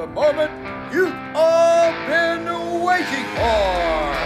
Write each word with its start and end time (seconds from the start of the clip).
the 0.00 0.06
moment 0.06 0.50
you've 0.94 1.14
all 1.34 1.92
been 2.08 2.46
waiting 2.82 3.26
for. 3.36 4.16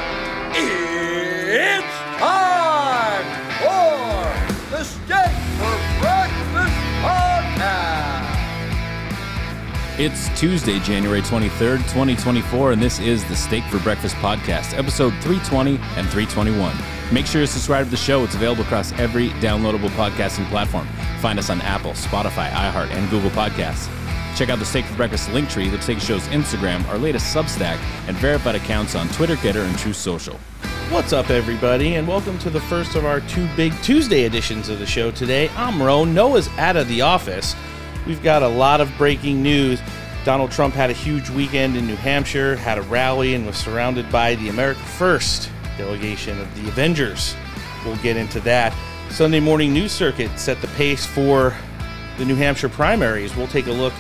It's 0.54 1.96
time 2.20 3.26
for 3.58 4.70
the 4.70 4.84
Steak 4.84 5.34
for 5.58 5.74
Breakfast 5.98 6.78
Podcast. 7.02 8.38
It's 9.98 10.38
Tuesday, 10.38 10.78
January 10.78 11.22
23rd, 11.22 11.78
2024, 11.78 12.70
and 12.70 12.80
this 12.80 13.00
is 13.00 13.24
the 13.24 13.34
Steak 13.34 13.64
for 13.64 13.80
Breakfast 13.80 14.14
podcast, 14.16 14.78
episode 14.78 15.10
320 15.22 15.70
and 15.96 16.08
321. 16.08 16.72
Make 17.12 17.26
sure 17.26 17.40
you 17.40 17.48
subscribe 17.48 17.86
to 17.86 17.90
the 17.90 17.96
show. 17.96 18.22
It's 18.22 18.36
available 18.36 18.62
across 18.62 18.92
every 18.92 19.30
downloadable 19.30 19.90
podcasting 19.90 20.48
platform. 20.50 20.86
Find 21.18 21.36
us 21.36 21.50
on 21.50 21.60
Apple, 21.62 21.94
Spotify, 21.94 22.50
iHeart, 22.50 22.90
and 22.90 23.10
Google 23.10 23.30
Podcasts. 23.30 24.03
Check 24.34 24.48
out 24.48 24.58
the 24.58 24.64
Steak 24.64 24.84
for 24.84 24.96
Breakfast 24.96 25.32
link 25.32 25.48
tree 25.48 25.68
that 25.68 25.80
takes 25.82 26.04
show's 26.04 26.26
Instagram, 26.28 26.84
our 26.88 26.98
latest 26.98 27.32
Substack, 27.32 27.78
and 28.08 28.16
verified 28.16 28.56
accounts 28.56 28.96
on 28.96 29.08
Twitter, 29.10 29.36
Gettr, 29.36 29.64
and 29.64 29.78
Truth 29.78 29.94
Social. 29.94 30.40
What's 30.90 31.12
up, 31.12 31.30
everybody, 31.30 31.94
and 31.94 32.08
welcome 32.08 32.36
to 32.40 32.50
the 32.50 32.60
first 32.62 32.96
of 32.96 33.04
our 33.04 33.20
two 33.20 33.48
big 33.56 33.72
Tuesday 33.82 34.24
editions 34.24 34.68
of 34.68 34.80
the 34.80 34.86
show 34.86 35.12
today. 35.12 35.50
I'm 35.50 35.80
Ro. 35.80 36.04
Noah's 36.04 36.48
out 36.58 36.74
of 36.74 36.88
the 36.88 37.00
office. 37.00 37.54
We've 38.08 38.22
got 38.24 38.42
a 38.42 38.48
lot 38.48 38.80
of 38.80 38.90
breaking 38.98 39.40
news. 39.40 39.80
Donald 40.24 40.50
Trump 40.50 40.74
had 40.74 40.90
a 40.90 40.94
huge 40.94 41.30
weekend 41.30 41.76
in 41.76 41.86
New 41.86 41.94
Hampshire, 41.94 42.56
had 42.56 42.78
a 42.78 42.82
rally, 42.82 43.34
and 43.34 43.46
was 43.46 43.56
surrounded 43.56 44.10
by 44.10 44.34
the 44.34 44.48
America 44.48 44.80
First 44.80 45.48
delegation 45.78 46.40
of 46.40 46.52
the 46.60 46.68
Avengers. 46.68 47.36
We'll 47.84 47.96
get 47.98 48.16
into 48.16 48.40
that. 48.40 48.74
Sunday 49.10 49.38
morning 49.38 49.72
news 49.72 49.92
circuit 49.92 50.36
set 50.40 50.60
the 50.60 50.66
pace 50.68 51.06
for 51.06 51.54
the 52.18 52.24
New 52.24 52.34
Hampshire 52.34 52.68
primaries. 52.68 53.36
We'll 53.36 53.46
take 53.46 53.68
a 53.68 53.72
look 53.72 53.92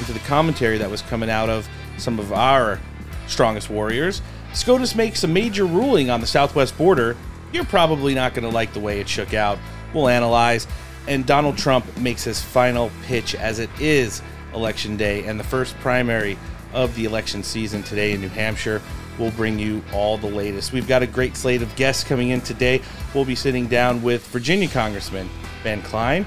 into 0.00 0.12
the 0.12 0.18
commentary 0.20 0.78
that 0.78 0.90
was 0.90 1.02
coming 1.02 1.30
out 1.30 1.48
of 1.48 1.68
some 1.98 2.18
of 2.18 2.32
our 2.32 2.80
strongest 3.26 3.70
warriors. 3.70 4.22
SCOTUS 4.52 4.96
makes 4.96 5.22
a 5.22 5.28
major 5.28 5.64
ruling 5.64 6.10
on 6.10 6.20
the 6.20 6.26
southwest 6.26 6.76
border. 6.76 7.16
You're 7.52 7.64
probably 7.64 8.14
not 8.14 8.34
going 8.34 8.48
to 8.48 8.54
like 8.54 8.72
the 8.72 8.80
way 8.80 9.00
it 9.00 9.08
shook 9.08 9.34
out. 9.34 9.58
We'll 9.94 10.08
analyze. 10.08 10.66
And 11.06 11.24
Donald 11.24 11.56
Trump 11.56 11.84
makes 11.98 12.24
his 12.24 12.42
final 12.42 12.90
pitch 13.04 13.34
as 13.34 13.58
it 13.58 13.70
is 13.78 14.22
election 14.54 14.96
day 14.96 15.24
and 15.24 15.38
the 15.38 15.44
first 15.44 15.76
primary 15.76 16.36
of 16.72 16.94
the 16.94 17.04
election 17.04 17.42
season 17.42 17.82
today 17.82 18.12
in 18.12 18.20
New 18.20 18.28
Hampshire. 18.28 18.82
We'll 19.18 19.30
bring 19.32 19.58
you 19.58 19.82
all 19.92 20.18
the 20.18 20.28
latest. 20.28 20.72
We've 20.72 20.88
got 20.88 21.02
a 21.02 21.06
great 21.06 21.36
slate 21.36 21.62
of 21.62 21.74
guests 21.76 22.04
coming 22.04 22.30
in 22.30 22.40
today. 22.40 22.80
We'll 23.14 23.24
be 23.24 23.34
sitting 23.34 23.66
down 23.66 24.02
with 24.02 24.26
Virginia 24.28 24.68
Congressman 24.68 25.28
Ben 25.62 25.82
Cline, 25.82 26.26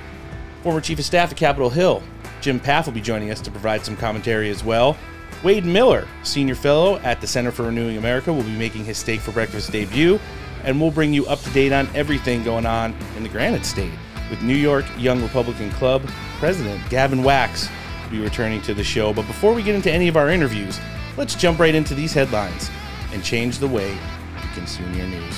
former 0.61 0.81
Chief 0.81 0.99
of 0.99 1.05
Staff 1.05 1.31
at 1.31 1.38
Capitol 1.38 1.69
Hill. 1.69 2.03
Jim 2.44 2.59
Pfaff 2.59 2.86
will 2.86 2.94
be 2.94 2.99
joining 2.99 3.31
us 3.31 3.39
to 3.39 3.49
provide 3.49 3.86
some 3.86 3.95
commentary 3.95 4.49
as 4.49 4.66
well. 4.66 4.97
Wade 5.44 5.66
Miller, 5.66 6.05
Senior 6.23 6.55
Fellow 6.55 6.97
at 6.97 7.22
the 7.22 7.27
Center 7.27 7.52
for 7.52 7.63
Renewing 7.63 7.95
America, 7.97 8.33
will 8.33 8.44
be 8.44 8.58
making 8.58 8.83
his 8.83 8.97
Steak 8.97 9.22
for 9.22 9.31
Breakfast 9.31 9.72
debut, 9.72 10.19
and 10.66 10.80
we'll 10.80 10.91
bring 10.91 11.13
you 11.13 11.25
up 11.25 11.39
to 11.39 11.50
date 11.52 11.72
on 11.72 11.88
everything 11.95 12.44
going 12.44 12.66
on 12.66 12.94
in 13.16 13.23
the 13.23 13.30
Granite 13.30 13.66
State 13.66 13.94
with 14.30 14.41
New 14.41 14.55
York 14.55 14.83
Young 14.97 15.22
Republican 15.22 15.72
Club 15.72 16.02
President 16.38 16.81
Gavin 16.89 17.23
Wax 17.23 17.69
will 18.03 18.11
be 18.11 18.19
returning 18.19 18.61
to 18.63 18.73
the 18.73 18.83
show. 18.83 19.13
But 19.13 19.25
before 19.25 19.53
we 19.53 19.63
get 19.63 19.75
into 19.75 19.89
any 19.89 20.09
of 20.09 20.17
our 20.17 20.30
interviews, 20.30 20.81
let's 21.16 21.35
jump 21.35 21.59
right 21.59 21.73
into 21.73 21.95
these 21.95 22.11
headlines 22.11 22.69
and 23.13 23.23
change 23.23 23.59
the 23.59 23.67
way 23.67 23.94
you 23.94 24.50
consume 24.53 24.94
your 24.94 25.07
news. 25.07 25.35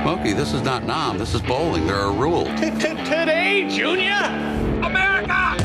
Smokey, 0.00 0.32
this 0.32 0.54
is 0.54 0.62
not 0.62 0.84
Nam. 0.84 1.18
This 1.18 1.34
is 1.34 1.42
bowling. 1.42 1.86
There 1.86 1.96
are 1.96 2.12
rules. 2.12 2.48
Today, 2.58 3.68
Junior! 3.70 4.75
America! 4.86 5.56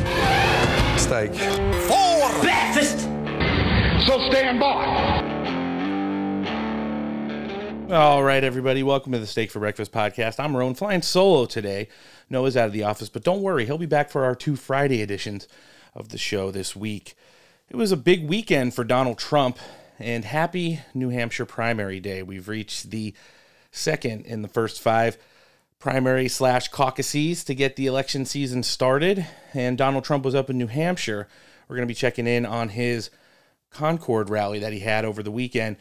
Steak. 0.97 1.31
Breakfast! 2.41 3.01
So 4.07 4.31
stand 4.31 4.59
by. 4.59 5.21
All 7.91 8.23
right, 8.23 8.43
everybody, 8.43 8.81
welcome 8.81 9.11
to 9.11 9.19
the 9.19 9.27
Steak 9.27 9.51
for 9.51 9.59
Breakfast 9.59 9.91
podcast. 9.91 10.39
I'm 10.39 10.57
Roan 10.57 10.73
flying 10.73 11.03
solo 11.03 11.45
today. 11.45 11.87
Noah's 12.31 12.57
out 12.57 12.65
of 12.65 12.73
the 12.73 12.81
office, 12.81 13.09
but 13.09 13.23
don't 13.23 13.43
worry, 13.43 13.67
he'll 13.67 13.77
be 13.77 13.85
back 13.85 14.09
for 14.09 14.25
our 14.25 14.33
two 14.33 14.55
Friday 14.55 15.03
editions 15.03 15.47
of 15.93 16.09
the 16.09 16.17
show 16.17 16.49
this 16.49 16.75
week. 16.75 17.13
It 17.69 17.75
was 17.75 17.91
a 17.91 17.97
big 17.97 18.27
weekend 18.27 18.73
for 18.73 18.83
Donald 18.83 19.19
Trump, 19.19 19.59
and 19.99 20.25
happy 20.25 20.79
New 20.95 21.09
Hampshire 21.09 21.45
primary 21.45 21.99
day. 21.99 22.23
We've 22.23 22.47
reached 22.47 22.89
the 22.89 23.13
second 23.71 24.25
in 24.25 24.41
the 24.41 24.47
first 24.47 24.81
five 24.81 25.19
primary 25.81 26.27
slash 26.27 26.67
caucuses 26.67 27.43
to 27.43 27.55
get 27.55 27.75
the 27.75 27.87
election 27.87 28.23
season 28.23 28.61
started, 28.61 29.25
and 29.53 29.79
Donald 29.79 30.03
Trump 30.03 30.23
was 30.23 30.35
up 30.35 30.47
in 30.47 30.57
New 30.57 30.67
Hampshire. 30.67 31.27
We're 31.67 31.75
going 31.75 31.87
to 31.87 31.91
be 31.91 31.95
checking 31.95 32.27
in 32.27 32.45
on 32.45 32.69
his 32.69 33.09
Concord 33.71 34.29
rally 34.29 34.59
that 34.59 34.73
he 34.73 34.81
had 34.81 35.05
over 35.05 35.23
the 35.23 35.31
weekend. 35.31 35.77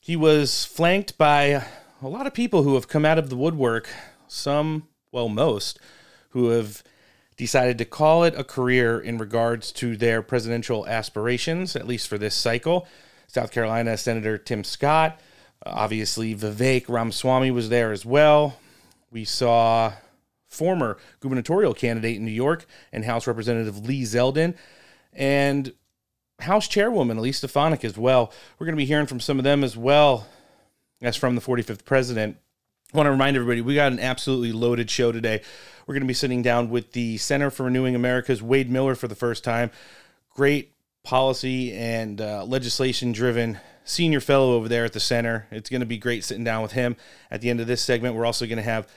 He 0.00 0.16
was 0.16 0.64
flanked 0.64 1.18
by 1.18 1.64
a 2.00 2.08
lot 2.08 2.26
of 2.26 2.32
people 2.32 2.62
who 2.62 2.74
have 2.74 2.88
come 2.88 3.04
out 3.04 3.18
of 3.18 3.28
the 3.28 3.36
woodwork, 3.36 3.90
some, 4.26 4.88
well, 5.12 5.28
most, 5.28 5.78
who 6.30 6.48
have 6.48 6.82
decided 7.36 7.76
to 7.76 7.84
call 7.84 8.24
it 8.24 8.34
a 8.34 8.44
career 8.44 8.98
in 8.98 9.18
regards 9.18 9.70
to 9.72 9.98
their 9.98 10.22
presidential 10.22 10.86
aspirations, 10.86 11.76
at 11.76 11.86
least 11.86 12.08
for 12.08 12.16
this 12.16 12.34
cycle. 12.34 12.88
South 13.26 13.52
Carolina 13.52 13.98
Senator 13.98 14.38
Tim 14.38 14.64
Scott, 14.64 15.20
obviously 15.66 16.34
Vivek 16.34 16.88
Ramaswamy 16.88 17.50
was 17.50 17.68
there 17.68 17.92
as 17.92 18.06
well. 18.06 18.56
We 19.12 19.26
saw 19.26 19.92
former 20.48 20.96
gubernatorial 21.20 21.74
candidate 21.74 22.16
in 22.16 22.24
New 22.24 22.32
York 22.32 22.64
and 22.92 23.04
House 23.04 23.26
Representative 23.26 23.84
Lee 23.86 24.02
Zeldin, 24.02 24.54
and 25.12 25.72
House 26.40 26.66
Chairwoman 26.66 27.18
Elise 27.18 27.36
Stefanik 27.36 27.84
as 27.84 27.98
well. 27.98 28.32
We're 28.58 28.66
going 28.66 28.74
to 28.74 28.80
be 28.80 28.86
hearing 28.86 29.06
from 29.06 29.20
some 29.20 29.38
of 29.38 29.44
them 29.44 29.62
as 29.62 29.76
well 29.76 30.26
as 31.02 31.14
from 31.14 31.34
the 31.34 31.42
45th 31.42 31.84
president. 31.84 32.38
I 32.92 32.96
want 32.96 33.06
to 33.06 33.10
remind 33.10 33.36
everybody 33.36 33.60
we 33.60 33.74
got 33.74 33.92
an 33.92 34.00
absolutely 34.00 34.52
loaded 34.52 34.90
show 34.90 35.12
today. 35.12 35.42
We're 35.86 35.94
going 35.94 36.02
to 36.02 36.08
be 36.08 36.14
sitting 36.14 36.40
down 36.40 36.70
with 36.70 36.92
the 36.92 37.18
Center 37.18 37.50
for 37.50 37.64
Renewing 37.64 37.94
America's 37.94 38.42
Wade 38.42 38.70
Miller 38.70 38.94
for 38.94 39.08
the 39.08 39.14
first 39.14 39.44
time. 39.44 39.70
Great 40.30 40.72
policy 41.02 41.74
and 41.74 42.20
uh, 42.20 42.44
legislation 42.44 43.12
driven 43.12 43.58
senior 43.84 44.20
fellow 44.20 44.54
over 44.54 44.68
there 44.68 44.84
at 44.84 44.92
the 44.92 45.00
center. 45.00 45.46
It's 45.50 45.70
going 45.70 45.80
to 45.80 45.86
be 45.86 45.98
great 45.98 46.24
sitting 46.24 46.44
down 46.44 46.62
with 46.62 46.72
him. 46.72 46.96
At 47.30 47.40
the 47.40 47.50
end 47.50 47.60
of 47.60 47.66
this 47.66 47.82
segment, 47.82 48.14
we're 48.14 48.26
also 48.26 48.46
going 48.46 48.56
to 48.56 48.62
have 48.62 48.88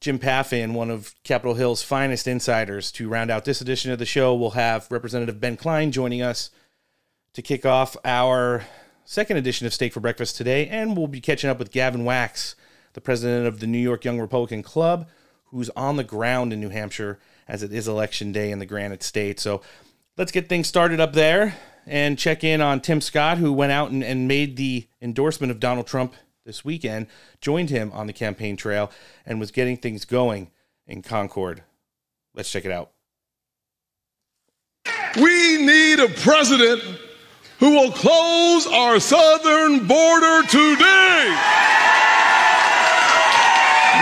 Jim 0.00 0.18
Paffin, 0.18 0.74
one 0.74 0.90
of 0.90 1.14
Capitol 1.24 1.54
Hill's 1.54 1.82
finest 1.82 2.26
insiders, 2.26 2.92
to 2.92 3.08
round 3.08 3.30
out 3.30 3.44
this 3.44 3.60
edition 3.60 3.90
of 3.90 3.98
the 3.98 4.06
show. 4.06 4.34
We'll 4.34 4.50
have 4.50 4.86
Representative 4.90 5.40
Ben 5.40 5.56
Cline 5.56 5.92
joining 5.92 6.20
us 6.20 6.50
to 7.32 7.42
kick 7.42 7.64
off 7.64 7.96
our 8.04 8.64
second 9.04 9.36
edition 9.36 9.66
of 9.66 9.74
Steak 9.74 9.92
for 9.92 10.00
Breakfast 10.00 10.36
today, 10.36 10.68
and 10.68 10.96
we'll 10.96 11.06
be 11.06 11.20
catching 11.20 11.50
up 11.50 11.58
with 11.58 11.70
Gavin 11.70 12.04
Wax, 12.04 12.54
the 12.92 13.00
president 13.00 13.46
of 13.46 13.60
the 13.60 13.66
New 13.66 13.78
York 13.78 14.04
Young 14.04 14.20
Republican 14.20 14.62
Club, 14.62 15.08
who's 15.46 15.70
on 15.70 15.96
the 15.96 16.04
ground 16.04 16.52
in 16.52 16.60
New 16.60 16.70
Hampshire 16.70 17.18
as 17.48 17.62
it 17.62 17.72
is 17.72 17.88
election 17.88 18.32
day 18.32 18.50
in 18.50 18.58
the 18.58 18.66
Granite 18.66 19.02
State. 19.02 19.40
So 19.40 19.62
let's 20.16 20.32
get 20.32 20.48
things 20.48 20.66
started 20.66 21.00
up 21.00 21.12
there 21.12 21.54
and 21.86 22.18
check 22.18 22.44
in 22.44 22.60
on 22.60 22.80
Tim 22.80 23.00
Scott, 23.00 23.38
who 23.38 23.52
went 23.52 23.72
out 23.72 23.90
and, 23.90 24.02
and 24.02 24.28
made 24.28 24.56
the 24.56 24.86
endorsement 25.00 25.50
of 25.50 25.60
Donald 25.60 25.86
Trump 25.86 26.14
this 26.44 26.64
weekend, 26.64 27.06
joined 27.40 27.70
him 27.70 27.90
on 27.92 28.06
the 28.06 28.12
campaign 28.12 28.56
trail, 28.56 28.90
and 29.24 29.40
was 29.40 29.50
getting 29.50 29.76
things 29.76 30.04
going 30.04 30.50
in 30.86 31.02
Concord. 31.02 31.62
Let's 32.34 32.50
check 32.50 32.64
it 32.64 32.72
out. 32.72 32.90
We 35.16 35.64
need 35.64 36.00
a 36.00 36.08
president 36.08 36.82
who 37.58 37.70
will 37.70 37.92
close 37.92 38.66
our 38.66 38.98
southern 38.98 39.86
border 39.86 40.42
today. 40.48 41.36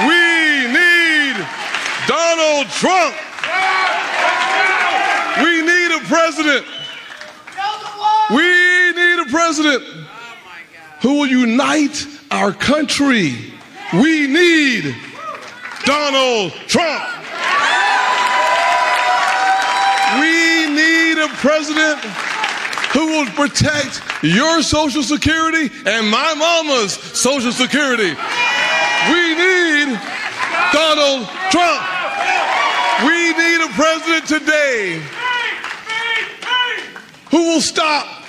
We 0.08 0.66
need 0.72 1.36
Donald 2.08 2.66
Trump. 2.70 3.14
We 5.38 5.62
need 5.62 5.90
a 5.92 6.00
president. 6.08 6.66
We 8.32 8.92
need 8.92 9.18
a 9.20 9.30
president 9.30 9.82
who 11.02 11.18
will 11.18 11.26
unite 11.26 12.06
our 12.30 12.52
country. 12.52 13.36
We 13.92 14.26
need 14.26 14.96
Donald 15.84 16.52
Trump. 16.66 17.04
We 20.18 20.66
need 20.70 21.18
a 21.18 21.28
president 21.44 21.98
who 22.94 23.06
will 23.06 23.26
protect 23.26 24.00
your 24.22 24.62
Social 24.62 25.02
Security 25.02 25.70
and 25.84 26.08
my 26.08 26.34
mama's 26.34 26.92
Social 26.94 27.52
Security. 27.52 28.14
We 29.10 29.34
need 29.34 30.00
Donald 30.72 31.28
Trump. 31.50 31.82
We 33.04 33.32
need 33.34 33.60
a 33.60 33.68
president 33.74 34.26
today 34.26 35.02
who 37.30 37.42
will 37.48 37.60
stop 37.60 38.21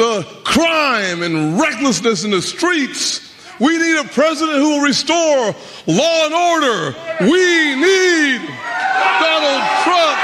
the 0.00 0.26
crime 0.44 1.22
and 1.22 1.60
recklessness 1.60 2.24
in 2.24 2.30
the 2.30 2.40
streets. 2.40 3.20
We 3.60 3.76
need 3.76 3.98
a 4.00 4.04
president 4.04 4.56
who 4.56 4.70
will 4.70 4.80
restore 4.80 5.54
law 5.86 6.24
and 6.24 6.32
order. 6.32 6.96
We 7.20 7.76
need 7.76 8.40
Donald 9.20 9.62
Trump. 9.84 10.18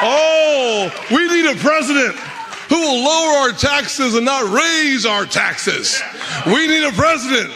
Oh, 0.00 1.06
we 1.10 1.26
need 1.26 1.46
a 1.50 1.56
president 1.56 2.14
who 2.68 2.78
will 2.78 3.02
lower 3.02 3.38
our 3.38 3.50
taxes 3.50 4.14
and 4.14 4.24
not 4.24 4.44
raise 4.44 5.04
our 5.04 5.26
taxes. 5.26 6.00
We 6.46 6.68
need 6.68 6.84
a 6.84 6.92
president 6.92 7.52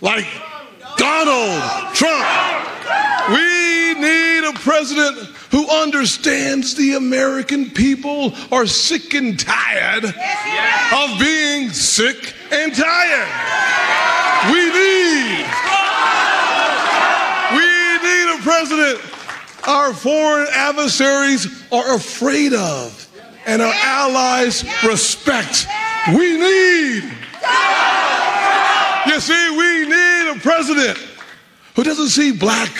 like 0.00 0.26
Donald 0.96 1.92
Trump. 1.92 2.24
We 3.30 3.94
need 3.94 4.44
a 4.44 4.52
president 4.60 5.39
who 5.50 5.68
understands 5.68 6.74
the 6.74 6.94
American 6.94 7.70
people 7.70 8.32
are 8.52 8.66
sick 8.66 9.14
and 9.14 9.38
tired 9.38 10.04
of 10.04 11.20
being 11.20 11.70
sick 11.70 12.34
and 12.52 12.74
tired. 12.74 13.28
We 14.52 14.64
need, 14.72 15.46
we 17.56 17.66
need 18.02 18.38
a 18.38 18.42
president 18.42 19.10
our 19.66 19.92
foreign 19.92 20.48
adversaries 20.52 21.46
are 21.70 21.94
afraid 21.94 22.54
of 22.54 23.08
and 23.46 23.60
our 23.60 23.72
allies 23.74 24.64
respect. 24.84 25.66
We 26.08 26.38
need, 26.38 27.04
you 29.06 29.20
see, 29.20 29.50
we 29.50 29.86
need 29.86 30.36
a 30.36 30.38
president 30.40 30.98
who 31.76 31.82
doesn't 31.82 32.08
see 32.08 32.32
black 32.32 32.70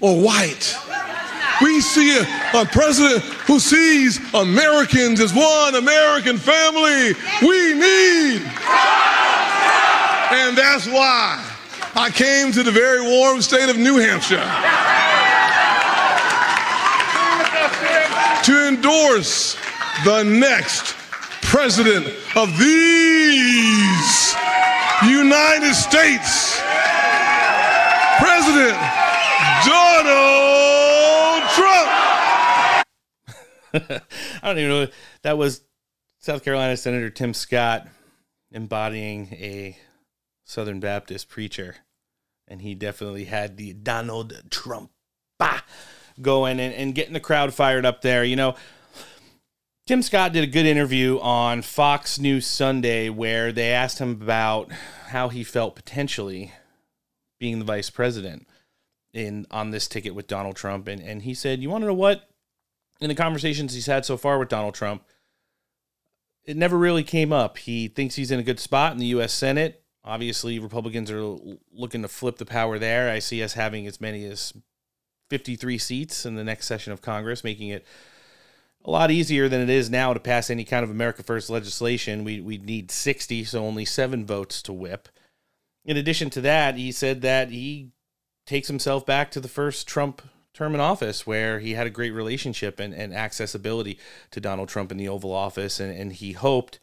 or 0.00 0.20
white. 0.20 0.76
We 1.62 1.80
see 1.80 2.18
a, 2.18 2.22
a, 2.54 2.64
president 2.66 3.22
who 3.46 3.58
sees 3.58 4.18
Americans 4.34 5.20
as 5.20 5.34
one 5.34 5.74
American 5.74 6.38
family. 6.38 7.14
We 7.42 7.74
need. 7.74 8.42
And 10.30 10.56
that's 10.56 10.86
why 10.86 11.44
I 11.94 12.10
came 12.14 12.52
to 12.52 12.62
the 12.62 12.70
very 12.70 13.00
warm 13.00 13.42
state 13.42 13.68
of 13.68 13.76
New 13.76 13.98
Hampshire 13.98 14.36
to 18.44 18.68
endorse 18.68 19.56
the 20.04 20.22
next 20.22 20.94
president 21.42 22.06
of 22.36 22.56
these 22.58 24.34
United 25.02 25.74
States, 25.74 26.60
President 28.18 28.78
Donald 29.66 31.42
Trump. 31.54 31.88
I 33.74 34.00
don't 34.42 34.58
even 34.58 34.68
know. 34.68 34.86
That 35.22 35.38
was 35.38 35.62
South 36.18 36.44
Carolina 36.44 36.76
Senator 36.76 37.10
Tim 37.10 37.34
Scott 37.34 37.86
embodying 38.50 39.28
a 39.32 39.76
Southern 40.44 40.80
Baptist 40.80 41.28
preacher. 41.28 41.76
And 42.46 42.62
he 42.62 42.74
definitely 42.74 43.24
had 43.24 43.56
the 43.56 43.74
Donald 43.74 44.42
Trump 44.50 44.90
going 46.20 46.58
and, 46.60 46.74
and 46.74 46.94
getting 46.94 47.12
the 47.12 47.20
crowd 47.20 47.54
fired 47.54 47.84
up 47.84 48.02
there. 48.02 48.24
You 48.24 48.36
know, 48.36 48.56
Tim 49.86 50.02
Scott 50.02 50.32
did 50.32 50.44
a 50.44 50.48
good 50.48 50.66
interview 50.66 51.18
on 51.20 51.62
Fox 51.62 52.18
News 52.18 52.46
Sunday 52.46 53.08
where 53.08 53.52
they 53.52 53.70
asked 53.70 53.98
him 53.98 54.10
about 54.10 54.72
how 55.08 55.28
he 55.28 55.44
felt 55.44 55.76
potentially 55.76 56.52
being 57.38 57.58
the 57.58 57.64
vice 57.64 57.90
president 57.90 58.46
in 59.12 59.46
on 59.50 59.70
this 59.70 59.88
ticket 59.88 60.14
with 60.14 60.26
Donald 60.26 60.56
Trump. 60.56 60.88
And, 60.88 61.00
and 61.00 61.22
he 61.22 61.34
said, 61.34 61.60
You 61.60 61.70
want 61.70 61.82
to 61.82 61.86
know 61.88 61.94
what? 61.94 62.28
In 63.00 63.08
the 63.08 63.14
conversations 63.14 63.74
he's 63.74 63.86
had 63.86 64.04
so 64.04 64.16
far 64.16 64.38
with 64.38 64.48
Donald 64.48 64.74
Trump, 64.74 65.04
it 66.44 66.56
never 66.56 66.78
really 66.78 67.04
came 67.04 67.32
up. 67.32 67.58
He 67.58 67.88
thinks 67.88 68.14
he's 68.14 68.30
in 68.30 68.40
a 68.40 68.44
good 68.44 68.58
spot 68.58 68.92
in 68.92 68.98
the 68.98 69.06
U.S. 69.06 69.32
Senate. 69.32 69.82
Obviously, 70.04 70.58
Republicans 70.58 71.10
are 71.10 71.36
looking 71.72 72.02
to 72.02 72.08
flip 72.08 72.38
the 72.38 72.46
power 72.46 72.78
there. 72.78 73.10
I 73.10 73.18
see 73.18 73.42
us 73.42 73.52
having 73.52 73.86
as 73.86 74.00
many 74.00 74.24
as 74.24 74.54
53 75.28 75.76
seats 75.76 76.24
in 76.24 76.36
the 76.36 76.44
next 76.44 76.66
session 76.66 76.92
of 76.92 77.02
Congress, 77.02 77.44
making 77.44 77.68
it 77.68 77.84
a 78.84 78.90
lot 78.90 79.10
easier 79.10 79.48
than 79.48 79.60
it 79.60 79.68
is 79.68 79.90
now 79.90 80.14
to 80.14 80.20
pass 80.20 80.48
any 80.48 80.64
kind 80.64 80.82
of 80.82 80.90
America 80.90 81.22
First 81.22 81.50
legislation. 81.50 82.24
We 82.24 82.40
we 82.40 82.56
need 82.56 82.90
60, 82.90 83.44
so 83.44 83.64
only 83.64 83.84
seven 83.84 84.24
votes 84.24 84.62
to 84.62 84.72
whip. 84.72 85.08
In 85.84 85.96
addition 85.96 86.30
to 86.30 86.40
that, 86.40 86.76
he 86.76 86.92
said 86.92 87.20
that 87.22 87.50
he 87.50 87.90
takes 88.46 88.68
himself 88.68 89.04
back 89.04 89.30
to 89.32 89.40
the 89.40 89.48
first 89.48 89.86
Trump 89.86 90.22
term 90.58 90.74
in 90.74 90.80
office 90.80 91.24
where 91.24 91.60
he 91.60 91.74
had 91.74 91.86
a 91.86 91.90
great 91.90 92.10
relationship 92.10 92.80
and, 92.80 92.92
and 92.92 93.14
accessibility 93.14 93.98
to 94.32 94.40
Donald 94.40 94.68
Trump 94.68 94.90
in 94.90 94.98
the 94.98 95.08
Oval 95.08 95.32
Office. 95.32 95.78
And, 95.78 95.96
and 95.96 96.12
he 96.12 96.32
hoped 96.32 96.80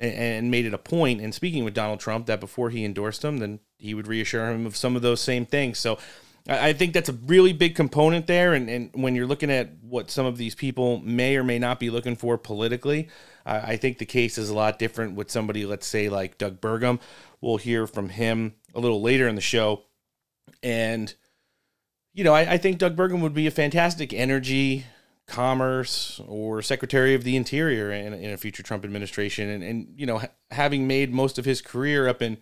and, 0.00 0.12
and 0.12 0.50
made 0.50 0.66
it 0.66 0.74
a 0.74 0.78
point 0.78 1.20
in 1.20 1.30
speaking 1.30 1.64
with 1.64 1.72
Donald 1.72 2.00
Trump 2.00 2.26
that 2.26 2.40
before 2.40 2.70
he 2.70 2.84
endorsed 2.84 3.24
him, 3.24 3.38
then 3.38 3.60
he 3.78 3.94
would 3.94 4.08
reassure 4.08 4.50
him 4.50 4.66
of 4.66 4.76
some 4.76 4.96
of 4.96 5.02
those 5.02 5.20
same 5.20 5.46
things. 5.46 5.78
So 5.78 5.98
I 6.48 6.72
think 6.72 6.92
that's 6.92 7.08
a 7.08 7.12
really 7.12 7.52
big 7.52 7.76
component 7.76 8.26
there. 8.26 8.54
And, 8.54 8.68
and 8.68 8.90
when 8.92 9.14
you're 9.14 9.28
looking 9.28 9.52
at 9.52 9.70
what 9.80 10.10
some 10.10 10.26
of 10.26 10.36
these 10.36 10.56
people 10.56 10.98
may 10.98 11.36
or 11.36 11.44
may 11.44 11.60
not 11.60 11.78
be 11.78 11.90
looking 11.90 12.16
for 12.16 12.36
politically, 12.36 13.08
I 13.46 13.76
think 13.76 13.98
the 13.98 14.06
case 14.06 14.36
is 14.36 14.50
a 14.50 14.54
lot 14.54 14.80
different 14.80 15.14
with 15.14 15.30
somebody, 15.30 15.64
let's 15.64 15.86
say, 15.86 16.08
like 16.08 16.38
Doug 16.38 16.60
Burgum. 16.60 17.00
We'll 17.40 17.58
hear 17.58 17.86
from 17.86 18.08
him 18.08 18.54
a 18.74 18.80
little 18.80 19.00
later 19.00 19.28
in 19.28 19.36
the 19.36 19.40
show. 19.40 19.84
And, 20.60 21.14
you 22.14 22.24
know, 22.24 22.34
I, 22.34 22.52
I 22.52 22.58
think 22.58 22.78
Doug 22.78 22.96
Burgum 22.96 23.20
would 23.20 23.34
be 23.34 23.46
a 23.46 23.50
fantastic 23.50 24.12
energy, 24.12 24.84
commerce, 25.26 26.20
or 26.26 26.60
Secretary 26.62 27.14
of 27.14 27.24
the 27.24 27.36
Interior 27.36 27.90
in, 27.90 28.12
in 28.12 28.30
a 28.30 28.36
future 28.36 28.62
Trump 28.62 28.84
administration. 28.84 29.48
And, 29.48 29.62
and 29.62 29.94
you 29.96 30.06
know, 30.06 30.18
ha- 30.18 30.28
having 30.50 30.86
made 30.86 31.12
most 31.12 31.38
of 31.38 31.44
his 31.44 31.62
career 31.62 32.08
up 32.08 32.20
in 32.20 32.38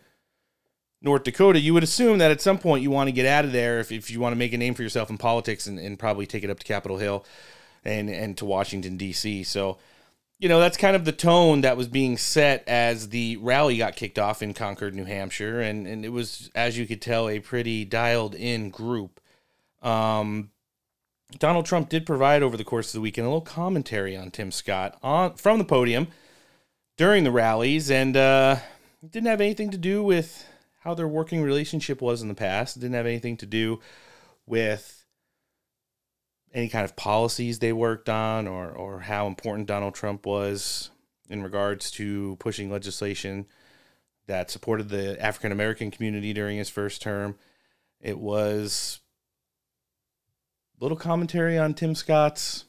North 1.03 1.23
Dakota, 1.23 1.61
you 1.61 1.73
would 1.73 1.85
assume 1.85 2.19
that 2.19 2.31
at 2.31 2.41
some 2.41 2.59
point 2.59 2.83
you 2.83 2.91
want 2.91 3.09
to 3.09 3.13
get 3.13 3.27
out 3.27 3.45
of 3.45 3.53
there 3.53 3.81
if, 3.81 3.91
if 3.91 4.11
you 4.11 4.21
want 4.21 4.33
to 4.33 4.39
make 4.39 4.53
a 4.53 4.59
name 4.59 4.75
for 4.75 4.83
yourself 4.83 5.09
in 5.09 5.19
politics 5.19 5.67
and, 5.67 5.79
and 5.79 5.99
probably 5.99 6.27
take 6.27 6.45
it 6.45 6.51
up 6.51 6.59
to 6.59 6.67
Capitol 6.67 6.99
Hill 6.99 7.25
and, 7.85 8.11
and 8.11 8.37
to 8.39 8.45
Washington, 8.45 8.97
D.C. 8.97 9.45
So, 9.45 9.79
you 10.39 10.49
know, 10.49 10.59
that's 10.59 10.77
kind 10.77 10.97
of 10.97 11.05
the 11.05 11.13
tone 11.13 11.61
that 11.63 11.77
was 11.77 11.87
being 11.87 12.19
set 12.19 12.65
as 12.67 13.11
the 13.11 13.37
rally 13.39 13.79
got 13.79 13.97
kicked 13.97 14.19
off 14.19 14.43
in 14.43 14.53
Concord, 14.53 14.95
New 14.95 15.05
Hampshire. 15.05 15.61
And, 15.61 15.87
and 15.87 16.05
it 16.05 16.11
was, 16.11 16.51
as 16.55 16.77
you 16.77 16.87
could 16.87 17.01
tell, 17.01 17.29
a 17.29 17.39
pretty 17.39 17.85
dialed 17.85 18.35
in 18.35 18.71
group. 18.71 19.21
Um, 19.83 20.51
Donald 21.39 21.67
Trump 21.67 21.89
did 21.89 22.07
provide 22.07 22.43
over 22.43 22.57
the 22.57 22.65
course 22.65 22.89
of 22.89 22.93
the 22.95 23.01
weekend 23.01 23.27
a 23.27 23.31
little 23.31 23.41
commentary 23.41 24.17
on 24.17 24.31
Tim 24.31 24.51
Scott 24.51 24.99
on 25.03 25.35
from 25.35 25.59
the 25.59 25.65
podium 25.65 26.09
during 26.97 27.25
the 27.25 27.31
rallies, 27.31 27.91
and 27.91 28.17
uh, 28.17 28.57
didn't 29.09 29.29
have 29.29 29.41
anything 29.41 29.71
to 29.71 29.79
do 29.79 30.03
with 30.03 30.45
how 30.81 30.95
their 30.95 31.09
working 31.09 31.43
relationship 31.43 32.03
was 32.03 32.21
in 32.21 32.29
the 32.29 32.35
past. 32.35 32.77
It 32.77 32.81
didn't 32.81 32.95
have 32.97 33.07
anything 33.07 33.37
to 33.39 33.47
do 33.47 33.81
with 34.47 35.05
any 36.53 36.69
kind 36.69 36.85
of 36.85 36.97
policies 36.97 37.59
they 37.59 37.73
worked 37.73 38.09
on 38.09 38.49
or, 38.49 38.71
or 38.71 39.01
how 39.01 39.27
important 39.27 39.69
Donald 39.69 39.95
Trump 39.95 40.27
was 40.27 40.91
in 41.29 41.43
regards 41.43 41.91
to 41.93 42.37
pushing 42.41 42.71
legislation 42.71 43.47
that 44.27 44.51
supported 44.51 44.89
the 44.89 45.21
African 45.23 45.53
American 45.53 45.91
community 45.91 46.33
during 46.33 46.59
his 46.59 46.69
first 46.69 47.03
term. 47.03 47.37
It 48.01 48.19
was 48.19 49.00
little 50.81 50.97
commentary 50.97 51.59
on 51.59 51.75
Tim 51.75 51.95
Scott's 51.95 52.65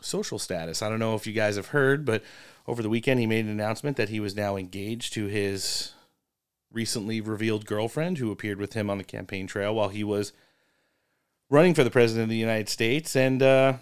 social 0.00 0.38
status. 0.38 0.82
I 0.82 0.88
don't 0.88 0.98
know 0.98 1.14
if 1.14 1.26
you 1.26 1.32
guys 1.32 1.56
have 1.56 1.68
heard, 1.68 2.04
but 2.04 2.22
over 2.66 2.82
the 2.82 2.88
weekend 2.88 3.20
he 3.20 3.26
made 3.26 3.44
an 3.44 3.50
announcement 3.50 3.96
that 3.96 4.08
he 4.08 4.20
was 4.20 4.34
now 4.34 4.56
engaged 4.56 5.12
to 5.14 5.26
his 5.26 5.92
recently 6.72 7.20
revealed 7.20 7.66
girlfriend 7.66 8.18
who 8.18 8.30
appeared 8.30 8.58
with 8.58 8.72
him 8.72 8.90
on 8.90 8.98
the 8.98 9.04
campaign 9.04 9.46
trail 9.46 9.74
while 9.74 9.88
he 9.88 10.04
was 10.04 10.32
running 11.48 11.74
for 11.74 11.84
the 11.84 11.90
president 11.90 12.24
of 12.24 12.30
the 12.30 12.36
United 12.36 12.68
States. 12.68 13.14
And 13.14 13.42
uh, 13.42 13.74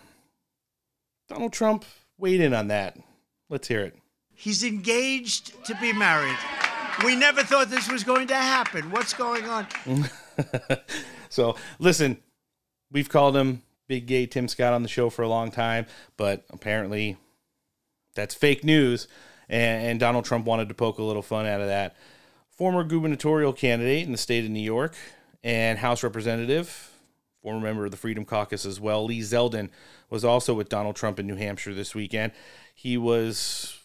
Donald 1.29 1.53
Trump 1.53 1.85
weighed 2.19 2.41
in 2.41 2.55
on 2.55 2.69
that. 2.69 2.99
Let's 3.49 3.69
hear 3.69 3.81
it. 3.81 3.97
He's 4.35 4.65
engaged 4.65 5.65
to 5.65 5.75
be 5.77 5.93
married. 5.93 6.37
We 7.05 7.17
never 7.17 7.43
thought 7.43 7.71
this 7.71 7.91
was 7.91 8.05
going 8.05 8.29
to 8.29 8.35
happen. 8.35 8.91
What's 8.91 9.15
going 9.15 9.45
on? 9.45 9.67
so, 11.29 11.57
listen, 11.79 12.19
we've 12.95 13.11
called 13.11 13.37
him 13.37 13.61
Big 13.87 14.07
Gay 14.07 14.25
Tim 14.25 14.49
Scott 14.49 14.73
on 14.73 14.83
the 14.83 14.89
show 14.89 15.11
for 15.11 15.21
a 15.21 15.29
long 15.29 15.51
time, 15.51 15.85
but 16.17 16.47
apparently 16.49 17.19
that's 18.15 18.35
fake 18.35 18.65
news. 18.65 19.07
And, 19.51 19.87
and 19.87 20.01
Donald 20.01 20.25
Trump 20.25 20.47
wanted 20.47 20.71
to 20.71 20.75
poke 20.75 20.97
a 20.97 21.03
little 21.03 21.21
fun 21.21 21.45
out 21.45 21.61
of 21.61 21.67
that 21.67 21.95
former 22.49 22.85
gubernatorial 22.85 23.53
candidate 23.53 24.07
in 24.07 24.13
the 24.13 24.19
state 24.19 24.45
of 24.45 24.51
New 24.51 24.61
York 24.61 24.95
and 25.43 25.79
House 25.81 26.03
representative, 26.03 26.93
former 27.43 27.61
member 27.61 27.85
of 27.85 27.91
the 27.91 27.99
Freedom 27.99 28.25
Caucus 28.25 28.65
as 28.65 28.81
well. 28.81 29.05
Lee 29.05 29.21
Zeldin 29.21 29.69
was 30.09 30.25
also 30.25 30.55
with 30.55 30.71
Donald 30.71 30.97
Trump 30.97 31.19
in 31.19 31.27
New 31.27 31.37
Hampshire 31.37 31.75
this 31.75 31.95
weekend. 31.95 32.33
He 32.75 32.97
was 32.97 33.79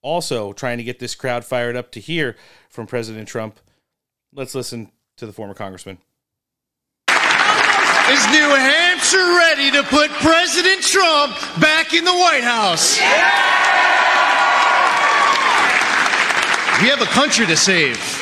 also 0.00 0.52
trying 0.52 0.78
to 0.78 0.84
get 0.84 0.98
this 0.98 1.14
crowd 1.14 1.44
fired 1.44 1.76
up 1.76 1.90
to 1.90 2.00
hear 2.00 2.36
from 2.70 2.86
President 2.86 3.28
Trump. 3.28 3.58
Let's 4.32 4.54
listen 4.54 4.92
to 5.16 5.26
the 5.26 5.32
former 5.32 5.54
congressman. 5.54 5.98
Is 8.08 8.24
New 8.28 8.48
Hampshire 8.54 9.36
ready 9.36 9.72
to 9.72 9.82
put 9.82 10.12
President 10.22 10.80
Trump 10.80 11.34
back 11.58 11.92
in 11.92 12.04
the 12.04 12.14
White 12.14 12.44
House? 12.44 12.98
We 16.80 16.88
have 16.88 17.02
a 17.02 17.06
country 17.06 17.46
to 17.46 17.56
save. 17.56 18.15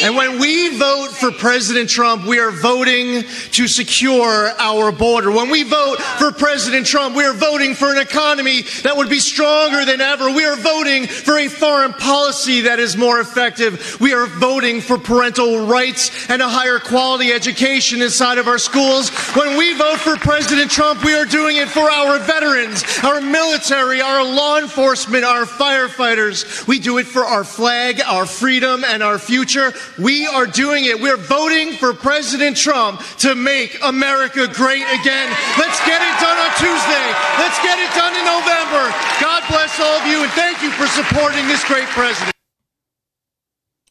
And 0.00 0.14
when 0.14 0.38
we 0.38 0.78
vote 0.78 1.08
for 1.08 1.32
President 1.32 1.90
Trump, 1.90 2.24
we 2.24 2.38
are 2.38 2.52
voting 2.52 3.24
to 3.50 3.66
secure 3.66 4.52
our 4.58 4.92
border. 4.92 5.32
When 5.32 5.50
we 5.50 5.64
vote 5.64 5.96
for 5.96 6.30
President 6.30 6.86
Trump, 6.86 7.16
we 7.16 7.24
are 7.24 7.32
voting 7.32 7.74
for 7.74 7.90
an 7.90 7.98
economy 7.98 8.62
that 8.84 8.96
would 8.96 9.10
be 9.10 9.18
stronger 9.18 9.84
than 9.84 10.00
ever. 10.00 10.30
We 10.30 10.44
are 10.44 10.54
voting 10.54 11.08
for 11.08 11.36
a 11.38 11.48
foreign 11.48 11.94
policy 11.94 12.60
that 12.62 12.78
is 12.78 12.96
more 12.96 13.18
effective. 13.18 14.00
We 14.00 14.14
are 14.14 14.26
voting 14.26 14.80
for 14.80 14.98
parental 14.98 15.66
rights 15.66 16.30
and 16.30 16.42
a 16.42 16.48
higher 16.48 16.78
quality 16.78 17.32
education 17.32 18.00
inside 18.00 18.38
of 18.38 18.46
our 18.46 18.58
schools. 18.58 19.10
When 19.34 19.58
we 19.58 19.76
vote 19.76 19.98
for 19.98 20.14
President 20.16 20.70
Trump, 20.70 21.02
we 21.02 21.16
are 21.16 21.26
doing 21.26 21.56
it 21.56 21.68
for 21.68 21.90
our 21.90 22.20
veterans, 22.20 22.84
our 23.02 23.20
military, 23.20 24.00
our 24.00 24.24
law 24.24 24.58
enforcement, 24.58 25.24
our 25.24 25.44
firefighters. 25.44 26.68
We 26.68 26.78
do 26.78 26.98
it 26.98 27.06
for 27.08 27.24
our 27.24 27.42
flag, 27.42 28.00
our 28.06 28.26
freedom, 28.26 28.84
and 28.84 29.02
our 29.02 29.18
future. 29.18 29.72
We 29.96 30.26
are 30.26 30.46
doing 30.46 30.84
it. 30.84 31.00
We're 31.00 31.16
voting 31.16 31.72
for 31.72 31.94
President 31.94 32.56
Trump 32.56 33.00
to 33.18 33.34
make 33.34 33.78
America 33.82 34.46
great 34.48 34.82
again. 34.82 35.28
Let's 35.58 35.80
get 35.86 36.02
it 36.02 36.14
done 36.20 36.38
on 36.38 36.50
Tuesday. 36.58 37.06
Let's 37.38 37.58
get 37.62 37.78
it 37.78 37.90
done 37.94 38.14
in 38.14 38.24
November. 38.24 38.92
God 39.20 39.42
bless 39.48 39.78
all 39.80 39.98
of 39.98 40.06
you, 40.06 40.22
and 40.22 40.32
thank 40.32 40.62
you 40.62 40.70
for 40.70 40.86
supporting 40.86 41.46
this 41.48 41.64
great 41.64 41.86
president. 41.88 42.34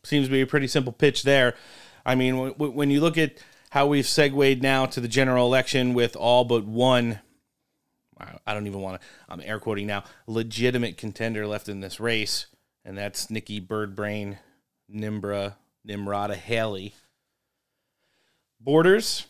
Seems 0.04 0.28
to 0.28 0.32
be 0.32 0.42
a 0.42 0.48
pretty 0.48 0.68
simple 0.68 0.94
pitch 0.94 1.24
there. 1.24 1.56
I 2.06 2.16
mean, 2.16 2.54
when 2.58 2.90
you 2.90 3.02
look 3.02 3.18
at 3.18 3.44
how 3.72 3.88
we've 3.88 4.08
segued 4.08 4.62
now 4.62 4.86
to 4.86 5.02
the 5.02 5.08
general 5.10 5.46
election 5.46 5.94
with 5.94 6.16
all 6.16 6.46
but 6.46 6.66
one 6.66 7.20
I 8.46 8.54
don't 8.54 8.68
even 8.68 8.82
want 8.82 9.00
to, 9.00 9.08
I'm 9.30 9.42
air 9.42 9.60
quoting 9.60 9.88
now, 9.88 10.04
legitimate 10.26 10.98
contender 10.98 11.46
left 11.46 11.70
in 11.70 11.82
this 11.82 12.00
race, 12.00 12.48
and 12.84 12.98
that's 12.98 13.30
Nikki 13.30 13.62
Birdbrain 13.62 14.38
Nimbra 14.92 15.56
Nimrata 15.88 16.36
Haley. 16.36 16.94
Borders, 18.60 19.28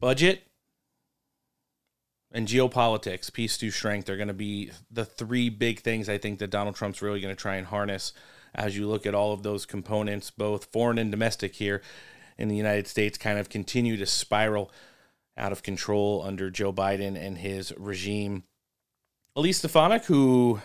budget, 0.00 0.42
and 2.32 2.48
geopolitics, 2.48 3.32
peace 3.32 3.56
through 3.56 3.70
strength 3.70 4.08
are 4.08 4.16
going 4.16 4.28
to 4.28 4.34
be 4.34 4.70
the 4.90 5.04
three 5.04 5.48
big 5.48 5.80
things 5.80 6.08
I 6.08 6.18
think 6.18 6.38
that 6.38 6.50
Donald 6.50 6.74
Trump's 6.74 7.02
really 7.02 7.20
going 7.20 7.34
to 7.34 7.40
try 7.40 7.56
and 7.56 7.66
harness 7.66 8.12
as 8.54 8.76
you 8.76 8.88
look 8.88 9.06
at 9.06 9.14
all 9.14 9.32
of 9.32 9.42
those 9.42 9.66
components, 9.66 10.30
both 10.30 10.66
foreign 10.72 10.98
and 10.98 11.10
domestic 11.10 11.54
here 11.54 11.82
in 12.38 12.48
the 12.48 12.56
United 12.56 12.86
States, 12.86 13.18
kind 13.18 13.38
of 13.38 13.48
continue 13.48 13.96
to 13.96 14.06
spiral 14.06 14.70
out 15.36 15.52
of 15.52 15.62
control 15.62 16.22
under 16.26 16.50
Joe 16.50 16.72
Biden 16.72 17.16
and 17.16 17.38
his 17.38 17.72
regime. 17.78 18.44
Elise 19.36 19.58
Stefanik, 19.58 20.06
who 20.06 20.60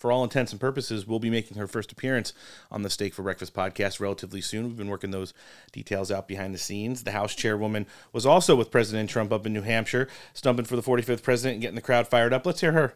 for 0.00 0.10
all 0.10 0.24
intents 0.24 0.50
and 0.50 0.60
purposes, 0.60 1.06
will 1.06 1.20
be 1.20 1.30
making 1.30 1.58
her 1.58 1.66
first 1.66 1.92
appearance 1.92 2.32
on 2.70 2.82
the 2.82 2.90
Steak 2.90 3.12
for 3.12 3.22
Breakfast 3.22 3.54
podcast 3.54 4.00
relatively 4.00 4.40
soon. 4.40 4.66
We've 4.66 4.76
been 4.76 4.88
working 4.88 5.10
those 5.10 5.34
details 5.72 6.10
out 6.10 6.26
behind 6.26 6.54
the 6.54 6.58
scenes. 6.58 7.04
The 7.04 7.12
House 7.12 7.34
chairwoman 7.34 7.86
was 8.12 8.24
also 8.24 8.56
with 8.56 8.70
President 8.70 9.10
Trump 9.10 9.30
up 9.30 9.44
in 9.44 9.52
New 9.52 9.62
Hampshire, 9.62 10.08
stumping 10.32 10.64
for 10.64 10.74
the 10.74 10.82
45th 10.82 11.22
president 11.22 11.56
and 11.56 11.62
getting 11.62 11.76
the 11.76 11.82
crowd 11.82 12.08
fired 12.08 12.32
up. 12.32 12.46
Let's 12.46 12.62
hear 12.62 12.72
her. 12.72 12.94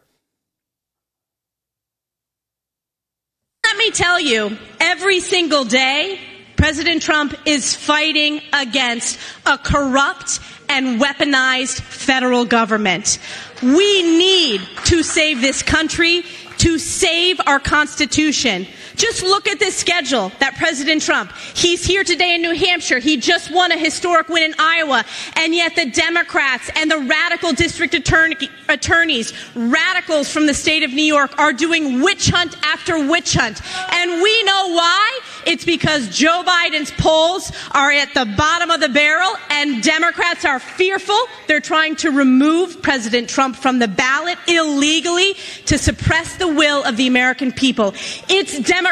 Let 3.63 3.77
me 3.77 3.91
tell 3.91 4.19
you, 4.19 4.57
every 4.79 5.19
single 5.19 5.63
day, 5.63 6.19
President 6.55 7.01
Trump 7.03 7.35
is 7.45 7.75
fighting 7.75 8.41
against 8.51 9.19
a 9.45 9.57
corrupt 9.57 10.39
and 10.69 10.99
weaponized 10.99 11.81
federal 11.81 12.45
government. 12.45 13.19
We 13.61 14.17
need 14.17 14.61
to 14.85 15.03
save 15.03 15.41
this 15.41 15.61
country 15.61 16.23
to 16.65 16.79
save 16.79 17.39
our 17.45 17.59
Constitution. 17.59 18.65
Just 18.95 19.23
look 19.23 19.47
at 19.47 19.59
this 19.59 19.75
schedule 19.75 20.31
that 20.39 20.55
President 20.55 21.01
Trump, 21.01 21.31
he's 21.53 21.85
here 21.85 22.03
today 22.03 22.35
in 22.35 22.41
New 22.41 22.55
Hampshire. 22.55 22.99
He 22.99 23.17
just 23.17 23.51
won 23.51 23.71
a 23.71 23.77
historic 23.77 24.29
win 24.29 24.43
in 24.45 24.53
Iowa. 24.57 25.03
And 25.35 25.53
yet 25.53 25.75
the 25.75 25.89
Democrats 25.89 26.69
and 26.75 26.89
the 26.89 26.99
radical 26.99 27.51
district 27.51 27.93
attorney, 27.93 28.37
attorneys, 28.69 29.33
radicals 29.55 30.31
from 30.31 30.45
the 30.45 30.53
state 30.53 30.83
of 30.83 30.93
New 30.93 31.03
York 31.03 31.37
are 31.37 31.51
doing 31.51 32.01
witch 32.01 32.29
hunt 32.29 32.55
after 32.63 33.07
witch 33.07 33.33
hunt. 33.33 33.61
And 33.91 34.21
we 34.21 34.43
know 34.43 34.69
why. 34.73 35.19
It's 35.45 35.65
because 35.65 36.09
Joe 36.09 36.43
Biden's 36.45 36.91
polls 36.91 37.51
are 37.71 37.91
at 37.91 38.13
the 38.13 38.25
bottom 38.37 38.71
of 38.71 38.79
the 38.79 38.89
barrel 38.89 39.35
and 39.49 39.83
Democrats 39.83 40.45
are 40.45 40.59
fearful. 40.59 41.19
They're 41.47 41.59
trying 41.59 41.95
to 41.97 42.11
remove 42.11 42.81
President 42.81 43.29
Trump 43.29 43.55
from 43.55 43.79
the 43.79 43.87
ballot 43.87 44.39
illegally 44.47 45.35
to 45.65 45.77
suppress 45.77 46.37
the 46.37 46.47
will 46.47 46.83
of 46.83 46.97
the 46.97 47.07
American 47.07 47.51
people. 47.51 47.93
It's 48.27 48.59
Democrats 48.59 48.84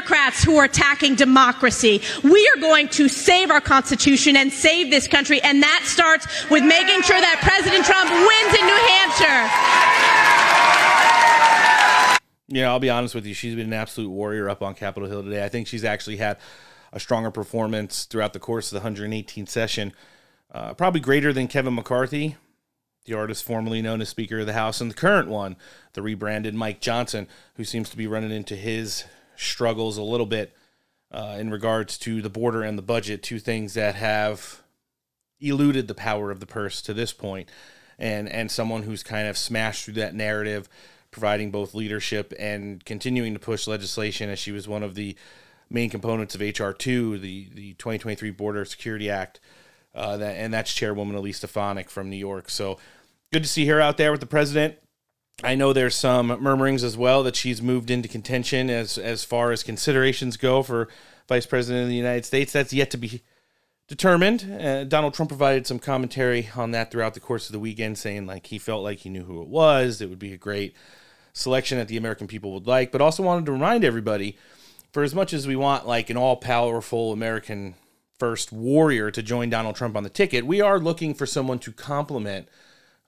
who 0.44 0.58
are 0.58 0.66
attacking 0.66 1.16
democracy. 1.16 2.02
We 2.24 2.52
are 2.56 2.60
going 2.60 2.88
to 2.90 3.08
save 3.08 3.52
our 3.52 3.62
Constitution 3.62 4.36
and 4.36 4.52
save 4.52 4.90
this 4.90 5.08
country, 5.08 5.42
and 5.42 5.62
that 5.62 5.84
starts 5.86 6.50
with 6.50 6.64
making 6.64 7.02
sure 7.04 7.20
that 7.20 7.40
President 7.42 7.86
Trump 7.86 8.10
wins 8.10 8.54
in 8.58 8.66
New 8.66 8.82
Hampshire. 8.90 9.84
Yeah, 12.48 12.70
I'll 12.70 12.80
be 12.80 12.90
honest 12.90 13.16
with 13.16 13.26
you. 13.26 13.34
She's 13.34 13.56
been 13.56 13.68
an 13.68 13.74
absolute 13.74 14.10
warrior 14.10 14.50
up 14.50 14.62
on 14.62 14.76
Capitol 14.76 15.10
Hill 15.10 15.24
today. 15.24 15.44
I 15.44 15.50
think 15.50 15.68
she's 15.68 15.84
actually 15.84 16.18
had 16.18 16.38
a 16.92 17.00
stronger 17.00 17.32
performance 17.32 18.06
throughout 18.06 18.34
the 18.34 18.40
course 18.40 18.72
of 18.72 18.82
the 18.82 18.90
118th 18.90 19.50
session, 19.50 19.94
uh, 20.52 20.74
probably 20.74 21.00
greater 21.00 21.34
than 21.34 21.48
Kevin 21.48 21.74
McCarthy, 21.74 22.36
the 23.06 23.14
artist 23.14 23.44
formerly 23.44 23.82
known 23.82 24.02
as 24.02 24.10
Speaker 24.10 24.40
of 24.40 24.46
the 24.46 24.54
House, 24.54 24.82
and 24.82 24.92
the 24.92 24.96
current 24.96 25.30
one, 25.30 25.56
the 25.94 26.02
rebranded 26.02 26.54
Mike 26.54 26.80
Johnson, 26.80 27.28
who 27.56 27.64
seems 27.64 27.90
to 27.90 27.98
be 27.98 28.08
running 28.08 28.32
into 28.32 28.56
his 28.56 29.06
struggles 29.36 29.98
a 29.98 30.04
little 30.04 30.25
bit 30.25 30.56
uh, 31.12 31.38
in 31.40 31.52
regards 31.52 31.98
to 32.00 32.22
the 32.22 32.30
border 32.30 32.63
and 32.63 32.78
the 32.78 32.84
budget, 32.84 33.22
two 33.22 33.40
things 33.40 33.75
that 33.75 33.96
have 33.96 34.62
eluded 35.40 35.88
the 35.88 35.94
power 35.94 36.32
of 36.32 36.40
the 36.40 36.46
purse 36.46 36.82
to 36.82 36.94
this 36.94 37.13
point, 37.13 37.50
and 38.00 38.28
and 38.28 38.50
someone 38.50 38.84
who's 38.84 39.04
kind 39.04 39.28
of 39.28 39.38
smashed 39.38 39.86
through 39.86 39.94
that 39.94 40.16
narrative, 40.16 40.68
providing 41.12 41.52
both 41.52 41.75
leadership 41.75 42.34
and 42.40 42.84
continuing 42.86 43.34
to 43.34 43.40
push 43.40 43.68
legislation, 43.68 44.30
as 44.30 44.40
she 44.40 44.52
was 44.52 44.68
one 44.68 44.84
of 44.84 44.96
the 44.96 45.16
main 45.70 45.90
components 45.90 46.36
of 46.36 46.42
HR 46.42 46.72
two, 46.72 47.20
the 47.20 47.50
the 47.54 47.74
2023 47.74 48.32
Border 48.32 48.66
Security 48.66 49.10
Act. 49.10 49.40
Uh, 49.96 50.18
that, 50.18 50.38
and 50.38 50.52
that's 50.52 50.74
Chairwoman 50.74 51.16
Elise 51.16 51.38
Stefanik 51.38 51.88
from 51.88 52.10
New 52.10 52.18
York. 52.18 52.50
So 52.50 52.80
good 53.32 53.44
to 53.44 53.50
see 53.50 53.68
her 53.68 53.80
out 53.80 53.98
there 53.98 54.10
with 54.10 54.22
the 54.22 54.25
president. 54.25 54.78
I 55.42 55.56
know 55.56 55.74
there's 55.74 55.96
some 55.96 56.28
murmurings 56.28 56.84
as 56.84 56.98
well 56.98 57.24
that 57.24 57.36
she's 57.36 57.62
moved 57.62 57.90
into 57.90 58.08
contention 58.08 58.70
as 58.70 58.98
as 58.98 59.24
far 59.24 59.52
as 59.52 59.63
considerations 59.63 60.38
go 60.38 60.62
for 60.62 60.90
vice 61.28 61.46
president 61.46 61.84
of 61.84 61.90
the 61.90 61.96
United 61.96 62.25
States. 62.25 62.54
That's 62.54 62.74
yet 62.74 62.92
to 62.92 62.98
be 62.98 63.22
determined. 63.88 64.62
Uh, 64.62 64.84
Donald 64.84 65.13
Trump 65.13 65.30
provided 65.30 65.66
some 65.66 65.80
commentary 65.80 66.50
on 66.56 66.72
that 66.72 66.92
throughout 66.92 67.13
the 67.13 67.20
course 67.20 67.48
of 67.48 67.54
the 67.54 67.60
weekend, 67.60 67.98
saying 67.98 68.28
like 68.28 68.48
he 68.48 68.58
felt 68.58 68.84
like 68.84 69.00
he 69.00 69.10
knew 69.10 69.24
who 69.24 69.42
it 69.42 69.48
was. 69.48 70.02
It 70.02 70.10
would 70.10 70.20
be 70.20 70.34
a 70.34 70.38
great 70.38 70.75
selection 71.34 71.78
that 71.80 71.88
the 71.88 71.98
American 71.98 72.28
people 72.28 72.54
would 72.54 72.68
like, 72.68 72.92
but 72.92 73.02
also 73.02 73.24
wanted 73.24 73.46
to 73.46 73.52
remind 73.52 73.84
everybody, 73.84 74.38
for 74.92 75.04
as 75.04 75.16
much 75.16 75.34
as 75.34 75.48
we 75.48 75.56
want 75.56 75.88
like 75.88 76.10
an 76.10 76.18
all 76.18 76.36
powerful 76.36 77.12
American 77.12 77.75
first 78.20 78.52
warrior 78.52 79.12
to 79.12 79.24
join 79.24 79.50
Donald 79.50 79.75
Trump 79.75 79.98
on 79.98 80.04
the 80.04 80.10
ticket, 80.10 80.46
we 80.46 80.62
are 80.62 80.80
looking 80.80 81.13
for 81.13 81.25
someone 81.25 81.60
to 81.60 81.72
complement 81.72 82.48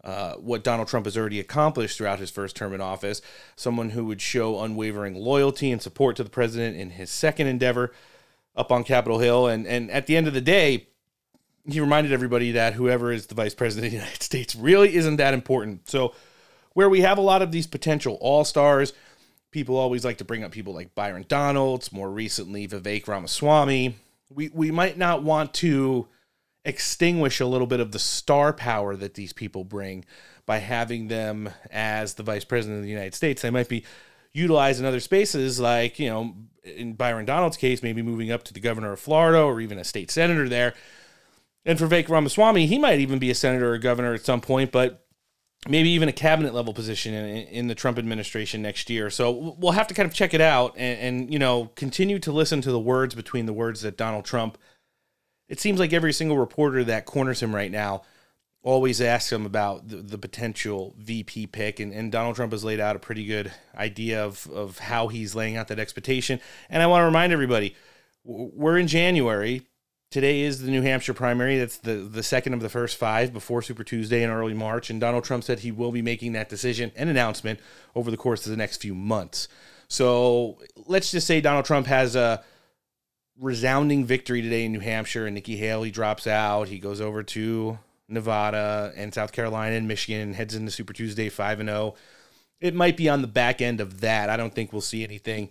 uh, 0.05 0.35
what 0.35 0.63
Donald 0.63 0.87
Trump 0.87 1.07
has 1.07 1.17
already 1.17 1.39
accomplished 1.39 1.97
throughout 1.97 2.19
his 2.19 2.29
first 2.29 2.55
term 2.55 2.73
in 2.73 2.79
office, 2.79 3.21
someone 3.55 3.89
who 3.89 4.05
would 4.05 4.21
show 4.21 4.61
unwavering 4.61 5.15
loyalty 5.15 5.71
and 5.71 5.81
support 5.81 6.15
to 6.15 6.23
the 6.23 6.29
president 6.29 6.77
in 6.77 6.91
his 6.91 7.09
second 7.09 7.47
endeavor 7.47 7.91
up 8.55 8.71
on 8.71 8.83
Capitol 8.83 9.17
Hill. 9.17 9.47
And, 9.47 9.65
and 9.65 9.89
at 9.89 10.05
the 10.05 10.15
end 10.15 10.27
of 10.27 10.33
the 10.33 10.41
day, 10.41 10.87
he 11.67 11.79
reminded 11.79 12.13
everybody 12.13 12.51
that 12.51 12.75
whoever 12.75 13.11
is 13.11 13.25
the 13.25 13.35
vice 13.35 13.55
president 13.55 13.87
of 13.87 13.91
the 13.91 13.97
United 14.03 14.21
States 14.21 14.55
really 14.55 14.95
isn't 14.95 15.15
that 15.15 15.33
important. 15.33 15.89
So, 15.89 16.13
where 16.73 16.89
we 16.89 17.01
have 17.01 17.17
a 17.17 17.21
lot 17.21 17.41
of 17.41 17.51
these 17.51 17.67
potential 17.67 18.17
all 18.19 18.43
stars, 18.43 18.93
people 19.49 19.77
always 19.77 20.03
like 20.03 20.17
to 20.17 20.25
bring 20.25 20.43
up 20.43 20.51
people 20.51 20.73
like 20.73 20.93
Byron 20.93 21.25
Donalds, 21.27 21.93
more 21.93 22.11
recently 22.11 22.67
Vivek 22.67 23.07
Ramaswamy. 23.07 23.95
We, 24.29 24.49
we 24.49 24.71
might 24.71 24.97
not 24.97 25.23
want 25.23 25.53
to 25.55 26.07
extinguish 26.65 27.39
a 27.39 27.45
little 27.45 27.67
bit 27.67 27.79
of 27.79 27.91
the 27.91 27.99
star 27.99 28.51
power 28.51 28.95
that 28.95 29.13
these 29.13 29.31
people 29.31 29.63
bring 29.63 30.03
by 30.45 30.57
having 30.57 31.07
them 31.07 31.49
as 31.71 32.15
the 32.15 32.23
vice 32.23 32.43
president 32.43 32.79
of 32.79 32.83
the 32.83 32.89
United 32.89 33.13
States. 33.13 33.41
They 33.41 33.51
might 33.51 33.69
be 33.69 33.85
utilized 34.33 34.79
in 34.79 34.85
other 34.85 34.99
spaces, 34.99 35.59
like, 35.59 35.99
you 35.99 36.09
know, 36.09 36.35
in 36.63 36.93
Byron 36.93 37.25
Donald's 37.25 37.57
case, 37.57 37.81
maybe 37.81 38.01
moving 38.01 38.31
up 38.31 38.43
to 38.43 38.53
the 38.53 38.59
governor 38.59 38.91
of 38.91 38.99
Florida 38.99 39.41
or 39.41 39.61
even 39.61 39.77
a 39.77 39.83
state 39.83 40.11
senator 40.11 40.49
there. 40.49 40.73
And 41.65 41.79
for 41.79 41.87
Vivek 41.87 42.09
Ramaswamy, 42.09 42.65
he 42.65 42.77
might 42.77 42.99
even 42.99 43.19
be 43.19 43.31
a 43.31 43.35
senator 43.35 43.73
or 43.73 43.77
governor 43.77 44.13
at 44.13 44.25
some 44.25 44.41
point, 44.41 44.71
but 44.71 45.05
maybe 45.67 45.89
even 45.89 46.09
a 46.09 46.13
cabinet 46.13 46.53
level 46.53 46.73
position 46.73 47.13
in, 47.13 47.47
in, 47.47 47.67
the 47.67 47.73
Trump 47.73 47.97
administration 47.97 48.61
next 48.61 48.89
year. 48.89 49.09
So 49.09 49.55
we'll 49.57 49.71
have 49.71 49.87
to 49.87 49.95
kind 49.95 50.07
of 50.07 50.13
check 50.13 50.35
it 50.35 50.41
out 50.41 50.75
and, 50.77 50.99
and, 50.99 51.33
you 51.33 51.39
know, 51.39 51.71
continue 51.75 52.19
to 52.19 52.31
listen 52.31 52.61
to 52.61 52.71
the 52.71 52.79
words 52.79 53.15
between 53.15 53.47
the 53.47 53.53
words 53.53 53.81
that 53.81 53.97
Donald 53.97 54.25
Trump– 54.25 54.57
it 55.47 55.59
seems 55.59 55.79
like 55.79 55.93
every 55.93 56.13
single 56.13 56.37
reporter 56.37 56.83
that 56.83 57.05
corners 57.05 57.41
him 57.41 57.53
right 57.53 57.71
now 57.71 58.03
always 58.65 58.99
asks 58.99 59.31
him 59.31 59.45
about 59.45 59.87
the, 59.87 59.97
the 59.97 60.17
potential 60.17 60.95
VP 60.97 61.47
pick. 61.47 61.79
And, 61.79 61.93
and, 61.93 62.11
Donald 62.11 62.35
Trump 62.35 62.51
has 62.51 62.63
laid 62.63 62.79
out 62.79 62.95
a 62.95 62.99
pretty 62.99 63.23
good 63.25 63.51
idea 63.75 64.25
of, 64.25 64.47
of 64.47 64.79
how 64.79 65.07
he's 65.07 65.35
laying 65.35 65.55
out 65.55 65.67
that 65.67 65.77
expectation. 65.77 66.39
And 66.67 66.81
I 66.81 66.87
want 66.87 67.01
to 67.01 67.05
remind 67.05 67.31
everybody 67.31 67.75
we're 68.23 68.79
in 68.79 68.87
January. 68.87 69.61
Today 70.09 70.41
is 70.41 70.61
the 70.61 70.71
New 70.71 70.81
Hampshire 70.81 71.13
primary. 71.13 71.59
That's 71.59 71.77
the, 71.77 71.95
the 71.95 72.23
second 72.23 72.53
of 72.53 72.61
the 72.61 72.69
first 72.69 72.97
five 72.97 73.31
before 73.33 73.61
Super 73.61 73.83
Tuesday 73.83 74.23
in 74.23 74.31
early 74.31 74.53
March. 74.55 74.89
And 74.89 74.99
Donald 74.99 75.25
Trump 75.25 75.43
said 75.43 75.59
he 75.59 75.71
will 75.71 75.91
be 75.91 76.01
making 76.01 76.31
that 76.31 76.49
decision 76.49 76.91
and 76.95 77.07
announcement 77.09 77.59
over 77.95 78.09
the 78.09 78.17
course 78.17 78.45
of 78.45 78.49
the 78.49 78.57
next 78.57 78.81
few 78.81 78.95
months. 78.95 79.47
So 79.87 80.57
let's 80.87 81.11
just 81.11 81.27
say 81.27 81.39
Donald 81.39 81.65
Trump 81.65 81.85
has 81.85 82.15
a 82.15 82.43
resounding 83.39 84.05
victory 84.05 84.41
today 84.41 84.65
in 84.65 84.71
New 84.71 84.79
Hampshire 84.79 85.25
and 85.25 85.35
Nikki 85.35 85.57
Haley 85.57 85.91
drops 85.91 86.27
out. 86.27 86.67
He 86.67 86.79
goes 86.79 87.01
over 87.01 87.23
to 87.23 87.77
Nevada 88.07 88.93
and 88.95 89.13
South 89.13 89.31
Carolina 89.31 89.75
and 89.75 89.87
Michigan 89.87 90.21
and 90.21 90.35
heads 90.35 90.55
into 90.55 90.71
Super 90.71 90.93
Tuesday 90.93 91.29
5 91.29 91.59
and 91.59 91.69
0. 91.69 91.95
It 92.61 92.73
might 92.73 92.97
be 92.97 93.09
on 93.09 93.21
the 93.21 93.27
back 93.27 93.61
end 93.61 93.81
of 93.81 94.01
that. 94.01 94.29
I 94.29 94.37
don't 94.37 94.53
think 94.53 94.71
we'll 94.71 94.81
see 94.81 95.03
anything 95.03 95.49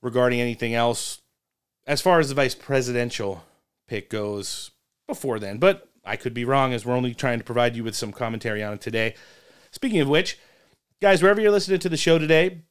regarding 0.00 0.40
anything 0.40 0.74
else 0.74 1.20
as 1.86 2.00
far 2.00 2.20
as 2.20 2.28
the 2.28 2.34
vice 2.34 2.54
presidential 2.54 3.44
pick 3.86 4.10
goes 4.10 4.70
before 5.06 5.38
then, 5.38 5.58
but 5.58 5.88
I 6.04 6.16
could 6.16 6.34
be 6.34 6.44
wrong 6.44 6.72
as 6.72 6.84
we're 6.84 6.94
only 6.94 7.14
trying 7.14 7.38
to 7.38 7.44
provide 7.44 7.76
you 7.76 7.84
with 7.84 7.94
some 7.94 8.12
commentary 8.12 8.62
on 8.62 8.74
it 8.74 8.80
today. 8.80 9.14
Speaking 9.70 10.00
of 10.00 10.08
which, 10.08 10.38
guys, 11.00 11.22
wherever 11.22 11.40
you're 11.40 11.52
listening 11.52 11.78
to 11.80 11.88
the 11.88 11.96
show 11.96 12.18
today, 12.18 12.62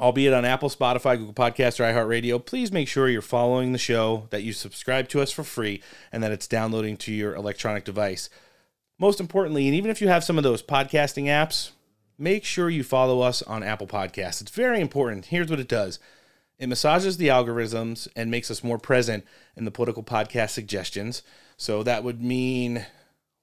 albeit 0.00 0.32
on 0.32 0.44
Apple, 0.44 0.68
Spotify, 0.68 1.16
Google 1.16 1.34
Podcasts, 1.34 1.80
or 1.80 1.84
iHeartRadio, 1.84 2.44
please 2.44 2.72
make 2.72 2.88
sure 2.88 3.08
you're 3.08 3.22
following 3.22 3.72
the 3.72 3.78
show, 3.78 4.26
that 4.30 4.42
you 4.42 4.52
subscribe 4.52 5.08
to 5.08 5.20
us 5.20 5.30
for 5.30 5.44
free, 5.44 5.82
and 6.12 6.22
that 6.22 6.32
it's 6.32 6.46
downloading 6.46 6.96
to 6.98 7.12
your 7.12 7.34
electronic 7.34 7.84
device. 7.84 8.28
Most 8.98 9.20
importantly, 9.20 9.66
and 9.66 9.74
even 9.74 9.90
if 9.90 10.00
you 10.00 10.08
have 10.08 10.24
some 10.24 10.38
of 10.38 10.44
those 10.44 10.62
podcasting 10.62 11.24
apps, 11.24 11.70
make 12.18 12.44
sure 12.44 12.68
you 12.68 12.82
follow 12.82 13.20
us 13.20 13.42
on 13.42 13.62
Apple 13.62 13.86
Podcasts. 13.86 14.40
It's 14.40 14.50
very 14.50 14.80
important. 14.80 15.26
Here's 15.26 15.50
what 15.50 15.60
it 15.60 15.68
does 15.68 15.98
it 16.58 16.68
massages 16.68 17.16
the 17.16 17.28
algorithms 17.28 18.08
and 18.16 18.30
makes 18.30 18.50
us 18.50 18.64
more 18.64 18.78
present 18.78 19.24
in 19.56 19.64
the 19.64 19.70
political 19.70 20.02
podcast 20.02 20.50
suggestions. 20.50 21.22
So 21.56 21.84
that 21.84 22.02
would 22.02 22.20
mean 22.20 22.84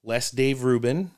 less 0.04 0.30
Dave 0.30 0.62
Rubin 0.62 1.10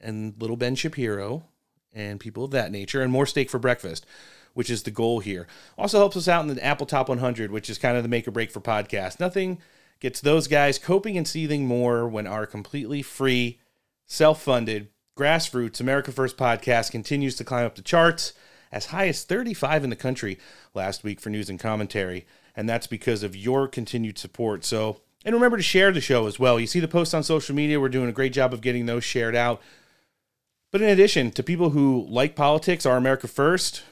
and 0.00 0.34
little 0.38 0.56
Ben 0.56 0.74
Shapiro 0.74 1.44
and 1.92 2.18
people 2.18 2.44
of 2.44 2.50
that 2.52 2.72
nature, 2.72 3.02
and 3.02 3.12
more 3.12 3.26
steak 3.26 3.50
for 3.50 3.58
breakfast, 3.58 4.06
which 4.54 4.70
is 4.70 4.82
the 4.82 4.90
goal 4.90 5.20
here. 5.20 5.46
Also 5.76 5.98
helps 5.98 6.16
us 6.16 6.28
out 6.28 6.46
in 6.46 6.54
the 6.54 6.64
Apple 6.64 6.86
Top 6.86 7.08
100, 7.08 7.50
which 7.50 7.70
is 7.70 7.78
kind 7.78 7.96
of 7.96 8.02
the 8.02 8.08
make 8.08 8.26
or 8.26 8.30
break 8.30 8.50
for 8.50 8.60
podcasts. 8.60 9.20
Nothing 9.20 9.58
gets 10.00 10.20
those 10.20 10.48
guys 10.48 10.78
coping 10.78 11.16
and 11.16 11.26
seething 11.26 11.66
more 11.66 12.08
when 12.08 12.26
our 12.26 12.46
completely 12.46 13.02
free, 13.02 13.58
self 14.06 14.42
funded, 14.42 14.88
grassroots 15.16 15.80
America 15.80 16.10
First 16.10 16.36
podcast 16.36 16.90
continues 16.90 17.36
to 17.36 17.44
climb 17.44 17.66
up 17.66 17.74
the 17.74 17.82
charts 17.82 18.32
as 18.72 18.86
high 18.86 19.08
as 19.08 19.24
35 19.24 19.84
in 19.84 19.90
the 19.90 19.96
country 19.96 20.38
last 20.74 21.04
week 21.04 21.20
for 21.20 21.30
news 21.30 21.50
and 21.50 21.60
commentary. 21.60 22.26
And 22.56 22.68
that's 22.68 22.86
because 22.86 23.22
of 23.22 23.36
your 23.36 23.68
continued 23.68 24.18
support. 24.18 24.64
So, 24.64 25.00
and 25.24 25.34
remember 25.34 25.56
to 25.56 25.62
share 25.62 25.92
the 25.92 26.00
show 26.00 26.26
as 26.26 26.38
well. 26.38 26.58
You 26.58 26.66
see 26.66 26.80
the 26.80 26.88
posts 26.88 27.14
on 27.14 27.22
social 27.22 27.54
media, 27.54 27.80
we're 27.80 27.88
doing 27.88 28.08
a 28.08 28.12
great 28.12 28.32
job 28.32 28.52
of 28.52 28.60
getting 28.60 28.86
those 28.86 29.04
shared 29.04 29.36
out. 29.36 29.60
But 30.70 30.80
in 30.80 30.88
addition 30.88 31.30
to 31.32 31.42
people 31.42 31.70
who 31.70 32.06
like 32.08 32.34
politics, 32.34 32.86
are 32.86 32.96
America 32.96 33.28
First, 33.28 33.82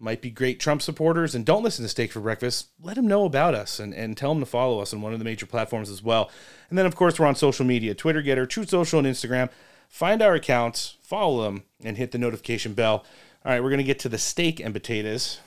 might 0.00 0.22
be 0.22 0.30
great 0.30 0.58
Trump 0.58 0.80
supporters, 0.80 1.34
and 1.34 1.44
don't 1.44 1.62
listen 1.62 1.84
to 1.84 1.88
Steak 1.88 2.10
for 2.10 2.20
Breakfast, 2.20 2.68
let 2.82 2.96
them 2.96 3.06
know 3.06 3.24
about 3.24 3.54
us 3.54 3.78
and, 3.78 3.92
and 3.94 4.16
tell 4.16 4.32
them 4.32 4.40
to 4.40 4.46
follow 4.46 4.80
us 4.80 4.94
on 4.94 5.02
one 5.02 5.12
of 5.12 5.18
the 5.18 5.24
major 5.24 5.46
platforms 5.46 5.90
as 5.90 6.02
well. 6.02 6.30
And 6.70 6.78
then, 6.78 6.86
of 6.86 6.96
course, 6.96 7.18
we're 7.18 7.26
on 7.26 7.34
social 7.34 7.66
media 7.66 7.94
Twitter, 7.94 8.22
Gettr, 8.22 8.48
Truth 8.48 8.70
Social, 8.70 8.98
and 8.98 9.06
Instagram. 9.06 9.50
Find 9.88 10.22
our 10.22 10.34
accounts, 10.34 10.96
follow 11.02 11.44
them, 11.44 11.64
and 11.84 11.96
hit 11.98 12.12
the 12.12 12.18
notification 12.18 12.72
bell. 12.72 13.04
All 13.44 13.52
right, 13.52 13.62
we're 13.62 13.70
going 13.70 13.78
to 13.78 13.84
get 13.84 13.98
to 14.00 14.08
the 14.08 14.18
steak 14.18 14.58
and 14.58 14.72
potatoes. 14.72 15.40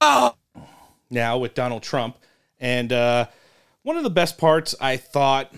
Oh! 0.00 0.34
Now 1.10 1.38
with 1.38 1.54
Donald 1.54 1.82
Trump. 1.82 2.16
And 2.58 2.92
uh, 2.92 3.26
one 3.82 3.96
of 3.96 4.02
the 4.02 4.10
best 4.10 4.38
parts, 4.38 4.74
I 4.80 4.96
thought, 4.96 5.52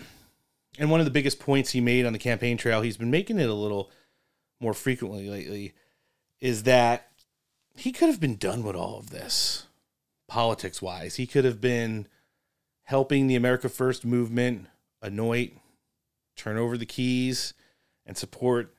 and 0.79 0.91
one 0.91 1.01
of 1.01 1.07
the 1.07 1.13
biggest 1.13 1.39
points 1.39 1.71
he 1.71 1.81
made 1.81 2.07
on 2.07 2.13
the 2.13 2.19
campaign 2.19 2.57
trail, 2.57 2.81
he's 2.81 2.97
been 2.97 3.11
making 3.11 3.39
it 3.39 3.51
a 3.51 3.55
little 3.55 3.91
more 4.61 4.75
frequently 4.75 5.29
lately, 5.29 5.75
is 6.41 6.63
that 6.63 7.12
he 7.75 7.93
could 7.93 8.09
have 8.09 8.21
been 8.21 8.37
done 8.37 8.63
with 8.63 8.77
all 8.77 8.99
of 8.99 9.11
this 9.11 9.67
politics 10.29 10.81
wise. 10.81 11.17
He 11.17 11.27
could 11.27 11.45
have 11.45 11.61
been 11.61 12.07
helping 12.85 13.27
the 13.27 13.37
America 13.37 13.69
First 13.69 14.05
movement 14.05 14.67
anoint, 15.01 15.59
turn 16.37 16.57
over 16.57 16.77
the 16.77 16.87
keys, 16.87 17.55
and 18.07 18.17
support 18.17 18.75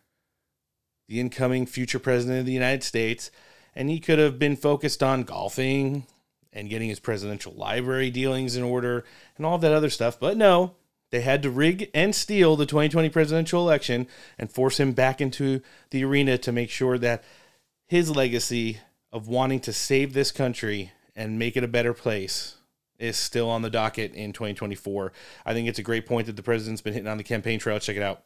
the 1.08 1.20
incoming 1.20 1.66
future 1.66 2.00
president 2.00 2.40
of 2.40 2.46
the 2.46 2.54
United 2.54 2.84
States. 2.84 3.32
And 3.76 3.90
he 3.90 4.00
could 4.00 4.20
have 4.20 4.38
been 4.40 4.56
focused 4.56 5.02
on 5.02 5.24
golfing 5.24 6.06
and 6.52 6.70
getting 6.70 6.90
his 6.90 7.00
presidential 7.00 7.54
library 7.54 8.12
dealings 8.12 8.56
in 8.56 8.64
order 8.64 9.04
and 9.38 9.46
all 9.46 9.58
that 9.58 9.74
other 9.74 9.90
stuff. 9.90 10.20
But 10.20 10.38
no, 10.38 10.76
they 11.12 11.22
had 11.22 11.44
to 11.44 11.50
rig 11.50 11.90
and 11.94 12.16
steal 12.16 12.56
the 12.56 12.66
2020 12.66 13.10
presidential 13.10 13.62
election 13.62 14.08
and 14.38 14.52
force 14.52 14.80
him 14.80 14.94
back 14.94 15.22
into 15.22 15.62
the 15.90 16.04
arena 16.04 16.38
to 16.40 16.52
make 16.52 16.70
sure 16.70 16.98
that 17.00 17.24
his 17.88 18.10
legacy 18.10 18.80
of 19.12 19.28
wanting 19.28 19.60
to 19.62 19.74
save 19.74 20.14
this 20.14 20.32
country 20.32 20.92
and 21.16 21.38
make 21.38 21.56
it 21.56 21.64
a 21.64 21.68
better 21.68 21.94
place 21.94 22.56
is 23.00 23.18
still 23.18 23.50
on 23.50 23.62
the 23.62 23.70
docket 23.70 24.14
in 24.14 24.34
2024. 24.34 25.12
I 25.46 25.54
think 25.54 25.68
it's 25.68 25.80
a 25.80 25.84
great 25.84 26.06
point 26.06 26.28
that 26.28 26.36
the 26.36 26.44
president's 26.44 26.82
been 26.82 26.94
hitting 26.94 27.08
on 27.08 27.18
the 27.18 27.24
campaign 27.24 27.60
trail. 27.60 27.80
Check 27.80 27.98
it 27.98 28.04
out. 28.04 28.24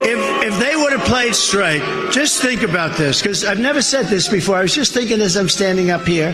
If, 0.00 0.52
if 0.52 0.58
they 0.58 0.74
would 0.74 0.92
have 0.92 1.06
played 1.06 1.34
straight, 1.34 1.80
just 2.10 2.42
think 2.42 2.62
about 2.62 2.96
this, 2.98 3.22
because 3.22 3.44
I've 3.44 3.60
never 3.60 3.80
said 3.80 4.06
this 4.06 4.28
before. 4.28 4.56
I 4.56 4.62
was 4.62 4.74
just 4.74 4.92
thinking 4.92 5.20
as 5.20 5.36
I'm 5.36 5.48
standing 5.48 5.90
up 5.90 6.04
here, 6.06 6.32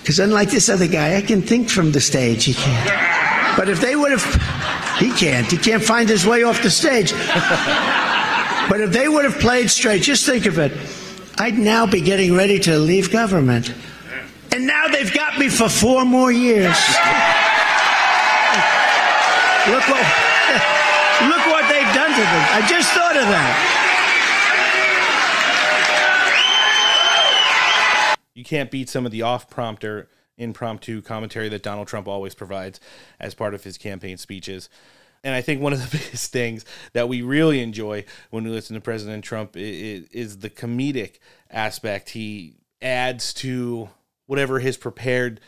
because 0.00 0.20
unlike 0.20 0.50
this 0.50 0.68
other 0.68 0.86
guy, 0.86 1.16
I 1.16 1.22
can 1.22 1.42
think 1.42 1.68
from 1.68 1.90
the 1.90 2.00
stage. 2.00 2.44
He 2.44 2.54
can't. 2.54 3.56
But 3.56 3.68
if 3.68 3.80
they 3.80 3.96
would 3.96 4.12
have, 4.12 4.24
he 4.98 5.10
can't. 5.12 5.50
He 5.50 5.56
can't 5.56 5.82
find 5.82 6.08
his 6.08 6.24
way 6.24 6.44
off 6.44 6.62
the 6.62 6.70
stage. 6.70 7.12
but 8.70 8.80
if 8.80 8.92
they 8.92 9.08
would 9.08 9.24
have 9.24 9.40
played 9.40 9.68
straight, 9.68 10.02
just 10.02 10.24
think 10.24 10.46
of 10.46 10.58
it. 10.58 10.72
I'd 11.38 11.58
now 11.58 11.86
be 11.86 12.00
getting 12.00 12.34
ready 12.34 12.58
to 12.60 12.78
leave 12.78 13.10
government. 13.12 13.72
And 14.52 14.66
now 14.66 14.88
they've 14.88 15.12
got 15.12 15.38
me 15.38 15.48
for 15.48 15.68
four 15.68 16.04
more 16.04 16.32
years. 16.32 16.76
Look 19.66 19.88
what, 19.88 19.98
look 21.26 21.44
what 21.48 21.68
they've 21.68 21.92
done 21.92 22.12
to 22.12 22.20
them. 22.20 22.46
I 22.52 22.64
just 22.68 22.92
thought 22.92 23.16
of 23.16 23.26
that. 23.26 23.72
You 28.34 28.44
can't 28.44 28.70
beat 28.70 28.88
some 28.88 29.04
of 29.06 29.10
the 29.10 29.22
off 29.22 29.50
prompter, 29.50 30.08
impromptu 30.38 31.02
commentary 31.02 31.48
that 31.48 31.64
Donald 31.64 31.88
Trump 31.88 32.06
always 32.06 32.32
provides 32.32 32.78
as 33.18 33.34
part 33.34 33.54
of 33.54 33.64
his 33.64 33.76
campaign 33.76 34.18
speeches. 34.18 34.68
And 35.26 35.34
I 35.34 35.40
think 35.40 35.60
one 35.60 35.72
of 35.72 35.80
the 35.82 35.98
biggest 35.98 36.30
things 36.30 36.64
that 36.92 37.08
we 37.08 37.20
really 37.20 37.60
enjoy 37.60 38.04
when 38.30 38.44
we 38.44 38.50
listen 38.50 38.74
to 38.74 38.80
President 38.80 39.24
Trump 39.24 39.56
is, 39.56 40.06
is 40.10 40.38
the 40.38 40.48
comedic 40.48 41.18
aspect 41.50 42.10
he 42.10 42.54
adds 42.80 43.34
to 43.34 43.88
whatever 44.26 44.60
his 44.60 44.76
prepared 44.76 45.40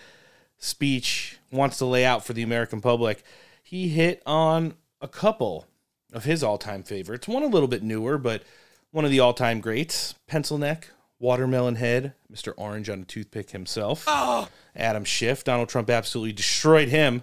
speech 0.59 1.39
wants 1.53 1.79
to 1.79 1.85
lay 1.85 2.05
out 2.05 2.25
for 2.25 2.33
the 2.33 2.43
American 2.43 2.81
public. 2.81 3.23
He 3.63 3.89
hit 3.89 4.21
on 4.27 4.75
a 5.01 5.07
couple 5.07 5.67
of 6.13 6.25
his 6.25 6.43
all 6.43 6.59
time 6.59 6.83
favorites, 6.83 7.29
one 7.29 7.45
a 7.45 7.47
little 7.47 7.69
bit 7.69 7.85
newer, 7.85 8.19
but 8.19 8.43
one 8.91 9.05
of 9.05 9.13
the 9.13 9.21
all 9.21 9.33
time 9.33 9.61
greats, 9.61 10.17
Pencil 10.27 10.59
Neck, 10.59 10.89
Watermelon 11.21 11.77
Head, 11.77 12.15
Mr. 12.33 12.53
Orange 12.57 12.91
on 12.91 13.03
a 13.03 13.05
toothpick 13.05 13.51
himself, 13.51 14.07
oh. 14.09 14.49
Adam 14.75 15.05
Schiff. 15.05 15.45
Donald 15.45 15.69
Trump 15.69 15.89
absolutely 15.89 16.33
destroyed 16.33 16.89
him 16.89 17.23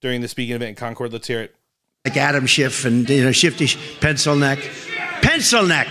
during 0.00 0.20
the 0.20 0.28
speaking 0.28 0.54
event 0.54 0.68
in 0.68 0.74
Concord. 0.76 1.12
Let's 1.12 1.26
hear 1.26 1.40
it. 1.40 1.56
Like 2.04 2.16
Adam 2.16 2.46
Schiff 2.46 2.84
and 2.84 3.08
you 3.08 3.22
know 3.22 3.30
Shifty 3.30 3.68
Pencil 4.00 4.34
Neck, 4.34 4.58
Pencil 5.22 5.64
Neck. 5.64 5.86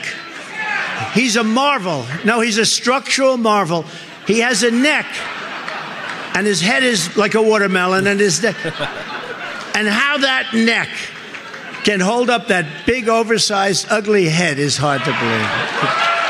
He's 1.14 1.38
a 1.38 1.44
marvel. 1.44 2.06
No, 2.26 2.42
he's 2.42 2.58
a 2.58 2.66
structural 2.66 3.38
marvel. 3.38 3.86
He 4.28 4.42
has 4.42 4.62
a 4.64 4.72
neck, 4.72 5.06
and 6.36 6.46
his 6.46 6.60
head 6.60 6.84
is 6.84 7.16
like 7.16 7.36
a 7.36 7.42
watermelon, 7.42 8.08
and 8.08 8.20
his 8.20 8.44
neck. 8.44 8.58
and 9.74 9.88
how 9.88 10.18
that 10.18 10.52
neck 10.54 10.90
can 11.86 12.02
hold 12.02 12.30
up 12.30 12.48
that 12.48 12.86
big, 12.86 13.08
oversized, 13.08 13.88
ugly 13.90 14.28
head 14.28 14.60
is 14.60 14.76
hard 14.76 15.00
to 15.06 15.12
believe. 15.12 15.50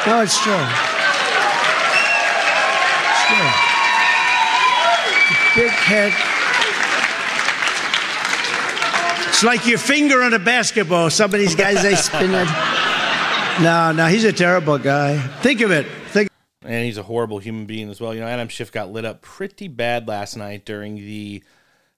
No, 0.05 0.21
it's 0.21 0.39
true. 0.43 0.53
It's 3.09 3.25
true. 3.33 3.51
Big 5.63 5.71
head. 5.71 6.40
It's 9.41 9.47
like 9.47 9.65
your 9.65 9.79
finger 9.79 10.21
on 10.21 10.35
a 10.35 10.37
basketball. 10.37 11.09
Some 11.09 11.33
of 11.33 11.39
these 11.39 11.55
guys, 11.55 11.81
they 11.81 11.95
spin 11.95 12.29
it. 12.29 12.47
No, 13.63 13.91
no, 13.91 14.05
he's 14.05 14.23
a 14.23 14.31
terrible 14.31 14.77
guy. 14.77 15.17
Think 15.41 15.61
of 15.61 15.71
it. 15.71 15.87
Think. 16.09 16.29
And 16.61 16.85
he's 16.85 16.99
a 16.99 17.01
horrible 17.01 17.39
human 17.39 17.65
being 17.65 17.89
as 17.89 17.99
well. 17.99 18.13
You 18.13 18.19
know, 18.19 18.27
Adam 18.27 18.49
Schiff 18.49 18.71
got 18.71 18.91
lit 18.91 19.03
up 19.03 19.23
pretty 19.23 19.67
bad 19.67 20.07
last 20.07 20.37
night 20.37 20.63
during 20.63 20.97
the 20.97 21.43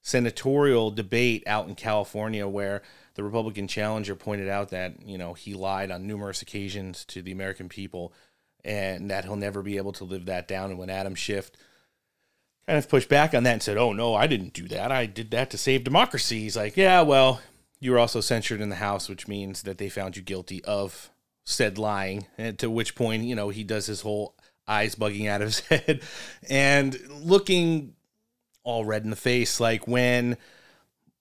senatorial 0.02 0.90
debate 0.90 1.44
out 1.46 1.68
in 1.68 1.76
California 1.76 2.48
where 2.48 2.82
the 3.16 3.26
Republican 3.26 3.68
challenger 3.68 4.16
pointed 4.16 4.48
out 4.48 4.70
that, 4.70 5.06
you 5.06 5.18
know, 5.18 5.34
he 5.34 5.54
lied 5.54 5.92
on 5.92 6.08
numerous 6.08 6.42
occasions 6.42 7.04
to 7.08 7.22
the 7.22 7.34
American 7.34 7.68
people 7.68 8.14
and 8.64 9.12
that 9.12 9.26
he'll 9.26 9.36
never 9.36 9.62
be 9.62 9.76
able 9.76 9.92
to 9.92 10.06
live 10.06 10.28
that 10.28 10.48
down. 10.48 10.70
And 10.70 10.80
when 10.80 10.90
Adam 10.90 11.14
Schiff 11.14 11.52
kind 12.68 12.78
of 12.78 12.90
pushed 12.90 13.10
back 13.10 13.34
on 13.34 13.44
that 13.44 13.54
and 13.54 13.64
said, 13.64 13.78
"Oh 13.78 13.94
no, 13.94 14.16
I 14.16 14.28
didn't 14.28 14.54
do 14.54 14.68
that. 14.70 14.92
I 14.92 15.06
did 15.06 15.32
that 15.32 15.50
to 15.52 15.58
save 15.58 15.84
democracy." 15.84 16.42
He's 16.42 16.58
like, 16.58 16.78
"Yeah, 16.78 17.02
well, 17.02 17.42
you 17.80 17.92
were 17.92 18.00
also 18.00 18.22
censured 18.22 18.62
in 18.62 18.70
the 18.70 18.76
House, 18.76 19.10
which 19.10 19.28
means 19.28 19.64
that 19.64 19.78
they 19.78 19.90
found 19.90 20.16
you 20.16 20.24
guilty 20.24 20.64
of 20.66 21.10
said 21.44 21.78
lying." 21.78 22.26
And 22.38 22.58
to 22.60 22.70
which 22.70 22.96
point, 22.96 23.24
you 23.24 23.36
know, 23.36 23.50
he 23.50 23.64
does 23.64 23.88
his 23.88 24.02
whole 24.02 24.36
eyes 24.68 24.96
bugging 24.96 25.28
out 25.28 25.42
of 25.42 25.48
his 25.48 25.60
head 25.68 26.02
and 26.50 26.98
looking 27.10 27.96
all 28.64 28.86
red 28.86 29.04
in 29.04 29.10
the 29.10 29.16
face, 29.16 29.60
like 29.60 29.88
when 29.88 30.38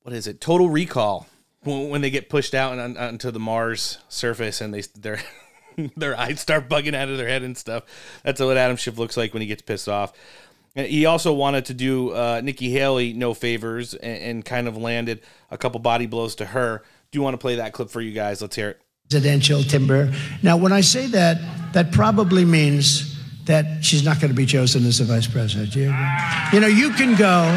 what 0.02 0.14
is 0.14 0.26
it? 0.26 0.40
Total 0.40 0.68
Recall 0.68 1.26
when 1.64 2.00
they 2.00 2.10
get 2.10 2.28
pushed 2.28 2.54
out 2.54 2.76
on, 2.78 2.96
onto 2.96 3.30
the 3.30 3.38
Mars 3.38 3.98
surface 4.08 4.60
and 4.60 4.74
they 4.74 4.82
their 4.98 5.20
their 5.96 6.18
eyes 6.18 6.40
start 6.40 6.68
bugging 6.68 6.94
out 6.94 7.08
of 7.08 7.18
their 7.18 7.28
head 7.28 7.42
and 7.42 7.56
stuff. 7.56 7.84
That's 8.24 8.40
what 8.40 8.56
Adam 8.56 8.76
Schiff 8.76 8.98
looks 8.98 9.16
like 9.16 9.32
when 9.32 9.42
he 9.42 9.48
gets 9.48 9.62
pissed 9.62 9.88
off. 9.88 10.12
He 10.74 11.04
also 11.04 11.34
wanted 11.34 11.66
to 11.66 11.74
do 11.74 12.10
uh, 12.12 12.40
Nikki 12.42 12.70
Haley 12.70 13.12
no 13.12 13.34
favors 13.34 13.92
and, 13.94 14.22
and, 14.22 14.44
kind 14.44 14.66
of 14.66 14.76
landed 14.76 15.20
a 15.50 15.58
couple 15.58 15.80
body 15.80 16.06
blows 16.06 16.34
to 16.36 16.46
her. 16.46 16.82
Do 17.10 17.18
you 17.18 17.22
want 17.22 17.34
to 17.34 17.38
play 17.38 17.56
that 17.56 17.74
clip 17.74 17.90
for 17.90 18.00
you 18.00 18.12
guys? 18.12 18.40
Let's 18.40 18.56
hear 18.56 18.70
it. 18.70 18.80
Presidential 19.10 19.62
timber. 19.62 20.14
Now, 20.42 20.56
when 20.56 20.72
I 20.72 20.80
say 20.80 21.06
that, 21.08 21.72
that 21.74 21.92
probably 21.92 22.46
means 22.46 23.18
that 23.44 23.84
she's 23.84 24.02
not 24.02 24.18
going 24.18 24.30
to 24.30 24.36
be 24.36 24.46
chosen 24.46 24.86
as 24.86 24.98
the 24.98 25.04
vice 25.04 25.26
president. 25.26 25.74
You, 25.76 25.94
you 26.54 26.60
know, 26.60 26.68
you 26.68 26.90
can 26.90 27.16
go. 27.16 27.50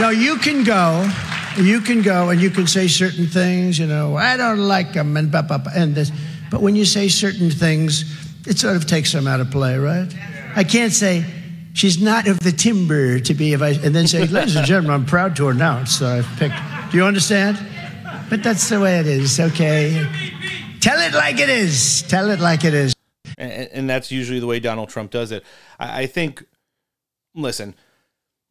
No, 0.00 0.08
you 0.08 0.38
can 0.38 0.64
go. 0.64 1.06
You 1.58 1.82
can 1.82 2.00
go 2.00 2.30
and 2.30 2.40
you 2.40 2.48
can 2.48 2.66
say 2.66 2.88
certain 2.88 3.26
things. 3.26 3.78
You 3.78 3.86
know, 3.86 4.16
I 4.16 4.38
don't 4.38 4.66
like 4.66 4.94
them 4.94 5.18
and 5.18 5.34
and 5.74 5.94
this. 5.94 6.10
But 6.52 6.60
when 6.60 6.76
you 6.76 6.84
say 6.84 7.08
certain 7.08 7.50
things, 7.50 8.04
it 8.46 8.58
sort 8.58 8.76
of 8.76 8.86
takes 8.86 9.10
them 9.10 9.26
out 9.26 9.40
of 9.40 9.50
play, 9.50 9.78
right? 9.78 10.06
I 10.54 10.64
can't 10.64 10.92
say 10.92 11.24
she's 11.72 11.98
not 11.98 12.28
of 12.28 12.40
the 12.40 12.52
timber 12.52 13.18
to 13.20 13.32
be 13.32 13.54
a 13.54 13.58
vice, 13.58 13.82
and 13.82 13.94
then 13.94 14.06
say, 14.06 14.26
ladies 14.26 14.54
and 14.56 14.66
gentlemen, 14.66 14.90
I'm 14.90 15.06
proud 15.06 15.34
to 15.36 15.48
announce 15.48 15.98
that 16.00 16.18
I've 16.18 16.38
picked. 16.38 16.56
Do 16.90 16.98
you 16.98 17.04
understand? 17.04 17.58
But 18.28 18.42
that's 18.42 18.68
the 18.68 18.78
way 18.80 18.98
it 18.98 19.06
is, 19.06 19.40
okay? 19.40 20.06
Tell 20.80 21.00
it 21.00 21.14
like 21.14 21.40
it 21.40 21.48
is. 21.48 22.02
Tell 22.02 22.28
it 22.28 22.38
like 22.38 22.64
it 22.64 22.74
is. 22.74 22.94
And, 23.38 23.70
and 23.72 23.88
that's 23.88 24.12
usually 24.12 24.38
the 24.38 24.46
way 24.46 24.60
Donald 24.60 24.90
Trump 24.90 25.10
does 25.10 25.32
it. 25.32 25.44
I, 25.80 26.02
I 26.02 26.06
think, 26.06 26.44
listen, 27.34 27.74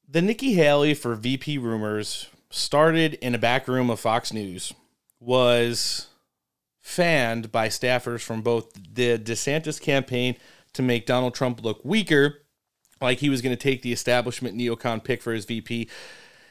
the 0.10 0.24
Nikki 0.24 0.54
Haley 0.54 0.96
for 0.96 1.14
VP 1.14 1.60
rumors 1.60 2.30
started 2.50 3.14
in 3.22 3.36
a 3.36 3.38
back 3.38 3.68
room 3.68 3.92
of 3.92 4.00
Fox 4.00 4.34
News, 4.34 4.74
was 5.20 6.08
fanned 6.82 7.52
by 7.52 7.67
staffers 7.67 8.22
from 8.22 8.41
both 8.41 8.74
the 8.74 9.17
DeSantis 9.17 9.80
campaign 9.80 10.36
to 10.74 10.82
make 10.82 11.06
Donald 11.06 11.34
Trump 11.34 11.63
look 11.63 11.80
weaker, 11.84 12.41
like 13.00 13.20
he 13.20 13.30
was 13.30 13.41
going 13.41 13.56
to 13.56 13.62
take 13.62 13.82
the 13.82 13.94
establishment 13.94 14.58
neocon 14.58 15.04
pick 15.04 15.22
for 15.22 15.34
his 15.34 15.46
VP. 15.46 15.88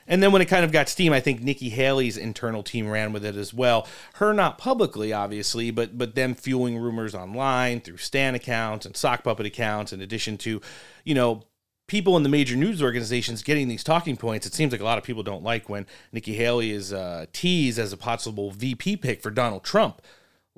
And 0.07 0.23
then 0.23 0.33
when 0.33 0.43
it 0.43 0.47
kind 0.47 0.64
of 0.64 0.73
got 0.73 0.88
steam, 0.88 1.12
I 1.12 1.21
think 1.21 1.40
Nikki 1.40 1.69
Haley's 1.69 2.16
internal 2.16 2.62
team 2.62 2.88
ran 2.88 3.12
with 3.12 3.25
it 3.25 3.37
as 3.37 3.55
well. 3.55 3.87
Her 4.14 4.33
not 4.33 4.59
publicly, 4.59 5.12
obviously, 5.12 5.71
but 5.71 5.97
but 5.97 6.14
them 6.14 6.35
fueling 6.35 6.79
rumors 6.79 7.14
online 7.14 7.81
through 7.81 7.99
Stan 7.99 8.35
accounts 8.35 8.87
and 8.87 8.97
sock 8.97 9.23
puppet 9.23 9.47
accounts, 9.47 9.93
in 9.93 10.01
addition 10.01 10.37
to, 10.38 10.61
you 11.05 11.14
know, 11.14 11.45
people 11.87 12.16
in 12.16 12.25
the 12.25 12.29
major 12.29 12.57
news 12.57 12.83
organizations 12.83 13.43
getting 13.43 13.69
these 13.69 13.85
talking 13.85 14.16
points. 14.16 14.47
It 14.47 14.55
seems 14.55 14.73
like 14.73 14.81
a 14.81 14.85
lot 14.85 14.99
of 14.99 15.05
people 15.05 15.23
don't 15.23 15.45
like 15.45 15.69
when 15.69 15.87
Nikki 16.12 16.35
Haley 16.35 16.73
is 16.73 16.93
uh, 16.93 17.27
teased 17.33 17.79
as 17.79 17.93
a 17.93 17.97
possible 17.97 18.51
VP 18.51 18.97
pick 18.97 19.23
for 19.23 19.31
Donald 19.31 19.62
Trump 19.62 20.03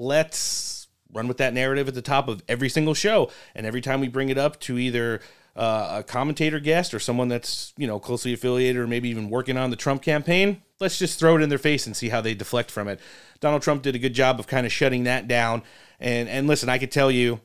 let's 0.02 0.88
run 1.12 1.28
with 1.28 1.36
that 1.38 1.54
narrative 1.54 1.88
at 1.88 1.94
the 1.94 2.02
top 2.02 2.28
of 2.28 2.42
every 2.48 2.68
single 2.68 2.94
show. 2.94 3.30
And 3.54 3.66
every 3.66 3.80
time 3.80 4.00
we 4.00 4.08
bring 4.08 4.28
it 4.28 4.38
up 4.38 4.58
to 4.60 4.78
either 4.78 5.20
uh, 5.54 5.98
a 5.98 6.02
commentator 6.02 6.58
guest 6.58 6.94
or 6.94 6.98
someone 6.98 7.28
that's 7.28 7.74
you 7.76 7.86
know 7.86 7.98
closely 7.98 8.32
affiliated 8.32 8.80
or 8.80 8.86
maybe 8.86 9.10
even 9.10 9.28
working 9.28 9.56
on 9.56 9.70
the 9.70 9.76
Trump 9.76 10.02
campaign, 10.02 10.62
let's 10.80 10.98
just 10.98 11.18
throw 11.18 11.36
it 11.36 11.42
in 11.42 11.48
their 11.48 11.58
face 11.58 11.86
and 11.86 11.96
see 11.96 12.08
how 12.08 12.20
they 12.20 12.34
deflect 12.34 12.70
from 12.70 12.88
it. 12.88 13.00
Donald 13.40 13.62
Trump 13.62 13.82
did 13.82 13.94
a 13.94 13.98
good 13.98 14.14
job 14.14 14.40
of 14.40 14.46
kind 14.46 14.66
of 14.66 14.72
shutting 14.72 15.04
that 15.04 15.28
down. 15.28 15.62
And 16.00 16.28
and 16.28 16.46
listen, 16.46 16.68
I 16.68 16.78
could 16.78 16.90
tell 16.90 17.10
you 17.10 17.40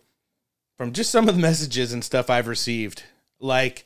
from 0.78 0.94
just 0.94 1.12
some 1.12 1.28
of 1.28 1.36
the 1.36 1.42
messages 1.42 1.92
and 1.92 2.04
stuff 2.04 2.30
I've 2.30 2.48
received, 2.48 3.04
like 3.40 3.86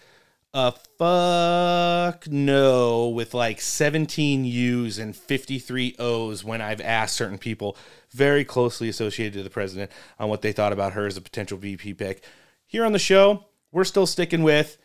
a 0.53 0.73
fuck 0.97 2.27
no 2.27 3.07
with 3.07 3.33
like 3.33 3.61
17 3.61 4.43
U's 4.43 4.99
and 4.99 5.15
53 5.15 5.95
O's 5.97 6.43
when 6.43 6.61
I've 6.61 6.81
asked 6.81 7.15
certain 7.15 7.37
people 7.37 7.77
very 8.11 8.43
closely 8.43 8.89
associated 8.89 9.33
to 9.33 9.43
the 9.43 9.49
president 9.49 9.91
on 10.19 10.29
what 10.29 10.41
they 10.41 10.51
thought 10.51 10.73
about 10.73 10.93
her 10.93 11.05
as 11.05 11.15
a 11.15 11.21
potential 11.21 11.57
VP 11.57 11.93
pick. 11.93 12.23
Here 12.67 12.83
on 12.83 12.91
the 12.91 12.99
show, 12.99 13.45
we're 13.71 13.85
still 13.85 14.05
sticking 14.05 14.43
with 14.43 14.77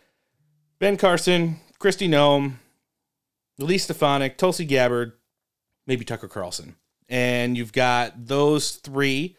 Ben 0.78 0.96
Carson, 0.96 1.56
Kristi 1.80 2.08
Noem, 2.08 2.54
Elise 3.58 3.84
Stefanik, 3.84 4.38
Tulsi 4.38 4.64
Gabbard, 4.64 5.14
maybe 5.86 6.04
Tucker 6.04 6.28
Carlson. 6.28 6.76
And 7.08 7.56
you've 7.56 7.72
got 7.72 8.26
those 8.26 8.76
three 8.76 9.36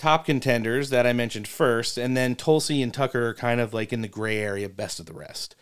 top 0.00 0.24
contenders 0.24 0.90
that 0.90 1.06
I 1.06 1.12
mentioned 1.12 1.46
first, 1.46 1.98
and 1.98 2.16
then 2.16 2.34
Tulsi 2.34 2.82
and 2.82 2.92
Tucker 2.92 3.28
are 3.28 3.34
kind 3.34 3.60
of 3.60 3.74
like 3.74 3.92
in 3.92 4.00
the 4.00 4.08
gray 4.08 4.38
area, 4.38 4.68
best 4.68 4.98
of 4.98 5.06
the 5.06 5.12
rest. 5.12 5.54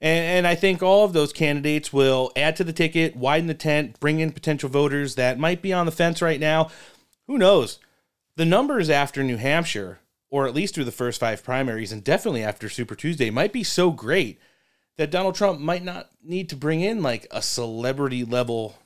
And, 0.00 0.24
and, 0.24 0.46
I 0.46 0.56
think 0.56 0.82
all 0.82 1.04
of 1.04 1.12
those 1.12 1.32
candidates 1.32 1.92
will 1.92 2.32
add 2.36 2.56
to 2.56 2.64
the 2.64 2.72
ticket, 2.72 3.14
widen 3.14 3.46
the 3.46 3.54
tent, 3.54 3.98
bring 4.00 4.18
in 4.18 4.32
potential 4.32 4.68
voters 4.68 5.14
that 5.14 5.38
might 5.38 5.62
be 5.62 5.72
on 5.72 5.86
the 5.86 5.92
fence 5.92 6.20
right 6.20 6.40
now. 6.40 6.70
Who 7.28 7.38
knows? 7.38 7.78
The 8.36 8.44
numbers 8.44 8.90
after 8.90 9.22
New 9.22 9.36
Hampshire, 9.36 10.00
or 10.28 10.46
at 10.48 10.54
least 10.54 10.74
through 10.74 10.84
the 10.84 10.92
first 10.92 11.20
five 11.20 11.44
primaries, 11.44 11.92
and 11.92 12.02
definitely 12.02 12.42
after 12.42 12.68
Super 12.68 12.96
Tuesday, 12.96 13.30
might 13.30 13.52
be 13.52 13.62
so 13.62 13.92
great 13.92 14.40
that 14.96 15.12
Donald 15.12 15.36
Trump 15.36 15.60
might 15.60 15.84
not 15.84 16.10
need 16.22 16.48
to 16.48 16.56
bring 16.56 16.80
in 16.80 17.00
like 17.00 17.28
a 17.30 17.40
celebrity 17.40 18.24
level 18.24 18.76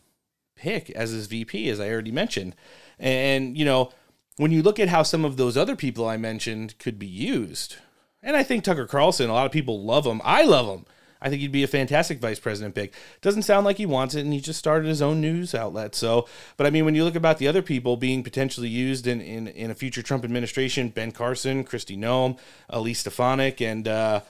pick 0.54 0.90
as 0.90 1.10
his 1.10 1.26
VP, 1.26 1.70
as 1.70 1.80
I 1.80 1.88
already 1.88 2.12
mentioned. 2.12 2.54
And, 2.98 3.56
you 3.56 3.64
know, 3.64 3.90
when 4.38 4.52
you 4.52 4.62
look 4.62 4.80
at 4.80 4.88
how 4.88 5.02
some 5.02 5.24
of 5.24 5.36
those 5.36 5.56
other 5.56 5.76
people 5.76 6.08
I 6.08 6.16
mentioned 6.16 6.78
could 6.78 6.98
be 6.98 7.06
used, 7.06 7.76
and 8.22 8.36
I 8.36 8.42
think 8.42 8.64
Tucker 8.64 8.86
Carlson, 8.86 9.28
a 9.28 9.34
lot 9.34 9.46
of 9.46 9.52
people 9.52 9.84
love 9.84 10.06
him. 10.06 10.20
I 10.24 10.44
love 10.44 10.66
him. 10.66 10.86
I 11.20 11.28
think 11.28 11.40
he'd 11.40 11.52
be 11.52 11.64
a 11.64 11.68
fantastic 11.68 12.20
vice 12.20 12.38
president 12.38 12.76
pick. 12.76 12.94
Doesn't 13.20 13.42
sound 13.42 13.66
like 13.66 13.76
he 13.76 13.86
wants 13.86 14.14
it, 14.14 14.20
and 14.20 14.32
he 14.32 14.40
just 14.40 14.58
started 14.58 14.86
his 14.86 15.02
own 15.02 15.20
news 15.20 15.54
outlet. 15.54 15.96
So, 15.96 16.28
but 16.56 16.66
I 16.66 16.70
mean, 16.70 16.84
when 16.84 16.94
you 16.94 17.02
look 17.04 17.16
about 17.16 17.38
the 17.38 17.48
other 17.48 17.62
people 17.62 17.96
being 17.96 18.22
potentially 18.22 18.68
used 18.68 19.06
in 19.06 19.20
in, 19.20 19.48
in 19.48 19.70
a 19.70 19.74
future 19.74 20.02
Trump 20.02 20.24
administration, 20.24 20.90
Ben 20.90 21.10
Carson, 21.10 21.64
Kristi 21.64 21.98
Noem, 21.98 22.38
Elise 22.70 23.00
Stefanik, 23.00 23.60
and 23.60 23.88
uh, 23.88 24.20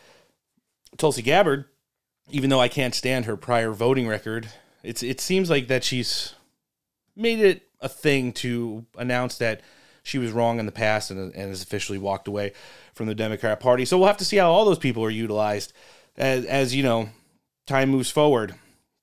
Tulsi 0.96 1.22
Gabbard, 1.22 1.66
even 2.30 2.48
though 2.48 2.60
I 2.60 2.68
can't 2.68 2.94
stand 2.94 3.26
her 3.26 3.36
prior 3.36 3.72
voting 3.72 4.08
record, 4.08 4.48
it's 4.82 5.02
it 5.02 5.20
seems 5.20 5.50
like 5.50 5.68
that 5.68 5.84
she's 5.84 6.34
made 7.14 7.40
it 7.40 7.68
a 7.80 7.88
thing 7.88 8.32
to 8.32 8.86
announce 8.96 9.36
that 9.38 9.60
she 10.08 10.18
was 10.18 10.32
wrong 10.32 10.58
in 10.58 10.66
the 10.66 10.72
past 10.72 11.10
and, 11.10 11.34
and 11.34 11.48
has 11.48 11.62
officially 11.62 11.98
walked 11.98 12.28
away 12.28 12.52
from 12.94 13.06
the 13.06 13.14
Democrat 13.14 13.60
Party. 13.60 13.84
So 13.84 13.98
we'll 13.98 14.06
have 14.06 14.16
to 14.16 14.24
see 14.24 14.38
how 14.38 14.50
all 14.50 14.64
those 14.64 14.78
people 14.78 15.04
are 15.04 15.10
utilized 15.10 15.72
as, 16.16 16.44
as 16.46 16.74
you 16.74 16.82
know, 16.82 17.10
time 17.66 17.90
moves 17.90 18.10
forward. 18.10 18.54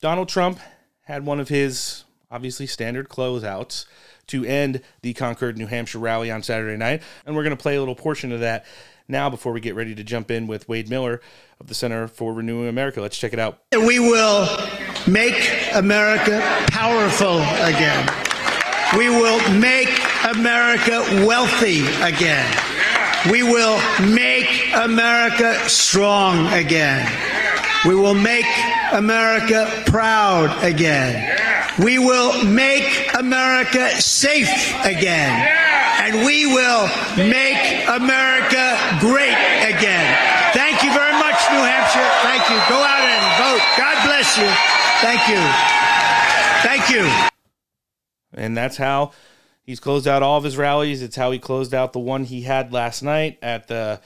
Donald 0.02 0.28
Trump 0.28 0.60
had 1.04 1.26
one 1.26 1.40
of 1.40 1.50
his 1.50 2.04
obviously 2.32 2.66
standard 2.66 3.08
closeouts 3.08 3.86
to 4.28 4.44
end 4.44 4.82
the 5.04 5.14
Concord, 5.14 5.58
New 5.58 5.68
Hampshire 5.68 6.00
rally 6.00 6.32
on 6.32 6.42
Saturday 6.42 6.76
night. 6.76 7.04
And 7.26 7.36
we're 7.36 7.44
going 7.44 7.56
to 7.56 7.62
play 7.62 7.76
a 7.76 7.80
little 7.80 7.96
portion 7.96 8.32
of 8.32 8.40
that 8.40 8.66
now 9.08 9.30
before 9.30 9.54
we 9.54 9.62
get 9.62 9.76
ready 9.76 9.94
to 9.94 10.04
jump 10.04 10.32
in 10.32 10.48
with 10.48 10.68
Wade 10.68 10.90
Miller 10.90 11.22
of 11.60 11.68
the 11.68 11.76
Center 11.76 12.08
for 12.08 12.34
Renewing 12.34 12.68
America. 12.68 13.00
Let's 13.00 13.18
check 13.18 13.34
it 13.34 13.40
out. 13.40 13.60
We 13.72 14.00
will 14.00 14.50
make 15.08 15.52
America 15.76 16.42
powerful 16.72 17.38
again. 17.38 18.10
We 18.98 19.10
will 19.10 19.40
make 19.60 19.90
America 20.30 21.04
wealthy 21.26 21.86
again. 22.02 22.50
We 23.30 23.44
will 23.44 23.80
make 24.02 24.74
America 24.74 25.70
strong 25.70 26.48
again. 26.54 27.06
We 27.86 27.96
will 27.96 28.16
make 28.16 28.46
America 28.92 29.70
proud 29.86 30.64
again. 30.64 31.38
We 31.78 32.00
will 32.00 32.44
make 32.44 33.14
America 33.16 33.90
safe 34.02 34.50
again. 34.84 35.48
And 36.02 36.26
we 36.26 36.48
will 36.48 36.88
make 37.18 37.86
America 37.88 38.78
great 39.00 39.38
again. 39.62 40.08
Thank 40.54 40.84
you 40.84 40.94
very 40.94 41.14
much, 41.14 41.38
New 41.52 41.62
Hampshire. 41.62 42.10
Thank 42.26 42.50
you. 42.50 42.58
Go 42.70 42.82
out 42.82 43.04
and 43.06 43.24
vote. 43.38 43.64
God 43.78 43.98
bless 44.06 44.38
you. 44.38 44.50
Thank 45.02 45.28
you. 45.30 45.42
Thank 46.64 46.90
you. 46.90 47.30
And 48.34 48.58
that's 48.58 48.78
how 48.78 49.12
he's 49.66 49.80
closed 49.80 50.08
out 50.08 50.24
all 50.24 50.38
of 50.38 50.44
his 50.44 50.58
rallies. 50.58 51.02
It's 51.02 51.16
how 51.16 51.32
he 51.32 51.40
closed 51.40 51.74
out 51.74 51.94
the 51.94 52.00
one 52.00 52.24
he 52.24 52.42
had 52.42 52.72
last 52.72 53.02
night 53.02 53.38
at 53.42 53.68
the 53.68 54.02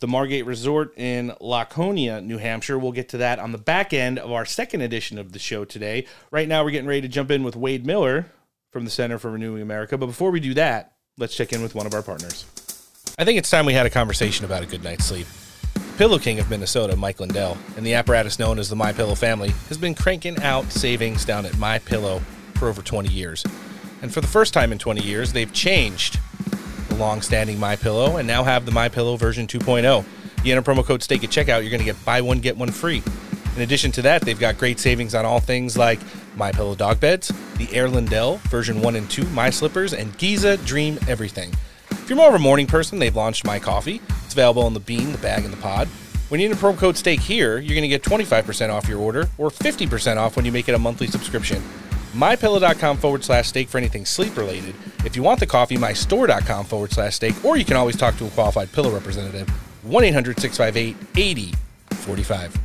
the 0.00 0.08
Margate 0.08 0.44
Resort 0.44 0.92
in 0.98 1.32
Laconia, 1.40 2.20
New 2.20 2.36
Hampshire. 2.36 2.78
We'll 2.78 2.92
get 2.92 3.08
to 3.10 3.18
that 3.18 3.38
on 3.38 3.52
the 3.52 3.58
back 3.58 3.92
end 3.92 4.18
of 4.18 4.32
our 4.32 4.44
second 4.44 4.82
edition 4.82 5.18
of 5.18 5.32
the 5.32 5.38
show 5.38 5.64
today. 5.64 6.06
Right 6.30 6.48
now, 6.48 6.64
we're 6.64 6.72
getting 6.72 6.88
ready 6.88 7.00
to 7.02 7.08
jump 7.08 7.30
in 7.30 7.42
with 7.42 7.56
Wade 7.56 7.86
Miller 7.86 8.26
from 8.70 8.84
the 8.84 8.90
Center 8.90 9.18
for 9.18 9.30
Renewing 9.30 9.62
America. 9.62 9.96
But 9.96 10.06
before 10.06 10.30
we 10.30 10.40
do 10.40 10.52
that, 10.54 10.92
let's 11.16 11.34
check 11.34 11.52
in 11.52 11.62
with 11.62 11.74
one 11.74 11.86
of 11.86 11.94
our 11.94 12.02
partners. 12.02 12.44
I 13.18 13.24
think 13.24 13.38
it's 13.38 13.48
time 13.48 13.64
we 13.64 13.72
had 13.72 13.86
a 13.86 13.90
conversation 13.90 14.44
about 14.44 14.62
a 14.62 14.66
good 14.66 14.82
night's 14.82 15.04
sleep. 15.04 15.26
Pillow 15.96 16.18
King 16.18 16.40
of 16.40 16.50
Minnesota, 16.50 16.96
Mike 16.96 17.20
Lindell, 17.20 17.56
and 17.76 17.86
the 17.86 17.94
apparatus 17.94 18.38
known 18.38 18.58
as 18.58 18.68
the 18.68 18.76
My 18.76 18.92
Pillow 18.92 19.14
family 19.14 19.50
has 19.68 19.78
been 19.78 19.94
cranking 19.94 20.42
out 20.42 20.64
savings 20.72 21.24
down 21.24 21.46
at 21.46 21.56
My 21.56 21.78
Pillow 21.78 22.18
for 22.54 22.68
over 22.68 22.82
20 22.82 23.08
years. 23.10 23.44
And 24.04 24.12
for 24.12 24.20
the 24.20 24.26
first 24.26 24.52
time 24.52 24.70
in 24.70 24.76
20 24.76 25.02
years, 25.02 25.32
they've 25.32 25.50
changed 25.50 26.20
the 26.88 26.94
long-standing 26.96 27.58
My 27.58 27.74
Pillow 27.74 28.18
and 28.18 28.28
now 28.28 28.44
have 28.44 28.66
the 28.66 28.70
My 28.70 28.90
Pillow 28.90 29.16
version 29.16 29.46
2.0. 29.46 30.04
You 30.44 30.54
enter 30.54 30.74
promo 30.74 30.84
code 30.84 31.02
STEAK 31.02 31.24
at 31.24 31.30
checkout, 31.30 31.62
you're 31.62 31.70
going 31.70 31.78
to 31.78 31.86
get 31.86 32.04
buy 32.04 32.20
one 32.20 32.40
get 32.40 32.54
one 32.58 32.70
free. 32.70 33.02
In 33.56 33.62
addition 33.62 33.92
to 33.92 34.02
that, 34.02 34.20
they've 34.20 34.38
got 34.38 34.58
great 34.58 34.78
savings 34.78 35.14
on 35.14 35.24
all 35.24 35.40
things 35.40 35.78
like 35.78 36.00
My 36.36 36.52
Pillow 36.52 36.74
dog 36.74 37.00
beds, 37.00 37.32
the 37.56 37.66
Air 37.74 37.88
Lindell 37.88 38.42
version 38.50 38.82
1 38.82 38.94
and 38.94 39.08
2 39.08 39.24
My 39.30 39.48
Slippers, 39.48 39.94
and 39.94 40.14
Giza 40.18 40.58
Dream 40.58 40.98
Everything. 41.08 41.54
If 41.90 42.10
you're 42.10 42.18
more 42.18 42.28
of 42.28 42.34
a 42.34 42.38
morning 42.38 42.66
person, 42.66 42.98
they've 42.98 43.16
launched 43.16 43.46
My 43.46 43.58
Coffee. 43.58 44.02
It's 44.26 44.34
available 44.34 44.66
in 44.66 44.74
the 44.74 44.80
bean, 44.80 45.12
the 45.12 45.18
bag, 45.18 45.44
and 45.44 45.52
the 45.52 45.62
pod. 45.62 45.88
When 46.28 46.40
you 46.40 46.50
enter 46.50 46.60
promo 46.60 46.76
code 46.76 46.98
STEAK 46.98 47.20
here, 47.20 47.56
you're 47.56 47.74
going 47.74 47.82
to 47.82 47.88
get 47.88 48.02
25% 48.02 48.68
off 48.68 48.86
your 48.86 48.98
order 48.98 49.30
or 49.38 49.48
50% 49.48 50.18
off 50.18 50.36
when 50.36 50.44
you 50.44 50.52
make 50.52 50.68
it 50.68 50.74
a 50.74 50.78
monthly 50.78 51.06
subscription. 51.06 51.62
MyPillow.com 52.14 52.96
forward 52.96 53.24
slash 53.24 53.48
steak 53.48 53.68
for 53.68 53.78
anything 53.78 54.04
sleep 54.04 54.36
related. 54.36 54.74
If 55.04 55.16
you 55.16 55.22
want 55.22 55.40
the 55.40 55.46
coffee, 55.46 55.76
mystore.com 55.76 56.64
forward 56.66 56.92
slash 56.92 57.16
steak, 57.16 57.44
or 57.44 57.56
you 57.56 57.64
can 57.64 57.76
always 57.76 57.96
talk 57.96 58.16
to 58.18 58.26
a 58.26 58.30
qualified 58.30 58.72
pillow 58.72 58.90
representative. 58.90 59.48
1 59.82 60.04
800 60.04 60.40
658 60.40 60.96
8045. 61.16 62.58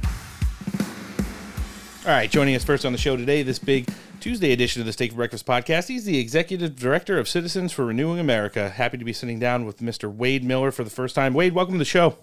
All 2.05 2.11
right, 2.15 2.29
joining 2.29 2.55
us 2.55 2.63
first 2.63 2.85
on 2.85 2.91
the 2.91 2.97
show 2.97 3.17
today, 3.17 3.43
this 3.43 3.59
big 3.59 3.89
Tuesday 4.19 4.51
edition 4.51 4.81
of 4.81 4.85
the 4.85 4.93
Steak 4.93 5.11
for 5.11 5.17
Breakfast 5.17 5.45
podcast. 5.45 5.87
He's 5.87 6.05
the 6.05 6.17
executive 6.17 6.75
director 6.75 7.17
of 7.17 7.27
Citizens 7.27 7.71
for 7.71 7.85
Renewing 7.85 8.19
America. 8.19 8.69
Happy 8.69 8.97
to 8.97 9.05
be 9.05 9.13
sitting 9.13 9.39
down 9.39 9.65
with 9.65 9.79
Mr. 9.79 10.13
Wade 10.13 10.43
Miller 10.43 10.71
for 10.71 10.83
the 10.83 10.89
first 10.89 11.15
time. 11.15 11.33
Wade, 11.33 11.53
welcome 11.53 11.73
to 11.73 11.79
the 11.79 11.85
show. 11.85 12.17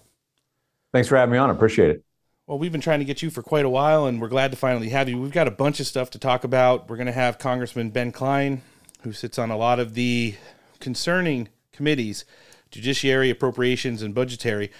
Thanks 0.93 1.07
for 1.07 1.17
having 1.17 1.33
me 1.33 1.37
on. 1.37 1.49
Appreciate 1.49 1.89
it. 1.89 2.03
Well, 2.47 2.57
we've 2.57 2.71
been 2.71 2.79
trying 2.79 2.99
to 2.99 3.05
get 3.05 3.21
you 3.21 3.29
for 3.29 3.43
quite 3.43 3.65
a 3.65 3.69
while, 3.69 4.05
and 4.05 4.21
we're 4.21 4.29
glad 4.29 4.51
to 4.51 4.57
finally 4.57 4.87
have 4.87 5.09
you. 5.09 5.19
We've 5.19 5.33
got 5.33 5.49
a 5.49 5.51
bunch 5.51 5.81
of 5.81 5.85
stuff 5.85 6.09
to 6.11 6.17
talk 6.17 6.45
about. 6.45 6.89
We're 6.89 6.95
going 6.95 7.07
to 7.07 7.11
have 7.11 7.37
Congressman 7.39 7.89
Ben 7.89 8.13
Cline, 8.13 8.61
who 9.01 9.11
sits 9.11 9.37
on 9.37 9.51
a 9.51 9.57
lot 9.57 9.81
of 9.81 9.95
the 9.95 10.35
concerning 10.79 11.49
committees, 11.73 12.23
Judiciary, 12.71 13.29
Appropriations, 13.29 14.01
and 14.01 14.15
Budgetary, 14.15 14.71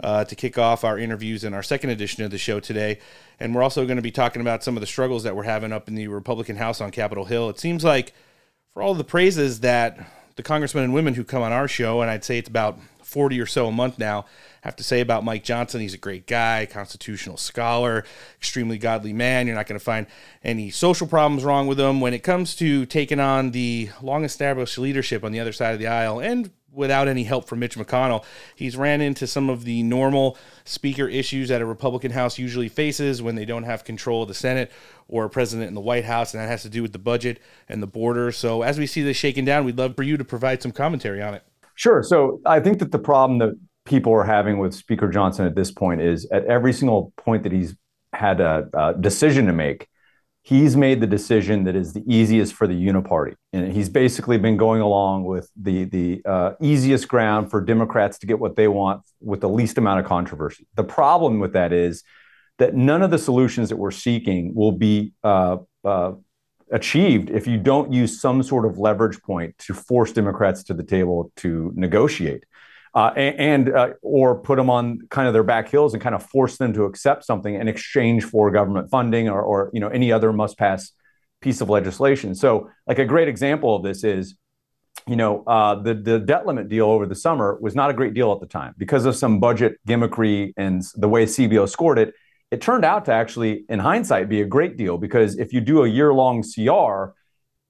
uh, 0.00 0.24
to 0.24 0.34
kick 0.34 0.58
off 0.58 0.82
our 0.82 0.98
interviews 0.98 1.44
in 1.44 1.54
our 1.54 1.62
second 1.62 1.90
edition 1.90 2.24
of 2.24 2.32
the 2.32 2.38
show 2.38 2.58
today. 2.58 2.98
And 3.38 3.54
we're 3.54 3.62
also 3.62 3.84
going 3.84 3.98
to 3.98 4.02
be 4.02 4.10
talking 4.10 4.42
about 4.42 4.64
some 4.64 4.76
of 4.76 4.80
the 4.80 4.86
struggles 4.88 5.22
that 5.22 5.36
we're 5.36 5.44
having 5.44 5.70
up 5.70 5.86
in 5.86 5.94
the 5.94 6.08
Republican 6.08 6.56
House 6.56 6.80
on 6.80 6.90
Capitol 6.90 7.26
Hill. 7.26 7.48
It 7.48 7.60
seems 7.60 7.84
like, 7.84 8.14
for 8.74 8.82
all 8.82 8.96
the 8.96 9.04
praises 9.04 9.60
that 9.60 9.96
the 10.34 10.42
congressmen 10.42 10.82
and 10.82 10.92
women 10.92 11.14
who 11.14 11.22
come 11.22 11.42
on 11.42 11.52
our 11.52 11.68
show, 11.68 12.00
and 12.00 12.10
I'd 12.10 12.24
say 12.24 12.38
it's 12.38 12.48
about 12.48 12.80
40 13.04 13.40
or 13.40 13.46
so 13.46 13.68
a 13.68 13.72
month 13.72 13.96
now, 13.96 14.24
have 14.62 14.76
to 14.76 14.82
say 14.82 15.00
about 15.00 15.24
Mike 15.24 15.44
Johnson. 15.44 15.80
He's 15.80 15.94
a 15.94 15.98
great 15.98 16.26
guy, 16.26 16.66
constitutional 16.66 17.36
scholar, 17.36 18.04
extremely 18.38 18.78
godly 18.78 19.12
man. 19.12 19.46
You're 19.46 19.56
not 19.56 19.66
going 19.66 19.78
to 19.78 19.84
find 19.84 20.06
any 20.42 20.70
social 20.70 21.06
problems 21.06 21.44
wrong 21.44 21.66
with 21.66 21.78
him. 21.78 22.00
When 22.00 22.14
it 22.14 22.22
comes 22.22 22.56
to 22.56 22.86
taking 22.86 23.20
on 23.20 23.50
the 23.50 23.90
long 24.00 24.24
established 24.24 24.78
leadership 24.78 25.24
on 25.24 25.32
the 25.32 25.40
other 25.40 25.52
side 25.52 25.74
of 25.74 25.78
the 25.78 25.88
aisle 25.88 26.20
and 26.20 26.50
without 26.72 27.06
any 27.06 27.24
help 27.24 27.46
from 27.46 27.58
Mitch 27.58 27.76
McConnell. 27.76 28.24
He's 28.56 28.76
ran 28.76 29.00
into 29.00 29.26
some 29.26 29.50
of 29.50 29.64
the 29.64 29.82
normal 29.82 30.38
speaker 30.64 31.06
issues 31.06 31.48
that 31.50 31.60
a 31.60 31.66
Republican 31.66 32.12
House 32.12 32.38
usually 32.38 32.68
faces 32.68 33.20
when 33.20 33.34
they 33.34 33.44
don't 33.44 33.64
have 33.64 33.84
control 33.84 34.22
of 34.22 34.28
the 34.28 34.34
Senate 34.34 34.72
or 35.06 35.26
a 35.26 35.30
president 35.30 35.68
in 35.68 35.74
the 35.74 35.80
White 35.80 36.04
House, 36.04 36.32
and 36.32 36.42
that 36.42 36.48
has 36.48 36.62
to 36.62 36.70
do 36.70 36.80
with 36.82 36.92
the 36.92 36.98
budget 36.98 37.40
and 37.68 37.82
the 37.82 37.86
border. 37.86 38.32
So 38.32 38.62
as 38.62 38.78
we 38.78 38.86
see 38.86 39.02
this 39.02 39.16
shaking 39.16 39.44
down, 39.44 39.64
we'd 39.64 39.78
love 39.78 39.94
for 39.94 40.02
you 40.02 40.16
to 40.16 40.24
provide 40.24 40.62
some 40.62 40.72
commentary 40.72 41.20
on 41.20 41.34
it. 41.34 41.42
Sure. 41.74 42.02
So 42.02 42.40
I 42.46 42.60
think 42.60 42.78
that 42.78 42.92
the 42.92 42.98
problem 42.98 43.38
that 43.40 43.58
people 43.84 44.12
are 44.12 44.24
having 44.24 44.58
with 44.58 44.74
Speaker 44.74 45.08
Johnson 45.08 45.46
at 45.46 45.54
this 45.54 45.70
point 45.70 46.00
is 46.00 46.28
at 46.30 46.44
every 46.44 46.72
single 46.72 47.12
point 47.16 47.42
that 47.42 47.52
he's 47.52 47.74
had 48.12 48.40
a, 48.40 48.68
a 48.74 48.94
decision 48.94 49.46
to 49.46 49.52
make, 49.52 49.88
he's 50.42 50.76
made 50.76 51.00
the 51.00 51.06
decision 51.06 51.64
that 51.64 51.76
is 51.76 51.92
the 51.92 52.02
easiest 52.06 52.54
for 52.54 52.66
the 52.66 52.74
uniparty, 52.74 53.34
and 53.52 53.72
he's 53.72 53.88
basically 53.88 54.38
been 54.38 54.56
going 54.56 54.80
along 54.80 55.24
with 55.24 55.50
the 55.56 55.84
the 55.84 56.22
uh, 56.24 56.52
easiest 56.60 57.08
ground 57.08 57.50
for 57.50 57.60
Democrats 57.60 58.18
to 58.18 58.26
get 58.26 58.38
what 58.38 58.56
they 58.56 58.68
want 58.68 59.02
with 59.20 59.40
the 59.40 59.48
least 59.48 59.78
amount 59.78 60.00
of 60.00 60.06
controversy. 60.06 60.66
The 60.74 60.84
problem 60.84 61.40
with 61.40 61.52
that 61.54 61.72
is 61.72 62.02
that 62.58 62.74
none 62.74 63.02
of 63.02 63.10
the 63.10 63.18
solutions 63.18 63.68
that 63.70 63.76
we're 63.76 63.90
seeking 63.90 64.54
will 64.54 64.72
be 64.72 65.12
uh, 65.24 65.56
uh, 65.84 66.12
achieved 66.70 67.30
if 67.30 67.46
you 67.46 67.58
don't 67.58 67.92
use 67.92 68.20
some 68.20 68.42
sort 68.42 68.64
of 68.64 68.78
leverage 68.78 69.20
point 69.22 69.56
to 69.58 69.74
force 69.74 70.12
Democrats 70.12 70.62
to 70.64 70.74
the 70.74 70.82
table 70.82 71.32
to 71.36 71.72
negotiate 71.74 72.44
uh, 72.94 73.12
and, 73.16 73.70
uh, 73.70 73.90
or 74.02 74.38
put 74.38 74.56
them 74.56 74.68
on 74.68 75.00
kind 75.08 75.26
of 75.26 75.32
their 75.32 75.42
back 75.42 75.68
heels 75.68 75.94
and 75.94 76.02
kind 76.02 76.14
of 76.14 76.22
force 76.22 76.58
them 76.58 76.72
to 76.74 76.84
accept 76.84 77.24
something 77.24 77.54
in 77.54 77.68
exchange 77.68 78.24
for 78.24 78.50
government 78.50 78.90
funding 78.90 79.28
or, 79.28 79.40
or 79.40 79.70
you 79.72 79.80
know 79.80 79.88
any 79.88 80.12
other 80.12 80.32
must 80.32 80.58
pass 80.58 80.92
piece 81.40 81.60
of 81.60 81.68
legislation. 81.68 82.34
So, 82.34 82.70
like 82.86 82.98
a 82.98 83.04
great 83.04 83.28
example 83.28 83.74
of 83.74 83.82
this 83.82 84.04
is, 84.04 84.36
you 85.06 85.16
know, 85.16 85.42
uh, 85.46 85.74
the 85.82 85.94
the 85.94 86.18
debt 86.18 86.46
limit 86.46 86.68
deal 86.68 86.86
over 86.86 87.06
the 87.06 87.14
summer 87.14 87.58
was 87.60 87.74
not 87.74 87.90
a 87.90 87.94
great 87.94 88.14
deal 88.14 88.32
at 88.32 88.40
the 88.40 88.46
time 88.46 88.74
because 88.78 89.04
of 89.04 89.16
some 89.16 89.40
budget 89.40 89.80
gimmickry 89.86 90.52
and 90.56 90.82
the 90.94 91.08
way 91.08 91.26
CBO 91.26 91.68
scored 91.68 91.98
it. 91.98 92.14
It 92.50 92.60
turned 92.60 92.84
out 92.84 93.06
to 93.06 93.12
actually, 93.12 93.64
in 93.70 93.78
hindsight, 93.78 94.28
be 94.28 94.42
a 94.42 94.46
great 94.46 94.76
deal 94.76 94.98
because 94.98 95.38
if 95.38 95.54
you 95.54 95.62
do 95.62 95.84
a 95.84 95.88
year 95.88 96.12
long 96.12 96.42
CR, 96.42 97.14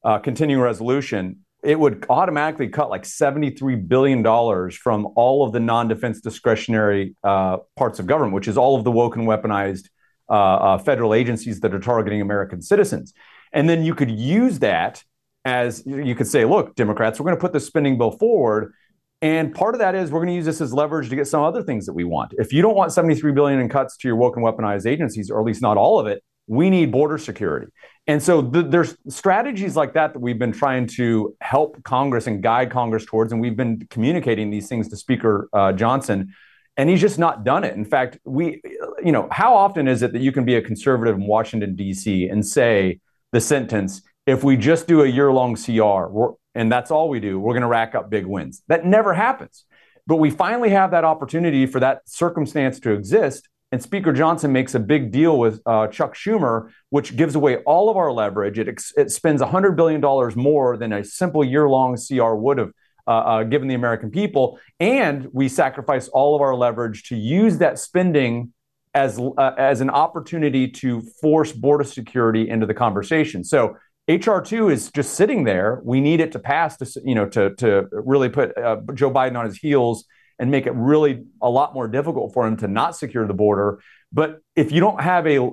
uh, 0.04 0.18
continuing 0.18 0.60
resolution, 0.60 1.41
it 1.62 1.78
would 1.78 2.04
automatically 2.08 2.68
cut 2.68 2.90
like 2.90 3.02
$73 3.02 3.86
billion 3.86 4.22
from 4.70 5.08
all 5.14 5.44
of 5.44 5.52
the 5.52 5.60
non 5.60 5.88
defense 5.88 6.20
discretionary 6.20 7.14
uh, 7.22 7.58
parts 7.76 7.98
of 7.98 8.06
government, 8.06 8.34
which 8.34 8.48
is 8.48 8.56
all 8.56 8.76
of 8.76 8.84
the 8.84 8.90
woke 8.90 9.16
and 9.16 9.26
weaponized 9.26 9.88
uh, 10.28 10.32
uh, 10.32 10.78
federal 10.78 11.14
agencies 11.14 11.60
that 11.60 11.74
are 11.74 11.80
targeting 11.80 12.20
American 12.20 12.62
citizens. 12.62 13.12
And 13.52 13.68
then 13.68 13.84
you 13.84 13.94
could 13.94 14.10
use 14.10 14.58
that 14.60 15.04
as 15.44 15.84
you 15.86 16.14
could 16.14 16.26
say, 16.26 16.44
look, 16.44 16.74
Democrats, 16.74 17.18
we're 17.18 17.24
going 17.24 17.36
to 17.36 17.40
put 17.40 17.52
this 17.52 17.66
spending 17.66 17.98
bill 17.98 18.12
forward. 18.12 18.72
And 19.20 19.54
part 19.54 19.74
of 19.74 19.78
that 19.80 19.94
is 19.94 20.10
we're 20.10 20.20
going 20.20 20.28
to 20.28 20.34
use 20.34 20.44
this 20.44 20.60
as 20.60 20.72
leverage 20.72 21.08
to 21.10 21.16
get 21.16 21.26
some 21.26 21.42
other 21.42 21.62
things 21.62 21.86
that 21.86 21.92
we 21.92 22.04
want. 22.04 22.32
If 22.38 22.52
you 22.52 22.62
don't 22.62 22.74
want 22.74 22.92
73 22.92 23.32
billion 23.32 23.60
in 23.60 23.68
cuts 23.68 23.96
to 23.98 24.08
your 24.08 24.16
woke 24.16 24.36
and 24.36 24.44
weaponized 24.44 24.86
agencies, 24.86 25.30
or 25.30 25.40
at 25.40 25.46
least 25.46 25.62
not 25.62 25.76
all 25.76 25.98
of 25.98 26.06
it, 26.06 26.22
we 26.46 26.70
need 26.70 26.90
border 26.90 27.18
security. 27.18 27.68
And 28.06 28.22
so 28.22 28.42
th- 28.42 28.66
there's 28.68 28.96
strategies 29.08 29.76
like 29.76 29.94
that 29.94 30.12
that 30.12 30.18
we've 30.18 30.38
been 30.38 30.52
trying 30.52 30.86
to 30.88 31.36
help 31.40 31.82
Congress 31.84 32.26
and 32.26 32.42
guide 32.42 32.70
Congress 32.70 33.04
towards, 33.04 33.32
and 33.32 33.40
we've 33.40 33.56
been 33.56 33.86
communicating 33.90 34.50
these 34.50 34.68
things 34.68 34.88
to 34.88 34.96
Speaker 34.96 35.48
uh, 35.52 35.72
Johnson, 35.72 36.34
and 36.76 36.90
he's 36.90 37.00
just 37.00 37.18
not 37.18 37.44
done 37.44 37.62
it. 37.64 37.74
In 37.74 37.84
fact, 37.84 38.18
we, 38.24 38.60
you 39.04 39.12
know, 39.12 39.28
how 39.30 39.54
often 39.54 39.86
is 39.86 40.02
it 40.02 40.12
that 40.14 40.22
you 40.22 40.32
can 40.32 40.44
be 40.44 40.56
a 40.56 40.62
conservative 40.62 41.16
in 41.16 41.26
Washington 41.26 41.76
D.C. 41.76 42.28
and 42.28 42.44
say 42.44 42.98
the 43.30 43.40
sentence, 43.40 44.02
"If 44.26 44.42
we 44.42 44.56
just 44.56 44.88
do 44.88 45.02
a 45.02 45.06
year-long 45.06 45.54
CR, 45.54 46.32
and 46.54 46.72
that's 46.72 46.90
all 46.90 47.08
we 47.08 47.20
do, 47.20 47.38
we're 47.38 47.52
going 47.52 47.62
to 47.62 47.68
rack 47.68 47.94
up 47.94 48.10
big 48.10 48.26
wins." 48.26 48.62
That 48.66 48.84
never 48.84 49.14
happens. 49.14 49.64
But 50.08 50.16
we 50.16 50.30
finally 50.30 50.70
have 50.70 50.90
that 50.90 51.04
opportunity 51.04 51.66
for 51.66 51.78
that 51.78 52.02
circumstance 52.06 52.80
to 52.80 52.90
exist. 52.90 53.48
And 53.72 53.82
Speaker 53.82 54.12
Johnson 54.12 54.52
makes 54.52 54.74
a 54.74 54.78
big 54.78 55.10
deal 55.10 55.38
with 55.38 55.62
uh, 55.64 55.86
Chuck 55.88 56.14
Schumer, 56.14 56.70
which 56.90 57.16
gives 57.16 57.34
away 57.34 57.56
all 57.64 57.88
of 57.88 57.96
our 57.96 58.12
leverage. 58.12 58.58
It, 58.58 58.68
ex- 58.68 58.92
it 58.98 59.10
spends 59.10 59.40
$100 59.40 59.74
billion 59.76 60.02
more 60.36 60.76
than 60.76 60.92
a 60.92 61.02
simple 61.02 61.42
year 61.42 61.66
long 61.66 61.96
CR 61.96 62.34
would 62.34 62.58
have 62.58 62.72
uh, 63.06 63.10
uh, 63.10 63.42
given 63.44 63.68
the 63.68 63.74
American 63.74 64.10
people. 64.10 64.60
And 64.78 65.26
we 65.32 65.48
sacrifice 65.48 66.08
all 66.08 66.36
of 66.36 66.42
our 66.42 66.54
leverage 66.54 67.04
to 67.04 67.16
use 67.16 67.58
that 67.58 67.78
spending 67.78 68.52
as, 68.94 69.18
uh, 69.18 69.52
as 69.56 69.80
an 69.80 69.88
opportunity 69.88 70.68
to 70.68 71.00
force 71.22 71.50
border 71.50 71.84
security 71.84 72.50
into 72.50 72.66
the 72.66 72.74
conversation. 72.74 73.42
So 73.42 73.78
HR2 74.06 74.70
is 74.70 74.90
just 74.90 75.14
sitting 75.14 75.44
there. 75.44 75.80
We 75.82 76.02
need 76.02 76.20
it 76.20 76.32
to 76.32 76.38
pass 76.38 76.76
to, 76.76 77.00
you 77.02 77.14
know, 77.14 77.26
to, 77.30 77.54
to 77.54 77.88
really 77.90 78.28
put 78.28 78.56
uh, 78.58 78.76
Joe 78.92 79.10
Biden 79.10 79.38
on 79.38 79.46
his 79.46 79.56
heels 79.56 80.04
and 80.42 80.50
make 80.50 80.66
it 80.66 80.72
really 80.72 81.22
a 81.40 81.48
lot 81.48 81.72
more 81.72 81.86
difficult 81.86 82.34
for 82.34 82.44
him 82.44 82.56
to 82.56 82.66
not 82.66 82.96
secure 82.96 83.28
the 83.28 83.32
border. 83.32 83.80
But 84.12 84.40
if 84.56 84.72
you 84.72 84.80
don't 84.80 85.00
have 85.00 85.24
a 85.28 85.52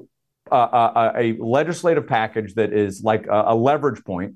a, 0.51 1.11
a 1.15 1.37
legislative 1.39 2.07
package 2.07 2.55
that 2.55 2.73
is 2.73 3.03
like 3.03 3.27
a, 3.27 3.43
a 3.49 3.55
leverage 3.55 4.03
point, 4.03 4.33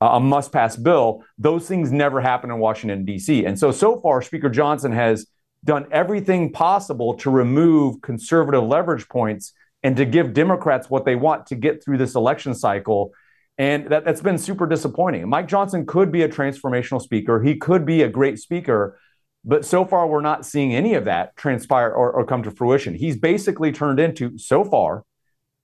a 0.00 0.20
must 0.20 0.52
pass 0.52 0.76
bill, 0.76 1.24
those 1.36 1.66
things 1.66 1.90
never 1.90 2.20
happen 2.20 2.48
in 2.52 2.60
Washington, 2.60 3.04
D.C. 3.04 3.44
And 3.44 3.58
so, 3.58 3.72
so 3.72 3.98
far, 4.00 4.22
Speaker 4.22 4.48
Johnson 4.48 4.92
has 4.92 5.26
done 5.64 5.86
everything 5.90 6.52
possible 6.52 7.14
to 7.14 7.30
remove 7.30 8.00
conservative 8.02 8.62
leverage 8.62 9.08
points 9.08 9.52
and 9.82 9.96
to 9.96 10.04
give 10.04 10.32
Democrats 10.32 10.88
what 10.88 11.04
they 11.04 11.16
want 11.16 11.46
to 11.46 11.56
get 11.56 11.82
through 11.82 11.98
this 11.98 12.14
election 12.14 12.54
cycle. 12.54 13.10
And 13.58 13.88
that, 13.88 14.04
that's 14.04 14.20
been 14.20 14.38
super 14.38 14.68
disappointing. 14.68 15.28
Mike 15.28 15.48
Johnson 15.48 15.84
could 15.84 16.12
be 16.12 16.22
a 16.22 16.28
transformational 16.28 17.02
speaker. 17.02 17.42
He 17.42 17.56
could 17.56 17.84
be 17.84 18.02
a 18.02 18.08
great 18.08 18.38
speaker, 18.38 19.00
but 19.48 19.64
so 19.64 19.86
far, 19.86 20.06
we're 20.06 20.20
not 20.20 20.44
seeing 20.44 20.74
any 20.74 20.92
of 20.92 21.06
that 21.06 21.34
transpire 21.34 21.90
or, 21.90 22.12
or 22.12 22.26
come 22.26 22.42
to 22.42 22.50
fruition. 22.50 22.94
He's 22.94 23.16
basically 23.16 23.72
turned 23.72 23.98
into, 23.98 24.36
so 24.36 24.62
far, 24.62 25.04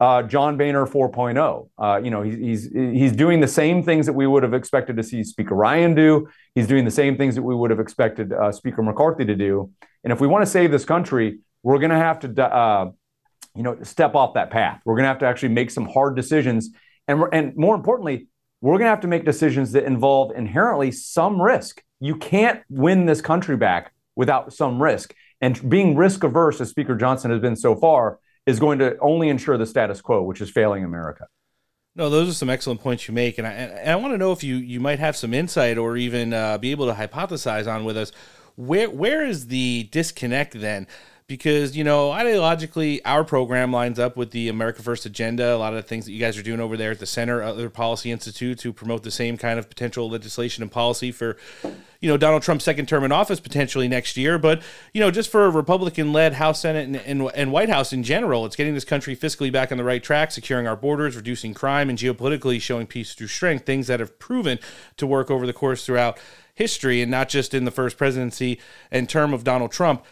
uh, 0.00 0.22
John 0.22 0.56
Boehner 0.56 0.86
4.0. 0.86 1.68
Uh, 1.76 2.00
you 2.02 2.10
know, 2.10 2.22
he's, 2.22 2.36
he's 2.36 2.72
he's 2.72 3.12
doing 3.12 3.40
the 3.40 3.46
same 3.46 3.82
things 3.82 4.06
that 4.06 4.14
we 4.14 4.26
would 4.26 4.42
have 4.42 4.54
expected 4.54 4.96
to 4.96 5.02
see 5.02 5.22
Speaker 5.22 5.54
Ryan 5.54 5.94
do. 5.94 6.28
He's 6.54 6.66
doing 6.66 6.86
the 6.86 6.90
same 6.90 7.18
things 7.18 7.34
that 7.34 7.42
we 7.42 7.54
would 7.54 7.70
have 7.70 7.78
expected 7.78 8.32
uh, 8.32 8.52
Speaker 8.52 8.82
McCarthy 8.82 9.26
to 9.26 9.36
do. 9.36 9.70
And 10.02 10.14
if 10.14 10.20
we 10.20 10.26
want 10.28 10.42
to 10.42 10.50
save 10.50 10.70
this 10.70 10.86
country, 10.86 11.40
we're 11.62 11.78
going 11.78 11.90
to 11.90 11.96
have 11.96 12.20
to, 12.20 12.42
uh, 12.42 12.90
you 13.54 13.62
know, 13.62 13.76
step 13.82 14.14
off 14.14 14.32
that 14.34 14.50
path. 14.50 14.80
We're 14.86 14.94
going 14.94 15.04
to 15.04 15.08
have 15.08 15.18
to 15.18 15.26
actually 15.26 15.50
make 15.50 15.70
some 15.70 15.86
hard 15.86 16.16
decisions, 16.16 16.70
and 17.06 17.22
and 17.34 17.54
more 17.54 17.74
importantly, 17.74 18.28
we're 18.62 18.78
going 18.78 18.86
to 18.86 18.90
have 18.90 19.02
to 19.02 19.08
make 19.08 19.26
decisions 19.26 19.72
that 19.72 19.84
involve 19.84 20.32
inherently 20.34 20.90
some 20.90 21.40
risk. 21.40 21.83
You 22.04 22.16
can't 22.16 22.62
win 22.68 23.06
this 23.06 23.20
country 23.20 23.56
back 23.56 23.92
without 24.14 24.52
some 24.52 24.82
risk. 24.82 25.14
And 25.40 25.68
being 25.68 25.96
risk 25.96 26.22
averse, 26.22 26.60
as 26.60 26.68
Speaker 26.68 26.94
Johnson 26.94 27.30
has 27.30 27.40
been 27.40 27.56
so 27.56 27.74
far, 27.74 28.18
is 28.46 28.60
going 28.60 28.78
to 28.80 28.98
only 28.98 29.28
ensure 29.28 29.56
the 29.56 29.66
status 29.66 30.00
quo, 30.00 30.22
which 30.22 30.40
is 30.40 30.50
failing 30.50 30.84
America. 30.84 31.26
No, 31.96 32.10
those 32.10 32.28
are 32.28 32.34
some 32.34 32.50
excellent 32.50 32.80
points 32.80 33.08
you 33.08 33.14
make, 33.14 33.38
and 33.38 33.46
I, 33.46 33.52
and 33.52 33.90
I 33.90 33.96
want 33.96 34.12
to 34.14 34.18
know 34.18 34.32
if 34.32 34.42
you 34.42 34.56
you 34.56 34.80
might 34.80 34.98
have 34.98 35.16
some 35.16 35.32
insight 35.32 35.78
or 35.78 35.96
even 35.96 36.32
uh, 36.32 36.58
be 36.58 36.72
able 36.72 36.86
to 36.86 36.92
hypothesize 36.92 37.72
on 37.72 37.84
with 37.84 37.96
us 37.96 38.10
where 38.56 38.90
where 38.90 39.24
is 39.24 39.48
the 39.48 39.88
disconnect 39.90 40.60
then? 40.60 40.86
Because 41.26 41.74
you 41.74 41.84
know 41.84 42.10
ideologically 42.10 43.00
our 43.04 43.24
program 43.24 43.72
lines 43.72 43.98
up 43.98 44.16
with 44.16 44.30
the 44.30 44.48
America 44.48 44.82
First 44.82 45.06
agenda. 45.06 45.54
A 45.54 45.56
lot 45.56 45.72
of 45.72 45.82
the 45.82 45.88
things 45.88 46.04
that 46.04 46.12
you 46.12 46.20
guys 46.20 46.36
are 46.36 46.42
doing 46.42 46.60
over 46.60 46.76
there 46.76 46.90
at 46.90 46.98
the 46.98 47.06
center, 47.06 47.42
other 47.42 47.70
policy 47.70 48.10
institutes 48.10 48.62
who 48.62 48.72
promote 48.72 49.02
the 49.02 49.10
same 49.10 49.38
kind 49.38 49.58
of 49.58 49.68
potential 49.68 50.10
legislation 50.10 50.62
and 50.62 50.70
policy 50.70 51.10
for 51.10 51.38
you 52.00 52.10
know 52.10 52.18
Donald 52.18 52.42
Trump's 52.42 52.64
second 52.64 52.88
term 52.88 53.04
in 53.04 53.12
office 53.12 53.40
potentially 53.40 53.88
next 53.88 54.18
year. 54.18 54.38
But 54.38 54.62
you 54.92 55.00
know 55.00 55.10
just 55.10 55.30
for 55.30 55.46
a 55.46 55.50
Republican-led 55.50 56.34
House, 56.34 56.60
Senate, 56.60 56.86
and, 56.86 56.96
and, 56.96 57.30
and 57.34 57.52
White 57.52 57.70
House 57.70 57.92
in 57.92 58.02
general, 58.02 58.44
it's 58.44 58.56
getting 58.56 58.74
this 58.74 58.84
country 58.84 59.16
fiscally 59.16 59.50
back 59.50 59.72
on 59.72 59.78
the 59.78 59.84
right 59.84 60.02
track, 60.02 60.30
securing 60.30 60.66
our 60.66 60.76
borders, 60.76 61.16
reducing 61.16 61.54
crime, 61.54 61.88
and 61.88 61.98
geopolitically 61.98 62.60
showing 62.60 62.86
peace 62.86 63.14
through 63.14 63.28
strength. 63.28 63.64
Things 63.64 63.86
that 63.86 64.00
have 64.00 64.18
proven 64.18 64.58
to 64.98 65.06
work 65.06 65.30
over 65.30 65.46
the 65.46 65.54
course 65.54 65.86
throughout 65.86 66.18
history 66.54 67.00
and 67.00 67.10
not 67.10 67.28
just 67.28 67.54
in 67.54 67.64
the 67.64 67.70
first 67.70 67.96
presidency 67.96 68.60
and 68.90 69.08
term 69.08 69.32
of 69.32 69.42
Donald 69.42 69.72
Trump. 69.72 70.04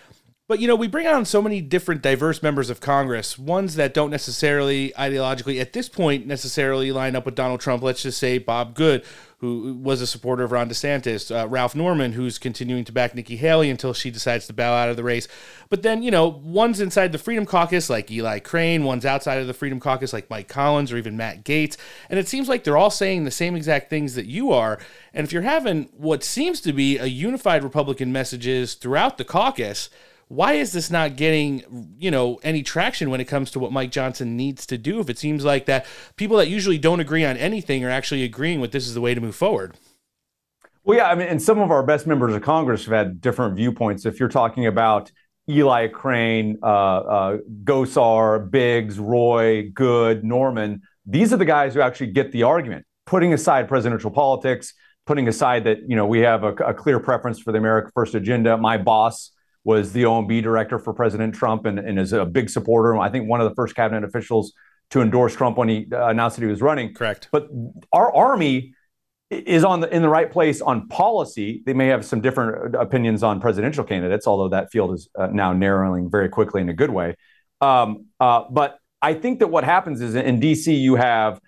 But 0.53 0.61
you 0.61 0.69
know, 0.69 0.77
we 0.77 0.87
bring 0.87 1.07
on 1.07 1.25
so 1.25 1.41
many 1.41 1.63
different 1.63 2.03
diverse 2.03 2.43
members 2.43 2.69
of 2.69 2.79
Congress, 2.79 3.39
ones 3.39 3.77
that 3.77 3.95
don't 3.95 4.11
necessarily 4.11 4.93
ideologically 4.99 5.59
at 5.59 5.73
this 5.73 5.89
point 5.89 6.27
necessarily 6.27 6.93
line 6.93 7.17
up 7.17 7.25
with 7.25 7.35
Donald 7.35 7.61
Trump. 7.61 7.83
Let's 7.83 8.03
just 8.03 8.19
say 8.19 8.37
Bob 8.37 8.75
Good, 8.75 9.03
who 9.39 9.79
was 9.83 10.03
a 10.03 10.07
supporter 10.07 10.45
of 10.45 10.53
Ron 10.53 10.69
DeSantis, 10.69 11.35
uh, 11.35 11.49
Ralph 11.49 11.75
Norman, 11.75 12.13
who's 12.13 12.39
continuing 12.39 12.85
to 12.85 12.93
back 12.93 13.15
Nikki 13.15 13.37
Haley 13.37 13.71
until 13.71 13.95
she 13.95 14.11
decides 14.11 14.47
to 14.47 14.53
bow 14.53 14.75
out 14.75 14.91
of 14.91 14.99
the 14.99 15.03
race. 15.03 15.27
But 15.71 15.83
then, 15.83 16.03
you 16.03 16.11
know, 16.11 16.29
one's 16.29 16.81
inside 16.81 17.13
the 17.13 17.19
Freedom 17.19 17.47
Caucus 17.47 17.89
like 17.89 18.11
Eli 18.11 18.39
Crane, 18.39 18.85
one's 18.85 19.07
outside 19.07 19.39
of 19.39 19.47
the 19.47 19.55
Freedom 19.55 19.81
Caucus 19.81 20.13
like 20.13 20.29
Mike 20.29 20.49
Collins 20.49 20.93
or 20.93 20.99
even 20.99 21.17
Matt 21.17 21.45
Gaetz. 21.45 21.79
And 22.11 22.19
it 22.19 22.29
seems 22.29 22.47
like 22.51 22.63
they're 22.63 22.77
all 22.77 22.91
saying 22.91 23.25
the 23.25 23.31
same 23.31 23.57
exact 23.57 23.89
things 23.89 24.17
that 24.17 24.27
you 24.27 24.53
are. 24.53 24.79
And 25.15 25.25
if 25.27 25.33
you're 25.33 25.41
having 25.41 25.89
what 25.97 26.23
seems 26.23 26.61
to 26.61 26.75
be 26.75 26.99
a 26.99 27.07
unified 27.07 27.65
Republican 27.65 28.13
messages 28.13 28.75
throughout 28.75 29.17
the 29.17 29.25
caucus, 29.25 29.89
why 30.29 30.55
is 30.55 30.73
this 30.73 30.91
not 30.91 31.17
getting 31.17 31.95
you 31.99 32.11
know 32.11 32.41
any 32.43 32.63
traction 32.63 33.11
when 33.11 33.21
it 33.21 33.27
comes 33.27 33.51
to 33.51 33.59
what 33.59 33.73
Mike 33.73 33.91
Johnson 33.91 34.37
needs 34.37 34.67
to 34.67 34.79
do 34.79 35.01
if 35.01 35.11
it 35.11 35.19
seems 35.19 35.45
like 35.45 35.67
that 35.67 35.87
people 36.17 36.37
that 36.39 36.49
usually 36.49 36.79
don't 36.79 37.01
agree 37.01 37.25
on 37.25 37.37
anything 37.37 37.85
are 37.85 37.91
actually 37.91 38.25
agreeing 38.25 38.61
with 38.61 38.73
this 38.73 38.87
is 38.87 38.95
the 38.95 39.01
way 39.01 39.15
to 39.15 39.21
move 39.21 39.35
forward? 39.35 39.77
Well 40.85 40.97
yeah 40.97 41.09
i 41.09 41.15
mean 41.15 41.29
and 41.29 41.41
some 41.41 41.59
of 41.59 41.71
our 41.71 41.83
best 41.83 42.07
members 42.07 42.35
of 42.35 42.43
congress 42.43 42.85
have 42.85 42.95
had 42.95 43.21
different 43.21 43.57
viewpoints. 43.57 44.07
If 44.07 44.21
you're 44.21 44.29
talking 44.29 44.67
about 44.67 45.11
eli 45.49 45.89
crane 45.89 46.59
uh, 46.63 46.67
uh, 46.67 47.37
gosar 47.65 48.51
biggs 48.51 48.99
roy 48.99 49.71
good 49.71 50.25
norman 50.25 50.83
these 51.05 51.33
are 51.33 51.37
the 51.37 51.45
guys 51.45 51.75
who 51.75 51.81
actually 51.81 52.13
get 52.13 52.31
the 52.31 52.45
argument. 52.45 52.87
Putting 53.07 53.33
aside 53.33 53.67
presidential 53.69 54.11
politics 54.11 54.75
putting 55.07 55.29
aside 55.29 55.65
that 55.65 55.79
you 55.89 55.97
know 55.97 56.07
we 56.07 56.21
have 56.21 56.45
a, 56.45 56.53
a 56.55 56.75
clear 56.75 57.01
preference 57.01 57.41
for 57.41 57.53
the 57.53 57.59
america 57.59 57.91
first 57.95 58.15
agenda 58.15 58.57
my 58.57 58.79
boss 58.79 59.33
was 59.65 59.93
the 59.93 60.03
OMB 60.05 60.43
director 60.43 60.79
for 60.79 60.93
President 60.93 61.35
Trump 61.35 61.67
and, 61.67 61.79
and 61.79 61.99
is 61.99 62.13
a 62.13 62.25
big 62.25 62.51
supporter. 62.51 62.97
I 62.99 63.11
think 63.11 63.29
one 63.29 63.41
of 63.41 63.49
the 63.49 63.55
first 63.55 63.75
cabinet 63.75 64.05
officials 64.05 64.53
to 64.91 65.01
endorse 65.01 65.35
Trump 65.35 65.57
when 65.57 65.69
he 65.69 65.87
uh, 65.93 66.09
announced 66.09 66.37
that 66.37 66.43
he 66.43 66.51
was 66.51 66.61
running. 66.61 66.93
Correct. 66.95 67.29
But 67.33 67.49
our 67.93 68.13
army 68.15 68.75
is 69.31 69.65
on 69.65 69.81
the 69.81 69.95
in 69.95 70.03
the 70.03 70.09
right 70.09 70.31
place 70.31 70.61
on 70.61 70.89
policy. 70.89 71.63
They 71.65 71.73
may 71.73 71.87
have 71.87 72.05
some 72.05 72.21
different 72.21 72.75
opinions 72.75 73.23
on 73.23 73.41
presidential 73.41 73.85
candidates, 73.85 74.27
although 74.27 74.51
that 74.51 74.71
field 74.71 74.95
is 74.95 75.09
uh, 75.19 75.29
now 75.29 75.53
narrowing 75.53 76.11
very 76.11 76.29
quickly 76.29 76.61
in 76.61 76.69
a 76.69 76.75
good 76.75 76.91
way. 76.91 77.17
Um, 77.61 78.07
uh, 78.21 78.45
but 78.51 78.79
I 79.01 79.15
think 79.15 79.39
that 79.39 79.49
what 79.49 79.65
happens 79.65 80.01
is 80.01 80.15
in 80.15 80.41
DC 80.41 80.79
you 80.79 80.97
have 80.97 81.41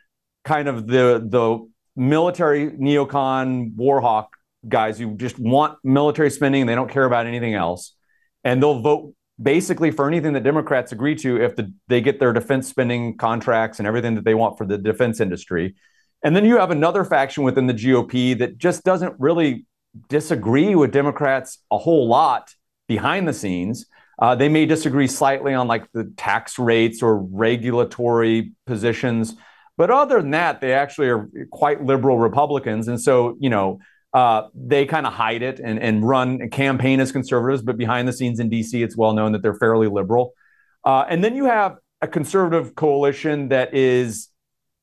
kind 0.44 0.68
of 0.68 0.87
the 0.87 1.27
the 1.29 1.68
military 1.96 2.70
neocon 2.70 3.74
warhawk 3.77 4.27
guys 4.66 4.98
who 4.98 5.16
just 5.16 5.38
want 5.38 5.79
military 5.85 6.31
spending 6.31 6.62
and 6.62 6.68
they 6.68 6.74
don't 6.74 6.90
care 6.90 7.05
about 7.05 7.27
anything 7.27 7.55
else 7.55 7.93
and 8.44 8.62
they'll 8.62 8.80
vote 8.80 9.14
basically 9.42 9.90
for 9.90 10.07
anything 10.07 10.33
that 10.35 10.44
Democrats 10.44 10.92
agree 10.92 11.14
to 11.16 11.42
if 11.42 11.57
the, 11.57 11.72
they 11.88 12.00
get 12.00 12.20
their 12.20 12.33
defense 12.33 12.68
spending 12.68 13.16
contracts 13.16 13.78
and 13.78 13.88
everything 13.88 14.14
that 14.14 14.24
they 14.24 14.35
want 14.35 14.57
for 14.57 14.66
the 14.66 14.78
defense 14.78 15.20
industry. 15.20 15.74
And 16.22 16.35
then 16.37 16.44
you 16.44 16.59
have 16.59 16.70
another 16.70 17.04
faction 17.04 17.42
within 17.42 17.66
the 17.66 17.74
GOP 17.74 18.38
that 18.38 18.59
just 18.59 18.85
doesn't 18.85 19.14
really 19.18 19.66
disagree 20.09 20.74
with 20.74 20.92
Democrats 20.92 21.59
a 21.70 21.78
whole 21.78 22.07
lot 22.07 22.54
behind 22.87 23.26
the 23.26 23.33
scenes. 23.33 23.87
Uh, 24.18 24.35
they 24.35 24.48
may 24.48 24.64
disagree 24.66 25.09
slightly 25.09 25.52
on 25.54 25.66
like 25.66 25.90
the 25.92 26.12
tax 26.16 26.59
rates 26.59 27.02
or 27.02 27.18
regulatory 27.18 28.52
positions, 28.66 29.35
but 29.76 29.90
other 29.90 30.20
than 30.20 30.30
that, 30.30 30.61
they 30.61 30.72
actually 30.72 31.09
are 31.09 31.28
quite 31.50 31.83
liberal 31.83 32.18
Republicans. 32.18 32.87
And 32.87 33.00
so, 33.00 33.37
you 33.40 33.50
know, 33.50 33.80
uh, 34.14 34.48
they 34.55 34.87
kind 34.87 35.07
of 35.07 35.12
hide 35.12 35.42
it 35.42 35.59
and, 35.59 35.79
and 35.81 36.07
run 36.07 36.40
and 36.40 36.53
campaign 36.53 37.00
as 37.00 37.11
conservatives, 37.11 37.62
but 37.62 37.77
behind 37.77 38.07
the 38.07 38.12
scenes 38.12 38.38
in 38.38 38.48
DC, 38.48 38.72
it's 38.83 38.96
well 38.96 39.12
known 39.12 39.33
that 39.33 39.42
they're 39.42 39.57
fairly 39.57 39.88
liberal. 39.88 40.35
Uh, 40.85 41.05
and 41.09 41.22
then 41.24 41.35
you 41.35 41.46
have 41.46 41.77
a 42.00 42.07
conservative 42.07 42.77
coalition 42.77 43.48
that 43.48 43.74
is 43.74 44.29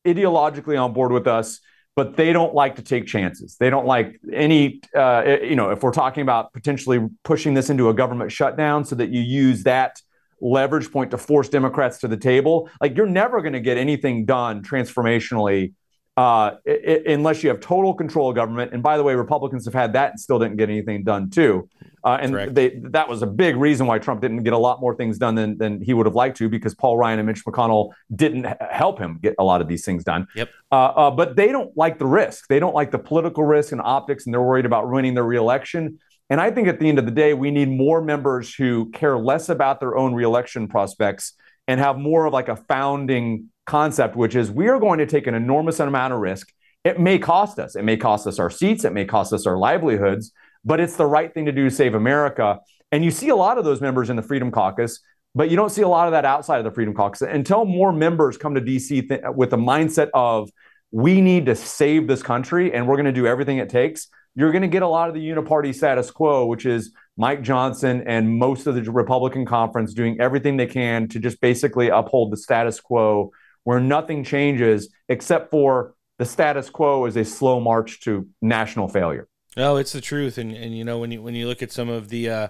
ideologically 0.05 0.81
on 0.81 0.91
board 0.91 1.13
with 1.13 1.27
us, 1.27 1.61
but 1.95 2.17
they 2.17 2.33
don't 2.33 2.53
like 2.53 2.75
to 2.75 2.81
take 2.81 3.07
chances. 3.07 3.55
They 3.57 3.69
don't 3.69 3.85
like 3.85 4.19
any, 4.33 4.81
uh, 4.95 5.37
you 5.41 5.55
know, 5.55 5.69
if 5.69 5.81
we're 5.81 5.91
talking 5.91 6.23
about 6.23 6.51
potentially 6.51 7.07
pushing 7.23 7.53
this 7.53 7.69
into 7.69 7.87
a 7.87 7.93
government 7.93 8.33
shutdown 8.33 8.83
so 8.83 8.95
that 8.95 9.11
you 9.11 9.21
use 9.21 9.63
that 9.63 10.01
leverage 10.41 10.91
point 10.91 11.11
to 11.11 11.17
force 11.17 11.47
Democrats 11.47 11.99
to 11.99 12.09
the 12.09 12.17
table, 12.17 12.69
like 12.81 12.97
you're 12.97 13.05
never 13.05 13.41
going 13.41 13.53
to 13.53 13.61
get 13.61 13.77
anything 13.77 14.25
done 14.25 14.61
transformationally 14.61 15.73
uh, 16.17 16.51
it, 16.65 17.07
unless 17.07 17.43
you 17.43 17.49
have 17.49 17.59
total 17.59 17.93
control 17.93 18.29
of 18.29 18.35
government. 18.35 18.73
And 18.73 18.83
by 18.83 18.97
the 18.97 19.03
way, 19.03 19.15
Republicans 19.15 19.65
have 19.65 19.73
had 19.73 19.93
that 19.93 20.11
and 20.11 20.19
still 20.19 20.39
didn't 20.39 20.57
get 20.57 20.69
anything 20.69 21.03
done 21.03 21.29
too. 21.29 21.69
Uh, 22.03 22.17
and 22.19 22.55
they, 22.55 22.79
that 22.83 23.07
was 23.07 23.21
a 23.21 23.27
big 23.27 23.55
reason 23.55 23.85
why 23.85 23.99
Trump 23.99 24.21
didn't 24.21 24.43
get 24.43 24.53
a 24.53 24.57
lot 24.57 24.81
more 24.81 24.95
things 24.95 25.19
done 25.19 25.35
than, 25.35 25.57
than 25.57 25.81
he 25.81 25.93
would 25.93 26.07
have 26.07 26.15
liked 26.15 26.35
to, 26.37 26.49
because 26.49 26.73
Paul 26.73 26.97
Ryan 26.97 27.19
and 27.19 27.27
Mitch 27.27 27.45
McConnell 27.45 27.91
didn't 28.15 28.47
help 28.71 28.97
him 28.97 29.19
get 29.21 29.35
a 29.37 29.43
lot 29.43 29.61
of 29.61 29.67
these 29.67 29.85
things 29.85 30.03
done. 30.03 30.27
Yep. 30.35 30.49
Uh, 30.71 30.75
uh, 30.75 31.11
but 31.11 31.35
they 31.35 31.49
don't 31.49 31.75
like 31.77 31.99
the 31.99 32.07
risk. 32.07 32.47
They 32.47 32.59
don't 32.59 32.73
like 32.73 32.91
the 32.91 32.99
political 32.99 33.43
risk 33.43 33.71
and 33.71 33.81
optics, 33.81 34.25
and 34.25 34.33
they're 34.33 34.41
worried 34.41 34.65
about 34.65 34.89
ruining 34.89 35.13
their 35.13 35.23
reelection. 35.23 35.99
And 36.31 36.41
I 36.41 36.49
think 36.49 36.67
at 36.67 36.79
the 36.79 36.89
end 36.89 36.97
of 36.97 37.05
the 37.05 37.11
day, 37.11 37.33
we 37.33 37.51
need 37.51 37.69
more 37.69 38.01
members 38.01 38.55
who 38.55 38.89
care 38.91 39.17
less 39.17 39.49
about 39.49 39.79
their 39.79 39.95
own 39.95 40.13
reelection 40.15 40.67
prospects 40.67 41.33
and 41.67 41.79
have 41.79 41.97
more 41.97 42.25
of 42.25 42.33
like 42.33 42.49
a 42.49 42.55
founding 42.55 43.49
concept, 43.65 44.15
which 44.15 44.35
is 44.35 44.51
we 44.51 44.67
are 44.67 44.79
going 44.79 44.99
to 44.99 45.05
take 45.05 45.27
an 45.27 45.33
enormous 45.33 45.79
amount 45.79 46.13
of 46.13 46.19
risk. 46.19 46.51
It 46.83 46.99
may 46.99 47.19
cost 47.19 47.59
us. 47.59 47.75
It 47.75 47.83
may 47.83 47.97
cost 47.97 48.27
us 48.27 48.39
our 48.39 48.49
seats. 48.49 48.83
It 48.83 48.93
may 48.93 49.05
cost 49.05 49.33
us 49.33 49.45
our 49.45 49.57
livelihoods, 49.57 50.31
but 50.65 50.79
it's 50.79 50.95
the 50.95 51.05
right 51.05 51.33
thing 51.33 51.45
to 51.45 51.51
do 51.51 51.65
to 51.65 51.71
save 51.71 51.93
America. 51.93 52.59
And 52.91 53.05
you 53.05 53.11
see 53.11 53.29
a 53.29 53.35
lot 53.35 53.57
of 53.57 53.63
those 53.63 53.81
members 53.81 54.09
in 54.09 54.15
the 54.15 54.21
Freedom 54.21 54.51
Caucus, 54.51 54.99
but 55.35 55.49
you 55.49 55.55
don't 55.55 55.69
see 55.69 55.83
a 55.83 55.87
lot 55.87 56.07
of 56.07 56.11
that 56.11 56.25
outside 56.25 56.57
of 56.57 56.63
the 56.65 56.71
Freedom 56.71 56.93
Caucus. 56.93 57.21
Until 57.21 57.65
more 57.65 57.93
members 57.93 58.37
come 58.37 58.55
to 58.55 58.61
DC 58.61 59.07
th- 59.07 59.21
with 59.35 59.51
the 59.51 59.57
mindset 59.57 60.09
of 60.13 60.49
we 60.91 61.21
need 61.21 61.45
to 61.45 61.55
save 61.55 62.07
this 62.07 62.21
country 62.21 62.73
and 62.73 62.87
we're 62.87 62.97
going 62.97 63.05
to 63.05 63.13
do 63.13 63.27
everything 63.27 63.59
it 63.59 63.69
takes, 63.69 64.07
you're 64.35 64.51
going 64.51 64.61
to 64.61 64.67
get 64.67 64.81
a 64.81 64.87
lot 64.87 65.07
of 65.07 65.15
the 65.15 65.21
uniparty 65.21 65.73
status 65.73 66.11
quo, 66.11 66.45
which 66.45 66.65
is 66.65 66.93
Mike 67.17 67.41
Johnson 67.41 68.03
and 68.07 68.37
most 68.37 68.67
of 68.67 68.75
the 68.75 68.91
Republican 68.91 69.45
conference 69.45 69.93
doing 69.93 70.19
everything 70.19 70.57
they 70.57 70.67
can 70.67 71.07
to 71.09 71.19
just 71.19 71.41
basically 71.41 71.89
uphold 71.89 72.31
the 72.31 72.37
status 72.37 72.79
quo 72.79 73.31
where 73.63 73.79
nothing 73.79 74.23
changes 74.23 74.89
except 75.09 75.51
for 75.51 75.93
the 76.17 76.25
status 76.25 76.69
quo 76.69 77.05
is 77.05 77.17
a 77.17 77.25
slow 77.25 77.59
march 77.59 78.01
to 78.01 78.27
national 78.41 78.87
failure. 78.87 79.27
No, 79.57 79.75
it's 79.77 79.91
the 79.91 80.01
truth, 80.01 80.37
and 80.37 80.53
and 80.53 80.77
you 80.77 80.85
know 80.85 80.99
when 80.99 81.11
you 81.11 81.21
when 81.21 81.35
you 81.35 81.47
look 81.47 81.61
at 81.61 81.71
some 81.71 81.89
of 81.89 82.09
the 82.09 82.29
uh, 82.29 82.47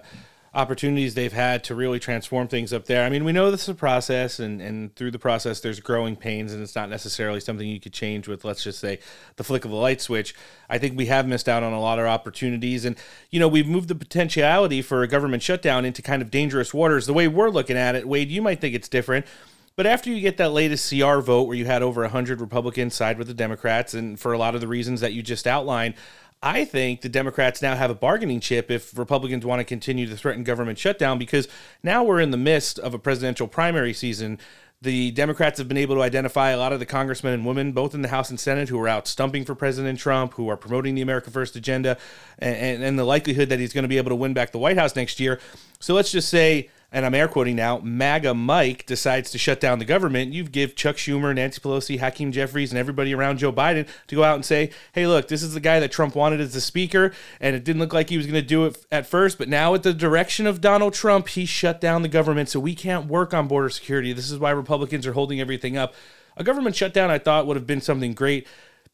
opportunities 0.54 1.14
they've 1.14 1.32
had 1.32 1.64
to 1.64 1.74
really 1.74 1.98
transform 1.98 2.46
things 2.46 2.74
up 2.74 2.84
there. 2.84 3.04
I 3.04 3.08
mean, 3.08 3.24
we 3.24 3.32
know 3.32 3.50
this 3.50 3.62
is 3.62 3.68
a 3.70 3.74
process, 3.74 4.38
and, 4.38 4.60
and 4.60 4.94
through 4.96 5.10
the 5.10 5.18
process, 5.18 5.60
there's 5.60 5.80
growing 5.80 6.14
pains, 6.14 6.52
and 6.52 6.62
it's 6.62 6.74
not 6.74 6.90
necessarily 6.90 7.40
something 7.40 7.66
you 7.66 7.80
could 7.80 7.94
change 7.94 8.28
with, 8.28 8.44
let's 8.44 8.62
just 8.62 8.78
say, 8.78 8.98
the 9.36 9.44
flick 9.44 9.64
of 9.64 9.70
a 9.70 9.76
light 9.76 10.02
switch. 10.02 10.34
I 10.68 10.76
think 10.76 10.96
we 10.96 11.06
have 11.06 11.26
missed 11.26 11.48
out 11.48 11.62
on 11.62 11.72
a 11.72 11.80
lot 11.80 11.98
of 11.98 12.04
opportunities, 12.04 12.84
and 12.84 12.96
you 13.30 13.40
know, 13.40 13.48
we've 13.48 13.66
moved 13.66 13.88
the 13.88 13.94
potentiality 13.94 14.82
for 14.82 15.02
a 15.02 15.08
government 15.08 15.42
shutdown 15.42 15.86
into 15.86 16.02
kind 16.02 16.20
of 16.20 16.30
dangerous 16.30 16.74
waters. 16.74 17.06
The 17.06 17.14
way 17.14 17.28
we're 17.28 17.50
looking 17.50 17.76
at 17.76 17.94
it, 17.94 18.06
Wade, 18.06 18.30
you 18.30 18.42
might 18.42 18.60
think 18.60 18.74
it's 18.74 18.88
different 18.88 19.26
But 19.74 19.86
after 19.86 20.10
you 20.10 20.20
get 20.20 20.36
that 20.36 20.52
latest 20.52 20.90
CR 20.90 21.20
vote 21.20 21.44
where 21.44 21.56
you 21.56 21.64
had 21.64 21.82
over 21.82 22.02
100 22.02 22.40
Republicans 22.42 22.94
side 22.94 23.16
with 23.16 23.26
the 23.26 23.34
Democrats, 23.34 23.94
and 23.94 24.20
for 24.20 24.34
a 24.34 24.38
lot 24.38 24.54
of 24.54 24.60
the 24.60 24.68
reasons 24.68 25.00
that 25.00 25.14
you 25.14 25.22
just 25.22 25.46
outlined, 25.46 25.94
I 26.42 26.64
think 26.64 27.02
the 27.02 27.08
Democrats 27.08 27.62
now 27.62 27.76
have 27.76 27.90
a 27.90 27.94
bargaining 27.94 28.40
chip 28.40 28.68
if 28.68 28.98
Republicans 28.98 29.46
want 29.46 29.60
to 29.60 29.64
continue 29.64 30.08
to 30.08 30.16
threaten 30.16 30.42
government 30.42 30.76
shutdown 30.76 31.16
because 31.18 31.46
now 31.84 32.02
we're 32.02 32.20
in 32.20 32.32
the 32.32 32.36
midst 32.36 32.80
of 32.80 32.94
a 32.94 32.98
presidential 32.98 33.46
primary 33.46 33.92
season. 33.92 34.38
The 34.80 35.12
Democrats 35.12 35.58
have 35.58 35.68
been 35.68 35.76
able 35.76 35.94
to 35.94 36.02
identify 36.02 36.50
a 36.50 36.58
lot 36.58 36.72
of 36.72 36.80
the 36.80 36.86
congressmen 36.86 37.32
and 37.32 37.46
women, 37.46 37.70
both 37.70 37.94
in 37.94 38.02
the 38.02 38.08
House 38.08 38.30
and 38.30 38.40
Senate, 38.40 38.68
who 38.68 38.80
are 38.80 38.88
out 38.88 39.06
stumping 39.06 39.44
for 39.44 39.54
President 39.54 40.00
Trump, 40.00 40.34
who 40.34 40.48
are 40.48 40.56
promoting 40.56 40.96
the 40.96 41.02
America 41.02 41.30
First 41.30 41.54
agenda, 41.54 41.96
and, 42.40 42.56
and, 42.56 42.82
and 42.82 42.98
the 42.98 43.04
likelihood 43.04 43.48
that 43.50 43.60
he's 43.60 43.72
going 43.72 43.84
to 43.84 43.88
be 43.88 43.98
able 43.98 44.08
to 44.08 44.16
win 44.16 44.34
back 44.34 44.50
the 44.50 44.58
White 44.58 44.76
House 44.76 44.96
next 44.96 45.20
year. 45.20 45.38
So 45.78 45.94
let's 45.94 46.10
just 46.10 46.28
say 46.28 46.70
and 46.92 47.06
I'm 47.06 47.14
air 47.14 47.26
quoting 47.26 47.56
now, 47.56 47.78
MAGA 47.78 48.34
Mike 48.34 48.84
decides 48.86 49.30
to 49.30 49.38
shut 49.38 49.60
down 49.60 49.78
the 49.78 49.84
government, 49.84 50.32
you 50.32 50.44
give 50.44 50.76
Chuck 50.76 50.96
Schumer, 50.96 51.34
Nancy 51.34 51.60
Pelosi, 51.60 51.98
Hakeem 51.98 52.32
Jeffries, 52.32 52.70
and 52.70 52.78
everybody 52.78 53.14
around 53.14 53.38
Joe 53.38 53.52
Biden 53.52 53.88
to 54.08 54.14
go 54.14 54.22
out 54.22 54.34
and 54.34 54.44
say, 54.44 54.70
hey, 54.92 55.06
look, 55.06 55.28
this 55.28 55.42
is 55.42 55.54
the 55.54 55.60
guy 55.60 55.80
that 55.80 55.90
Trump 55.90 56.14
wanted 56.14 56.40
as 56.40 56.52
the 56.52 56.60
speaker, 56.60 57.12
and 57.40 57.56
it 57.56 57.64
didn't 57.64 57.80
look 57.80 57.94
like 57.94 58.10
he 58.10 58.18
was 58.18 58.26
going 58.26 58.40
to 58.40 58.46
do 58.46 58.66
it 58.66 58.84
at 58.92 59.06
first, 59.06 59.38
but 59.38 59.48
now 59.48 59.74
at 59.74 59.82
the 59.82 59.94
direction 59.94 60.46
of 60.46 60.60
Donald 60.60 60.92
Trump, 60.92 61.28
he 61.28 61.46
shut 61.46 61.80
down 61.80 62.02
the 62.02 62.08
government, 62.08 62.50
so 62.50 62.60
we 62.60 62.74
can't 62.74 63.06
work 63.06 63.32
on 63.32 63.48
border 63.48 63.70
security. 63.70 64.12
This 64.12 64.30
is 64.30 64.38
why 64.38 64.50
Republicans 64.50 65.06
are 65.06 65.14
holding 65.14 65.40
everything 65.40 65.76
up. 65.76 65.94
A 66.36 66.44
government 66.44 66.76
shutdown, 66.76 67.10
I 67.10 67.18
thought, 67.18 67.46
would 67.46 67.56
have 67.56 67.66
been 67.66 67.80
something 67.80 68.12
great 68.12 68.46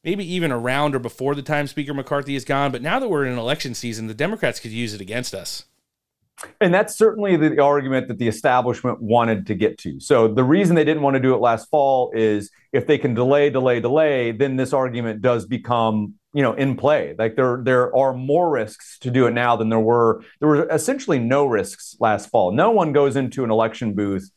maybe 0.05 0.24
even 0.32 0.53
around 0.53 0.94
or 0.94 0.99
before 0.99 1.34
the 1.34 1.42
time 1.42 1.66
Speaker 1.66 1.92
McCarthy 1.92 2.36
is 2.36 2.44
gone. 2.44 2.72
But 2.72 2.82
now 2.82 2.99
that 2.99 3.09
we're 3.09 3.24
in 3.24 3.32
an 3.32 3.38
election 3.38 3.74
season, 3.74 4.07
the 4.07 4.14
Democrats 4.14 4.61
could 4.61 4.70
use 4.70 4.94
it 4.94 5.01
against 5.01 5.34
us. 5.34 5.64
And 6.61 6.72
that's 6.72 6.97
certainly 6.97 7.36
the 7.36 7.61
argument 7.61 8.09
that 8.09 8.18
the 8.18 8.28
establishment 8.28 9.01
wanted 9.01 9.47
to 9.47 9.55
get 9.55 9.78
to. 9.78 9.99
So 10.01 10.28
the 10.28 10.45
reason 10.45 10.76
they 10.76 10.84
didn't 10.84 11.03
want 11.03 11.14
to 11.14 11.20
do 11.20 11.34
it 11.34 11.39
last 11.39 11.68
fall 11.68 12.12
is 12.14 12.51
if 12.72 12.86
they 12.86 12.99
can 12.99 13.14
delay, 13.14 13.51
delay, 13.51 13.80
delay, 13.80 14.32
then 14.32 14.57
this 14.57 14.72
argument 14.72 15.20
does 15.20 15.47
become, 15.47 16.14
you 16.32 16.43
know, 16.43 16.53
in 16.53 16.76
play. 16.76 17.14
Like 17.18 17.34
there 17.34 17.61
there 17.62 17.95
are 17.97 18.14
more 18.14 18.51
risks 18.51 18.99
to 19.01 19.11
do 19.11 19.26
it 19.26 19.32
now 19.32 19.57
than 19.57 19.68
there 19.68 19.80
were. 19.80 20.22
There 20.39 20.49
were 20.49 20.68
essentially 20.68 21.18
no 21.18 21.47
risks 21.47 21.97
last 21.99 22.30
fall. 22.30 22.53
No 22.53 22.70
one 22.70 22.93
goes 22.93 23.16
into 23.16 23.43
an 23.43 23.51
election 23.51 23.95
booth 23.95 24.30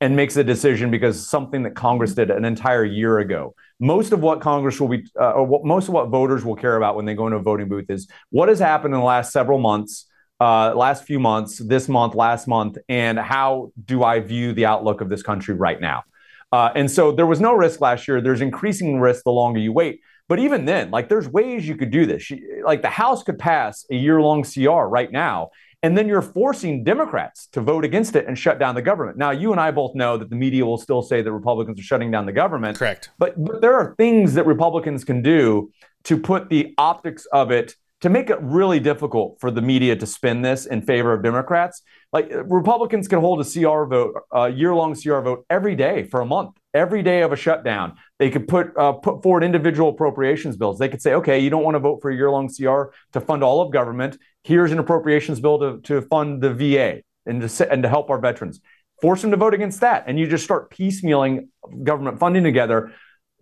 and 0.00 0.14
makes 0.14 0.36
a 0.36 0.44
decision 0.44 0.90
because 0.90 1.26
something 1.26 1.62
that 1.62 1.74
Congress 1.74 2.14
did 2.14 2.30
an 2.30 2.44
entire 2.44 2.84
year 2.84 3.18
ago. 3.18 3.54
Most 3.80 4.12
of 4.12 4.20
what 4.20 4.42
Congress 4.42 4.78
will 4.78 4.88
be, 4.88 5.04
uh, 5.18 5.30
or 5.30 5.46
what, 5.46 5.64
most 5.64 5.88
of 5.88 5.94
what 5.94 6.08
voters 6.08 6.44
will 6.44 6.56
care 6.56 6.76
about 6.76 6.96
when 6.96 7.06
they 7.06 7.14
go 7.14 7.26
into 7.26 7.38
a 7.38 7.42
voting 7.42 7.68
booth 7.68 7.88
is 7.88 8.06
what 8.28 8.50
has 8.50 8.58
happened 8.58 8.92
in 8.92 9.00
the 9.00 9.06
last 9.06 9.32
several 9.32 9.58
months 9.58 10.06
uh, 10.40 10.74
last 10.74 11.04
few 11.04 11.18
months, 11.18 11.58
this 11.58 11.88
month, 11.88 12.14
last 12.14 12.46
month, 12.46 12.78
and 12.88 13.18
how 13.18 13.72
do 13.84 14.04
I 14.04 14.20
view 14.20 14.52
the 14.52 14.66
outlook 14.66 15.00
of 15.00 15.08
this 15.08 15.22
country 15.22 15.54
right 15.54 15.80
now? 15.80 16.04
Uh, 16.52 16.70
and 16.74 16.90
so 16.90 17.12
there 17.12 17.26
was 17.26 17.40
no 17.40 17.52
risk 17.52 17.80
last 17.80 18.06
year. 18.06 18.20
There's 18.20 18.40
increasing 18.40 19.00
risk 19.00 19.24
the 19.24 19.32
longer 19.32 19.58
you 19.58 19.72
wait. 19.72 20.00
But 20.28 20.38
even 20.40 20.64
then, 20.64 20.90
like 20.90 21.08
there's 21.08 21.28
ways 21.28 21.66
you 21.68 21.76
could 21.76 21.90
do 21.90 22.04
this. 22.04 22.30
Like 22.64 22.82
the 22.82 22.90
House 22.90 23.22
could 23.22 23.38
pass 23.38 23.86
a 23.90 23.94
year 23.94 24.20
long 24.20 24.42
CR 24.42 24.84
right 24.84 25.10
now, 25.10 25.50
and 25.82 25.96
then 25.96 26.08
you're 26.08 26.22
forcing 26.22 26.82
Democrats 26.82 27.46
to 27.48 27.60
vote 27.60 27.84
against 27.84 28.16
it 28.16 28.26
and 28.26 28.36
shut 28.36 28.58
down 28.58 28.74
the 28.74 28.82
government. 28.82 29.18
Now, 29.18 29.30
you 29.30 29.52
and 29.52 29.60
I 29.60 29.70
both 29.70 29.94
know 29.94 30.16
that 30.16 30.30
the 30.30 30.36
media 30.36 30.66
will 30.66 30.78
still 30.78 31.02
say 31.02 31.22
that 31.22 31.32
Republicans 31.32 31.78
are 31.78 31.84
shutting 31.84 32.10
down 32.10 32.26
the 32.26 32.32
government. 32.32 32.76
Correct. 32.76 33.10
But, 33.18 33.42
but 33.42 33.60
there 33.60 33.74
are 33.74 33.94
things 33.96 34.34
that 34.34 34.46
Republicans 34.46 35.04
can 35.04 35.22
do 35.22 35.70
to 36.04 36.18
put 36.18 36.48
the 36.48 36.74
optics 36.76 37.26
of 37.26 37.50
it 37.50 37.76
to 38.06 38.10
make 38.10 38.30
it 38.30 38.38
really 38.40 38.78
difficult 38.78 39.36
for 39.40 39.50
the 39.50 39.60
media 39.60 39.96
to 39.96 40.06
spin 40.06 40.40
this 40.40 40.64
in 40.64 40.80
favor 40.80 41.12
of 41.12 41.24
Democrats. 41.24 41.82
Like 42.12 42.30
Republicans 42.44 43.08
can 43.08 43.18
hold 43.18 43.40
a 43.40 43.44
CR 43.44 43.82
vote, 43.82 44.14
a 44.32 44.48
year-long 44.48 44.94
CR 44.94 45.18
vote 45.18 45.44
every 45.50 45.74
day 45.74 46.04
for 46.04 46.20
a 46.20 46.24
month, 46.24 46.54
every 46.72 47.02
day 47.02 47.22
of 47.22 47.32
a 47.32 47.36
shutdown. 47.36 47.96
They 48.20 48.30
could 48.30 48.46
put 48.46 48.76
uh, 48.78 48.92
put 48.92 49.24
forward 49.24 49.42
individual 49.42 49.88
appropriations 49.88 50.56
bills. 50.56 50.78
They 50.78 50.88
could 50.88 51.02
say, 51.02 51.14
okay, 51.14 51.40
you 51.40 51.50
don't 51.50 51.64
want 51.64 51.74
to 51.74 51.80
vote 51.80 52.00
for 52.00 52.12
a 52.12 52.14
year-long 52.14 52.48
CR 52.48 52.94
to 53.12 53.20
fund 53.20 53.42
all 53.42 53.60
of 53.60 53.72
government. 53.72 54.18
Here's 54.44 54.70
an 54.70 54.78
appropriations 54.78 55.40
bill 55.40 55.58
to, 55.58 55.80
to 55.80 56.02
fund 56.02 56.40
the 56.40 56.54
VA 56.54 57.02
and 57.26 57.42
to 57.42 57.72
and 57.72 57.82
to 57.82 57.88
help 57.88 58.08
our 58.08 58.20
veterans. 58.20 58.60
Force 59.02 59.22
them 59.22 59.32
to 59.32 59.36
vote 59.36 59.52
against 59.52 59.80
that, 59.80 60.04
and 60.06 60.16
you 60.16 60.28
just 60.28 60.44
start 60.44 60.70
piecemealing 60.70 61.48
government 61.82 62.20
funding 62.20 62.44
together 62.44 62.92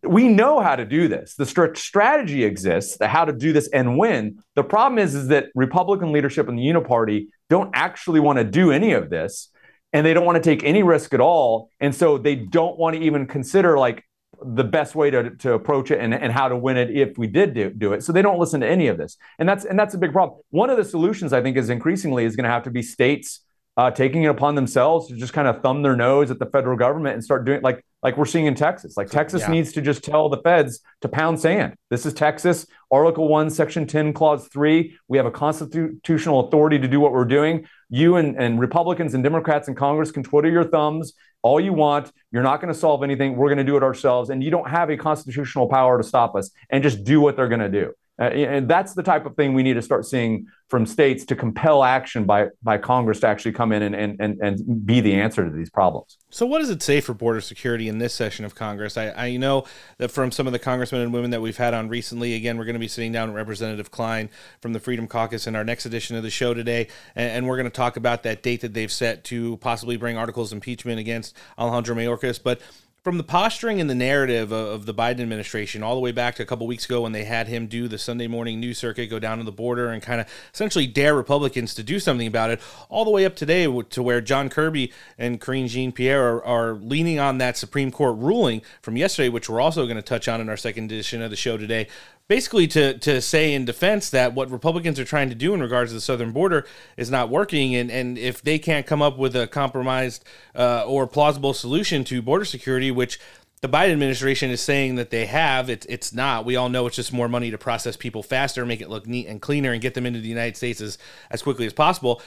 we 0.06 0.28
know 0.28 0.60
how 0.60 0.76
to 0.76 0.84
do 0.84 1.08
this. 1.08 1.34
The 1.34 1.46
strategy 1.74 2.44
exists, 2.44 2.96
the 2.96 3.08
how 3.08 3.24
to 3.24 3.32
do 3.32 3.52
this 3.52 3.68
and 3.68 3.98
win. 3.98 4.38
The 4.54 4.64
problem 4.64 4.98
is, 4.98 5.14
is 5.14 5.28
that 5.28 5.46
Republican 5.54 6.12
leadership 6.12 6.48
and 6.48 6.58
the 6.58 6.62
Uniparty 6.62 7.28
don't 7.50 7.70
actually 7.74 8.20
want 8.20 8.38
to 8.38 8.44
do 8.44 8.70
any 8.70 8.92
of 8.92 9.10
this, 9.10 9.50
and 9.92 10.04
they 10.04 10.14
don't 10.14 10.24
want 10.24 10.42
to 10.42 10.42
take 10.42 10.64
any 10.64 10.82
risk 10.82 11.14
at 11.14 11.20
all. 11.20 11.70
And 11.80 11.94
so 11.94 12.18
they 12.18 12.34
don't 12.34 12.78
want 12.78 12.96
to 12.96 13.02
even 13.02 13.26
consider 13.26 13.78
like 13.78 14.04
the 14.44 14.64
best 14.64 14.94
way 14.94 15.10
to, 15.10 15.30
to 15.36 15.52
approach 15.52 15.90
it 15.90 16.00
and, 16.00 16.12
and 16.12 16.32
how 16.32 16.48
to 16.48 16.56
win 16.56 16.76
it 16.76 16.90
if 16.90 17.16
we 17.16 17.26
did 17.26 17.54
do, 17.54 17.70
do 17.70 17.92
it. 17.92 18.02
So 18.02 18.12
they 18.12 18.22
don't 18.22 18.38
listen 18.38 18.60
to 18.60 18.68
any 18.68 18.88
of 18.88 18.98
this. 18.98 19.16
And 19.38 19.48
that's 19.48 19.64
and 19.64 19.78
that's 19.78 19.94
a 19.94 19.98
big 19.98 20.12
problem. 20.12 20.40
One 20.50 20.70
of 20.70 20.76
the 20.76 20.84
solutions 20.84 21.32
I 21.32 21.42
think 21.42 21.56
is 21.56 21.70
increasingly 21.70 22.24
is 22.24 22.36
going 22.36 22.44
to 22.44 22.50
have 22.50 22.64
to 22.64 22.70
be 22.70 22.82
states 22.82 23.40
uh, 23.76 23.90
taking 23.90 24.22
it 24.22 24.28
upon 24.28 24.54
themselves 24.54 25.08
to 25.08 25.16
just 25.16 25.32
kind 25.32 25.48
of 25.48 25.60
thumb 25.62 25.82
their 25.82 25.96
nose 25.96 26.30
at 26.30 26.38
the 26.38 26.46
federal 26.46 26.76
government 26.76 27.14
and 27.14 27.24
start 27.24 27.44
doing 27.44 27.60
like 27.62 27.84
like 28.04 28.18
we're 28.18 28.26
seeing 28.26 28.44
in 28.44 28.54
Texas. 28.54 28.96
Like 28.98 29.08
Texas 29.08 29.42
yeah. 29.42 29.50
needs 29.50 29.72
to 29.72 29.80
just 29.80 30.04
tell 30.04 30.28
the 30.28 30.36
feds 30.42 30.80
to 31.00 31.08
pound 31.08 31.40
sand. 31.40 31.74
This 31.88 32.04
is 32.04 32.12
Texas, 32.12 32.66
Article 32.90 33.26
1, 33.28 33.48
Section 33.48 33.86
10, 33.86 34.12
Clause 34.12 34.46
3. 34.48 34.96
We 35.08 35.16
have 35.16 35.26
a 35.26 35.30
constitutional 35.30 36.46
authority 36.46 36.78
to 36.78 36.86
do 36.86 37.00
what 37.00 37.12
we're 37.12 37.24
doing. 37.24 37.66
You 37.88 38.16
and, 38.16 38.36
and 38.36 38.60
Republicans 38.60 39.14
and 39.14 39.24
Democrats 39.24 39.68
in 39.68 39.74
Congress 39.74 40.12
can 40.12 40.22
twiddle 40.22 40.52
your 40.52 40.64
thumbs 40.64 41.14
all 41.42 41.58
you 41.58 41.72
want. 41.72 42.12
You're 42.30 42.42
not 42.42 42.60
going 42.60 42.72
to 42.72 42.78
solve 42.78 43.02
anything. 43.02 43.36
We're 43.36 43.48
going 43.48 43.58
to 43.58 43.64
do 43.64 43.76
it 43.76 43.82
ourselves. 43.82 44.28
And 44.28 44.44
you 44.44 44.50
don't 44.50 44.68
have 44.68 44.90
a 44.90 44.96
constitutional 44.98 45.68
power 45.68 45.96
to 45.96 46.04
stop 46.04 46.36
us 46.36 46.50
and 46.70 46.82
just 46.82 47.04
do 47.04 47.20
what 47.22 47.36
they're 47.36 47.48
going 47.48 47.60
to 47.60 47.70
do. 47.70 47.92
Uh, 48.18 48.24
and 48.24 48.68
that's 48.68 48.94
the 48.94 49.02
type 49.02 49.26
of 49.26 49.34
thing 49.34 49.54
we 49.54 49.62
need 49.62 49.74
to 49.74 49.82
start 49.82 50.06
seeing 50.06 50.46
from 50.68 50.86
states 50.86 51.24
to 51.24 51.34
compel 51.36 51.82
action 51.82 52.24
by 52.24 52.46
by 52.62 52.78
Congress 52.78 53.20
to 53.20 53.26
actually 53.26 53.52
come 53.52 53.72
in 53.72 53.82
and, 53.82 53.94
and, 53.94 54.16
and, 54.20 54.40
and 54.40 54.86
be 54.86 55.00
the 55.00 55.12
answer 55.14 55.44
to 55.44 55.50
these 55.50 55.68
problems. 55.68 56.16
So, 56.30 56.46
what 56.46 56.60
does 56.60 56.70
it 56.70 56.82
say 56.82 57.00
for 57.00 57.12
border 57.12 57.40
security 57.40 57.88
in 57.88 57.98
this 57.98 58.14
session 58.14 58.44
of 58.44 58.54
Congress? 58.54 58.96
I, 58.96 59.10
I 59.10 59.36
know 59.36 59.64
that 59.98 60.10
from 60.10 60.30
some 60.30 60.46
of 60.46 60.52
the 60.52 60.58
congressmen 60.60 61.00
and 61.00 61.12
women 61.12 61.30
that 61.32 61.40
we've 61.40 61.56
had 61.56 61.74
on 61.74 61.88
recently, 61.88 62.34
again, 62.34 62.56
we're 62.56 62.64
going 62.64 62.74
to 62.74 62.80
be 62.80 62.88
sitting 62.88 63.12
down 63.12 63.28
with 63.28 63.36
Representative 63.36 63.90
Cline 63.90 64.30
from 64.60 64.72
the 64.72 64.80
Freedom 64.80 65.08
Caucus 65.08 65.46
in 65.46 65.56
our 65.56 65.64
next 65.64 65.84
edition 65.84 66.16
of 66.16 66.22
the 66.22 66.30
show 66.30 66.54
today, 66.54 66.86
and, 67.16 67.30
and 67.30 67.48
we're 67.48 67.56
going 67.56 67.70
to 67.70 67.70
talk 67.70 67.96
about 67.96 68.22
that 68.22 68.42
date 68.42 68.60
that 68.60 68.74
they've 68.74 68.92
set 68.92 69.24
to 69.24 69.56
possibly 69.58 69.96
bring 69.96 70.16
articles 70.16 70.52
of 70.52 70.56
impeachment 70.56 71.00
against 71.00 71.36
Alejandro 71.58 71.96
Mayorkas. 71.96 72.40
But 72.42 72.60
from 73.04 73.18
the 73.18 73.22
posturing 73.22 73.82
and 73.82 73.90
the 73.90 73.94
narrative 73.94 74.50
of, 74.50 74.86
the 74.86 74.94
Biden 74.94 75.20
administration, 75.20 75.82
all 75.82 75.94
the 75.94 76.00
way 76.00 76.10
back 76.10 76.34
to 76.36 76.42
a 76.42 76.46
couple 76.46 76.66
weeks 76.66 76.86
ago 76.86 77.02
when 77.02 77.12
they 77.12 77.24
had 77.24 77.48
him 77.48 77.66
do 77.66 77.86
the 77.86 77.98
Sunday 77.98 78.26
morning 78.26 78.60
news 78.60 78.78
circuit, 78.78 79.08
go 79.08 79.18
down 79.18 79.36
to 79.36 79.44
the 79.44 79.52
border 79.52 79.90
and 79.90 80.02
kind 80.02 80.22
of 80.22 80.26
essentially 80.54 80.86
dare 80.86 81.14
Republicans 81.14 81.74
to 81.74 81.82
do 81.82 82.00
something 82.00 82.26
about 82.26 82.50
it, 82.50 82.60
all 82.88 83.04
the 83.04 83.10
way 83.10 83.26
up 83.26 83.36
today 83.36 83.64
to 83.90 84.02
where 84.02 84.22
John 84.22 84.48
Kirby 84.48 84.90
and 85.18 85.38
Karine 85.38 85.68
Jean 85.68 85.92
Pierre 85.92 86.22
are, 86.22 86.44
are 86.44 86.72
leaning 86.74 87.18
on 87.18 87.36
that 87.38 87.58
Supreme 87.58 87.90
Court 87.90 88.16
ruling 88.16 88.62
from 88.80 88.96
yesterday, 88.96 89.28
which 89.28 89.50
we're 89.50 89.60
also 89.60 89.84
going 89.84 89.96
to 89.96 90.02
touch 90.02 90.26
on 90.26 90.40
in 90.40 90.48
our 90.48 90.56
second 90.56 90.84
edition 90.84 91.20
of 91.20 91.30
the 91.30 91.36
show 91.36 91.58
today, 91.58 91.88
basically 92.28 92.66
to 92.68 92.98
to 92.98 93.20
say 93.20 93.52
in 93.52 93.64
defense 93.64 94.10
that 94.10 94.34
what 94.34 94.50
Republicans 94.50 94.98
are 94.98 95.04
trying 95.04 95.28
to 95.28 95.34
do 95.34 95.54
in 95.54 95.60
regards 95.60 95.90
to 95.90 95.94
the 95.94 96.00
southern 96.00 96.32
border 96.32 96.66
is 96.96 97.10
not 97.10 97.28
working, 97.28 97.74
and 97.74 97.90
and 97.90 98.18
if 98.18 98.42
they 98.42 98.58
can't 98.58 98.86
come 98.86 99.02
up 99.02 99.18
with 99.18 99.36
a 99.36 99.46
compromised 99.46 100.24
uh, 100.54 100.84
or 100.86 101.06
plausible 101.06 101.54
solution 101.54 102.04
to 102.04 102.22
border 102.22 102.44
security, 102.44 102.90
which 102.90 103.20
the 103.60 103.68
Biden 103.68 103.92
administration 103.92 104.50
is 104.50 104.60
saying 104.60 104.96
that 104.96 105.10
they 105.10 105.26
have, 105.26 105.70
it's 105.70 105.86
it's 105.86 106.12
not. 106.12 106.44
We 106.44 106.56
all 106.56 106.68
know 106.68 106.86
it's 106.86 106.96
just 106.96 107.12
more 107.12 107.28
money 107.28 107.50
to 107.50 107.58
process 107.58 107.96
people 107.96 108.22
faster, 108.22 108.66
make 108.66 108.80
it 108.80 108.90
look 108.90 109.06
neat 109.06 109.26
and 109.26 109.40
cleaner, 109.40 109.72
and 109.72 109.80
get 109.80 109.94
them 109.94 110.06
into 110.06 110.20
the 110.20 110.28
United 110.28 110.56
States 110.56 110.80
as 110.80 110.98
as 111.30 111.42
quickly 111.42 111.66
as 111.66 111.72
possible. 111.72 112.20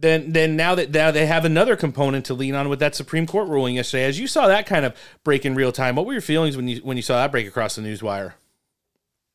Then, 0.00 0.32
then 0.32 0.54
now 0.54 0.76
that 0.76 0.92
now 0.92 1.10
they 1.10 1.26
have 1.26 1.44
another 1.44 1.74
component 1.74 2.24
to 2.26 2.34
lean 2.34 2.54
on 2.54 2.68
with 2.68 2.78
that 2.78 2.94
Supreme 2.94 3.26
Court 3.26 3.48
ruling 3.48 3.74
yesterday. 3.74 4.04
As 4.04 4.20
you 4.20 4.28
saw 4.28 4.46
that 4.46 4.64
kind 4.64 4.84
of 4.84 4.96
break 5.24 5.44
in 5.44 5.56
real 5.56 5.72
time, 5.72 5.96
what 5.96 6.06
were 6.06 6.12
your 6.12 6.22
feelings 6.22 6.56
when 6.56 6.68
you 6.68 6.78
when 6.78 6.96
you 6.96 7.02
saw 7.02 7.16
that 7.16 7.32
break 7.32 7.48
across 7.48 7.74
the 7.74 7.82
news 7.82 8.02
wire? 8.02 8.36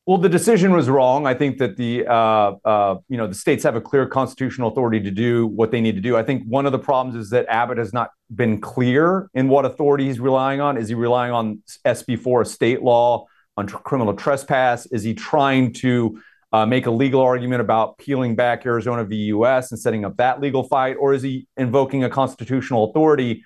Well, 0.06 0.18
the 0.18 0.28
decision 0.28 0.72
was 0.72 0.90
wrong. 0.90 1.26
I 1.26 1.32
think 1.32 1.56
that 1.58 1.78
the 1.78 2.06
uh, 2.06 2.56
uh, 2.62 2.98
you 3.08 3.16
know 3.16 3.26
the 3.26 3.34
states 3.34 3.64
have 3.64 3.74
a 3.74 3.80
clear 3.80 4.06
constitutional 4.06 4.68
authority 4.70 5.00
to 5.00 5.10
do 5.10 5.46
what 5.46 5.70
they 5.70 5.80
need 5.80 5.94
to 5.94 6.02
do. 6.02 6.14
I 6.14 6.22
think 6.22 6.44
one 6.46 6.66
of 6.66 6.72
the 6.72 6.78
problems 6.78 7.16
is 7.16 7.30
that 7.30 7.46
Abbott 7.48 7.78
has 7.78 7.94
not 7.94 8.10
been 8.34 8.60
clear 8.60 9.30
in 9.32 9.48
what 9.48 9.64
authority 9.64 10.06
he's 10.06 10.20
relying 10.20 10.60
on. 10.60 10.76
Is 10.76 10.88
he 10.88 10.94
relying 10.94 11.32
on 11.32 11.62
SB 11.86 12.18
four, 12.18 12.42
a 12.42 12.46
state 12.46 12.82
law 12.82 13.26
on 13.56 13.66
tr- 13.66 13.78
criminal 13.78 14.12
trespass? 14.12 14.84
Is 14.86 15.02
he 15.02 15.14
trying 15.14 15.72
to 15.74 16.20
uh, 16.52 16.66
make 16.66 16.84
a 16.84 16.90
legal 16.90 17.22
argument 17.22 17.62
about 17.62 17.96
peeling 17.96 18.36
back 18.36 18.66
Arizona 18.66 19.04
v. 19.04 19.16
U.S. 19.16 19.72
and 19.72 19.80
setting 19.80 20.04
up 20.04 20.18
that 20.18 20.38
legal 20.38 20.64
fight, 20.64 20.96
or 21.00 21.14
is 21.14 21.22
he 21.22 21.46
invoking 21.56 22.04
a 22.04 22.10
constitutional 22.10 22.90
authority? 22.90 23.42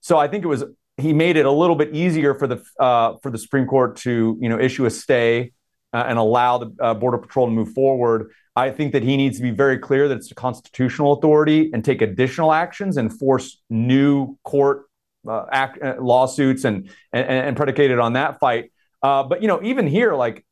So 0.00 0.16
I 0.16 0.26
think 0.26 0.42
it 0.42 0.48
was 0.48 0.64
he 0.96 1.12
made 1.12 1.36
it 1.36 1.44
a 1.44 1.50
little 1.52 1.76
bit 1.76 1.94
easier 1.94 2.34
for 2.34 2.46
the 2.46 2.64
uh, 2.80 3.16
for 3.22 3.30
the 3.30 3.36
Supreme 3.36 3.66
Court 3.66 3.96
to 3.96 4.38
you 4.40 4.48
know 4.48 4.58
issue 4.58 4.86
a 4.86 4.90
stay 4.90 5.52
uh, 5.92 6.04
and 6.06 6.18
allow 6.18 6.58
the 6.58 6.74
uh, 6.80 6.94
Border 6.94 7.18
Patrol 7.18 7.46
to 7.46 7.52
move 7.52 7.72
forward. 7.72 8.30
I 8.56 8.70
think 8.70 8.92
that 8.92 9.02
he 9.02 9.16
needs 9.16 9.36
to 9.38 9.42
be 9.42 9.50
very 9.50 9.78
clear 9.78 10.08
that 10.08 10.16
it's 10.16 10.30
a 10.30 10.34
constitutional 10.34 11.12
authority 11.12 11.70
and 11.72 11.84
take 11.84 12.02
additional 12.02 12.52
actions 12.52 12.96
and 12.96 13.16
force 13.16 13.60
new 13.70 14.36
court 14.42 14.86
uh, 15.26 15.44
act, 15.52 15.82
uh, 15.82 15.94
lawsuits 16.00 16.64
and, 16.64 16.90
and, 17.12 17.26
and 17.28 17.56
predicated 17.56 17.98
on 17.98 18.14
that 18.14 18.38
fight. 18.40 18.72
Uh, 19.02 19.22
but 19.22 19.42
you 19.42 19.48
know, 19.48 19.62
even 19.62 19.86
here, 19.86 20.14
like 20.14 20.44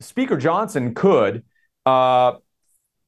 Speaker 0.00 0.36
Johnson 0.36 0.94
could 0.94 1.44
uh, 1.86 2.34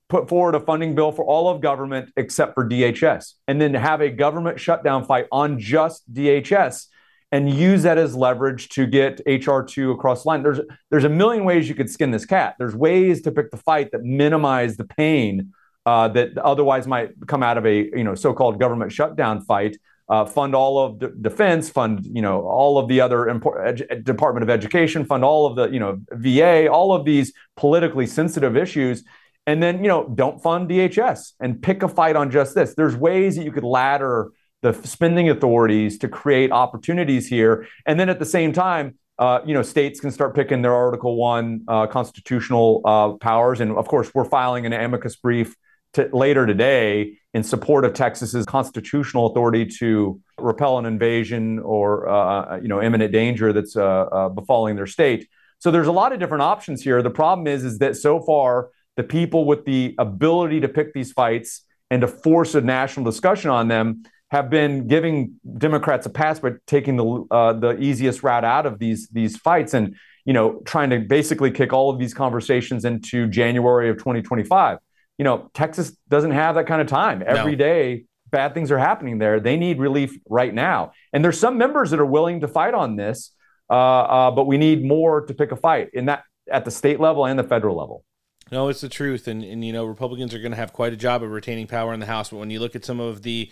put 0.08 0.28
forward 0.28 0.54
a 0.54 0.60
funding 0.60 0.94
bill 0.94 1.12
for 1.12 1.24
all 1.24 1.48
of 1.48 1.60
government 1.60 2.10
except 2.16 2.54
for 2.54 2.68
DHS, 2.68 3.34
and 3.46 3.60
then 3.60 3.74
have 3.74 4.00
a 4.00 4.08
government 4.08 4.58
shutdown 4.58 5.04
fight 5.04 5.26
on 5.30 5.58
just 5.58 6.10
DHS 6.12 6.86
and 7.32 7.52
use 7.52 7.82
that 7.82 7.98
as 7.98 8.14
leverage 8.14 8.68
to 8.70 8.86
get 8.86 9.24
HR2 9.26 9.92
across 9.92 10.22
the 10.22 10.28
line. 10.28 10.42
There's 10.42 10.60
there's 10.90 11.04
a 11.04 11.08
million 11.08 11.44
ways 11.44 11.68
you 11.68 11.74
could 11.74 11.90
skin 11.90 12.10
this 12.10 12.24
cat. 12.24 12.54
There's 12.58 12.76
ways 12.76 13.22
to 13.22 13.32
pick 13.32 13.50
the 13.50 13.56
fight 13.56 13.90
that 13.92 14.02
minimize 14.02 14.76
the 14.76 14.84
pain 14.84 15.52
uh, 15.84 16.08
that 16.08 16.36
otherwise 16.38 16.86
might 16.86 17.10
come 17.26 17.42
out 17.42 17.58
of 17.58 17.66
a 17.66 17.90
you 17.96 18.04
know 18.04 18.14
so-called 18.14 18.60
government 18.60 18.92
shutdown 18.92 19.42
fight. 19.42 19.76
Uh, 20.08 20.24
fund 20.24 20.54
all 20.54 20.78
of 20.78 21.20
defense, 21.20 21.68
fund 21.68 22.06
you 22.06 22.22
know 22.22 22.42
all 22.42 22.78
of 22.78 22.86
the 22.86 23.00
other 23.00 23.28
import- 23.28 23.80
ed- 23.90 24.04
Department 24.04 24.44
of 24.44 24.50
Education, 24.50 25.04
fund 25.04 25.24
all 25.24 25.46
of 25.46 25.56
the 25.56 25.68
you 25.68 25.80
know 25.80 26.00
VA, 26.12 26.68
all 26.68 26.92
of 26.92 27.04
these 27.04 27.32
politically 27.56 28.06
sensitive 28.06 28.56
issues, 28.56 29.02
and 29.48 29.60
then 29.60 29.82
you 29.82 29.88
know 29.88 30.08
don't 30.14 30.40
fund 30.40 30.70
DHS 30.70 31.32
and 31.40 31.60
pick 31.60 31.82
a 31.82 31.88
fight 31.88 32.14
on 32.14 32.30
just 32.30 32.54
this. 32.54 32.74
There's 32.74 32.96
ways 32.96 33.34
that 33.34 33.44
you 33.44 33.50
could 33.50 33.64
ladder 33.64 34.30
the 34.72 34.86
spending 34.86 35.30
authorities 35.30 35.98
to 35.98 36.08
create 36.08 36.52
opportunities 36.52 37.28
here, 37.28 37.66
and 37.86 37.98
then 37.98 38.08
at 38.08 38.18
the 38.18 38.26
same 38.26 38.52
time. 38.52 38.98
Uh, 39.18 39.40
you 39.46 39.54
know, 39.54 39.62
states 39.62 39.98
can 39.98 40.10
start 40.10 40.34
picking 40.34 40.60
their 40.60 40.74
Article 40.74 41.16
One 41.16 41.62
uh, 41.68 41.86
constitutional 41.86 42.82
uh, 42.84 43.12
powers, 43.12 43.62
and 43.62 43.72
of 43.72 43.88
course, 43.88 44.14
we're 44.14 44.26
filing 44.26 44.66
an 44.66 44.74
amicus 44.74 45.16
brief 45.16 45.56
to, 45.94 46.10
later 46.12 46.46
today 46.46 47.18
in 47.32 47.42
support 47.42 47.84
of 47.84 47.94
Texas's 47.94 48.44
constitutional 48.46 49.26
authority 49.26 49.64
to 49.78 50.20
repel 50.38 50.78
an 50.78 50.84
invasion 50.84 51.58
or 51.60 52.08
uh, 52.08 52.58
you 52.60 52.68
know 52.68 52.82
imminent 52.82 53.12
danger 53.12 53.52
that's 53.52 53.76
uh, 53.76 53.84
uh, 53.84 54.28
befalling 54.28 54.76
their 54.76 54.86
state. 54.86 55.28
So 55.58 55.70
there's 55.70 55.86
a 55.86 55.92
lot 55.92 56.12
of 56.12 56.18
different 56.18 56.42
options 56.42 56.82
here. 56.82 57.02
The 57.02 57.10
problem 57.10 57.46
is 57.46 57.64
is 57.64 57.78
that 57.78 57.96
so 57.96 58.20
far 58.20 58.68
the 58.96 59.02
people 59.02 59.44
with 59.44 59.64
the 59.64 59.94
ability 59.98 60.60
to 60.60 60.68
pick 60.68 60.92
these 60.92 61.12
fights 61.12 61.62
and 61.90 62.02
to 62.02 62.08
force 62.08 62.54
a 62.54 62.60
national 62.60 63.04
discussion 63.04 63.50
on 63.50 63.68
them 63.68 64.02
have 64.30 64.50
been 64.50 64.88
giving 64.88 65.36
Democrats 65.58 66.06
a 66.06 66.10
pass 66.10 66.40
by 66.40 66.52
taking 66.66 66.96
the 66.96 67.26
uh, 67.30 67.52
the 67.52 67.78
easiest 67.78 68.22
route 68.22 68.44
out 68.44 68.66
of 68.66 68.78
these 68.78 69.08
these 69.08 69.36
fights 69.36 69.74
and 69.74 69.94
you 70.24 70.32
know 70.32 70.60
trying 70.64 70.90
to 70.90 70.98
basically 70.98 71.50
kick 71.50 71.72
all 71.72 71.90
of 71.90 71.98
these 71.98 72.12
conversations 72.12 72.84
into 72.84 73.28
January 73.28 73.88
of 73.88 73.98
2025. 73.98 74.78
You 75.18 75.24
know, 75.24 75.50
Texas 75.54 75.96
doesn't 76.08 76.32
have 76.32 76.56
that 76.56 76.66
kind 76.66 76.82
of 76.82 76.88
time. 76.88 77.22
Every 77.24 77.52
no. 77.52 77.58
day, 77.58 78.04
bad 78.30 78.52
things 78.52 78.70
are 78.70 78.78
happening 78.78 79.18
there. 79.18 79.40
They 79.40 79.56
need 79.56 79.78
relief 79.78 80.18
right 80.28 80.52
now, 80.52 80.92
and 81.12 81.24
there's 81.24 81.38
some 81.38 81.56
members 81.56 81.90
that 81.90 82.00
are 82.00 82.06
willing 82.06 82.40
to 82.40 82.48
fight 82.48 82.74
on 82.74 82.96
this, 82.96 83.32
uh, 83.70 83.74
uh, 83.74 84.30
but 84.32 84.46
we 84.46 84.58
need 84.58 84.84
more 84.84 85.24
to 85.24 85.34
pick 85.34 85.52
a 85.52 85.56
fight 85.56 85.90
in 85.94 86.06
that 86.06 86.24
at 86.50 86.64
the 86.64 86.70
state 86.70 87.00
level 87.00 87.26
and 87.26 87.38
the 87.38 87.44
federal 87.44 87.76
level. 87.76 88.04
No, 88.52 88.68
it's 88.68 88.80
the 88.80 88.88
truth, 88.88 89.28
and 89.28 89.44
and 89.44 89.64
you 89.64 89.72
know 89.72 89.84
Republicans 89.84 90.34
are 90.34 90.40
going 90.40 90.52
to 90.52 90.56
have 90.56 90.72
quite 90.72 90.92
a 90.92 90.96
job 90.96 91.22
of 91.22 91.30
retaining 91.30 91.68
power 91.68 91.94
in 91.94 92.00
the 92.00 92.06
House. 92.06 92.30
But 92.30 92.38
when 92.38 92.50
you 92.50 92.58
look 92.58 92.74
at 92.74 92.84
some 92.84 92.98
of 92.98 93.22
the 93.22 93.50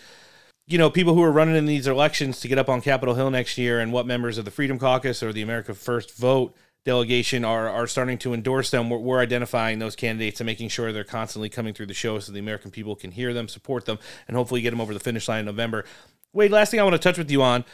you 0.66 0.78
know, 0.78 0.88
people 0.90 1.14
who 1.14 1.22
are 1.22 1.32
running 1.32 1.56
in 1.56 1.66
these 1.66 1.86
elections 1.86 2.40
to 2.40 2.48
get 2.48 2.58
up 2.58 2.68
on 2.68 2.80
Capitol 2.80 3.14
Hill 3.14 3.30
next 3.30 3.58
year 3.58 3.80
and 3.80 3.92
what 3.92 4.06
members 4.06 4.38
of 4.38 4.44
the 4.44 4.50
Freedom 4.50 4.78
Caucus 4.78 5.22
or 5.22 5.32
the 5.32 5.42
America 5.42 5.74
First 5.74 6.16
Vote 6.16 6.54
delegation 6.84 7.44
are, 7.44 7.68
are 7.68 7.86
starting 7.86 8.18
to 8.18 8.32
endorse 8.34 8.70
them. 8.70 8.88
We're, 8.90 8.98
we're, 8.98 9.20
identifying 9.20 9.78
those 9.78 9.96
candidates 9.96 10.40
and 10.40 10.46
making 10.46 10.68
sure 10.68 10.92
they're 10.92 11.04
constantly 11.04 11.48
coming 11.48 11.74
through 11.74 11.86
the 11.86 11.94
show 11.94 12.18
so 12.18 12.32
the 12.32 12.38
American 12.38 12.70
people 12.70 12.94
can 12.94 13.10
hear 13.10 13.32
them, 13.32 13.48
support 13.48 13.86
them, 13.86 13.98
and 14.28 14.36
hopefully 14.36 14.60
get 14.60 14.70
them 14.70 14.80
over 14.80 14.92
the 14.92 15.00
finish 15.00 15.28
line 15.28 15.40
in 15.40 15.46
November. 15.46 15.84
Wade, 16.32 16.50
last 16.50 16.70
thing 16.70 16.80
I 16.80 16.82
want 16.82 16.94
to 16.94 16.98
touch 16.98 17.16
with 17.16 17.30
you 17.30 17.42
on 17.42 17.64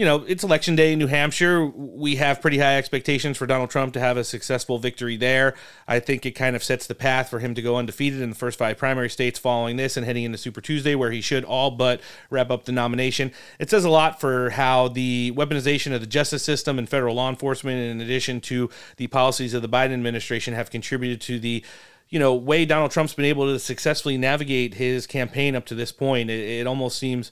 you 0.00 0.06
know, 0.06 0.24
it's 0.26 0.42
election 0.42 0.76
day 0.76 0.94
in 0.94 0.98
New 0.98 1.08
Hampshire. 1.08 1.66
We 1.66 2.16
have 2.16 2.40
pretty 2.40 2.56
high 2.56 2.78
expectations 2.78 3.36
for 3.36 3.46
Donald 3.46 3.68
Trump 3.68 3.92
to 3.92 4.00
have 4.00 4.16
a 4.16 4.24
successful 4.24 4.78
victory 4.78 5.18
there. 5.18 5.54
I 5.86 6.00
think 6.00 6.24
it 6.24 6.30
kind 6.30 6.56
of 6.56 6.64
sets 6.64 6.86
the 6.86 6.94
path 6.94 7.28
for 7.28 7.38
him 7.38 7.54
to 7.54 7.60
go 7.60 7.76
undefeated 7.76 8.22
in 8.22 8.30
the 8.30 8.34
first 8.34 8.58
five 8.58 8.78
primary 8.78 9.10
states 9.10 9.38
following 9.38 9.76
this 9.76 9.98
and 9.98 10.06
heading 10.06 10.24
into 10.24 10.38
Super 10.38 10.62
Tuesday, 10.62 10.94
where 10.94 11.10
he 11.10 11.20
should 11.20 11.44
all 11.44 11.70
but 11.70 12.00
wrap 12.30 12.50
up 12.50 12.64
the 12.64 12.72
nomination. 12.72 13.30
It 13.58 13.68
says 13.68 13.84
a 13.84 13.90
lot 13.90 14.22
for 14.22 14.48
how 14.48 14.88
the 14.88 15.34
weaponization 15.36 15.92
of 15.92 16.00
the 16.00 16.06
justice 16.06 16.42
system 16.42 16.78
and 16.78 16.88
federal 16.88 17.16
law 17.16 17.28
enforcement, 17.28 17.78
in 17.78 18.00
addition 18.00 18.40
to 18.40 18.70
the 18.96 19.06
policies 19.08 19.52
of 19.52 19.60
the 19.60 19.68
Biden 19.68 19.92
administration, 19.92 20.54
have 20.54 20.70
contributed 20.70 21.20
to 21.20 21.38
the 21.38 21.62
you 22.08 22.18
know, 22.18 22.34
way 22.34 22.64
Donald 22.64 22.90
Trump's 22.90 23.12
been 23.12 23.26
able 23.26 23.52
to 23.52 23.58
successfully 23.58 24.16
navigate 24.16 24.74
his 24.74 25.06
campaign 25.06 25.54
up 25.54 25.66
to 25.66 25.74
this 25.74 25.92
point. 25.92 26.30
It, 26.30 26.60
it 26.60 26.66
almost 26.66 26.98
seems 26.98 27.30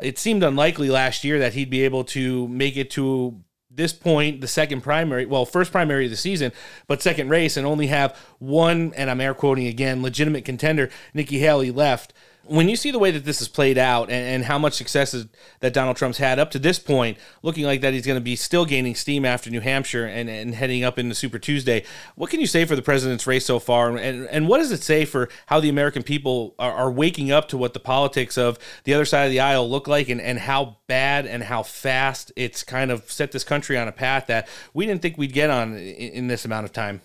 it 0.00 0.18
seemed 0.18 0.42
unlikely 0.42 0.90
last 0.90 1.24
year 1.24 1.38
that 1.38 1.54
he'd 1.54 1.70
be 1.70 1.82
able 1.84 2.04
to 2.04 2.48
make 2.48 2.76
it 2.76 2.90
to 2.92 3.40
this 3.70 3.92
point, 3.92 4.40
the 4.40 4.48
second 4.48 4.82
primary, 4.82 5.26
well, 5.26 5.44
first 5.44 5.72
primary 5.72 6.04
of 6.04 6.10
the 6.10 6.16
season, 6.16 6.52
but 6.86 7.02
second 7.02 7.28
race, 7.28 7.56
and 7.56 7.66
only 7.66 7.88
have 7.88 8.16
one, 8.38 8.92
and 8.96 9.10
I'm 9.10 9.20
air 9.20 9.34
quoting 9.34 9.66
again, 9.66 10.02
legitimate 10.02 10.44
contender, 10.44 10.90
Nikki 11.12 11.38
Haley 11.40 11.70
left 11.70 12.12
when 12.46 12.68
you 12.68 12.76
see 12.76 12.90
the 12.90 12.98
way 12.98 13.10
that 13.10 13.24
this 13.24 13.40
is 13.40 13.48
played 13.48 13.78
out 13.78 14.10
and, 14.10 14.26
and 14.26 14.44
how 14.44 14.58
much 14.58 14.74
success 14.74 15.14
is, 15.14 15.26
that 15.60 15.72
Donald 15.72 15.96
Trump's 15.96 16.18
had 16.18 16.38
up 16.38 16.50
to 16.52 16.58
this 16.58 16.78
point, 16.78 17.18
looking 17.42 17.64
like 17.64 17.80
that 17.80 17.94
he's 17.94 18.06
going 18.06 18.18
to 18.18 18.24
be 18.24 18.36
still 18.36 18.64
gaining 18.64 18.94
steam 18.94 19.24
after 19.24 19.50
New 19.50 19.60
Hampshire 19.60 20.04
and, 20.04 20.28
and 20.28 20.54
heading 20.54 20.84
up 20.84 20.98
into 20.98 21.14
Super 21.14 21.38
Tuesday, 21.38 21.84
what 22.16 22.30
can 22.30 22.40
you 22.40 22.46
say 22.46 22.64
for 22.64 22.76
the 22.76 22.82
president's 22.82 23.26
race 23.26 23.46
so 23.46 23.58
far? 23.58 23.96
And, 23.96 24.26
and 24.26 24.48
what 24.48 24.58
does 24.58 24.72
it 24.72 24.82
say 24.82 25.04
for 25.04 25.28
how 25.46 25.60
the 25.60 25.68
American 25.68 26.02
people 26.02 26.54
are, 26.58 26.72
are 26.72 26.90
waking 26.90 27.30
up 27.30 27.48
to 27.48 27.56
what 27.56 27.72
the 27.72 27.80
politics 27.80 28.36
of 28.36 28.58
the 28.84 28.94
other 28.94 29.04
side 29.04 29.24
of 29.24 29.30
the 29.30 29.40
aisle 29.40 29.68
look 29.68 29.88
like 29.88 30.08
and, 30.08 30.20
and 30.20 30.38
how 30.40 30.76
bad 30.86 31.26
and 31.26 31.44
how 31.44 31.62
fast 31.62 32.32
it's 32.36 32.62
kind 32.62 32.90
of 32.90 33.10
set 33.10 33.32
this 33.32 33.44
country 33.44 33.78
on 33.78 33.88
a 33.88 33.92
path 33.92 34.26
that 34.26 34.48
we 34.74 34.86
didn't 34.86 35.02
think 35.02 35.16
we'd 35.16 35.32
get 35.32 35.50
on 35.50 35.74
in, 35.74 35.78
in 35.78 36.26
this 36.26 36.44
amount 36.44 36.64
of 36.64 36.72
time? 36.72 37.00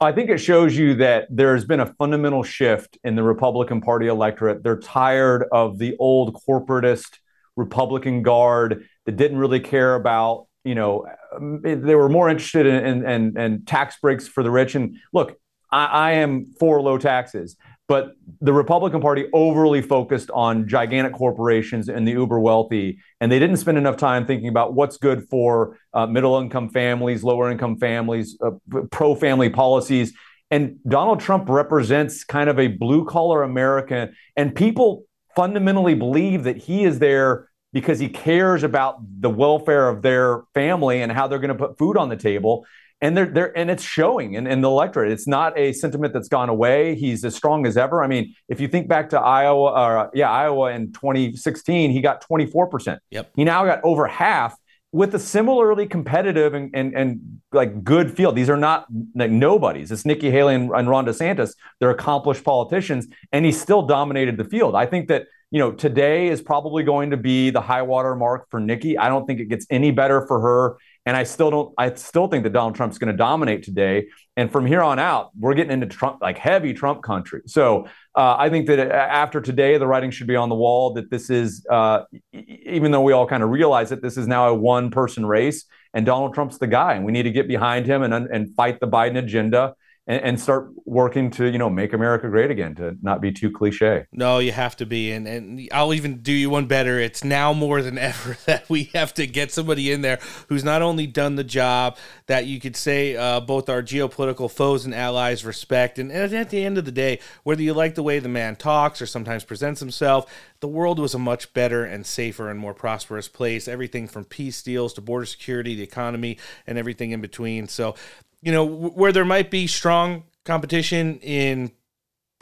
I 0.00 0.12
think 0.12 0.30
it 0.30 0.38
shows 0.38 0.76
you 0.76 0.94
that 0.96 1.26
there's 1.30 1.64
been 1.64 1.80
a 1.80 1.86
fundamental 1.94 2.42
shift 2.42 2.98
in 3.04 3.14
the 3.14 3.22
Republican 3.22 3.80
Party 3.80 4.06
electorate. 4.06 4.62
They're 4.62 4.78
tired 4.78 5.44
of 5.52 5.78
the 5.78 5.96
old 5.98 6.34
corporatist 6.34 7.18
Republican 7.56 8.22
guard 8.22 8.86
that 9.06 9.16
didn't 9.16 9.38
really 9.38 9.60
care 9.60 9.94
about, 9.94 10.46
you 10.64 10.74
know, 10.74 11.06
um, 11.34 11.60
they 11.62 11.94
were 11.94 12.08
more 12.08 12.28
interested 12.28 12.66
in, 12.66 12.84
in, 12.84 13.06
in, 13.06 13.38
in 13.38 13.64
tax 13.64 13.96
breaks 14.00 14.28
for 14.28 14.42
the 14.42 14.50
rich. 14.50 14.74
And 14.74 14.96
look, 15.12 15.36
I, 15.70 15.86
I 15.86 16.10
am 16.12 16.46
for 16.58 16.80
low 16.80 16.98
taxes. 16.98 17.56
But 17.92 18.16
the 18.40 18.54
Republican 18.54 19.02
Party 19.02 19.26
overly 19.34 19.82
focused 19.82 20.30
on 20.30 20.66
gigantic 20.66 21.12
corporations 21.12 21.90
and 21.90 22.08
the 22.08 22.12
uber 22.12 22.40
wealthy, 22.40 22.98
and 23.20 23.30
they 23.30 23.38
didn't 23.38 23.58
spend 23.58 23.76
enough 23.76 23.98
time 23.98 24.24
thinking 24.24 24.48
about 24.48 24.72
what's 24.72 24.96
good 24.96 25.28
for 25.28 25.76
uh, 25.92 26.06
middle 26.06 26.40
income 26.40 26.70
families, 26.70 27.22
lower 27.22 27.50
income 27.50 27.76
families, 27.76 28.38
uh, 28.42 28.52
pro 28.90 29.14
family 29.14 29.50
policies. 29.50 30.14
And 30.50 30.78
Donald 30.88 31.20
Trump 31.20 31.50
represents 31.50 32.24
kind 32.24 32.48
of 32.48 32.58
a 32.58 32.68
blue 32.68 33.04
collar 33.04 33.42
America, 33.42 34.08
and 34.36 34.54
people 34.54 35.04
fundamentally 35.36 35.94
believe 35.94 36.44
that 36.44 36.56
he 36.56 36.84
is 36.84 36.98
there 36.98 37.50
because 37.74 37.98
he 37.98 38.08
cares 38.08 38.62
about 38.62 39.02
the 39.20 39.28
welfare 39.28 39.90
of 39.90 40.00
their 40.00 40.44
family 40.54 41.02
and 41.02 41.12
how 41.12 41.28
they're 41.28 41.38
going 41.38 41.48
to 41.48 41.66
put 41.66 41.76
food 41.76 41.98
on 41.98 42.08
the 42.08 42.16
table 42.16 42.64
and 43.02 43.16
they're, 43.16 43.26
they're 43.26 43.58
and 43.58 43.70
it's 43.70 43.82
showing 43.82 44.34
in, 44.34 44.46
in 44.46 44.60
the 44.60 44.68
electorate. 44.68 45.10
It's 45.10 45.26
not 45.26 45.58
a 45.58 45.72
sentiment 45.72 46.14
that's 46.14 46.28
gone 46.28 46.48
away. 46.48 46.94
He's 46.94 47.24
as 47.24 47.34
strong 47.34 47.66
as 47.66 47.76
ever. 47.76 48.02
I 48.02 48.06
mean, 48.06 48.34
if 48.48 48.60
you 48.60 48.68
think 48.68 48.88
back 48.88 49.10
to 49.10 49.20
Iowa, 49.20 49.72
uh, 49.72 50.10
yeah, 50.14 50.30
Iowa 50.30 50.70
in 50.70 50.92
2016, 50.92 51.90
he 51.90 52.00
got 52.00 52.20
24 52.22 52.68
percent. 52.68 53.00
Yep. 53.10 53.32
He 53.36 53.44
now 53.44 53.64
got 53.64 53.80
over 53.82 54.06
half 54.06 54.56
with 54.92 55.14
a 55.14 55.18
similarly 55.18 55.86
competitive 55.86 56.52
and, 56.54 56.70
and, 56.74 56.94
and 56.94 57.40
like 57.50 57.82
good 57.82 58.14
field. 58.14 58.36
These 58.36 58.50
are 58.50 58.58
not 58.58 58.86
like 59.14 59.30
nobodies. 59.30 59.90
It's 59.90 60.04
Nikki 60.04 60.30
Haley 60.30 60.54
and, 60.54 60.70
and 60.70 60.88
Ron 60.88 61.06
DeSantis. 61.06 61.54
They're 61.80 61.90
accomplished 61.90 62.44
politicians, 62.44 63.08
and 63.32 63.44
he 63.44 63.52
still 63.52 63.82
dominated 63.82 64.36
the 64.36 64.44
field. 64.44 64.76
I 64.76 64.86
think 64.86 65.08
that 65.08 65.26
you 65.50 65.58
know 65.58 65.72
today 65.72 66.28
is 66.28 66.40
probably 66.40 66.84
going 66.84 67.10
to 67.10 67.16
be 67.16 67.50
the 67.50 67.60
high 67.60 67.82
water 67.82 68.14
mark 68.14 68.48
for 68.48 68.60
Nikki. 68.60 68.96
I 68.96 69.08
don't 69.08 69.26
think 69.26 69.40
it 69.40 69.46
gets 69.46 69.66
any 69.70 69.90
better 69.90 70.24
for 70.26 70.40
her 70.40 70.76
and 71.04 71.16
I 71.16 71.24
still 71.24 71.50
don't. 71.50 71.74
I 71.76 71.92
still 71.94 72.28
think 72.28 72.44
that 72.44 72.52
Donald 72.52 72.74
Trump's 72.74 72.98
going 72.98 73.10
to 73.10 73.16
dominate 73.16 73.62
today. 73.62 74.08
And 74.36 74.50
from 74.50 74.66
here 74.66 74.82
on 74.82 74.98
out, 74.98 75.30
we're 75.38 75.54
getting 75.54 75.72
into 75.72 75.86
Trump, 75.86 76.22
like 76.22 76.38
heavy 76.38 76.72
Trump 76.72 77.02
country. 77.02 77.42
So 77.46 77.86
uh, 78.14 78.36
I 78.38 78.48
think 78.48 78.66
that 78.68 78.78
after 78.90 79.40
today, 79.40 79.78
the 79.78 79.86
writing 79.86 80.10
should 80.10 80.26
be 80.26 80.36
on 80.36 80.48
the 80.48 80.54
wall 80.54 80.94
that 80.94 81.10
this 81.10 81.28
is, 81.28 81.66
uh, 81.70 82.04
even 82.32 82.92
though 82.92 83.02
we 83.02 83.12
all 83.12 83.26
kind 83.26 83.42
of 83.42 83.50
realize 83.50 83.90
that 83.90 84.00
this 84.00 84.16
is 84.16 84.26
now 84.26 84.48
a 84.48 84.54
one-person 84.54 85.26
race, 85.26 85.64
and 85.92 86.06
Donald 86.06 86.34
Trump's 86.34 86.58
the 86.58 86.66
guy, 86.66 86.94
and 86.94 87.04
we 87.04 87.12
need 87.12 87.24
to 87.24 87.30
get 87.30 87.48
behind 87.48 87.84
him 87.84 88.02
and 88.02 88.14
and 88.14 88.54
fight 88.54 88.80
the 88.80 88.88
Biden 88.88 89.18
agenda 89.18 89.74
and, 90.06 90.22
and, 90.22 90.40
start 90.40 90.72
working 90.84 91.30
to 91.30 91.46
you 91.46 91.58
know 91.58 91.70
make 91.70 91.92
America 91.92 92.28
great 92.28 92.50
again 92.50 92.74
to 92.74 92.96
not 93.02 93.20
be 93.20 93.30
too 93.30 93.50
cliche. 93.50 94.04
No, 94.12 94.38
you 94.38 94.50
have 94.50 94.76
to 94.76 94.86
be, 94.86 95.12
and 95.12 95.28
and 95.28 95.68
I'll 95.72 95.94
even 95.94 96.18
do 96.22 96.32
you 96.32 96.50
one 96.50 96.66
better. 96.66 96.98
It's 96.98 97.22
now 97.22 97.52
more 97.52 97.82
than 97.82 97.98
ever 97.98 98.36
that 98.46 98.68
we 98.68 98.84
have 98.94 99.14
to 99.14 99.26
get 99.26 99.52
somebody 99.52 99.92
in 99.92 100.00
there 100.00 100.18
who's 100.48 100.64
not 100.64 100.82
only 100.82 101.06
done 101.06 101.36
the 101.36 101.44
job 101.44 101.96
that 102.26 102.46
you 102.46 102.58
could 102.58 102.76
say 102.76 103.16
uh, 103.16 103.40
both 103.40 103.68
our 103.68 103.82
geopolitical 103.82 104.50
foes 104.50 104.84
and 104.84 104.94
allies 104.94 105.44
respect, 105.44 105.98
and, 105.98 106.10
and 106.10 106.32
at 106.34 106.50
the 106.50 106.64
end 106.64 106.78
of 106.78 106.84
the 106.84 106.92
day, 106.92 107.20
whether 107.44 107.62
you 107.62 107.72
like 107.72 107.94
the 107.94 108.02
way 108.02 108.18
the 108.18 108.28
man 108.28 108.56
talks 108.56 109.00
or 109.00 109.06
sometimes 109.06 109.44
presents 109.44 109.78
himself, 109.78 110.32
the 110.58 110.68
world 110.68 110.98
was 110.98 111.14
a 111.14 111.18
much 111.18 111.52
better 111.54 111.84
and 111.84 112.06
safer 112.06 112.50
and 112.50 112.58
more 112.58 112.74
prosperous 112.74 113.28
place. 113.28 113.68
Everything 113.68 114.08
from 114.08 114.24
peace 114.24 114.62
deals 114.62 114.92
to 114.94 115.00
border 115.00 115.26
security, 115.26 115.76
the 115.76 115.82
economy, 115.82 116.38
and 116.66 116.76
everything 116.76 117.12
in 117.12 117.20
between. 117.20 117.68
So 117.68 117.94
you 118.42 118.52
know, 118.52 118.64
where 118.64 119.12
there 119.12 119.24
might 119.24 119.50
be 119.50 119.66
strong 119.66 120.24
competition 120.44 121.18
in 121.20 121.72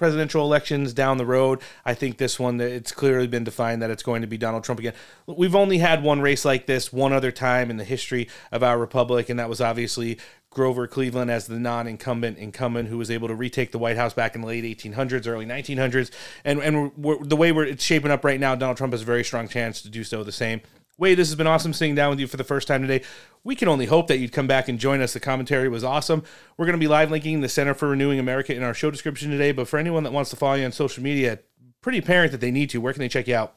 presidential 0.01 0.43
elections 0.43 0.95
down 0.95 1.19
the 1.19 1.27
road. 1.27 1.61
I 1.85 1.93
think 1.93 2.17
this 2.17 2.41
one 2.41 2.59
it's 2.59 2.91
clearly 2.91 3.27
been 3.27 3.45
defined 3.45 3.83
that 3.83 3.91
it's 3.91 4.03
going 4.03 4.23
to 4.23 4.27
be 4.27 4.39
Donald 4.39 4.65
Trump 4.65 4.81
again. 4.81 4.95
We've 5.27 5.55
only 5.55 5.77
had 5.77 6.03
one 6.03 6.23
race 6.23 6.43
like 6.43 6.65
this 6.65 6.91
one 6.91 7.13
other 7.13 7.31
time 7.31 7.71
in 7.71 7.77
the 7.77 7.85
history 7.85 8.27
of 8.51 8.63
our 8.63 8.79
republic, 8.79 9.29
and 9.29 9.39
that 9.39 9.51
was 9.51 9.61
obviously 9.61 10.19
Grover 10.49 10.87
Cleveland 10.87 11.31
as 11.31 11.47
the 11.47 11.59
non-incumbent 11.59 12.39
incumbent 12.39 12.89
who 12.89 12.97
was 12.97 13.11
able 13.11 13.29
to 13.29 13.35
retake 13.35 13.73
the 13.73 13.79
White 13.79 13.99
House 13.99 14.15
back 14.15 14.35
in 14.35 14.41
the 14.41 14.47
late 14.47 14.65
1800s, 14.65 15.27
early 15.29 15.45
1900s, 15.45 16.11
and 16.47 16.61
and 16.61 16.93
the 16.97 17.37
way 17.37 17.53
we're 17.53 17.67
it's 17.67 17.85
shaping 17.85 18.11
up 18.11 18.25
right 18.25 18.41
now, 18.41 18.55
Donald 18.55 18.79
Trump 18.79 18.95
has 18.95 19.03
a 19.03 19.05
very 19.05 19.23
strong 19.23 19.49
chance 19.49 19.83
to 19.83 19.91
do 19.91 20.03
so 20.03 20.25
the 20.25 20.33
same. 20.33 20.63
Wade, 21.01 21.17
this 21.17 21.29
has 21.29 21.35
been 21.35 21.47
awesome 21.47 21.73
sitting 21.73 21.95
down 21.95 22.11
with 22.11 22.21
you 22.21 22.27
for 22.27 22.37
the 22.37 22.45
first 22.45 22.69
time 22.69 22.83
today. 22.83 23.03
We 23.43 23.57
can 23.57 23.69
only 23.69 23.87
hope 23.87 24.07
that 24.09 24.19
you'd 24.19 24.33
come 24.33 24.47
back 24.47 24.69
and 24.69 24.79
join 24.79 25.01
us. 25.01 25.15
The 25.15 25.21
commentary 25.21 25.67
was 25.67 25.83
awesome. 25.83 26.23
We're 26.59 26.67
going 26.67 26.79
to 26.79 26.81
be 26.81 26.89
live 26.89 27.11
linking 27.11 27.41
the 27.41 27.49
Center 27.49 27.73
for 27.73 27.89
Renewing 27.89 28.19
America 28.19 28.55
in 28.55 28.63
our 28.63 28.75
show 28.75 28.91
description 28.91 29.31
today. 29.31 29.53
But 29.53 29.67
for 29.67 29.79
anyone 29.79 30.03
that 30.03 30.13
wants 30.13 30.29
to 30.29 30.37
follow 30.37 30.57
you 30.57 30.67
on 30.67 30.73
social 30.73 31.03
media, 31.03 31.39
pretty 31.81 31.97
apparent 31.97 32.33
that 32.33 32.43
they 32.43 32.51
need 32.51 32.69
to. 32.71 32.83
Where 32.83 32.93
can 32.93 33.01
they 33.01 33.09
check 33.09 33.29
you 33.29 33.35
out? 33.35 33.55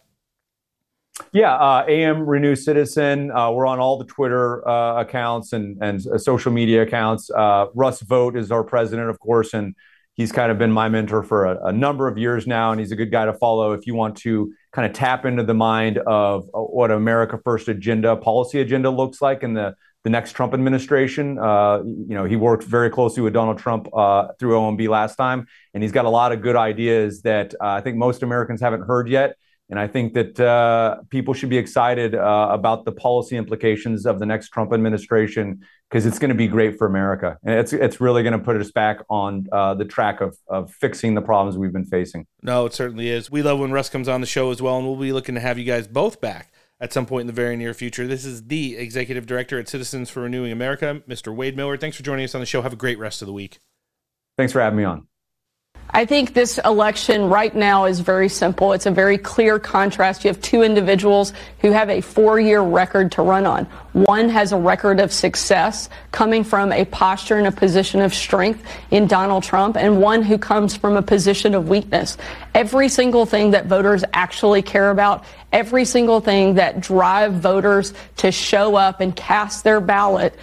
Yeah, 1.34 1.54
uh, 1.54 1.84
AM 1.86 2.22
Renew 2.22 2.56
Citizen. 2.56 3.30
Uh, 3.30 3.52
we're 3.52 3.68
on 3.68 3.78
all 3.78 3.98
the 3.98 4.06
Twitter 4.06 4.66
uh, 4.66 5.02
accounts 5.02 5.52
and 5.52 5.78
and 5.82 6.00
uh, 6.08 6.18
social 6.18 6.54
media 6.54 6.84
accounts. 6.84 7.30
Uh, 7.30 7.66
Russ 7.76 8.02
Vought 8.04 8.38
is 8.38 8.54
our 8.54 8.64
president, 8.64 9.10
of 9.10 9.20
course, 9.20 9.54
and 9.54 9.76
he's 10.14 10.32
kind 10.32 10.50
of 10.50 10.58
been 10.58 10.72
my 10.72 10.88
mentor 10.88 11.24
for 11.24 11.46
a, 11.46 11.66
a, 11.66 11.74
number 11.74 12.08
of 12.08 12.18
years 12.18 12.48
now, 12.48 12.72
and 12.72 12.80
he's 12.80 12.94
a 12.94 12.96
good 12.96 13.12
guy 13.12 13.26
to 13.26 13.34
follow 13.34 13.74
if 13.74 13.86
you 13.86 13.96
want 13.96 14.16
to 14.20 14.54
kind 14.74 14.88
of 14.88 14.94
tap 14.94 15.26
into 15.26 15.44
the 15.44 15.54
mind 15.54 16.00
of 16.00 16.50
uh, 16.54 16.60
what 16.60 16.92
America 16.92 17.40
First 17.44 17.68
agenda, 17.68 18.16
policy 18.16 18.60
agenda 18.60 18.90
looks 18.90 19.22
like 19.22 19.44
in 19.44 19.54
the 19.54 19.76
the 20.04 20.10
next 20.10 20.34
Trump 20.34 20.54
administration. 20.54 21.40
Uh, 21.40 21.82
you 21.82 22.14
know, 22.14 22.26
he 22.26 22.36
worked 22.36 22.66
very 22.66 22.90
closely 22.90 23.24
with 23.24 23.34
Donald 23.34 23.58
Trump 23.58 23.88
uh, 23.96 24.28
through 24.38 24.52
OMB 24.52 24.90
last 24.90 25.16
time, 25.16 25.48
and 25.74 25.82
he's 25.82 25.94
got 25.94 26.06
a 26.06 26.10
lot 26.10 26.34
of 26.34 26.42
good 26.42 26.58
ideas 26.58 27.22
that 27.22 27.54
uh, 27.62 27.68
I 27.68 27.82
think 27.82 27.96
most 27.98 28.22
Americans 28.22 28.60
haven't 28.60 28.82
heard 28.82 29.08
yet. 29.08 29.38
And 29.70 29.80
I 29.80 29.88
think 29.88 30.14
that 30.14 30.40
uh, 30.40 30.98
people 31.10 31.34
should 31.34 31.50
be 31.50 31.58
excited 31.58 32.16
uh, 32.16 32.50
about 32.52 32.86
the 32.86 32.92
policy 32.92 33.38
implications 33.38 34.06
of 34.06 34.20
the 34.20 34.26
next 34.26 34.50
Trump 34.50 34.74
administration 34.74 35.62
because 35.90 36.06
it's 36.06 36.20
going 36.20 36.30
to 36.30 36.36
be 36.36 36.48
great 36.48 36.78
for 36.78 36.86
America. 36.86 37.38
And 37.44 37.58
it's, 37.60 37.72
it's 37.72 38.02
really 38.02 38.24
going 38.24 38.34
to 38.34 38.44
put 38.44 38.58
us 38.58 38.72
back 38.72 39.00
on 39.10 39.48
uh, 39.52 39.74
the 39.76 39.86
track 39.86 40.22
of, 40.22 40.38
of 40.48 40.72
fixing 40.72 41.16
the 41.16 41.22
problems 41.22 41.58
we've 41.58 41.72
been 41.72 41.86
facing. 41.86 42.28
No, 42.42 42.66
it 42.66 42.74
certainly 42.74 43.10
is. 43.10 43.32
We 43.32 43.42
love 43.42 43.60
when 43.60 43.72
Russ 43.72 43.90
comes 43.90 44.08
on 44.08 44.22
the 44.22 44.28
show 44.28 44.52
as 44.52 44.62
well, 44.62 44.78
and 44.78 44.86
we'll 44.86 44.96
be 44.96 45.14
looking 45.14 45.36
to 45.36 45.42
have 45.42 45.58
you 45.58 45.66
guys 45.66 45.88
both 45.88 46.20
back 46.20 46.52
at 46.80 46.92
some 46.92 47.06
point 47.06 47.22
in 47.22 47.28
the 47.28 47.34
very 47.34 47.56
near 47.56 47.74
future. 47.74 48.06
This 48.06 48.26
is 48.26 48.48
the 48.48 48.76
executive 48.76 49.26
director 49.26 49.58
at 49.60 49.70
Citizens 49.70 50.10
for 50.10 50.22
Renewing 50.22 50.52
America, 50.52 51.02
Mr. 51.08 51.34
Wade 51.34 51.56
Miller. 51.56 51.78
Thanks 51.78 51.96
for 51.96 52.04
joining 52.04 52.26
us 52.26 52.36
on 52.36 52.42
the 52.42 52.46
show. 52.46 52.62
Have 52.62 52.74
a 52.74 52.76
great 52.76 53.00
rest 53.00 53.22
of 53.22 53.28
the 53.28 53.34
week. 53.34 53.60
Thanks 54.38 54.52
for 54.52 54.60
having 54.60 54.78
me 54.78 54.84
on. 54.84 55.08
I 55.96 56.06
think 56.06 56.34
this 56.34 56.60
election 56.66 57.30
right 57.30 57.54
now 57.56 57.86
is 57.86 58.00
very 58.00 58.28
simple. 58.28 58.74
It's 58.74 58.88
a 58.88 58.92
very 58.92 59.20
clear 59.20 59.60
contrast. 59.60 60.24
You 60.24 60.30
have 60.30 60.42
two 60.42 60.64
individuals 60.64 61.34
who 61.60 61.72
have 61.72 61.90
a 61.90 62.02
four 62.02 62.40
year 62.40 62.62
record 62.62 63.12
to 63.14 63.22
run 63.22 63.46
on. 63.46 63.66
One 63.94 64.28
has 64.30 64.52
a 64.54 64.58
record 64.58 65.00
of 65.00 65.14
success 65.14 65.90
coming 66.12 66.44
from 66.44 66.72
a 66.72 66.86
posture 66.86 67.38
and 67.38 67.46
a 67.46 67.52
position 67.52 68.02
of 68.02 68.12
strength 68.12 68.66
in 68.90 69.06
Donald 69.06 69.44
Trump, 69.44 69.78
and 69.78 70.02
one 70.02 70.24
who 70.24 70.40
comes 70.40 70.76
from 70.76 70.98
a 70.98 71.02
position 71.04 71.54
of 71.54 71.70
weakness. 71.70 72.18
Every 72.56 72.90
single 72.90 73.28
thing 73.28 73.52
that 73.52 73.68
voters 73.68 74.04
actually 74.14 74.64
care 74.64 74.90
about, 74.90 75.24
every 75.52 75.86
single 75.86 76.22
thing 76.22 76.56
that 76.56 76.82
drive 76.82 77.34
voters 77.34 77.94
to 78.18 78.32
show 78.32 78.76
up 78.76 79.00
and 79.00 79.16
cast 79.16 79.64
their 79.64 79.80
ballot 79.80 80.34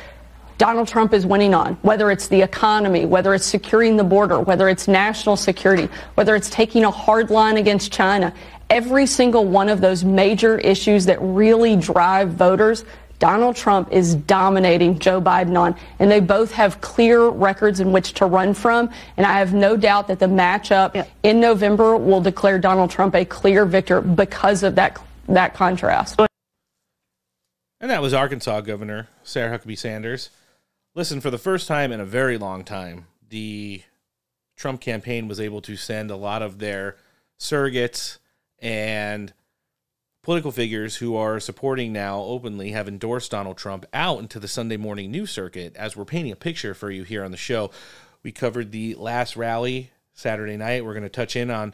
Donald 0.61 0.86
Trump 0.86 1.14
is 1.14 1.24
winning 1.24 1.54
on, 1.54 1.72
whether 1.76 2.11
it's 2.11 2.28
the 2.28 2.42
economy, 2.42 3.06
whether 3.06 3.32
it's 3.32 3.46
securing 3.46 3.96
the 3.96 4.04
border, 4.04 4.40
whether 4.40 4.68
it's 4.68 4.86
national 4.86 5.34
security, 5.34 5.88
whether 6.16 6.36
it's 6.36 6.50
taking 6.50 6.84
a 6.84 6.90
hard 6.90 7.30
line 7.30 7.56
against 7.56 7.90
China. 7.90 8.30
Every 8.68 9.06
single 9.06 9.46
one 9.46 9.70
of 9.70 9.80
those 9.80 10.04
major 10.04 10.58
issues 10.58 11.06
that 11.06 11.16
really 11.22 11.76
drive 11.76 12.34
voters, 12.34 12.84
Donald 13.18 13.56
Trump 13.56 13.90
is 13.90 14.14
dominating 14.14 14.98
Joe 14.98 15.18
Biden 15.18 15.58
on, 15.58 15.74
and 15.98 16.11
they 16.11 16.20
both 16.20 16.52
have 16.52 16.82
clear 16.82 17.30
records 17.30 17.80
in 17.80 17.90
which 17.90 18.12
to 18.12 18.26
run 18.26 18.52
from. 18.52 18.90
And 19.16 19.24
I 19.24 19.38
have 19.38 19.54
no 19.54 19.78
doubt 19.78 20.08
that 20.08 20.18
the 20.18 20.26
matchup 20.26 20.94
yeah. 20.94 21.06
in 21.22 21.40
November 21.40 21.96
will 21.96 22.20
declare 22.20 22.58
Donald 22.58 22.90
Trump 22.90 23.14
a 23.14 23.24
clear 23.24 23.64
victor 23.64 24.02
because 24.02 24.62
of 24.62 24.74
that 24.74 25.00
that 25.26 25.54
contrast. 25.54 26.20
And 27.80 27.90
that 27.90 28.02
was 28.02 28.12
Arkansas 28.12 28.61
Governor 28.61 29.08
Sarah 29.22 29.58
Huckabee 29.58 29.78
Sanders. 29.78 30.28
Listen, 30.95 31.20
for 31.20 31.30
the 31.30 31.38
first 31.38 31.68
time 31.68 31.93
in 31.93 32.01
a 32.01 32.05
very 32.05 32.36
long 32.36 32.64
time, 32.64 33.07
the 33.28 33.82
Trump 34.57 34.80
campaign 34.80 35.28
was 35.28 35.38
able 35.38 35.61
to 35.62 35.76
send 35.76 36.11
a 36.11 36.16
lot 36.16 36.43
of 36.43 36.59
their 36.59 36.97
surrogates 37.38 38.18
and 38.59 39.32
political 40.22 40.51
figures 40.51 40.97
who 40.97 41.14
are 41.14 41.38
supporting 41.38 41.93
now 41.93 42.18
openly 42.18 42.72
have 42.72 42.88
endorsed 42.88 43.30
Donald 43.30 43.57
Trump 43.57 43.86
out 43.95 44.18
into 44.18 44.41
the 44.41 44.49
Sunday 44.49 44.76
morning 44.76 45.12
news 45.12 45.30
circuit 45.30 45.76
as 45.76 45.97
we're 45.97 46.05
painting 46.05 46.32
a 46.32 46.36
picture 46.36 46.74
for 46.74 46.91
you 46.91 47.05
here 47.05 47.24
on 47.24 47.30
the 47.30 47.36
show. 47.36 47.70
We 48.24 48.32
covered 48.32 48.72
the 48.72 48.97
last 48.97 49.36
rally 49.36 49.93
Saturday 50.12 50.57
night. 50.57 50.84
We're 50.84 50.95
going 50.95 51.05
to 51.05 51.09
touch 51.09 51.36
in 51.36 51.53
on 51.53 51.72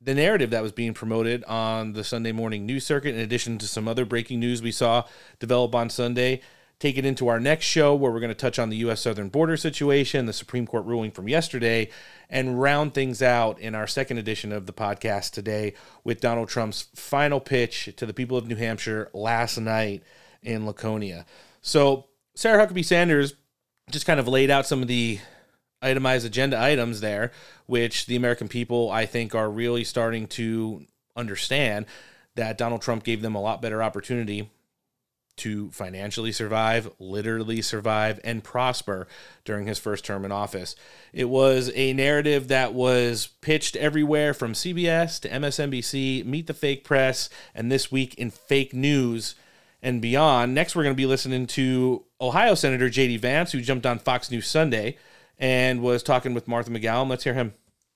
the 0.00 0.14
narrative 0.14 0.50
that 0.50 0.62
was 0.62 0.72
being 0.72 0.94
promoted 0.94 1.42
on 1.44 1.94
the 1.94 2.04
Sunday 2.04 2.32
morning 2.32 2.64
news 2.64 2.86
circuit, 2.86 3.14
in 3.14 3.20
addition 3.20 3.58
to 3.58 3.66
some 3.66 3.88
other 3.88 4.04
breaking 4.04 4.38
news 4.38 4.62
we 4.62 4.72
saw 4.72 5.02
develop 5.40 5.74
on 5.74 5.90
Sunday 5.90 6.40
take 6.82 6.98
it 6.98 7.06
into 7.06 7.28
our 7.28 7.38
next 7.38 7.64
show 7.64 7.94
where 7.94 8.10
we're 8.10 8.18
going 8.18 8.28
to 8.28 8.34
touch 8.34 8.58
on 8.58 8.68
the 8.68 8.76
U.S. 8.78 9.02
southern 9.02 9.28
border 9.28 9.56
situation, 9.56 10.26
the 10.26 10.32
Supreme 10.32 10.66
Court 10.66 10.84
ruling 10.84 11.12
from 11.12 11.28
yesterday, 11.28 11.88
and 12.28 12.60
round 12.60 12.92
things 12.92 13.22
out 13.22 13.60
in 13.60 13.76
our 13.76 13.86
second 13.86 14.18
edition 14.18 14.50
of 14.50 14.66
the 14.66 14.72
podcast 14.72 15.30
today 15.30 15.74
with 16.02 16.20
Donald 16.20 16.48
Trump's 16.48 16.88
final 16.96 17.38
pitch 17.38 17.94
to 17.94 18.04
the 18.04 18.12
people 18.12 18.36
of 18.36 18.48
New 18.48 18.56
Hampshire 18.56 19.08
last 19.12 19.58
night 19.58 20.02
in 20.42 20.66
Laconia. 20.66 21.24
So, 21.60 22.08
Sarah 22.34 22.66
Huckabee 22.66 22.84
Sanders 22.84 23.34
just 23.92 24.04
kind 24.04 24.18
of 24.18 24.26
laid 24.26 24.50
out 24.50 24.66
some 24.66 24.82
of 24.82 24.88
the 24.88 25.20
itemized 25.82 26.26
agenda 26.26 26.60
items 26.60 27.00
there, 27.00 27.30
which 27.66 28.06
the 28.06 28.16
American 28.16 28.48
people, 28.48 28.90
I 28.90 29.06
think, 29.06 29.36
are 29.36 29.48
really 29.48 29.84
starting 29.84 30.26
to 30.28 30.84
understand 31.14 31.86
that 32.34 32.58
Donald 32.58 32.82
Trump 32.82 33.04
gave 33.04 33.22
them 33.22 33.36
a 33.36 33.40
lot 33.40 33.62
better 33.62 33.84
opportunity 33.84 34.50
to 35.38 35.70
financially 35.70 36.32
survive, 36.32 36.90
literally 36.98 37.62
survive, 37.62 38.20
and 38.22 38.44
prosper 38.44 39.06
during 39.44 39.66
his 39.66 39.78
first 39.78 40.04
term 40.04 40.24
in 40.24 40.32
office. 40.32 40.76
It 41.12 41.28
was 41.28 41.70
a 41.74 41.92
narrative 41.92 42.48
that 42.48 42.74
was 42.74 43.28
pitched 43.40 43.76
everywhere 43.76 44.34
from 44.34 44.52
CBS 44.52 45.20
to 45.20 45.28
MSNBC, 45.28 46.24
Meet 46.24 46.46
the 46.46 46.54
Fake 46.54 46.84
Press, 46.84 47.28
and 47.54 47.72
this 47.72 47.90
week 47.90 48.14
in 48.14 48.30
fake 48.30 48.74
news 48.74 49.34
and 49.82 50.00
beyond. 50.00 50.54
Next, 50.54 50.76
we're 50.76 50.84
going 50.84 50.94
to 50.94 51.00
be 51.00 51.06
listening 51.06 51.46
to 51.48 52.04
Ohio 52.20 52.54
Senator 52.54 52.88
J.D. 52.88 53.16
Vance, 53.16 53.52
who 53.52 53.60
jumped 53.60 53.86
on 53.86 53.98
Fox 53.98 54.30
News 54.30 54.46
Sunday 54.46 54.96
and 55.38 55.82
was 55.82 56.02
talking 56.02 56.34
with 56.34 56.46
Martha 56.46 56.70
MacCallum. 56.70 57.08
Let's 57.08 57.24
hear 57.24 57.34
him. 57.34 57.54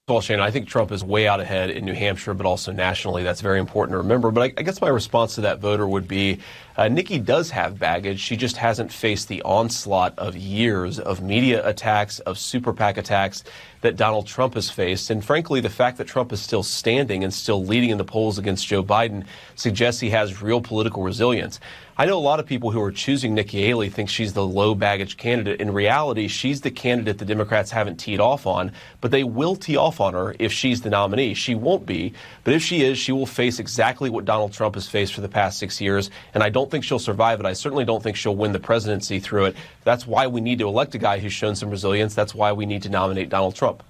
Well, 0.09 0.20
Shane, 0.20 0.38
I 0.38 0.52
think 0.52 0.68
Trump 0.68 0.92
is 0.92 1.02
way 1.02 1.26
out 1.26 1.40
ahead 1.40 1.68
in 1.68 1.84
New 1.84 1.92
Hampshire, 1.92 2.32
but 2.32 2.46
also 2.46 2.70
nationally. 2.70 3.24
That's 3.24 3.40
very 3.40 3.59
important 3.59 3.94
to 3.94 3.96
remember. 3.96 4.30
But 4.30 4.40
I, 4.40 4.44
I 4.57 4.62
guess 4.62 4.80
my 4.80 4.86
response 4.86 5.34
to 5.34 5.40
that 5.40 5.59
voter 5.59 5.88
would 5.88 6.07
be 6.07 6.38
uh, 6.76 6.86
Nikki 6.86 7.18
does 7.18 7.50
have 7.50 7.76
baggage. 7.76 8.20
She 8.20 8.36
just 8.36 8.57
hasn't 8.57 8.92
faced 8.92 9.26
the 9.26 9.42
onslaught 9.42 10.16
of 10.16 10.36
years 10.36 11.00
of 11.00 11.22
media 11.22 11.66
attacks, 11.66 12.20
of 12.20 12.38
super 12.38 12.72
PAC 12.72 12.98
attacks 12.98 13.42
that 13.80 13.96
Donald 13.96 14.28
Trump 14.28 14.54
has 14.54 14.70
faced. 14.70 15.11
And 15.11 15.24
frankly, 15.24 15.61
the 15.61 15.70
fact 15.70 15.98
that 15.98 16.07
Trump 16.07 16.32
is 16.32 16.40
still 16.40 16.62
standing 16.62 17.24
and 17.24 17.34
still 17.34 17.64
leading 17.64 17.90
in 17.90 17.98
the 17.98 18.04
polls 18.04 18.38
against 18.38 18.64
Joe 18.64 18.84
Biden 18.84 19.26
suggests 19.57 20.00
he 20.00 20.11
has 20.11 20.40
real 20.40 20.61
political 20.61 21.02
resilience. 21.02 21.59
I 21.99 22.05
know 22.05 22.18
a 22.18 22.20
lot 22.20 22.40
of 22.40 22.47
people 22.47 22.72
who 22.72 22.82
are 22.82 22.92
choosing 22.92 23.34
Nikki 23.34 23.62
Haley 23.62 23.88
think 23.88 24.11
she's 24.11 24.34
the 24.34 24.47
low 24.47 24.74
baggage 24.74 25.16
candidate. 25.16 25.62
In 25.62 25.72
reality, 25.72 26.28
she's 26.28 26.61
the 26.61 26.70
candidate 26.70 27.16
the 27.16 27.24
Democrats 27.24 27.70
haven't 27.70 27.97
teed 27.97 28.20
off 28.20 28.47
on, 28.47 28.72
but 29.01 29.11
they 29.11 29.24
will 29.24 29.57
tee 29.57 29.78
off 29.78 29.99
on 29.99 30.12
her 30.12 30.36
if 30.38 30.53
she's 30.53 30.82
the 30.82 30.90
nominee. 30.90 31.32
She 31.32 31.55
won't 31.55 31.86
be, 31.86 32.12
but 32.44 32.53
if 32.53 32.62
she 32.62 32.82
is, 32.84 32.99
she 32.99 33.12
will 33.12 33.24
face 33.24 33.59
exactly 33.59 34.11
what 34.11 34.26
Donald 34.26 34.53
Trump 34.53 34.74
has 34.74 34.86
faced 34.86 35.14
for 35.14 35.22
the 35.22 35.28
past 35.28 35.59
six 35.59 35.80
years, 35.80 36.11
and 36.34 36.42
I 36.42 36.51
don't 36.51 36.70
think 36.70 36.84
she'll 36.84 36.99
survive 36.99 37.40
it. 37.40 37.47
I 37.47 37.55
certainly 37.55 37.86
don't 37.86 38.03
think 38.03 38.18
she'll 38.18 38.36
win 38.36 38.53
the 38.53 38.61
presidency 38.61 39.18
through 39.18 39.47
it. 39.47 39.57
That's 39.84 40.07
why 40.07 40.26
we 40.26 40.42
need 40.42 40.59
to 40.59 40.68
elect 40.68 40.94
a 40.94 40.99
guy 40.99 41.18
who's 41.18 41.32
shown 41.32 41.57
some 41.57 41.70
resilience. 41.70 42.14
That's 42.14 42.34
why 42.34 42.53
we 42.53 42.66
need 42.66 42.82
to 42.82 42.90
nominate 42.90 43.30
Donald 43.30 43.55
Trump. 43.55 43.82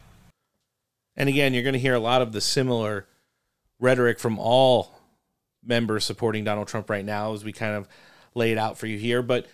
And 1.16 1.28
again, 1.28 1.54
you're 1.54 1.64
going 1.64 1.72
to 1.72 1.80
hear 1.80 1.94
a 1.94 1.98
lot 1.98 2.22
of 2.22 2.30
the 2.30 2.40
similar 2.40 3.09
rhetoric 3.80 4.20
from 4.20 4.38
all 4.38 4.95
members 5.66 6.04
supporting 6.04 6.44
Donald 6.44 6.68
Trump 6.68 6.88
right 6.88 7.04
now 7.04 7.32
as 7.32 7.44
we 7.44 7.52
kind 7.52 7.74
of 7.74 7.88
lay 8.34 8.52
it 8.52 8.58
out 8.58 8.78
for 8.78 8.86
you 8.86 8.98
here. 8.98 9.22
But 9.22 9.46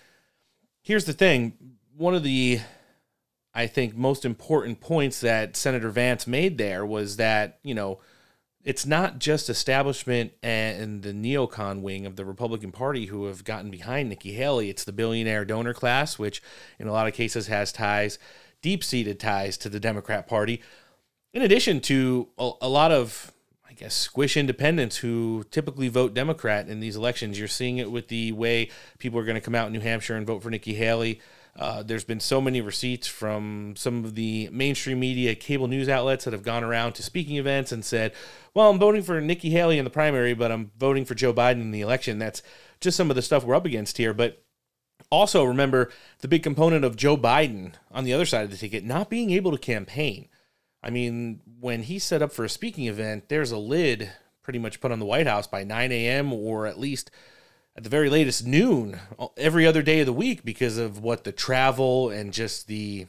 here's 0.83 1.05
the 1.05 1.13
thing 1.13 1.55
one 1.97 2.15
of 2.15 2.23
the, 2.23 2.61
I 3.55 3.67
think, 3.67 3.97
most 3.97 4.25
important 4.25 4.81
points 4.81 5.21
that 5.21 5.57
Senator 5.57 5.91
Vance 5.91 6.27
made 6.27 6.59
there 6.59 6.85
was 6.85 7.17
that, 7.17 7.59
you 7.63 7.75
know, 7.75 8.01
it's 8.65 8.87
not 8.87 9.19
just 9.19 9.51
establishment 9.51 10.33
and 10.43 11.03
the 11.03 11.13
neocon 11.13 11.81
wing 11.81 12.07
of 12.07 12.15
the 12.17 12.25
Republican 12.25 12.71
Party 12.71 13.07
who 13.07 13.27
have 13.27 13.43
gotten 13.45 13.71
behind 13.71 14.09
Nikki 14.09 14.33
Haley. 14.33 14.71
It's 14.71 14.85
the 14.85 14.93
billionaire 14.93 15.45
donor 15.45 15.75
class, 15.75 16.19
which 16.19 16.43
in 16.79 16.87
a 16.87 16.93
lot 16.93 17.09
of 17.09 17.15
cases 17.15 17.49
has 17.49 17.73
ties, 17.73 18.19
deep 18.63 18.85
seated 18.85 19.19
ties 19.19 19.57
to 19.59 19.69
the 19.69 19.81
Democrat 19.81 20.29
Party. 20.29 20.63
In 21.35 21.43
addition 21.43 21.81
to 21.83 22.29
a, 22.39 22.69
lot 22.69 22.93
of 22.93 23.33
I 23.73 23.75
guess, 23.75 23.95
squish 23.95 24.37
independents 24.37 24.99
who 24.99 25.47
typically 25.51 25.89
vote 25.89 26.13
Democrat 26.13 26.69
in 26.69 26.81
these 26.81 26.95
elections. 26.95 27.39
You're 27.39 27.49
seeing 27.49 27.79
it 27.79 27.91
with 27.91 28.09
the 28.09 28.31
way 28.33 28.69
people 28.99 29.19
are 29.19 29.25
going 29.25 29.37
to 29.37 29.41
come 29.41 29.55
out 29.55 29.67
in 29.67 29.73
New 29.73 29.81
Hampshire 29.81 30.15
and 30.15 30.27
vote 30.27 30.43
for 30.43 30.51
Nikki 30.51 30.75
Haley. 30.75 31.23
Uh, 31.59 31.83
there's 31.83 32.05
been 32.05 32.21
so 32.21 32.39
many 32.39 32.61
receipts 32.61 33.07
from 33.09 33.73
some 33.75 34.05
of 34.05 34.15
the 34.15 34.51
mainstream 34.53 35.01
media, 35.01 35.35
cable 35.35 35.69
news 35.69 35.89
outlets 35.89 36.27
that 36.27 36.35
have 36.35 36.43
gone 36.43 36.63
around 36.63 36.93
to 36.93 37.03
speaking 37.03 37.39
events 37.39 37.73
and 37.73 37.83
said, 37.83 38.13
Well, 38.53 38.69
I'm 38.69 38.79
voting 38.79 39.03
for 39.03 39.23
Nikki 39.23 39.49
Haley 39.49 39.79
in 39.79 39.85
the 39.85 39.91
primary, 39.91 40.35
but 40.35 40.53
I'm 40.53 40.71
voting 40.79 41.07
for 41.07 41.15
Joe 41.15 41.33
Biden 41.33 41.63
in 41.63 41.71
the 41.71 41.81
election. 41.81 42.19
That's 42.19 42.43
just 42.79 42.99
some 42.99 43.09
of 43.09 43.17
the 43.17 43.23
stuff 43.23 43.43
we're 43.43 43.55
up 43.55 43.65
against 43.65 43.97
here. 43.97 44.13
But 44.13 44.45
also 45.11 45.45
remember 45.45 45.91
the 46.19 46.29
big 46.29 46.43
component 46.43 46.85
of 46.85 46.97
Joe 46.97 47.17
Biden 47.17 47.73
on 47.91 48.05
the 48.05 48.13
other 48.13 48.27
side 48.27 48.45
of 48.45 48.51
the 48.51 48.59
ticket 48.59 48.85
not 48.85 49.09
being 49.09 49.31
able 49.31 49.51
to 49.51 49.59
campaign. 49.59 50.29
I 50.83 50.91
mean, 50.91 51.41
when 51.61 51.83
he's 51.83 52.05
set 52.05 52.23
up 52.23 52.33
for 52.33 52.45
a 52.45 52.49
speaking 52.49 52.87
event, 52.87 53.29
there's 53.29 53.53
a 53.53 53.59
lid 53.59 54.11
pretty 54.43 54.59
much 54.59 54.81
put 54.81 54.93
on 54.93 54.99
the 54.99 55.07
White 55.07 55.27
House 55.27 55.47
by 55.47 55.63
9 55.65 55.93
a.m. 55.93 56.33
or 56.33 56.67
at 56.67 56.79
least 56.79 57.11
at 57.77 57.85
the 57.85 57.91
very 57.91 58.11
latest 58.11 58.47
noon 58.47 58.99
every 59.37 59.67
other 59.67 59.83
day 59.83 60.01
of 60.01 60.07
the 60.07 60.13
week 60.13 60.45
because 60.45 60.79
of 60.79 60.99
what 60.99 61.25
the 61.25 61.33
travel 61.33 62.11
and 62.11 62.33
just 62.33 62.67
the 62.67 63.07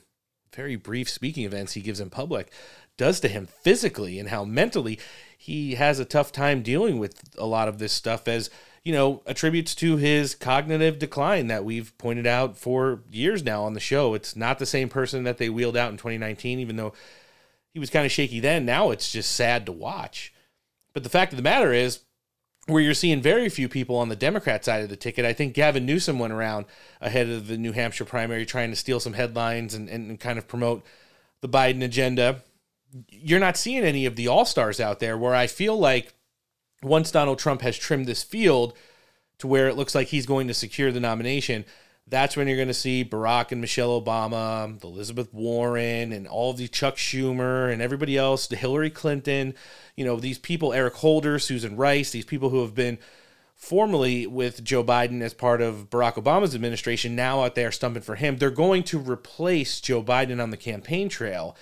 very 0.53 0.75
brief 0.75 1.09
speaking 1.09 1.45
events 1.45 1.73
he 1.73 1.81
gives 1.81 1.99
in 1.99 2.09
public 2.09 2.51
does 2.95 3.19
to 3.19 3.27
him 3.27 3.47
physically 3.47 4.19
and 4.19 4.29
how 4.29 4.45
mentally 4.45 4.99
he 5.37 5.75
has 5.75 5.99
a 5.99 6.05
tough 6.05 6.31
time 6.31 6.61
dealing 6.61 6.99
with 6.99 7.35
a 7.37 7.45
lot 7.45 7.67
of 7.67 7.79
this 7.79 7.91
stuff 7.91 8.27
as 8.27 8.51
you 8.83 8.93
know 8.93 9.23
attributes 9.25 9.73
to 9.73 9.97
his 9.97 10.35
cognitive 10.35 10.99
decline 10.99 11.47
that 11.47 11.65
we've 11.65 11.97
pointed 11.97 12.27
out 12.27 12.55
for 12.55 13.01
years 13.11 13.43
now 13.43 13.63
on 13.63 13.73
the 13.73 13.79
show 13.79 14.13
it's 14.13 14.35
not 14.35 14.59
the 14.59 14.65
same 14.65 14.89
person 14.89 15.23
that 15.23 15.39
they 15.39 15.49
wheeled 15.49 15.75
out 15.75 15.91
in 15.91 15.97
2019 15.97 16.59
even 16.59 16.75
though 16.75 16.93
he 17.73 17.79
was 17.79 17.89
kind 17.89 18.05
of 18.05 18.11
shaky 18.11 18.39
then. 18.39 18.65
Now 18.65 18.91
it's 18.91 19.11
just 19.11 19.31
sad 19.31 19.65
to 19.65 19.71
watch. 19.71 20.33
But 20.93 21.03
the 21.03 21.09
fact 21.09 21.33
of 21.33 21.37
the 21.37 21.43
matter 21.43 21.73
is, 21.73 22.01
where 22.67 22.81
you're 22.81 22.93
seeing 22.93 23.21
very 23.21 23.49
few 23.49 23.67
people 23.67 23.97
on 23.97 24.07
the 24.07 24.15
Democrat 24.15 24.63
side 24.63 24.83
of 24.83 24.89
the 24.89 24.95
ticket, 24.95 25.25
I 25.25 25.33
think 25.33 25.53
Gavin 25.53 25.85
Newsom 25.85 26.17
went 26.17 26.31
around 26.31 26.65
ahead 27.01 27.27
of 27.27 27.47
the 27.47 27.57
New 27.57 27.73
Hampshire 27.73 28.05
primary 28.05 28.45
trying 28.45 28.69
to 28.69 28.75
steal 28.75 29.01
some 29.01 29.13
headlines 29.13 29.73
and, 29.73 29.89
and 29.89 30.17
kind 30.19 30.37
of 30.37 30.47
promote 30.47 30.85
the 31.41 31.49
Biden 31.49 31.83
agenda. 31.83 32.41
You're 33.09 33.39
not 33.39 33.57
seeing 33.57 33.83
any 33.83 34.05
of 34.05 34.15
the 34.15 34.27
all 34.27 34.45
stars 34.45 34.79
out 34.79 34.99
there 34.99 35.17
where 35.17 35.35
I 35.35 35.47
feel 35.47 35.77
like 35.77 36.13
once 36.81 37.11
Donald 37.11 37.39
Trump 37.39 37.61
has 37.63 37.77
trimmed 37.77 38.05
this 38.05 38.23
field 38.23 38.73
to 39.39 39.47
where 39.47 39.67
it 39.67 39.75
looks 39.75 39.95
like 39.95 40.07
he's 40.07 40.25
going 40.25 40.47
to 40.47 40.53
secure 40.53 40.91
the 40.91 40.99
nomination, 40.99 41.65
that's 42.07 42.35
when 42.35 42.47
you're 42.47 42.57
going 42.57 42.67
to 42.67 42.73
see 42.73 43.05
Barack 43.05 43.51
and 43.51 43.61
Michelle 43.61 43.99
Obama, 43.99 44.83
Elizabeth 44.83 45.33
Warren, 45.33 46.11
and 46.11 46.27
all 46.27 46.51
of 46.51 46.57
the 46.57 46.67
Chuck 46.67 46.97
Schumer 46.97 47.71
and 47.71 47.81
everybody 47.81 48.17
else, 48.17 48.47
the 48.47 48.55
Hillary 48.55 48.89
Clinton, 48.89 49.55
you 49.95 50.03
know, 50.03 50.19
these 50.19 50.37
people, 50.37 50.73
Eric 50.73 50.95
Holder, 50.95 51.39
Susan 51.39 51.77
Rice, 51.77 52.11
these 52.11 52.25
people 52.25 52.49
who 52.49 52.61
have 52.61 52.75
been 52.75 52.97
formerly 53.55 54.27
with 54.27 54.63
Joe 54.63 54.83
Biden 54.83 55.21
as 55.21 55.33
part 55.33 55.61
of 55.61 55.89
Barack 55.89 56.15
Obama's 56.15 56.53
administration, 56.53 57.15
now 57.15 57.41
out 57.43 57.55
there 57.55 57.71
stumping 57.71 58.03
for 58.03 58.15
him. 58.15 58.37
They're 58.37 58.49
going 58.49 58.83
to 58.83 58.99
replace 58.99 59.79
Joe 59.79 60.03
Biden 60.03 60.43
on 60.43 60.49
the 60.49 60.57
campaign 60.57 61.07
trail 61.07 61.55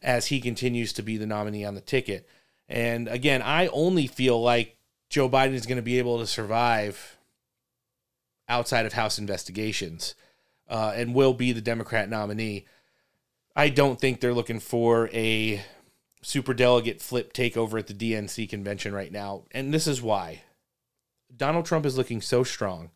as 0.00 0.26
he 0.26 0.40
continues 0.40 0.92
to 0.92 1.02
be 1.02 1.16
the 1.16 1.26
nominee 1.26 1.64
on 1.64 1.74
the 1.74 1.80
ticket. 1.80 2.28
And 2.68 3.08
again, 3.08 3.42
I 3.42 3.66
only 3.68 4.06
feel 4.06 4.40
like 4.40 4.76
Joe 5.10 5.28
Biden 5.28 5.54
is 5.54 5.66
going 5.66 5.76
to 5.76 5.82
be 5.82 5.98
able 5.98 6.18
to 6.20 6.26
survive 6.26 7.17
outside 8.48 8.86
of 8.86 8.94
House 8.94 9.18
investigations 9.18 10.14
uh, 10.68 10.92
and 10.94 11.14
will 11.14 11.34
be 11.34 11.52
the 11.52 11.60
Democrat 11.60 12.08
nominee. 12.08 12.66
I 13.54 13.68
don't 13.68 14.00
think 14.00 14.20
they're 14.20 14.34
looking 14.34 14.60
for 14.60 15.08
a 15.12 15.62
super 16.22 16.54
delegate 16.54 17.00
flip 17.00 17.32
takeover 17.32 17.78
at 17.78 17.86
the 17.86 17.94
DNC 17.94 18.48
convention 18.48 18.92
right 18.94 19.12
now. 19.12 19.44
And 19.50 19.72
this 19.72 19.86
is 19.86 20.02
why 20.02 20.42
Donald 21.34 21.66
Trump 21.66 21.86
is 21.86 21.96
looking 21.96 22.20
so 22.20 22.44
strong. 22.44 22.90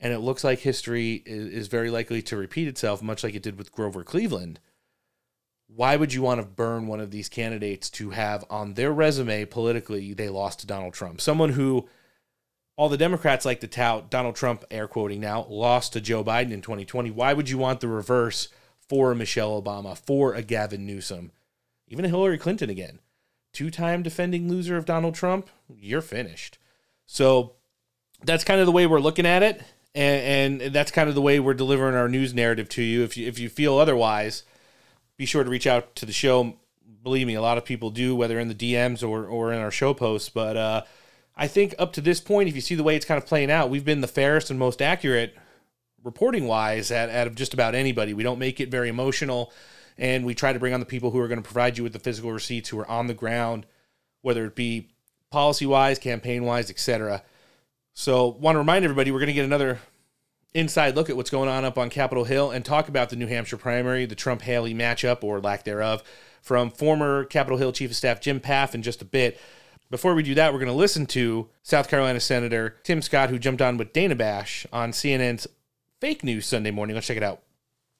And 0.00 0.12
it 0.12 0.18
looks 0.18 0.44
like 0.44 0.58
history 0.60 1.22
is, 1.24 1.68
very 1.68 1.88
likely 1.88 2.20
to 2.22 2.36
repeat 2.36 2.68
itself, 2.68 3.00
much 3.00 3.24
like 3.24 3.34
it 3.34 3.42
did 3.42 3.56
with 3.56 3.72
Grover 3.72 4.02
Cleveland. 4.02 4.60
Why 5.66 5.96
would 5.96 6.12
you 6.12 6.20
want 6.20 6.40
to 6.40 6.46
burn 6.46 6.86
one 6.86 7.00
of 7.00 7.10
these 7.10 7.28
candidates 7.28 7.88
to 7.90 8.10
have 8.10 8.44
on 8.50 8.74
their 8.74 8.92
resume 8.92 9.44
politically 9.46 10.12
they 10.12 10.28
lost 10.28 10.60
to 10.60 10.66
Donald 10.66 10.94
Trump? 10.94 11.20
Someone 11.20 11.50
who 11.50 11.88
all 12.76 12.88
the 12.88 12.96
Democrats 12.96 13.44
like 13.44 13.60
to 13.60 13.68
tout 13.68 14.10
Donald 14.10 14.34
Trump, 14.34 14.64
air 14.70 14.88
quoting 14.88 15.20
now, 15.20 15.46
lost 15.48 15.92
to 15.92 16.00
Joe 16.00 16.24
Biden 16.24 16.52
in 16.52 16.60
2020. 16.60 17.10
Why 17.10 17.32
would 17.32 17.48
you 17.48 17.58
want 17.58 17.80
the 17.80 17.88
reverse 17.88 18.48
for 18.88 19.14
Michelle 19.14 19.60
Obama, 19.60 19.96
for 19.96 20.34
a 20.34 20.42
Gavin 20.42 20.86
Newsom, 20.86 21.32
even 21.88 22.04
a 22.04 22.08
Hillary 22.08 22.38
Clinton 22.38 22.70
again? 22.70 22.98
Two 23.52 23.70
time 23.70 24.02
defending 24.02 24.48
loser 24.48 24.76
of 24.76 24.84
Donald 24.84 25.14
Trump, 25.14 25.48
you're 25.68 26.00
finished. 26.00 26.58
So 27.06 27.52
that's 28.24 28.44
kind 28.44 28.60
of 28.60 28.66
the 28.66 28.72
way 28.72 28.86
we're 28.86 29.00
looking 29.00 29.26
at 29.26 29.42
it. 29.42 29.62
And, 29.94 30.60
and 30.62 30.74
that's 30.74 30.90
kind 30.90 31.08
of 31.08 31.14
the 31.14 31.22
way 31.22 31.38
we're 31.38 31.54
delivering 31.54 31.94
our 31.94 32.08
news 32.08 32.34
narrative 32.34 32.68
to 32.70 32.82
you. 32.82 33.04
If 33.04 33.16
you 33.16 33.28
if 33.28 33.38
you 33.38 33.48
feel 33.48 33.78
otherwise, 33.78 34.42
be 35.16 35.24
sure 35.24 35.44
to 35.44 35.50
reach 35.50 35.68
out 35.68 35.94
to 35.96 36.06
the 36.06 36.12
show. 36.12 36.54
Believe 37.04 37.28
me, 37.28 37.34
a 37.34 37.42
lot 37.42 37.58
of 37.58 37.64
people 37.64 37.90
do, 37.90 38.16
whether 38.16 38.40
in 38.40 38.48
the 38.48 38.54
DMs 38.54 39.08
or, 39.08 39.26
or 39.26 39.52
in 39.52 39.60
our 39.60 39.70
show 39.70 39.94
posts. 39.94 40.30
But 40.30 40.56
uh, 40.56 40.82
I 41.36 41.48
think 41.48 41.74
up 41.78 41.92
to 41.94 42.00
this 42.00 42.20
point, 42.20 42.48
if 42.48 42.54
you 42.54 42.60
see 42.60 42.74
the 42.74 42.82
way 42.82 42.96
it's 42.96 43.06
kind 43.06 43.18
of 43.18 43.26
playing 43.26 43.50
out, 43.50 43.70
we've 43.70 43.84
been 43.84 44.00
the 44.00 44.08
fairest 44.08 44.50
and 44.50 44.58
most 44.58 44.80
accurate 44.80 45.36
reporting 46.04 46.46
wise 46.46 46.92
out 46.92 47.26
of 47.26 47.34
just 47.34 47.54
about 47.54 47.74
anybody. 47.74 48.14
We 48.14 48.22
don't 48.22 48.38
make 48.38 48.60
it 48.60 48.70
very 48.70 48.88
emotional, 48.88 49.52
and 49.98 50.24
we 50.24 50.34
try 50.34 50.52
to 50.52 50.58
bring 50.58 50.74
on 50.74 50.80
the 50.80 50.86
people 50.86 51.10
who 51.10 51.18
are 51.18 51.28
going 51.28 51.42
to 51.42 51.48
provide 51.48 51.76
you 51.76 51.82
with 51.82 51.92
the 51.92 51.98
physical 51.98 52.32
receipts, 52.32 52.68
who 52.68 52.78
are 52.78 52.88
on 52.88 53.06
the 53.08 53.14
ground, 53.14 53.66
whether 54.22 54.44
it 54.44 54.54
be 54.54 54.88
policy 55.30 55.66
wise, 55.66 55.98
campaign 55.98 56.44
wise, 56.44 56.70
etc. 56.70 57.22
So, 57.94 58.28
want 58.28 58.54
to 58.54 58.60
remind 58.60 58.84
everybody 58.84 59.10
we're 59.10 59.18
going 59.18 59.28
to 59.28 59.32
get 59.32 59.44
another 59.44 59.80
inside 60.54 60.94
look 60.94 61.10
at 61.10 61.16
what's 61.16 61.30
going 61.30 61.48
on 61.48 61.64
up 61.64 61.76
on 61.76 61.90
Capitol 61.90 62.24
Hill 62.24 62.52
and 62.52 62.64
talk 62.64 62.88
about 62.88 63.10
the 63.10 63.16
New 63.16 63.26
Hampshire 63.26 63.56
primary, 63.56 64.06
the 64.06 64.14
Trump 64.14 64.42
Haley 64.42 64.72
matchup 64.72 65.24
or 65.24 65.40
lack 65.40 65.64
thereof, 65.64 66.02
from 66.42 66.70
former 66.70 67.24
Capitol 67.24 67.58
Hill 67.58 67.72
Chief 67.72 67.90
of 67.90 67.96
Staff 67.96 68.20
Jim 68.20 68.40
Pfaff 68.40 68.74
in 68.74 68.82
just 68.82 69.02
a 69.02 69.04
bit. 69.04 69.40
Before 69.90 70.14
we 70.14 70.22
do 70.22 70.34
that, 70.34 70.52
we're 70.52 70.58
going 70.58 70.66
to 70.66 70.74
listen 70.74 71.06
to 71.06 71.48
South 71.62 71.88
Carolina 71.88 72.20
Senator 72.20 72.76
Tim 72.82 73.02
Scott, 73.02 73.30
who 73.30 73.38
jumped 73.38 73.62
on 73.62 73.76
with 73.76 73.92
Dana 73.92 74.14
Bash 74.14 74.66
on 74.72 74.92
CNN's 74.92 75.46
Fake 76.00 76.24
News 76.24 76.46
Sunday 76.46 76.70
morning. 76.70 76.94
Let's 76.94 77.06
check 77.06 77.16
it 77.16 77.22
out 77.22 77.42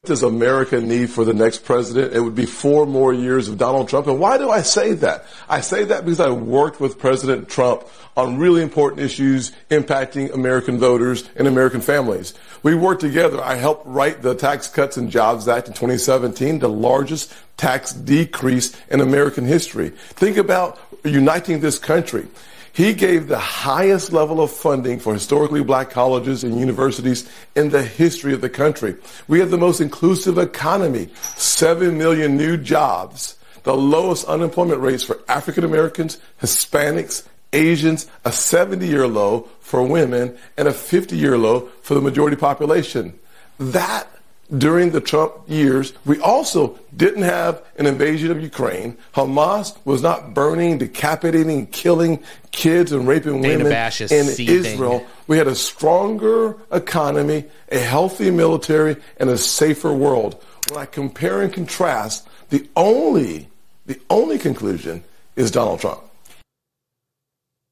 does 0.05 0.23
America 0.23 0.81
need 0.81 1.11
for 1.11 1.25
the 1.25 1.35
next 1.35 1.65
president? 1.65 2.15
It 2.15 2.21
would 2.21 2.35
be 2.35 2.47
four 2.47 2.87
more 2.87 3.13
years 3.13 3.49
of 3.49 3.59
Donald 3.59 3.89
Trump. 3.89 4.07
And 4.07 4.19
why 4.19 4.39
do 4.39 4.51
I 4.51 4.63
say 4.63 4.93
that? 4.95 5.27
I 5.49 5.61
say 5.61 5.85
that 5.85 6.05
because 6.05 6.21
I 6.21 6.31
worked 6.31 6.81
with 6.81 6.99
President 6.99 7.49
Trump 7.49 7.85
on 8.17 8.39
really 8.39 8.63
important 8.63 9.03
issues 9.03 9.53
impacting 9.71 10.33
American 10.33 10.79
voters 10.79 11.29
and 11.37 11.49
American 11.49 11.81
families. 11.81 12.35
We 12.63 12.75
worked 12.75 13.01
together. 13.01 13.43
I 13.43 13.57
helped 13.57 13.87
write 13.87 14.23
the 14.23 14.35
Tax 14.35 14.69
Cuts 14.69 14.97
and 14.97 15.11
Jobs 15.11 15.49
Act 15.49 15.69
in 15.69 15.75
2017, 15.75 16.61
the 16.61 16.69
largest 16.69 17.33
tax 17.57 17.93
decrease 17.93 18.77
in 18.89 19.01
American 19.01 19.45
history. 19.45 19.91
Think 19.91 20.37
about 20.37 20.79
uniting 21.05 21.61
this 21.61 21.79
country. 21.79 22.27
He 22.75 22.93
gave 22.93 23.29
the 23.29 23.39
highest 23.39 24.13
level 24.13 24.43
of 24.43 24.51
funding 24.51 24.99
for 24.99 25.15
historically 25.15 25.63
black 25.63 25.91
colleges 25.91 26.43
and 26.43 26.59
universities 26.59 27.31
in 27.55 27.71
the 27.71 27.85
history 27.85 28.35
of 28.35 28.41
the 28.41 28.51
country. 28.51 28.97
We 29.29 29.39
have 29.39 29.53
the 29.53 29.59
most 29.59 29.81
inclusive 29.81 30.39
economy, 30.39 31.09
7 31.37 31.97
million 31.97 32.37
new 32.37 32.57
jobs, 32.57 33.39
the 33.63 33.77
lowest 33.77 34.27
unemployment 34.27 34.81
rates 34.81 35.05
for 35.05 35.21
African 35.29 35.63
Americans, 35.63 36.19
Hispanics, 36.43 37.25
Asians, 37.53 38.09
a 38.25 38.33
70 38.33 38.85
year 38.89 39.07
low 39.07 39.49
for 39.61 39.87
women, 39.87 40.37
and 40.57 40.67
a 40.67 40.73
50 40.73 41.17
year 41.17 41.39
low 41.39 41.69
for 41.83 41.95
the 41.95 42.01
majority 42.01 42.37
population. 42.37 43.17
That 43.61 44.09
during 44.57 44.91
the 44.91 45.01
Trump 45.01 45.33
years, 45.47 45.95
we 46.05 46.21
also 46.21 46.79
didn't 46.97 47.23
have 47.23 47.63
an 47.77 47.87
invasion 47.87 48.31
of 48.31 48.43
Ukraine. 48.43 48.97
Hamas 49.15 49.77
was 49.85 50.03
not 50.03 50.35
burning, 50.35 50.79
decapitating, 50.79 51.67
killing 51.69 52.23
kids 52.51 52.93
and 52.93 53.09
raping 53.09 53.41
Dana 53.41 53.65
women 53.65 53.73
is 53.73 54.13
in 54.13 54.27
seething. 54.27 54.55
Israel. 54.55 55.07
We 55.27 55.39
had 55.39 55.47
a 55.47 55.55
stronger 55.55 56.57
economy, 56.71 57.45
a 57.71 57.79
healthy 57.79 58.31
military, 58.31 58.97
and 59.19 59.31
a 59.31 59.39
safer 59.39 59.93
world. 59.93 60.43
When 60.71 60.79
I 60.79 60.87
compare 60.87 61.43
and 61.43 61.53
contrast, 61.53 62.29
the 62.51 62.69
only 62.77 63.49
the 63.87 64.01
only 64.09 64.39
conclusion 64.39 65.05
is 65.37 65.51
Donald 65.51 65.81
Trump. 65.81 66.01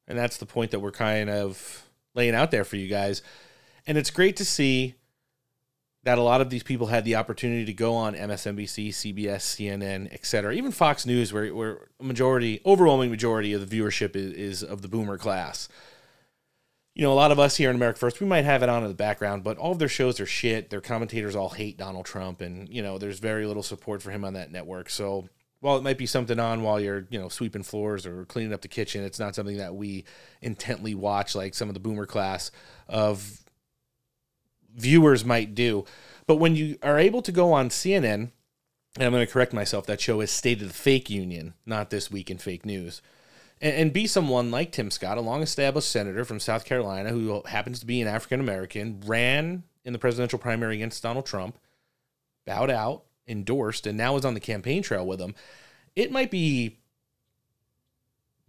And 0.07 0.17
that's 0.17 0.37
the 0.37 0.45
point 0.45 0.71
that 0.71 0.79
we're 0.79 0.91
kind 0.91 1.29
of 1.29 1.83
laying 2.13 2.35
out 2.35 2.51
there 2.51 2.63
for 2.63 2.75
you 2.75 2.87
guys. 2.87 3.21
And 3.87 3.97
it's 3.97 4.11
great 4.11 4.37
to 4.37 4.45
see 4.45 4.95
that 6.03 6.17
a 6.17 6.21
lot 6.21 6.41
of 6.41 6.49
these 6.49 6.63
people 6.63 6.87
had 6.87 7.05
the 7.05 7.15
opportunity 7.15 7.65
to 7.65 7.73
go 7.73 7.95
on 7.95 8.13
MSNBC, 8.13 8.89
CBS, 8.89 9.41
CNN, 9.41 10.09
et 10.11 10.25
cetera, 10.25 10.53
even 10.53 10.71
Fox 10.71 11.05
News, 11.05 11.31
where, 11.31 11.53
where 11.55 11.87
a 11.99 12.03
majority, 12.03 12.61
overwhelming 12.65 13.09
majority 13.09 13.53
of 13.53 13.67
the 13.67 13.79
viewership 13.79 14.15
is, 14.15 14.33
is 14.33 14.63
of 14.63 14.81
the 14.81 14.89
boomer 14.89 15.17
class. 15.17 15.69
You 16.93 17.03
know, 17.03 17.13
a 17.13 17.15
lot 17.15 17.31
of 17.31 17.39
us 17.39 17.55
here 17.55 17.69
in 17.69 17.75
America 17.75 17.99
First, 17.99 18.19
we 18.19 18.27
might 18.27 18.45
have 18.45 18.61
it 18.61 18.69
on 18.69 18.83
in 18.83 18.89
the 18.89 18.95
background, 18.95 19.43
but 19.43 19.57
all 19.57 19.71
of 19.71 19.79
their 19.79 19.87
shows 19.87 20.19
are 20.19 20.25
shit. 20.25 20.69
Their 20.69 20.81
commentators 20.81 21.35
all 21.35 21.49
hate 21.49 21.77
Donald 21.77 22.05
Trump, 22.05 22.41
and, 22.41 22.69
you 22.69 22.83
know, 22.83 22.97
there's 22.97 23.19
very 23.19 23.45
little 23.45 23.63
support 23.63 24.01
for 24.01 24.11
him 24.11 24.25
on 24.25 24.33
that 24.33 24.51
network. 24.51 24.89
So 24.89 25.29
while 25.61 25.77
it 25.77 25.83
might 25.83 25.97
be 25.97 26.05
something 26.05 26.37
on 26.37 26.61
while 26.61 26.81
you're, 26.81 27.07
you 27.09 27.17
know, 27.17 27.29
sweeping 27.29 27.63
floors 27.63 28.05
or 28.05 28.25
cleaning 28.25 28.51
up 28.51 28.61
the 28.61 28.67
kitchen, 28.67 29.05
it's 29.05 29.19
not 29.19 29.33
something 29.33 29.57
that 29.57 29.73
we 29.73 30.03
intently 30.41 30.93
watch 30.93 31.33
like 31.33 31.53
some 31.55 31.69
of 31.69 31.73
the 31.73 31.79
boomer 31.79 32.05
class 32.05 32.51
of 32.89 33.42
viewers 34.75 35.23
might 35.23 35.55
do. 35.55 35.85
But 36.27 36.37
when 36.37 36.55
you 36.55 36.77
are 36.81 36.99
able 36.99 37.21
to 37.21 37.31
go 37.31 37.53
on 37.53 37.69
CNN, 37.69 38.31
and 38.95 39.05
I'm 39.05 39.11
going 39.11 39.25
to 39.25 39.31
correct 39.31 39.53
myself, 39.53 39.85
that 39.87 40.01
show 40.01 40.21
is 40.21 40.31
State 40.31 40.61
of 40.61 40.67
the 40.67 40.73
Fake 40.73 41.09
Union, 41.09 41.53
not 41.65 41.89
This 41.89 42.11
Week 42.11 42.29
in 42.29 42.37
Fake 42.37 42.65
News, 42.65 43.01
and, 43.61 43.75
and 43.75 43.93
be 43.93 44.07
someone 44.07 44.51
like 44.51 44.71
Tim 44.71 44.91
Scott, 44.91 45.17
a 45.17 45.21
long 45.21 45.41
established 45.41 45.89
senator 45.89 46.23
from 46.25 46.39
South 46.39 46.65
Carolina 46.65 47.09
who 47.09 47.41
happens 47.45 47.79
to 47.79 47.85
be 47.85 48.01
an 48.01 48.07
African 48.07 48.39
American, 48.39 49.01
ran 49.05 49.63
in 49.83 49.93
the 49.93 49.99
presidential 49.99 50.39
primary 50.39 50.75
against 50.75 51.03
Donald 51.03 51.25
Trump, 51.25 51.57
bowed 52.45 52.69
out, 52.69 53.03
endorsed, 53.27 53.87
and 53.87 53.97
now 53.97 54.15
is 54.15 54.25
on 54.25 54.33
the 54.33 54.39
campaign 54.39 54.83
trail 54.83 55.05
with 55.05 55.19
him. 55.19 55.35
It 55.95 56.11
might 56.11 56.31
be 56.31 56.77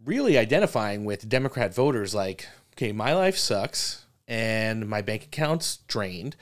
really 0.04 0.36
identifying 0.36 1.04
with 1.04 1.28
Democrat 1.28 1.74
voters 1.74 2.14
like, 2.14 2.48
okay, 2.74 2.92
my 2.92 3.14
life 3.14 3.36
sucks 3.36 4.03
and 4.26 4.88
my 4.88 5.02
bank 5.02 5.24
account's 5.24 5.78
drained. 5.88 6.36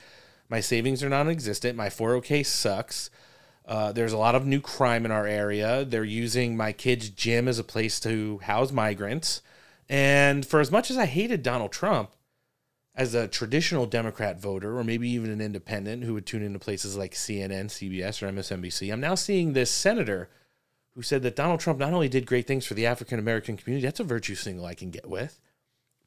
My 0.49 0.59
savings 0.59 1.03
are 1.03 1.09
non 1.09 1.29
existent. 1.29 1.77
My 1.77 1.87
401k 1.87 2.45
sucks. 2.45 3.09
Uh, 3.65 3.91
there's 3.91 4.13
a 4.13 4.17
lot 4.17 4.35
of 4.35 4.45
new 4.45 4.59
crime 4.59 5.05
in 5.05 5.11
our 5.11 5.25
area. 5.25 5.85
They're 5.85 6.03
using 6.03 6.57
my 6.57 6.73
kid's 6.73 7.09
gym 7.09 7.47
as 7.47 7.59
a 7.59 7.63
place 7.63 7.99
to 8.01 8.39
house 8.39 8.71
migrants. 8.71 9.41
And 9.89 10.45
for 10.45 10.59
as 10.59 10.71
much 10.71 10.91
as 10.91 10.97
I 10.97 11.05
hated 11.05 11.43
Donald 11.43 11.71
Trump, 11.71 12.11
as 12.95 13.15
a 13.15 13.27
traditional 13.27 13.85
Democrat 13.85 14.39
voter, 14.39 14.77
or 14.77 14.83
maybe 14.83 15.09
even 15.09 15.31
an 15.31 15.41
independent 15.41 16.03
who 16.03 16.13
would 16.13 16.25
tune 16.25 16.43
into 16.43 16.59
places 16.59 16.95
like 16.95 17.13
CNN, 17.13 17.65
CBS, 17.65 18.21
or 18.21 18.31
MSNBC, 18.31 18.93
I'm 18.93 18.99
now 18.99 19.15
seeing 19.15 19.53
this 19.53 19.71
senator 19.71 20.29
who 20.93 21.01
said 21.01 21.23
that 21.23 21.35
Donald 21.35 21.59
Trump 21.59 21.79
not 21.79 21.93
only 21.93 22.07
did 22.07 22.27
great 22.27 22.45
things 22.45 22.65
for 22.65 22.75
the 22.75 22.85
African 22.85 23.17
American 23.17 23.57
community, 23.57 23.87
that's 23.87 23.99
a 23.99 24.03
virtue 24.03 24.35
single 24.35 24.65
I 24.65 24.75
can 24.75 24.91
get 24.91 25.09
with, 25.09 25.39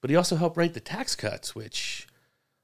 but 0.06 0.10
he 0.10 0.14
also 0.14 0.36
helped 0.36 0.56
write 0.56 0.72
the 0.72 0.78
tax 0.78 1.16
cuts, 1.16 1.56
which 1.56 2.06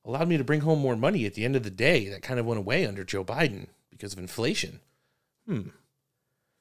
allowed 0.04 0.28
me 0.28 0.36
to 0.36 0.44
bring 0.44 0.60
home 0.60 0.78
more 0.78 0.94
money 0.94 1.26
at 1.26 1.34
the 1.34 1.44
end 1.44 1.56
of 1.56 1.64
the 1.64 1.70
day 1.70 2.08
that 2.08 2.22
kind 2.22 2.38
of 2.38 2.46
went 2.46 2.60
away 2.60 2.86
under 2.86 3.02
Joe 3.02 3.24
Biden 3.24 3.66
because 3.90 4.12
of 4.12 4.20
inflation. 4.20 4.78
Hmm. 5.48 5.70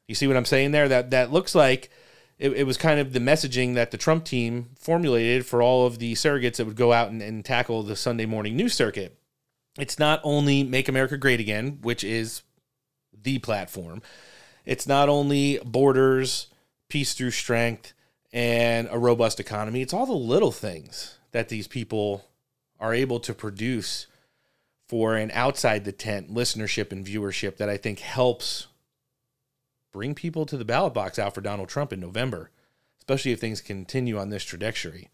You 0.08 0.16
see 0.16 0.26
what 0.26 0.36
I'm 0.36 0.44
saying 0.44 0.72
there? 0.72 0.88
That 0.88 1.12
that 1.12 1.32
looks 1.32 1.54
like 1.54 1.92
it, 2.40 2.54
it 2.54 2.64
was 2.64 2.78
kind 2.78 3.00
of 3.00 3.14
the 3.14 3.20
messaging 3.20 3.76
that 3.76 3.92
the 3.92 3.98
Trump 4.00 4.26
team 4.26 4.72
formulated 4.76 5.46
for 5.46 5.62
all 5.62 5.86
of 5.86 6.00
the 6.00 6.14
surrogates 6.14 6.56
that 6.56 6.66
would 6.66 6.76
go 6.76 6.94
out 6.94 7.12
and, 7.12 7.22
and 7.22 7.46
tackle 7.46 7.84
the 7.84 7.96
Sunday 7.96 8.26
morning 8.26 8.56
news 8.56 8.74
circuit. 8.74 9.16
It's 9.78 10.00
not 10.00 10.20
only 10.24 10.64
Make 10.64 10.90
America 10.90 11.16
Great 11.16 11.40
Again, 11.40 11.78
which 11.84 12.04
is 12.04 12.42
the 13.14 13.38
platform. 13.38 14.02
It's 14.66 14.88
not 14.88 15.10
only 15.10 15.60
borders, 15.64 16.48
peace 16.90 17.14
through 17.14 17.30
strength, 17.30 17.94
and 18.34 18.88
a 18.92 19.00
robust 19.00 19.40
economy. 19.40 19.82
It's 19.82 19.94
all 19.94 20.06
the 20.06 20.14
little 20.14 20.52
things 20.52 21.18
that 21.32 21.50
these 21.50 21.68
people 21.68 22.28
are 22.80 22.94
able 22.94 23.20
to 23.22 23.34
produce 23.34 24.08
for 24.88 25.16
an 25.16 25.32
outside 25.34 25.86
the 25.86 25.92
tent 25.92 26.34
listenership 26.34 26.92
and 26.92 27.06
viewership 27.06 27.58
that 27.58 27.70
I 27.70 27.78
think 27.78 28.00
helps 28.00 28.68
bring 29.92 30.16
people 30.16 30.46
to 30.46 30.58
the 30.58 30.66
ballot 30.66 30.94
box 30.94 31.20
out 31.20 31.34
for 31.34 31.42
Donald 31.42 31.70
Trump 31.70 31.94
in 31.94 32.00
November, 32.00 32.50
especially 33.00 33.32
if 33.32 33.40
things 33.40 33.62
continue 33.62 34.18
on 34.18 34.30
this 34.30 34.44
trajectory. 34.44 35.10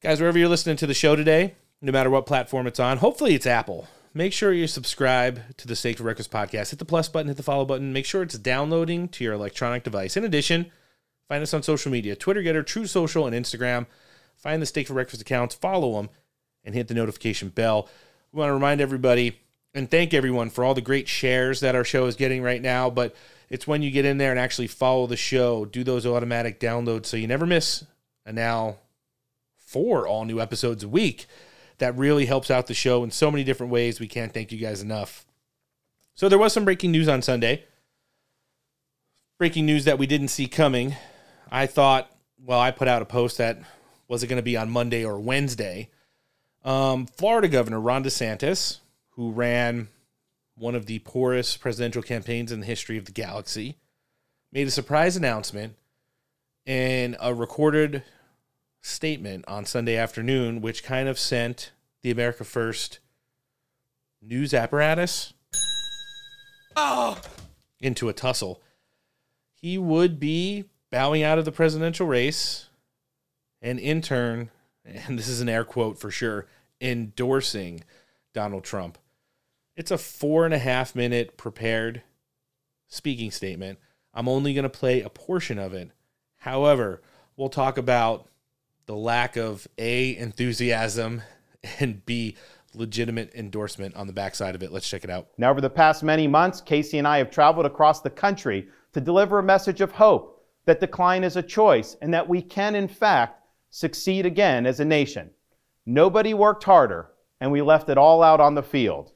Guys, 0.00 0.20
wherever 0.20 0.38
you're 0.38 0.48
listening 0.48 0.76
to 0.76 0.86
the 0.86 0.94
show 0.94 1.16
today, 1.16 1.54
no 1.80 1.92
matter 1.92 2.10
what 2.10 2.26
platform 2.26 2.66
it's 2.66 2.80
on, 2.80 2.98
hopefully 2.98 3.34
it's 3.34 3.46
Apple. 3.46 3.88
Make 4.14 4.32
sure 4.32 4.52
you 4.52 4.66
subscribe 4.66 5.56
to 5.56 5.68
the 5.68 5.76
Steak 5.76 5.98
for 5.98 6.04
Breakfast 6.04 6.30
podcast. 6.30 6.70
Hit 6.70 6.78
the 6.78 6.84
plus 6.84 7.08
button, 7.08 7.28
hit 7.28 7.36
the 7.36 7.42
follow 7.42 7.64
button. 7.64 7.92
Make 7.92 8.06
sure 8.06 8.22
it's 8.22 8.38
downloading 8.38 9.08
to 9.10 9.22
your 9.22 9.34
electronic 9.34 9.84
device. 9.84 10.16
In 10.16 10.24
addition, 10.24 10.72
find 11.28 11.42
us 11.42 11.54
on 11.54 11.62
social 11.62 11.92
media 11.92 12.16
Twitter, 12.16 12.42
Gettr, 12.42 12.66
Truth 12.66 12.90
Social, 12.90 13.26
and 13.26 13.36
Instagram. 13.36 13.86
Find 14.36 14.62
the 14.62 14.66
Steak 14.66 14.86
for 14.86 14.94
Breakfast 14.94 15.22
accounts, 15.22 15.54
follow 15.54 15.96
them, 15.96 16.10
and 16.64 16.74
hit 16.74 16.88
the 16.88 16.94
notification 16.94 17.48
bell. 17.48 17.88
We 18.32 18.38
want 18.38 18.50
to 18.50 18.54
remind 18.54 18.80
everybody 18.80 19.40
and 19.74 19.90
thank 19.90 20.14
everyone 20.14 20.50
for 20.50 20.64
all 20.64 20.74
the 20.74 20.80
great 20.80 21.08
shares 21.08 21.60
that 21.60 21.74
our 21.74 21.84
show 21.84 22.06
is 22.06 22.16
getting 22.16 22.42
right 22.42 22.62
now. 22.62 22.90
But 22.90 23.14
it's 23.48 23.66
when 23.66 23.82
you 23.82 23.90
get 23.90 24.04
in 24.04 24.18
there 24.18 24.30
and 24.30 24.40
actually 24.40 24.66
follow 24.66 25.06
the 25.06 25.16
show, 25.16 25.64
do 25.64 25.84
those 25.84 26.06
automatic 26.06 26.60
downloads 26.60 27.06
so 27.06 27.16
you 27.16 27.26
never 27.26 27.46
miss 27.46 27.84
a 28.26 28.32
now 28.32 28.76
four 29.56 30.06
all 30.06 30.24
new 30.24 30.40
episodes 30.40 30.84
a 30.84 30.88
week. 30.88 31.26
That 31.78 31.96
really 31.96 32.26
helps 32.26 32.50
out 32.50 32.66
the 32.66 32.74
show 32.74 33.04
in 33.04 33.10
so 33.10 33.30
many 33.30 33.44
different 33.44 33.72
ways. 33.72 34.00
We 34.00 34.08
can't 34.08 34.34
thank 34.34 34.50
you 34.50 34.58
guys 34.58 34.82
enough. 34.82 35.24
So 36.14 36.28
there 36.28 36.38
was 36.38 36.52
some 36.52 36.64
breaking 36.64 36.90
news 36.90 37.08
on 37.08 37.22
Sunday. 37.22 37.64
Breaking 39.38 39.66
news 39.66 39.84
that 39.84 39.98
we 39.98 40.06
didn't 40.06 40.28
see 40.28 40.48
coming. 40.48 40.96
I 41.50 41.66
thought, 41.66 42.10
well, 42.44 42.60
I 42.60 42.70
put 42.70 42.88
out 42.88 43.02
a 43.02 43.06
post 43.06 43.38
that 43.38 43.58
was 44.06 44.22
it 44.22 44.26
going 44.28 44.38
to 44.38 44.42
be 44.42 44.56
on 44.56 44.70
Monday 44.70 45.04
or 45.04 45.18
Wednesday. 45.18 45.90
Um, 46.64 47.06
Florida 47.06 47.48
Governor 47.48 47.80
Ron 47.80 48.04
DeSantis, 48.04 48.78
who 49.10 49.30
ran 49.32 49.88
one 50.56 50.74
of 50.74 50.86
the 50.86 50.98
poorest 51.00 51.60
presidential 51.60 52.02
campaigns 52.02 52.50
in 52.52 52.60
the 52.60 52.66
history 52.66 52.98
of 52.98 53.04
the 53.04 53.12
galaxy, 53.12 53.76
made 54.52 54.66
a 54.66 54.70
surprise 54.70 55.16
announcement 55.16 55.76
in 56.66 57.16
a 57.20 57.32
recorded 57.32 58.02
statement 58.80 59.44
on 59.48 59.64
Sunday 59.64 59.96
afternoon, 59.96 60.60
which 60.60 60.82
kind 60.82 61.08
of 61.08 61.18
sent 61.18 61.72
the 62.02 62.10
America 62.10 62.44
First 62.44 62.98
news 64.22 64.52
apparatus 64.52 65.32
Oh. 66.76 67.20
into 67.80 68.08
a 68.08 68.12
tussle. 68.12 68.60
He 69.52 69.78
would 69.78 70.20
be 70.20 70.64
bowing 70.90 71.22
out 71.22 71.38
of 71.38 71.44
the 71.44 71.52
presidential 71.52 72.06
race 72.06 72.68
and 73.60 73.78
in 73.78 74.00
turn, 74.02 74.50
and 74.84 75.18
this 75.18 75.28
is 75.28 75.40
an 75.40 75.48
air 75.48 75.64
quote 75.64 75.98
for 75.98 76.10
sure, 76.10 76.46
endorsing 76.80 77.84
Donald 78.32 78.64
Trump. 78.64 78.98
It's 79.76 79.90
a 79.90 79.98
four 79.98 80.44
and 80.44 80.54
a 80.54 80.58
half 80.58 80.94
minute 80.94 81.36
prepared 81.36 82.02
speaking 82.88 83.30
statement. 83.30 83.78
I'm 84.14 84.28
only 84.28 84.54
going 84.54 84.64
to 84.64 84.68
play 84.68 85.02
a 85.02 85.10
portion 85.10 85.58
of 85.58 85.74
it. 85.74 85.90
However, 86.36 87.02
we'll 87.36 87.48
talk 87.48 87.78
about 87.78 88.28
the 88.86 88.96
lack 88.96 89.36
of 89.36 89.68
A, 89.76 90.16
enthusiasm, 90.16 91.22
and 91.80 92.04
B, 92.06 92.36
legitimate 92.74 93.34
endorsement 93.34 93.94
on 93.96 94.06
the 94.06 94.12
backside 94.12 94.54
of 94.54 94.62
it. 94.62 94.72
Let's 94.72 94.88
check 94.88 95.04
it 95.04 95.10
out. 95.10 95.28
Now, 95.36 95.50
over 95.50 95.60
the 95.60 95.70
past 95.70 96.02
many 96.02 96.26
months, 96.26 96.60
Casey 96.60 96.98
and 96.98 97.06
I 97.06 97.18
have 97.18 97.30
traveled 97.30 97.66
across 97.66 98.00
the 98.00 98.10
country 98.10 98.68
to 98.92 99.00
deliver 99.00 99.38
a 99.38 99.42
message 99.42 99.80
of 99.80 99.92
hope 99.92 100.37
that 100.68 100.80
decline 100.80 101.24
is 101.24 101.34
a 101.34 101.42
choice 101.42 101.96
and 102.02 102.12
that 102.12 102.28
we 102.28 102.42
can, 102.42 102.74
in 102.74 102.88
fact, 102.88 103.42
succeed 103.70 104.26
again 104.26 104.66
as 104.66 104.80
a 104.80 104.84
nation. 104.84 105.30
Nobody 105.86 106.34
worked 106.34 106.64
harder, 106.64 107.10
and 107.40 107.50
we 107.50 107.62
left 107.62 107.88
it 107.88 107.96
all 107.96 108.22
out 108.22 108.38
on 108.38 108.54
the 108.54 108.62
field. 108.62 109.12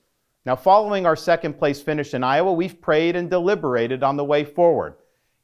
Now, 0.46 0.57
following 0.57 1.05
our 1.05 1.14
second 1.14 1.59
place 1.59 1.82
finish 1.82 2.14
in 2.14 2.24
Iowa, 2.24 2.55
we've 2.55 2.80
prayed 2.80 3.16
and 3.16 3.28
deliberated 3.28 4.03
on 4.03 4.16
the 4.16 4.24
way 4.24 4.44
forward. 4.44 4.94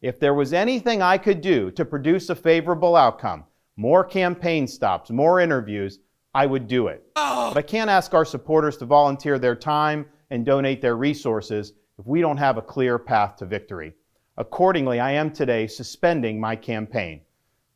If 0.01 0.19
there 0.19 0.33
was 0.33 0.55
anything 0.55 1.03
I 1.03 1.19
could 1.19 1.43
do 1.43 1.71
to 1.73 1.85
produce 1.85 2.31
a 2.31 2.35
favorable 2.35 2.97
outcome, 2.97 3.45
more 3.77 4.03
campaign 4.03 4.67
stops, 4.67 5.11
more 5.11 5.41
interviews, 5.41 5.99
I 6.35 6.47
would 6.47 6.67
do 6.67 6.87
it. 6.87 7.05
Oh. 7.17 7.51
But 7.53 7.59
I 7.59 7.69
can't 7.69 7.91
ask 7.91 8.15
our 8.15 8.25
supporters 8.25 8.79
to 8.79 8.87
volunteer 8.87 9.39
their 9.39 9.57
time 9.57 10.07
and 10.31 10.47
donate 10.47 10.81
their 10.81 10.97
resources 10.97 11.75
if 11.99 12.07
we 12.07 12.23
don't 12.23 12.39
have 12.39 12.57
a 12.57 12.63
clear 12.63 12.99
path 12.99 13.37
to 13.37 13.45
victory. 13.45 13.93
Accordingly, 14.39 15.01
I 15.01 15.11
am 15.11 15.32
today 15.32 15.66
suspending 15.66 16.41
my 16.41 16.55
campaign. 16.55 17.22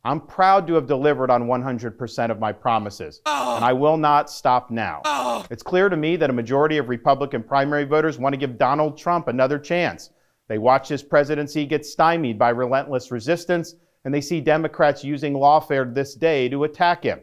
I'm 0.05 0.21
proud 0.21 0.65
to 0.67 0.75
have 0.75 0.87
delivered 0.87 1.29
on 1.29 1.43
100% 1.43 2.31
of 2.31 2.39
my 2.39 2.53
promises, 2.53 3.21
Oh. 3.25 3.57
and 3.57 3.65
I 3.65 3.73
will 3.73 3.97
not 3.97 4.29
stop 4.29 4.71
now. 4.71 5.01
Oh. 5.03 5.45
It's 5.49 5.61
clear 5.61 5.89
to 5.89 5.97
me 5.97 6.15
that 6.15 6.29
a 6.29 6.33
majority 6.33 6.77
of 6.77 6.87
Republican 6.87 7.43
primary 7.43 7.83
voters 7.83 8.17
want 8.17 8.31
to 8.31 8.37
give 8.37 8.57
Donald 8.57 8.97
Trump 8.97 9.27
another 9.27 9.59
chance. 9.59 10.11
They 10.47 10.57
watch 10.57 10.87
his 10.87 11.03
presidency 11.03 11.65
get 11.65 11.85
stymied 11.85 12.39
by 12.39 12.49
relentless 12.49 13.11
resistance, 13.11 13.75
and 14.05 14.13
they 14.13 14.21
see 14.21 14.39
Democrats 14.39 15.03
using 15.03 15.33
lawfare 15.33 15.93
this 15.93 16.15
day 16.15 16.47
to 16.47 16.63
attack 16.63 17.03
him. 17.03 17.19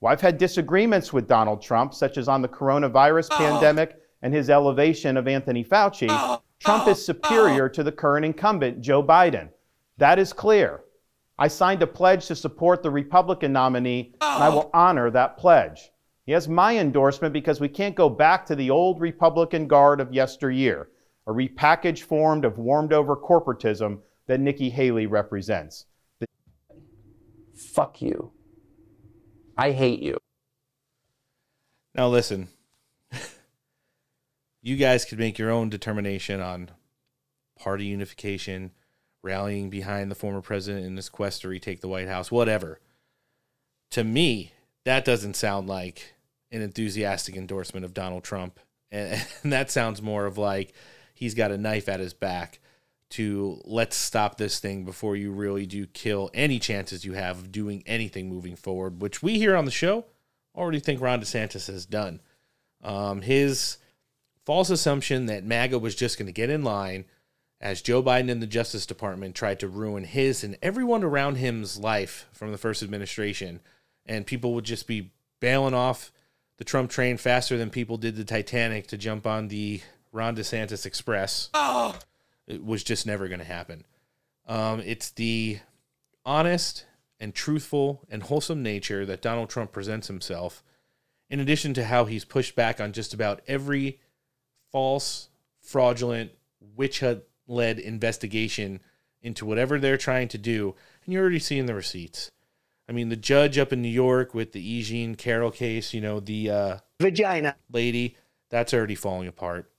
Well, 0.00 0.12
I've 0.12 0.20
had 0.20 0.36
disagreements 0.36 1.10
with 1.10 1.26
Donald 1.26 1.62
Trump, 1.62 1.94
such 1.94 2.18
as 2.18 2.28
on 2.28 2.42
the 2.42 2.48
coronavirus 2.48 3.28
oh. 3.30 3.36
pandemic 3.38 3.96
and 4.20 4.34
his 4.34 4.50
elevation 4.50 5.16
of 5.16 5.26
Anthony 5.26 5.64
Fauci. 5.64 6.08
Oh. 6.10 6.42
Trump 6.64 6.88
is 6.88 6.98
oh, 6.98 7.12
superior 7.12 7.64
oh. 7.64 7.68
to 7.68 7.82
the 7.82 7.92
current 7.92 8.24
incumbent, 8.24 8.80
Joe 8.80 9.02
Biden. 9.02 9.50
That 9.98 10.18
is 10.18 10.32
clear. 10.32 10.80
I 11.38 11.48
signed 11.48 11.82
a 11.82 11.86
pledge 11.86 12.26
to 12.26 12.36
support 12.36 12.82
the 12.82 12.90
Republican 12.90 13.52
nominee, 13.52 14.14
and 14.20 14.42
I 14.42 14.48
oh. 14.48 14.54
will 14.54 14.70
honor 14.72 15.10
that 15.10 15.36
pledge. 15.36 15.90
He 16.26 16.32
has 16.32 16.48
my 16.48 16.78
endorsement 16.78 17.34
because 17.34 17.60
we 17.60 17.68
can't 17.68 17.94
go 17.94 18.08
back 18.08 18.46
to 18.46 18.54
the 18.54 18.70
old 18.70 19.00
Republican 19.00 19.66
guard 19.66 20.00
of 20.00 20.14
yesteryear, 20.14 20.88
a 21.26 21.32
repackaged 21.32 22.02
form 22.02 22.44
of 22.44 22.56
warmed 22.56 22.92
over 22.92 23.14
corporatism 23.14 23.98
that 24.26 24.40
Nikki 24.40 24.70
Haley 24.70 25.06
represents. 25.06 25.84
Fuck 27.54 28.00
you. 28.00 28.32
I 29.56 29.72
hate 29.72 30.00
you. 30.00 30.16
Now 31.94 32.08
listen, 32.08 32.48
you 34.64 34.76
guys 34.76 35.04
could 35.04 35.18
make 35.18 35.38
your 35.38 35.50
own 35.50 35.68
determination 35.68 36.40
on 36.40 36.70
party 37.54 37.84
unification, 37.84 38.72
rallying 39.22 39.68
behind 39.68 40.10
the 40.10 40.14
former 40.14 40.40
president 40.40 40.86
in 40.86 40.96
his 40.96 41.10
quest 41.10 41.42
to 41.42 41.48
retake 41.48 41.82
the 41.82 41.88
White 41.88 42.08
House, 42.08 42.32
whatever. 42.32 42.80
To 43.90 44.02
me, 44.02 44.52
that 44.86 45.04
doesn't 45.04 45.36
sound 45.36 45.68
like 45.68 46.14
an 46.50 46.62
enthusiastic 46.62 47.36
endorsement 47.36 47.84
of 47.84 47.92
Donald 47.92 48.24
Trump. 48.24 48.58
And, 48.90 49.22
and 49.42 49.52
that 49.52 49.70
sounds 49.70 50.00
more 50.00 50.24
of 50.24 50.38
like 50.38 50.72
he's 51.12 51.34
got 51.34 51.52
a 51.52 51.58
knife 51.58 51.86
at 51.86 52.00
his 52.00 52.14
back 52.14 52.58
to 53.10 53.60
let's 53.66 53.96
stop 53.96 54.38
this 54.38 54.60
thing 54.60 54.86
before 54.86 55.14
you 55.14 55.30
really 55.30 55.66
do 55.66 55.86
kill 55.86 56.30
any 56.32 56.58
chances 56.58 57.04
you 57.04 57.12
have 57.12 57.38
of 57.38 57.52
doing 57.52 57.82
anything 57.84 58.30
moving 58.30 58.56
forward, 58.56 59.02
which 59.02 59.22
we 59.22 59.36
here 59.38 59.54
on 59.54 59.66
the 59.66 59.70
show 59.70 60.06
already 60.56 60.80
think 60.80 61.02
Ron 61.02 61.20
DeSantis 61.20 61.66
has 61.66 61.84
done. 61.84 62.22
Um, 62.82 63.20
his 63.20 63.76
false 64.44 64.70
assumption 64.70 65.26
that 65.26 65.44
MAGA 65.44 65.78
was 65.78 65.94
just 65.94 66.18
going 66.18 66.26
to 66.26 66.32
get 66.32 66.50
in 66.50 66.62
line 66.62 67.04
as 67.60 67.82
Joe 67.82 68.02
Biden 68.02 68.30
and 68.30 68.42
the 68.42 68.46
Justice 68.46 68.84
Department 68.84 69.34
tried 69.34 69.60
to 69.60 69.68
ruin 69.68 70.04
his 70.04 70.44
and 70.44 70.58
everyone 70.62 71.02
around 71.02 71.36
him's 71.36 71.78
life 71.78 72.28
from 72.32 72.52
the 72.52 72.58
first 72.58 72.82
administration, 72.82 73.60
and 74.04 74.26
people 74.26 74.54
would 74.54 74.64
just 74.64 74.86
be 74.86 75.12
bailing 75.40 75.74
off 75.74 76.12
the 76.58 76.64
Trump 76.64 76.90
train 76.90 77.16
faster 77.16 77.56
than 77.56 77.70
people 77.70 77.96
did 77.96 78.16
the 78.16 78.24
Titanic 78.24 78.86
to 78.88 78.98
jump 78.98 79.26
on 79.26 79.48
the 79.48 79.80
Ron 80.12 80.36
DeSantis 80.36 80.86
Express. 80.86 81.48
Oh. 81.54 81.98
It 82.46 82.64
was 82.64 82.84
just 82.84 83.06
never 83.06 83.28
going 83.28 83.40
to 83.40 83.44
happen. 83.44 83.84
Um, 84.46 84.80
it's 84.80 85.10
the 85.10 85.58
honest 86.24 86.84
and 87.18 87.34
truthful 87.34 88.04
and 88.10 88.22
wholesome 88.22 88.62
nature 88.62 89.06
that 89.06 89.22
Donald 89.22 89.48
Trump 89.48 89.72
presents 89.72 90.08
himself, 90.08 90.62
in 91.30 91.40
addition 91.40 91.72
to 91.74 91.84
how 91.84 92.04
he's 92.04 92.24
pushed 92.24 92.54
back 92.54 92.80
on 92.80 92.92
just 92.92 93.14
about 93.14 93.40
every 93.48 93.98
false, 94.74 95.28
fraudulent, 95.60 96.32
witch 96.74 96.98
hunt 96.98 97.22
led 97.46 97.78
investigation 97.78 98.80
into 99.22 99.46
whatever 99.46 99.78
they're 99.78 99.96
trying 99.96 100.26
to 100.26 100.36
do. 100.36 100.74
And 101.04 101.14
you're 101.14 101.22
already 101.22 101.38
seeing 101.38 101.66
the 101.66 101.76
receipts. 101.76 102.32
I 102.88 102.92
mean, 102.92 103.08
the 103.08 103.14
judge 103.14 103.56
up 103.56 103.72
in 103.72 103.80
New 103.80 103.88
York 103.88 104.34
with 104.34 104.50
the 104.50 104.68
E. 104.68 104.82
Jean 104.82 105.14
Carroll 105.14 105.52
case, 105.52 105.94
you 105.94 106.00
know, 106.00 106.18
the 106.18 106.50
uh, 106.50 106.76
vagina 107.00 107.54
lady, 107.70 108.16
that's 108.50 108.74
already 108.74 108.96
falling 108.96 109.28
apart. 109.28 109.70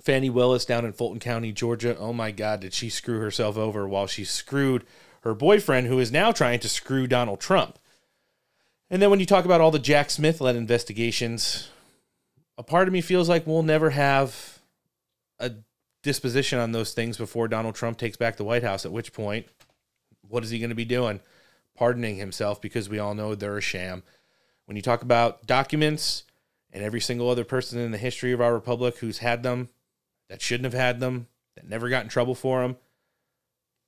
Fani 0.00 0.30
Willis 0.30 0.64
down 0.64 0.86
in 0.86 0.94
Fulton 0.94 1.20
County, 1.20 1.52
Georgia. 1.52 1.94
Oh 1.98 2.14
my 2.14 2.30
God, 2.30 2.60
did 2.60 2.72
she 2.72 2.88
screw 2.88 3.20
herself 3.20 3.58
over 3.58 3.86
while 3.86 4.06
she 4.06 4.24
screwed 4.24 4.86
her 5.20 5.34
boyfriend, 5.34 5.86
who 5.86 5.98
is 5.98 6.10
now 6.10 6.32
trying 6.32 6.60
to 6.60 6.68
screw 6.70 7.06
Donald 7.06 7.40
Trump? 7.40 7.78
And 8.88 9.02
then 9.02 9.10
when 9.10 9.20
you 9.20 9.26
talk 9.26 9.44
about 9.44 9.60
all 9.60 9.70
the 9.70 9.78
Jack 9.78 10.08
Smith 10.08 10.40
led 10.40 10.56
investigations, 10.56 11.68
a 12.60 12.62
part 12.62 12.86
of 12.86 12.92
me 12.92 13.00
feels 13.00 13.26
like 13.26 13.46
we'll 13.46 13.62
never 13.62 13.88
have 13.88 14.58
a 15.38 15.50
disposition 16.02 16.58
on 16.58 16.72
those 16.72 16.92
things 16.92 17.16
before 17.16 17.48
Donald 17.48 17.74
Trump 17.74 17.96
takes 17.96 18.18
back 18.18 18.36
the 18.36 18.44
White 18.44 18.62
House, 18.62 18.84
at 18.84 18.92
which 18.92 19.14
point, 19.14 19.46
what 20.28 20.44
is 20.44 20.50
he 20.50 20.58
going 20.58 20.68
to 20.68 20.76
be 20.76 20.84
doing? 20.84 21.20
Pardoning 21.74 22.16
himself 22.16 22.60
because 22.60 22.86
we 22.86 22.98
all 22.98 23.14
know 23.14 23.34
they're 23.34 23.56
a 23.56 23.62
sham. 23.62 24.02
When 24.66 24.76
you 24.76 24.82
talk 24.82 25.00
about 25.00 25.46
documents 25.46 26.24
and 26.70 26.84
every 26.84 27.00
single 27.00 27.30
other 27.30 27.44
person 27.44 27.78
in 27.78 27.92
the 27.92 27.98
history 27.98 28.30
of 28.30 28.42
our 28.42 28.52
republic 28.52 28.98
who's 28.98 29.18
had 29.18 29.42
them, 29.42 29.70
that 30.28 30.42
shouldn't 30.42 30.70
have 30.70 30.78
had 30.78 31.00
them, 31.00 31.28
that 31.56 31.66
never 31.66 31.88
got 31.88 32.02
in 32.02 32.10
trouble 32.10 32.34
for 32.34 32.60
them. 32.60 32.76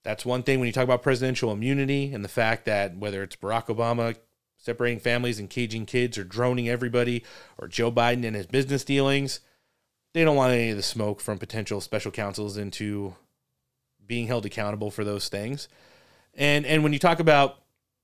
That's 0.03 0.25
one 0.25 0.45
thing 0.45 0.61
when 0.61 0.67
you 0.67 0.73
talk 0.73 0.85
about 0.85 1.03
presidential 1.03 1.53
immunity 1.53 2.15
and 2.15 2.25
the 2.25 2.29
fact 2.29 2.65
that 2.65 2.97
whether 2.97 3.23
it's 3.23 3.37
Barack 3.37 3.67
Obama 3.67 4.17
separating 4.63 5.01
families 5.01 5.41
and 5.41 5.51
caging 5.51 5.85
kids 5.85 6.17
or 6.17 6.25
droning 6.25 6.69
everybody 6.69 7.25
or 7.59 7.69
Joe 7.69 7.91
Biden 7.91 8.25
and 8.25 8.37
his 8.37 8.47
business 8.47 8.85
dealings, 8.85 9.41
they 10.15 10.25
don't 10.25 10.37
want 10.37 10.53
any 10.53 10.71
of 10.71 10.77
the 10.77 10.83
smoke 10.83 11.21
from 11.21 11.39
potential 11.39 11.81
special 11.81 12.13
counsels 12.13 12.57
into 12.57 13.15
being 14.07 14.29
held 14.29 14.47
accountable 14.47 14.91
for 14.91 15.05
those 15.05 15.29
things. 15.29 15.69
And 16.35 16.65
and 16.65 16.83
when 16.83 16.93
you 16.93 16.99
talk 16.99 17.19
about 17.21 17.59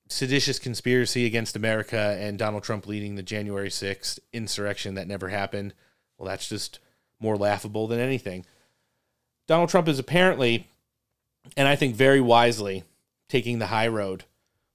seditious 0.08 0.58
conspiracy 0.58 1.26
against 1.26 1.54
America 1.54 2.16
and 2.18 2.38
Donald 2.38 2.64
Trump 2.64 2.86
leading 2.86 3.14
the 3.14 3.22
January 3.22 3.68
6th 3.68 4.18
insurrection 4.32 4.94
that 4.94 5.06
never 5.06 5.28
happened, 5.28 5.74
well 6.18 6.28
that's 6.28 6.48
just 6.48 6.80
more 7.20 7.36
laughable 7.36 7.86
than 7.86 8.00
anything. 8.00 8.44
Donald 9.46 9.68
Trump 9.68 9.88
is 9.88 9.98
apparently, 9.98 10.66
and 11.56 11.68
I 11.68 11.76
think 11.76 11.94
very 11.94 12.20
wisely, 12.20 12.84
taking 13.28 13.58
the 13.58 13.66
high 13.66 13.88
road 13.88 14.24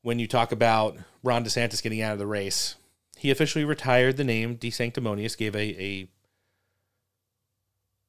when 0.02 0.20
you 0.20 0.28
talk 0.28 0.52
about 0.52 0.98
Ron 1.24 1.44
DeSantis 1.44 1.82
getting 1.82 2.02
out 2.02 2.14
of 2.14 2.20
the 2.20 2.28
race. 2.28 2.76
He 3.18 3.32
officially 3.32 3.64
retired 3.64 4.18
the 4.18 4.24
name 4.24 4.58
DeSanctimonious, 4.58 5.38
gave 5.38 5.56
a, 5.56 5.82
a 5.82 6.08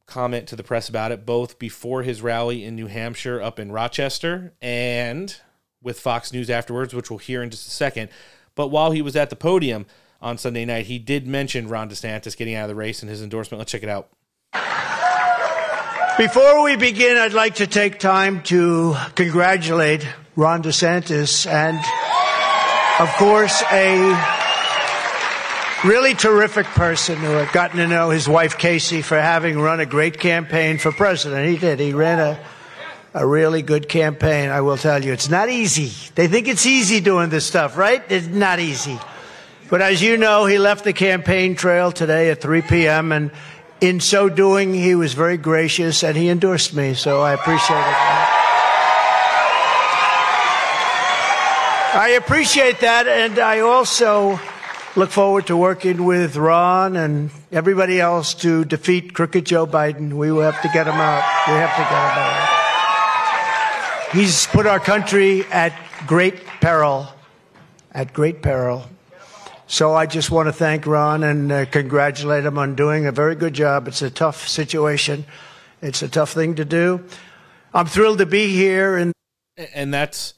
comment 0.06 0.48
to 0.48 0.56
the 0.56 0.64
press 0.64 0.88
about 0.88 1.12
it, 1.12 1.24
both 1.24 1.58
before 1.58 2.02
his 2.02 2.20
rally 2.20 2.64
in 2.64 2.74
New 2.74 2.88
Hampshire 2.88 3.40
up 3.40 3.58
in 3.58 3.70
Rochester 3.72 4.52
and 4.60 5.36
with 5.80 6.00
Fox 6.00 6.32
News 6.32 6.50
afterwards, 6.50 6.92
which 6.94 7.10
we'll 7.10 7.18
hear 7.18 7.42
in 7.42 7.50
just 7.50 7.68
a 7.68 7.70
second. 7.70 8.10
But 8.54 8.68
while 8.68 8.90
he 8.90 9.02
was 9.02 9.16
at 9.16 9.30
the 9.30 9.36
podium 9.36 9.86
on 10.20 10.38
Sunday 10.38 10.64
night, 10.64 10.86
he 10.86 10.98
did 10.98 11.26
mention 11.26 11.68
Ron 11.68 11.88
DeSantis 11.88 12.36
getting 12.36 12.54
out 12.54 12.64
of 12.64 12.68
the 12.68 12.74
race 12.74 13.02
and 13.02 13.10
his 13.10 13.22
endorsement. 13.22 13.60
Let's 13.60 13.70
check 13.70 13.82
it 13.82 13.88
out. 13.88 14.08
Before 16.16 16.62
we 16.62 16.76
begin, 16.76 17.18
I'd 17.18 17.32
like 17.32 17.56
to 17.56 17.66
take 17.66 17.98
time 17.98 18.42
to 18.44 18.96
congratulate 19.14 20.06
Ron 20.36 20.62
DeSantis 20.62 21.46
and, 21.50 21.78
of 23.00 23.08
course, 23.14 23.62
a 23.72 24.44
really 25.84 26.14
terrific 26.14 26.66
person 26.66 27.16
who 27.16 27.34
I've 27.36 27.52
gotten 27.52 27.78
to 27.78 27.88
know 27.88 28.10
his 28.10 28.28
wife, 28.28 28.56
Casey, 28.56 29.02
for 29.02 29.20
having 29.20 29.58
run 29.58 29.80
a 29.80 29.86
great 29.86 30.20
campaign 30.20 30.78
for 30.78 30.92
president. 30.92 31.48
He 31.48 31.56
did. 31.56 31.80
He 31.80 31.92
ran 31.92 32.20
a, 32.20 32.38
a 33.12 33.26
really 33.26 33.62
good 33.62 33.88
campaign, 33.88 34.50
I 34.50 34.60
will 34.60 34.76
tell 34.76 35.04
you. 35.04 35.12
It's 35.12 35.28
not 35.28 35.48
easy. 35.48 35.90
They 36.14 36.28
think 36.28 36.46
it's 36.46 36.66
easy 36.66 37.00
doing 37.00 37.30
this 37.30 37.44
stuff, 37.44 37.76
right? 37.76 38.02
It's 38.08 38.28
not 38.28 38.60
easy. 38.60 38.98
But 39.68 39.82
as 39.82 40.00
you 40.00 40.16
know, 40.16 40.46
he 40.46 40.58
left 40.58 40.84
the 40.84 40.92
campaign 40.92 41.56
trail 41.56 41.90
today 41.90 42.30
at 42.30 42.40
3 42.40 42.62
p.m. 42.62 43.10
and 43.10 43.32
in 43.80 43.98
so 43.98 44.28
doing, 44.28 44.72
he 44.72 44.94
was 44.94 45.14
very 45.14 45.36
gracious 45.36 46.04
and 46.04 46.16
he 46.16 46.28
endorsed 46.28 46.74
me, 46.74 46.94
so 46.94 47.20
I 47.20 47.34
appreciate 47.34 47.76
it. 47.76 48.33
I 51.96 52.08
appreciate 52.18 52.80
that, 52.80 53.06
and 53.06 53.38
I 53.38 53.60
also 53.60 54.40
look 54.96 55.10
forward 55.10 55.46
to 55.46 55.56
working 55.56 56.04
with 56.04 56.34
Ron 56.34 56.96
and 56.96 57.30
everybody 57.52 58.00
else 58.00 58.34
to 58.34 58.64
defeat 58.64 59.14
crooked 59.14 59.46
Joe 59.46 59.64
Biden. 59.64 60.14
We 60.14 60.32
will 60.32 60.42
have 60.42 60.60
to 60.62 60.68
get 60.74 60.88
him 60.88 60.96
out. 60.96 61.22
We 61.46 61.54
have 61.54 61.70
to 61.70 61.82
get 61.82 61.92
him 61.92 62.18
out. 62.18 64.10
He's 64.12 64.48
put 64.48 64.66
our 64.66 64.80
country 64.80 65.44
at 65.52 65.72
great 66.08 66.44
peril, 66.60 67.06
at 67.92 68.12
great 68.12 68.42
peril. 68.42 68.86
So 69.68 69.94
I 69.94 70.06
just 70.06 70.32
want 70.32 70.48
to 70.48 70.52
thank 70.52 70.88
Ron 70.88 71.22
and 71.22 71.52
uh, 71.52 71.64
congratulate 71.66 72.44
him 72.44 72.58
on 72.58 72.74
doing 72.74 73.06
a 73.06 73.12
very 73.12 73.36
good 73.36 73.54
job. 73.54 73.86
It's 73.86 74.02
a 74.02 74.10
tough 74.10 74.48
situation. 74.48 75.26
It's 75.80 76.02
a 76.02 76.08
tough 76.08 76.32
thing 76.32 76.56
to 76.56 76.64
do. 76.64 77.04
I'm 77.72 77.86
thrilled 77.86 78.18
to 78.18 78.26
be 78.26 78.48
here 78.48 78.96
and 78.96 79.12
and 79.72 79.94
that's 79.94 80.34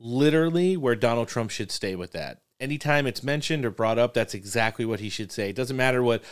literally 0.00 0.76
where 0.76 0.96
Donald 0.96 1.28
Trump 1.28 1.50
should 1.50 1.70
stay 1.70 1.94
with 1.94 2.12
that. 2.12 2.40
Anytime 2.58 3.06
it's 3.06 3.22
mentioned 3.22 3.64
or 3.64 3.70
brought 3.70 3.98
up, 3.98 4.14
that's 4.14 4.34
exactly 4.34 4.84
what 4.84 5.00
he 5.00 5.08
should 5.08 5.30
say. 5.30 5.50
It 5.50 5.56
doesn't 5.56 5.76
matter 5.76 6.02
what 6.02 6.24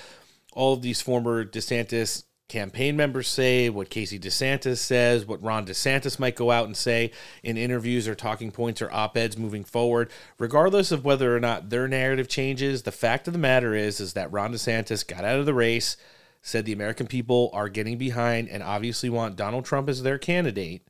all 0.52 0.72
of 0.74 0.82
these 0.82 1.00
former 1.00 1.44
DeSantis 1.44 2.24
campaign 2.48 2.96
members 2.96 3.28
say, 3.28 3.68
what 3.68 3.90
Casey 3.90 4.18
DeSantis 4.18 4.78
says, 4.78 5.26
what 5.26 5.42
Ron 5.42 5.66
DeSantis 5.66 6.18
might 6.18 6.34
go 6.34 6.50
out 6.50 6.64
and 6.64 6.76
say 6.76 7.12
in 7.42 7.58
interviews 7.58 8.08
or 8.08 8.14
talking 8.14 8.50
points 8.50 8.80
or 8.80 8.90
op 8.90 9.16
eds 9.16 9.36
moving 9.36 9.64
forward. 9.64 10.10
Regardless 10.38 10.90
of 10.90 11.04
whether 11.04 11.36
or 11.36 11.40
not 11.40 11.68
their 11.68 11.86
narrative 11.86 12.28
changes, 12.28 12.82
the 12.82 12.92
fact 12.92 13.26
of 13.26 13.34
the 13.34 13.38
matter 13.38 13.74
is, 13.74 14.00
is 14.00 14.14
that 14.14 14.32
Ron 14.32 14.52
DeSantis 14.52 15.06
got 15.06 15.24
out 15.24 15.38
of 15.38 15.46
the 15.46 15.54
race, 15.54 15.98
said 16.40 16.64
the 16.64 16.72
American 16.72 17.06
people 17.06 17.50
are 17.52 17.68
getting 17.68 17.98
behind 17.98 18.48
and 18.48 18.62
obviously 18.62 19.10
want 19.10 19.36
Donald 19.36 19.66
Trump 19.66 19.88
as 19.88 20.02
their 20.02 20.18
candidate, 20.18 20.82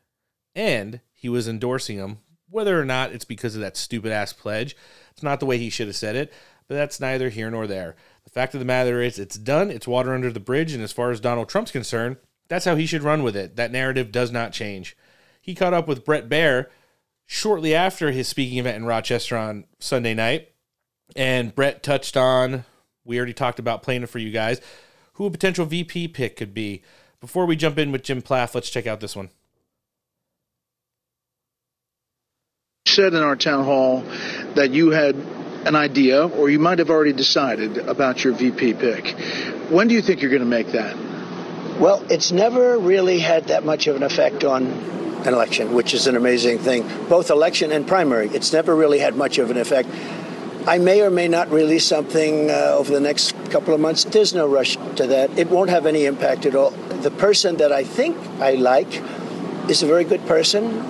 and 0.54 1.00
he 1.12 1.28
was 1.28 1.48
endorsing 1.48 1.98
him. 1.98 2.18
Whether 2.50 2.80
or 2.80 2.84
not 2.84 3.12
it's 3.12 3.24
because 3.24 3.54
of 3.54 3.60
that 3.60 3.76
stupid 3.76 4.10
ass 4.10 4.32
pledge, 4.32 4.76
it's 5.12 5.22
not 5.22 5.40
the 5.40 5.46
way 5.46 5.58
he 5.58 5.70
should 5.70 5.86
have 5.86 5.96
said 5.96 6.16
it, 6.16 6.32
but 6.66 6.74
that's 6.74 7.00
neither 7.00 7.28
here 7.28 7.50
nor 7.50 7.66
there. 7.66 7.96
The 8.24 8.30
fact 8.30 8.54
of 8.54 8.60
the 8.60 8.66
matter 8.66 9.00
is, 9.00 9.18
it's 9.18 9.38
done. 9.38 9.70
It's 9.70 9.88
water 9.88 10.14
under 10.14 10.30
the 10.30 10.40
bridge. 10.40 10.72
And 10.72 10.82
as 10.82 10.92
far 10.92 11.10
as 11.10 11.20
Donald 11.20 11.48
Trump's 11.48 11.70
concerned, 11.70 12.16
that's 12.48 12.64
how 12.64 12.76
he 12.76 12.86
should 12.86 13.02
run 13.02 13.22
with 13.22 13.36
it. 13.36 13.56
That 13.56 13.72
narrative 13.72 14.12
does 14.12 14.30
not 14.30 14.52
change. 14.52 14.96
He 15.40 15.54
caught 15.54 15.74
up 15.74 15.88
with 15.88 16.04
Brett 16.04 16.28
Baier 16.28 16.66
shortly 17.26 17.74
after 17.74 18.10
his 18.10 18.28
speaking 18.28 18.58
event 18.58 18.76
in 18.76 18.84
Rochester 18.84 19.36
on 19.36 19.64
Sunday 19.78 20.14
night. 20.14 20.52
And 21.16 21.54
Brett 21.54 21.82
touched 21.82 22.16
on, 22.16 22.64
we 23.04 23.16
already 23.16 23.32
talked 23.32 23.58
about 23.58 23.82
playing 23.82 24.02
it 24.02 24.10
for 24.10 24.18
you 24.18 24.30
guys, 24.30 24.60
who 25.14 25.24
a 25.26 25.30
potential 25.30 25.64
VP 25.64 26.08
pick 26.08 26.36
could 26.36 26.52
be. 26.52 26.82
Before 27.20 27.46
we 27.46 27.56
jump 27.56 27.78
in 27.78 27.92
with 27.92 28.02
Jim 28.02 28.22
Pfaff, 28.22 28.54
let's 28.54 28.70
check 28.70 28.86
out 28.86 29.00
this 29.00 29.16
one. 29.16 29.30
Said 32.88 33.14
in 33.14 33.22
our 33.22 33.36
town 33.36 33.64
hall 33.64 34.02
that 34.54 34.70
you 34.70 34.90
had 34.90 35.14
an 35.66 35.76
idea, 35.76 36.26
or 36.26 36.48
you 36.48 36.58
might 36.58 36.78
have 36.78 36.88
already 36.88 37.12
decided 37.12 37.76
about 37.78 38.24
your 38.24 38.32
VP 38.32 38.74
pick. 38.74 39.10
When 39.70 39.88
do 39.88 39.94
you 39.94 40.00
think 40.00 40.22
you're 40.22 40.30
going 40.30 40.40
to 40.40 40.46
make 40.46 40.68
that? 40.68 40.96
Well, 41.78 42.02
it's 42.10 42.32
never 42.32 42.78
really 42.78 43.18
had 43.18 43.48
that 43.48 43.64
much 43.64 43.86
of 43.86 43.96
an 43.96 44.02
effect 44.02 44.42
on 44.42 44.66
an 44.66 45.34
election, 45.34 45.74
which 45.74 45.92
is 45.94 46.06
an 46.06 46.16
amazing 46.16 46.58
thing. 46.58 46.88
Both 47.08 47.30
election 47.30 47.72
and 47.72 47.86
primary, 47.86 48.28
it's 48.28 48.52
never 48.52 48.74
really 48.74 48.98
had 48.98 49.16
much 49.16 49.38
of 49.38 49.50
an 49.50 49.58
effect. 49.58 49.88
I 50.66 50.78
may 50.78 51.02
or 51.02 51.10
may 51.10 51.28
not 51.28 51.50
release 51.50 51.86
something 51.86 52.50
uh, 52.50 52.74
over 52.78 52.92
the 52.92 53.00
next 53.00 53.34
couple 53.50 53.74
of 53.74 53.80
months. 53.80 54.04
There's 54.04 54.34
no 54.34 54.48
rush 54.48 54.76
to 54.96 55.06
that. 55.06 55.38
It 55.38 55.50
won't 55.50 55.70
have 55.70 55.86
any 55.86 56.04
impact 56.06 56.46
at 56.46 56.54
all. 56.54 56.70
The 56.70 57.10
person 57.10 57.56
that 57.56 57.72
I 57.72 57.84
think 57.84 58.16
I 58.40 58.54
like 58.54 59.02
is 59.68 59.82
a 59.82 59.86
very 59.86 60.04
good 60.04 60.24
person, 60.26 60.84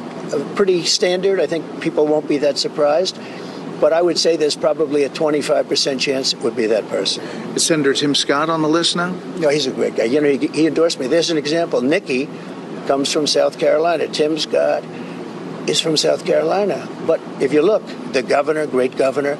pretty 0.54 0.84
standard. 0.84 1.40
I 1.40 1.46
think 1.46 1.80
people 1.80 2.06
won't 2.06 2.28
be 2.28 2.38
that 2.38 2.58
surprised 2.58 3.18
but 3.80 3.92
I 3.92 4.02
would 4.02 4.18
say 4.18 4.36
there's 4.36 4.56
probably 4.56 5.04
a 5.04 5.10
25% 5.10 6.00
chance 6.00 6.32
it 6.32 6.40
would 6.40 6.56
be 6.56 6.66
that 6.66 6.88
person. 6.88 7.24
Is 7.54 7.64
Senator 7.64 7.94
Tim 7.94 8.14
Scott 8.14 8.50
on 8.50 8.62
the 8.62 8.68
list 8.68 8.96
now? 8.96 9.10
No, 9.36 9.48
he's 9.48 9.66
a 9.66 9.70
great 9.70 9.96
guy. 9.96 10.04
You 10.04 10.20
know, 10.20 10.30
he, 10.30 10.46
he 10.48 10.66
endorsed 10.66 10.98
me. 10.98 11.06
There's 11.06 11.30
an 11.30 11.38
example. 11.38 11.80
Nikki 11.80 12.28
comes 12.86 13.12
from 13.12 13.26
South 13.26 13.58
Carolina. 13.58 14.08
Tim 14.08 14.38
Scott 14.38 14.84
is 15.68 15.80
from 15.80 15.96
South 15.96 16.24
Carolina. 16.24 16.88
But 17.06 17.20
if 17.40 17.52
you 17.52 17.62
look, 17.62 17.86
the 18.12 18.22
governor, 18.22 18.66
great 18.66 18.96
governor, 18.96 19.38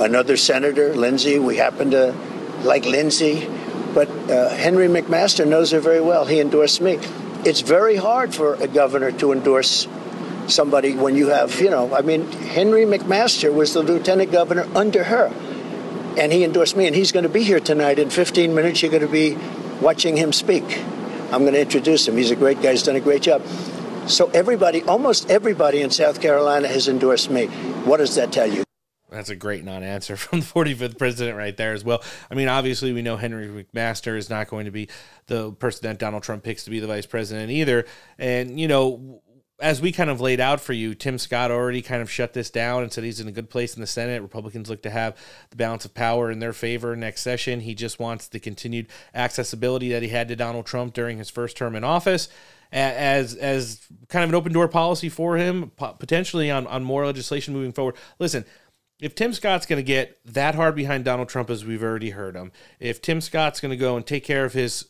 another 0.00 0.36
senator, 0.36 0.94
Lindsey, 0.94 1.38
we 1.38 1.56
happen 1.56 1.90
to 1.92 2.14
like 2.62 2.84
Lindsey, 2.84 3.48
but 3.94 4.08
uh, 4.08 4.50
Henry 4.50 4.88
McMaster 4.88 5.46
knows 5.46 5.70
her 5.70 5.80
very 5.80 6.00
well. 6.00 6.24
He 6.24 6.40
endorsed 6.40 6.80
me. 6.80 6.98
It's 7.44 7.60
very 7.60 7.96
hard 7.96 8.34
for 8.34 8.54
a 8.54 8.66
governor 8.66 9.12
to 9.12 9.32
endorse 9.32 9.86
somebody 10.48 10.94
when 10.94 11.16
you 11.16 11.28
have, 11.28 11.60
you 11.60 11.70
know, 11.70 11.94
I 11.94 12.02
mean, 12.02 12.30
Henry 12.30 12.84
McMaster 12.84 13.52
was 13.52 13.74
the 13.74 13.82
lieutenant 13.82 14.32
governor 14.32 14.66
under 14.74 15.04
her, 15.04 15.26
and 16.18 16.32
he 16.32 16.44
endorsed 16.44 16.76
me, 16.76 16.86
and 16.86 16.96
he's 16.96 17.12
going 17.12 17.24
to 17.24 17.28
be 17.28 17.42
here 17.42 17.60
tonight. 17.60 17.98
In 17.98 18.10
15 18.10 18.54
minutes, 18.54 18.82
you're 18.82 18.90
going 18.90 19.02
to 19.02 19.08
be 19.08 19.36
watching 19.80 20.16
him 20.16 20.32
speak. 20.32 20.64
I'm 21.30 21.42
going 21.42 21.52
to 21.52 21.60
introduce 21.60 22.08
him. 22.08 22.16
He's 22.16 22.30
a 22.30 22.36
great 22.36 22.60
guy. 22.62 22.72
He's 22.72 22.82
done 22.82 22.96
a 22.96 23.00
great 23.00 23.22
job. 23.22 23.46
So 24.06 24.30
everybody, 24.30 24.82
almost 24.84 25.30
everybody 25.30 25.82
in 25.82 25.90
South 25.90 26.22
Carolina 26.22 26.66
has 26.68 26.88
endorsed 26.88 27.30
me. 27.30 27.46
What 27.84 27.98
does 27.98 28.14
that 28.14 28.32
tell 28.32 28.46
you? 28.46 28.64
That's 29.10 29.30
a 29.30 29.36
great 29.36 29.64
non-answer 29.64 30.16
from 30.16 30.40
the 30.40 30.46
45th 30.46 30.98
president 30.98 31.36
right 31.36 31.56
there 31.56 31.72
as 31.72 31.84
well. 31.84 32.02
I 32.30 32.34
mean, 32.34 32.48
obviously 32.48 32.92
we 32.92 33.02
know 33.02 33.16
Henry 33.16 33.48
McMaster 33.48 34.16
is 34.16 34.30
not 34.30 34.48
going 34.48 34.64
to 34.66 34.70
be 34.70 34.88
the 35.26 35.52
person 35.52 35.80
that 35.82 35.98
Donald 35.98 36.22
Trump 36.22 36.42
picks 36.42 36.64
to 36.64 36.70
be 36.70 36.80
the 36.80 36.86
vice 36.86 37.06
president 37.06 37.50
either. 37.50 37.86
And 38.18 38.58
you 38.58 38.68
know, 38.68 39.22
as 39.60 39.80
we 39.80 39.90
kind 39.90 40.08
of 40.08 40.20
laid 40.20 40.38
out 40.38 40.60
for 40.60 40.72
you, 40.72 40.94
Tim 40.94 41.18
Scott 41.18 41.50
already 41.50 41.82
kind 41.82 42.00
of 42.00 42.10
shut 42.10 42.32
this 42.32 42.48
down 42.48 42.82
and 42.82 42.92
said 42.92 43.02
he's 43.02 43.18
in 43.18 43.26
a 43.26 43.32
good 43.32 43.50
place 43.50 43.74
in 43.74 43.80
the 43.80 43.86
Senate. 43.86 44.22
Republicans 44.22 44.70
look 44.70 44.82
to 44.82 44.90
have 44.90 45.16
the 45.50 45.56
balance 45.56 45.84
of 45.84 45.94
power 45.94 46.30
in 46.30 46.38
their 46.38 46.52
favor 46.52 46.94
next 46.94 47.22
session. 47.22 47.60
He 47.60 47.74
just 47.74 47.98
wants 47.98 48.28
the 48.28 48.38
continued 48.38 48.86
accessibility 49.14 49.90
that 49.90 50.02
he 50.02 50.10
had 50.10 50.28
to 50.28 50.36
Donald 50.36 50.66
Trump 50.66 50.94
during 50.94 51.18
his 51.18 51.28
first 51.28 51.56
term 51.56 51.74
in 51.74 51.82
office 51.82 52.28
as 52.70 53.34
as 53.34 53.86
kind 54.08 54.22
of 54.22 54.28
an 54.28 54.34
open 54.34 54.52
door 54.52 54.68
policy 54.68 55.08
for 55.08 55.36
him, 55.36 55.72
potentially 55.76 56.50
on, 56.50 56.66
on 56.66 56.84
more 56.84 57.06
legislation 57.06 57.54
moving 57.54 57.72
forward. 57.72 57.96
Listen, 58.18 58.44
if 59.00 59.14
Tim 59.14 59.32
Scott's 59.32 59.66
going 59.66 59.78
to 59.78 59.82
get 59.84 60.18
that 60.24 60.54
hard 60.54 60.74
behind 60.74 61.04
Donald 61.04 61.28
Trump 61.28 61.50
as 61.50 61.64
we've 61.64 61.82
already 61.82 62.10
heard 62.10 62.36
him, 62.36 62.52
if 62.78 63.00
Tim 63.00 63.20
Scott's 63.20 63.60
going 63.60 63.70
to 63.70 63.76
go 63.76 63.96
and 63.96 64.06
take 64.06 64.24
care 64.24 64.44
of 64.44 64.52
his 64.52 64.86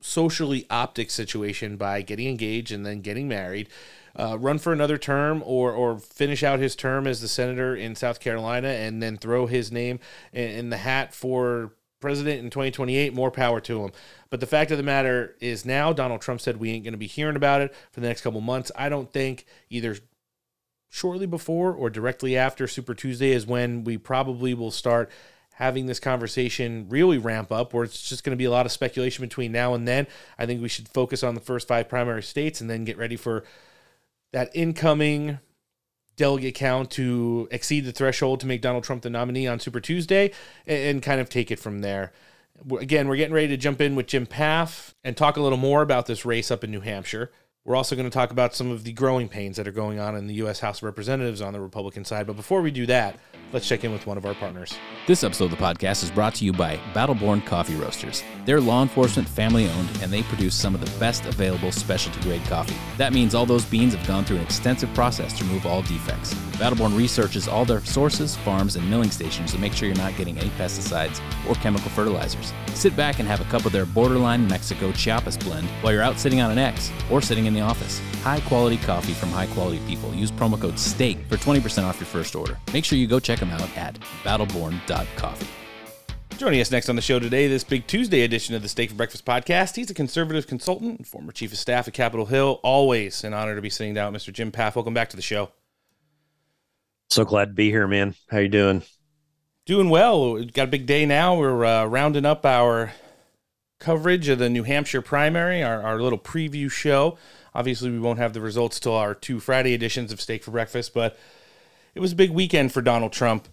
socially 0.00 0.66
optic 0.70 1.10
situation 1.10 1.76
by 1.76 2.00
getting 2.00 2.26
engaged 2.26 2.72
and 2.72 2.86
then 2.86 3.00
getting 3.02 3.28
married, 3.28 3.68
uh, 4.16 4.36
run 4.38 4.58
for 4.58 4.72
another 4.72 4.98
term 4.98 5.42
or 5.44 5.72
or 5.72 5.98
finish 5.98 6.42
out 6.42 6.58
his 6.58 6.76
term 6.76 7.06
as 7.06 7.20
the 7.20 7.28
senator 7.28 7.74
in 7.74 7.94
South 7.94 8.20
Carolina 8.20 8.68
and 8.68 9.02
then 9.02 9.16
throw 9.16 9.46
his 9.46 9.70
name 9.70 9.98
in, 10.32 10.50
in 10.50 10.70
the 10.70 10.78
hat 10.78 11.14
for 11.14 11.72
president 12.00 12.40
in 12.40 12.50
2028, 12.50 13.14
more 13.14 13.30
power 13.30 13.60
to 13.60 13.84
him. 13.84 13.92
But 14.30 14.40
the 14.40 14.46
fact 14.46 14.70
of 14.70 14.78
the 14.78 14.82
matter 14.82 15.36
is 15.40 15.64
now 15.64 15.92
Donald 15.92 16.22
Trump 16.22 16.40
said 16.40 16.56
we 16.56 16.70
ain't 16.70 16.84
going 16.84 16.92
to 16.92 16.98
be 16.98 17.06
hearing 17.06 17.36
about 17.36 17.60
it 17.60 17.74
for 17.92 18.00
the 18.00 18.08
next 18.08 18.22
couple 18.22 18.40
months. 18.40 18.72
I 18.74 18.88
don't 18.88 19.12
think 19.12 19.44
either 19.68 19.96
shortly 20.88 21.26
before 21.26 21.72
or 21.72 21.90
directly 21.90 22.36
after 22.36 22.66
Super 22.66 22.94
Tuesday 22.94 23.30
is 23.32 23.46
when 23.46 23.84
we 23.84 23.96
probably 23.98 24.54
will 24.54 24.70
start 24.70 25.10
having 25.54 25.84
this 25.86 26.00
conversation 26.00 26.86
really 26.88 27.18
ramp 27.18 27.52
up 27.52 27.74
where 27.74 27.84
it's 27.84 28.08
just 28.08 28.24
going 28.24 28.32
to 28.32 28.36
be 28.36 28.46
a 28.46 28.50
lot 28.50 28.64
of 28.64 28.72
speculation 28.72 29.22
between 29.22 29.52
now 29.52 29.74
and 29.74 29.86
then. 29.86 30.06
I 30.38 30.46
think 30.46 30.62
we 30.62 30.68
should 30.68 30.88
focus 30.88 31.22
on 31.22 31.34
the 31.34 31.40
first 31.40 31.68
five 31.68 31.88
primary 31.88 32.22
states 32.22 32.62
and 32.62 32.70
then 32.70 32.84
get 32.84 32.96
ready 32.96 33.16
for 33.16 33.44
that 34.32 34.50
incoming 34.54 35.38
delegate 36.16 36.54
count 36.54 36.90
to 36.92 37.48
exceed 37.50 37.84
the 37.84 37.92
threshold 37.92 38.40
to 38.40 38.46
make 38.46 38.60
Donald 38.60 38.84
Trump 38.84 39.02
the 39.02 39.10
nominee 39.10 39.46
on 39.46 39.58
Super 39.58 39.80
Tuesday 39.80 40.30
and, 40.66 40.78
and 40.78 41.02
kind 41.02 41.20
of 41.20 41.28
take 41.28 41.50
it 41.50 41.58
from 41.58 41.80
there. 41.80 42.12
Again, 42.78 43.08
we're 43.08 43.16
getting 43.16 43.34
ready 43.34 43.48
to 43.48 43.56
jump 43.56 43.80
in 43.80 43.96
with 43.96 44.06
Jim 44.06 44.26
Pfaff 44.26 44.92
and 45.02 45.16
talk 45.16 45.38
a 45.38 45.40
little 45.40 45.56
more 45.58 45.80
about 45.80 46.04
this 46.06 46.26
race 46.26 46.50
up 46.50 46.62
in 46.62 46.70
New 46.70 46.80
Hampshire. 46.80 47.30
We're 47.70 47.76
also 47.76 47.94
going 47.94 48.10
to 48.10 48.12
talk 48.12 48.32
about 48.32 48.52
some 48.52 48.72
of 48.72 48.82
the 48.82 48.92
growing 48.92 49.28
pains 49.28 49.56
that 49.56 49.68
are 49.68 49.70
going 49.70 50.00
on 50.00 50.16
in 50.16 50.26
the 50.26 50.34
U.S. 50.34 50.58
House 50.58 50.78
of 50.78 50.82
Representatives 50.82 51.40
on 51.40 51.52
the 51.52 51.60
Republican 51.60 52.04
side. 52.04 52.26
But 52.26 52.34
before 52.34 52.62
we 52.62 52.72
do 52.72 52.84
that, 52.86 53.20
let's 53.52 53.68
check 53.68 53.84
in 53.84 53.92
with 53.92 54.08
one 54.08 54.18
of 54.18 54.26
our 54.26 54.34
partners. 54.34 54.74
This 55.06 55.22
episode 55.22 55.44
of 55.44 55.50
the 55.52 55.56
podcast 55.56 56.02
is 56.02 56.10
brought 56.10 56.34
to 56.36 56.44
you 56.44 56.52
by 56.52 56.78
Battleborn 56.94 57.46
Coffee 57.46 57.76
Roasters. 57.76 58.24
They're 58.44 58.60
law 58.60 58.82
enforcement 58.82 59.28
family 59.28 59.68
owned 59.68 59.88
and 60.02 60.12
they 60.12 60.24
produce 60.24 60.56
some 60.56 60.74
of 60.74 60.80
the 60.80 60.98
best 60.98 61.24
available 61.26 61.70
specialty 61.70 62.20
grade 62.22 62.42
coffee. 62.46 62.74
That 62.96 63.12
means 63.12 63.36
all 63.36 63.46
those 63.46 63.64
beans 63.64 63.94
have 63.94 64.04
gone 64.04 64.24
through 64.24 64.38
an 64.38 64.42
extensive 64.42 64.92
process 64.92 65.32
to 65.38 65.44
remove 65.44 65.64
all 65.64 65.82
defects. 65.82 66.34
Battleborn 66.60 66.98
researches 66.98 67.46
all 67.46 67.64
their 67.64 67.84
sources, 67.84 68.36
farms, 68.36 68.76
and 68.76 68.90
milling 68.90 69.12
stations 69.12 69.52
to 69.52 69.58
make 69.58 69.72
sure 69.74 69.86
you're 69.86 69.96
not 69.96 70.16
getting 70.16 70.36
any 70.38 70.50
pesticides 70.50 71.20
or 71.48 71.54
chemical 71.54 71.88
fertilizers. 71.90 72.52
Sit 72.74 72.96
back 72.96 73.20
and 73.20 73.28
have 73.28 73.40
a 73.40 73.44
cup 73.44 73.64
of 73.64 73.72
their 73.72 73.86
borderline 73.86 74.46
Mexico 74.48 74.92
Chiapas 74.92 75.36
blend 75.36 75.68
while 75.82 75.92
you're 75.92 76.02
out 76.02 76.18
sitting 76.18 76.40
on 76.40 76.50
an 76.50 76.58
X 76.58 76.90
or 77.10 77.22
sitting 77.22 77.46
in 77.46 77.54
the 77.54 77.59
office. 77.60 78.00
High 78.22 78.40
quality 78.40 78.78
coffee 78.78 79.12
from 79.12 79.30
high 79.30 79.46
quality 79.46 79.80
people. 79.86 80.14
Use 80.14 80.32
promo 80.32 80.60
code 80.60 80.78
STEAK 80.78 81.26
for 81.28 81.36
20% 81.36 81.84
off 81.84 82.00
your 82.00 82.06
first 82.06 82.34
order. 82.34 82.58
Make 82.72 82.84
sure 82.84 82.98
you 82.98 83.06
go 83.06 83.20
check 83.20 83.38
them 83.38 83.50
out 83.50 83.76
at 83.76 83.98
battleborn.coffee. 84.24 85.46
Joining 86.40 86.62
us 86.62 86.70
next 86.70 86.88
on 86.88 86.96
the 86.96 87.02
show 87.02 87.18
today, 87.18 87.48
this 87.48 87.64
big 87.64 87.86
Tuesday 87.86 88.22
edition 88.22 88.54
of 88.54 88.62
the 88.62 88.68
Steak 88.68 88.88
for 88.88 88.96
Breakfast 88.96 89.26
podcast. 89.26 89.76
He's 89.76 89.90
a 89.90 89.94
conservative 89.94 90.46
consultant 90.46 90.96
and 90.96 91.06
former 91.06 91.32
chief 91.32 91.52
of 91.52 91.58
staff 91.58 91.86
at 91.86 91.92
Capitol 91.92 92.24
Hill. 92.24 92.60
Always 92.62 93.24
an 93.24 93.34
honor 93.34 93.54
to 93.54 93.60
be 93.60 93.68
sitting 93.68 93.92
down 93.92 94.14
with 94.14 94.22
Mr. 94.22 94.32
Jim 94.32 94.50
Pfaff. 94.50 94.74
Welcome 94.74 94.94
back 94.94 95.10
to 95.10 95.16
the 95.16 95.22
show. 95.22 95.50
So 97.10 97.26
glad 97.26 97.44
to 97.44 97.52
be 97.52 97.70
here, 97.70 97.86
man. 97.86 98.14
How 98.30 98.38
you 98.38 98.48
doing? 98.48 98.84
Doing 99.66 99.90
well. 99.90 100.32
We've 100.32 100.50
got 100.50 100.68
a 100.68 100.70
big 100.70 100.86
day 100.86 101.04
now. 101.04 101.36
We're 101.36 101.62
uh, 101.62 101.84
rounding 101.84 102.24
up 102.24 102.46
our 102.46 102.92
coverage 103.78 104.28
of 104.28 104.38
the 104.38 104.48
New 104.48 104.62
Hampshire 104.62 105.02
primary, 105.02 105.62
our, 105.62 105.82
our 105.82 106.00
little 106.00 106.18
preview 106.18 106.70
show. 106.70 107.18
Obviously, 107.54 107.90
we 107.90 107.98
won't 107.98 108.18
have 108.18 108.32
the 108.32 108.40
results 108.40 108.78
till 108.80 108.94
our 108.94 109.14
two 109.14 109.40
Friday 109.40 109.74
editions 109.74 110.12
of 110.12 110.20
Steak 110.20 110.44
for 110.44 110.50
Breakfast, 110.50 110.94
but 110.94 111.18
it 111.94 112.00
was 112.00 112.12
a 112.12 112.16
big 112.16 112.30
weekend 112.30 112.72
for 112.72 112.82
Donald 112.82 113.12
Trump. 113.12 113.48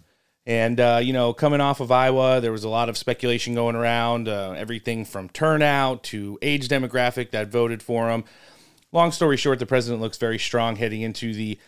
And, 0.46 0.80
uh, 0.80 1.00
you 1.02 1.12
know, 1.12 1.34
coming 1.34 1.60
off 1.60 1.80
of 1.80 1.92
Iowa, 1.92 2.40
there 2.40 2.52
was 2.52 2.64
a 2.64 2.70
lot 2.70 2.88
of 2.88 2.96
speculation 2.96 3.54
going 3.54 3.76
around, 3.76 4.28
uh, 4.28 4.54
everything 4.56 5.04
from 5.04 5.28
turnout 5.28 6.02
to 6.04 6.38
age 6.40 6.68
demographic 6.68 7.32
that 7.32 7.48
voted 7.48 7.82
for 7.82 8.08
him. 8.08 8.24
Long 8.90 9.12
story 9.12 9.36
short, 9.36 9.58
the 9.58 9.66
president 9.66 10.00
looks 10.00 10.16
very 10.16 10.38
strong 10.38 10.76
heading 10.76 11.02
into 11.02 11.34
the 11.34 11.58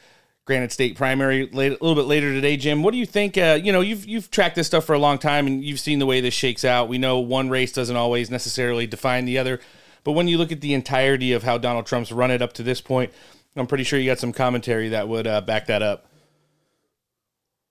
Granite 0.46 0.72
State 0.72 0.96
primary 0.96 1.46
late, 1.52 1.72
a 1.72 1.84
little 1.84 1.94
bit 1.94 2.08
later 2.08 2.32
today. 2.32 2.56
Jim, 2.56 2.82
what 2.82 2.92
do 2.92 2.98
you 2.98 3.06
think? 3.06 3.36
Uh, 3.36 3.58
you 3.62 3.70
know, 3.70 3.82
you've 3.82 4.06
you've 4.06 4.30
tracked 4.30 4.56
this 4.56 4.66
stuff 4.66 4.84
for 4.84 4.94
a 4.94 4.98
long 4.98 5.18
time, 5.18 5.46
and 5.46 5.62
you've 5.62 5.78
seen 5.78 5.98
the 5.98 6.06
way 6.06 6.20
this 6.20 6.34
shakes 6.34 6.64
out. 6.64 6.88
We 6.88 6.98
know 6.98 7.20
one 7.20 7.50
race 7.50 7.72
doesn't 7.72 7.94
always 7.94 8.30
necessarily 8.30 8.86
define 8.86 9.26
the 9.26 9.38
other, 9.38 9.60
But 10.04 10.12
when 10.12 10.28
you 10.28 10.38
look 10.38 10.52
at 10.52 10.60
the 10.60 10.74
entirety 10.74 11.32
of 11.32 11.42
how 11.42 11.58
Donald 11.58 11.86
Trump's 11.86 12.12
run 12.12 12.30
it 12.30 12.42
up 12.42 12.52
to 12.54 12.62
this 12.62 12.80
point, 12.80 13.12
I'm 13.56 13.66
pretty 13.66 13.84
sure 13.84 13.98
you 13.98 14.10
got 14.10 14.18
some 14.18 14.32
commentary 14.32 14.90
that 14.90 15.08
would 15.08 15.26
uh, 15.26 15.40
back 15.40 15.66
that 15.66 15.82
up. 15.82 16.06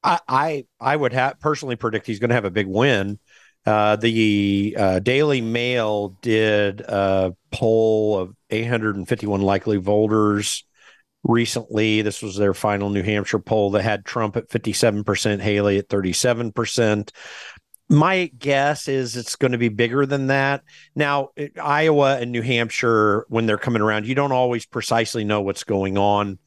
I 0.03 0.19
I, 0.27 0.65
I 0.79 0.95
would 0.95 1.13
have 1.13 1.39
personally 1.39 1.75
predict 1.75 2.07
he's 2.07 2.19
going 2.19 2.29
to 2.29 2.35
have 2.35 2.45
a 2.45 2.51
big 2.51 2.67
win. 2.67 3.19
Uh, 3.65 3.95
the 3.97 4.75
uh, 4.77 4.99
Daily 4.99 5.41
Mail 5.41 6.17
did 6.21 6.81
a 6.81 7.35
poll 7.51 8.17
of 8.17 8.35
851 8.49 9.41
likely 9.41 9.77
voters 9.77 10.63
recently. 11.23 12.01
This 12.01 12.21
was 12.21 12.37
their 12.37 12.53
final 12.53 12.89
New 12.89 13.03
Hampshire 13.03 13.39
poll 13.39 13.71
that 13.71 13.83
had 13.83 14.05
Trump 14.05 14.37
at 14.37 14.49
57%, 14.49 15.41
Haley 15.41 15.77
at 15.77 15.89
37%. 15.89 17.11
My 17.89 18.31
guess 18.37 18.87
is 18.87 19.17
it's 19.17 19.35
going 19.35 19.53
to 19.53 19.57
be 19.57 19.69
bigger 19.69 20.05
than 20.05 20.27
that. 20.27 20.63
Now, 20.95 21.29
Iowa 21.59 22.19
and 22.19 22.31
New 22.31 22.43
Hampshire, 22.43 23.25
when 23.29 23.47
they're 23.47 23.57
coming 23.57 23.81
around, 23.81 24.05
you 24.05 24.13
don't 24.13 24.31
always 24.31 24.67
precisely 24.67 25.23
know 25.23 25.41
what's 25.41 25.63
going 25.63 25.97
on. 25.97 26.37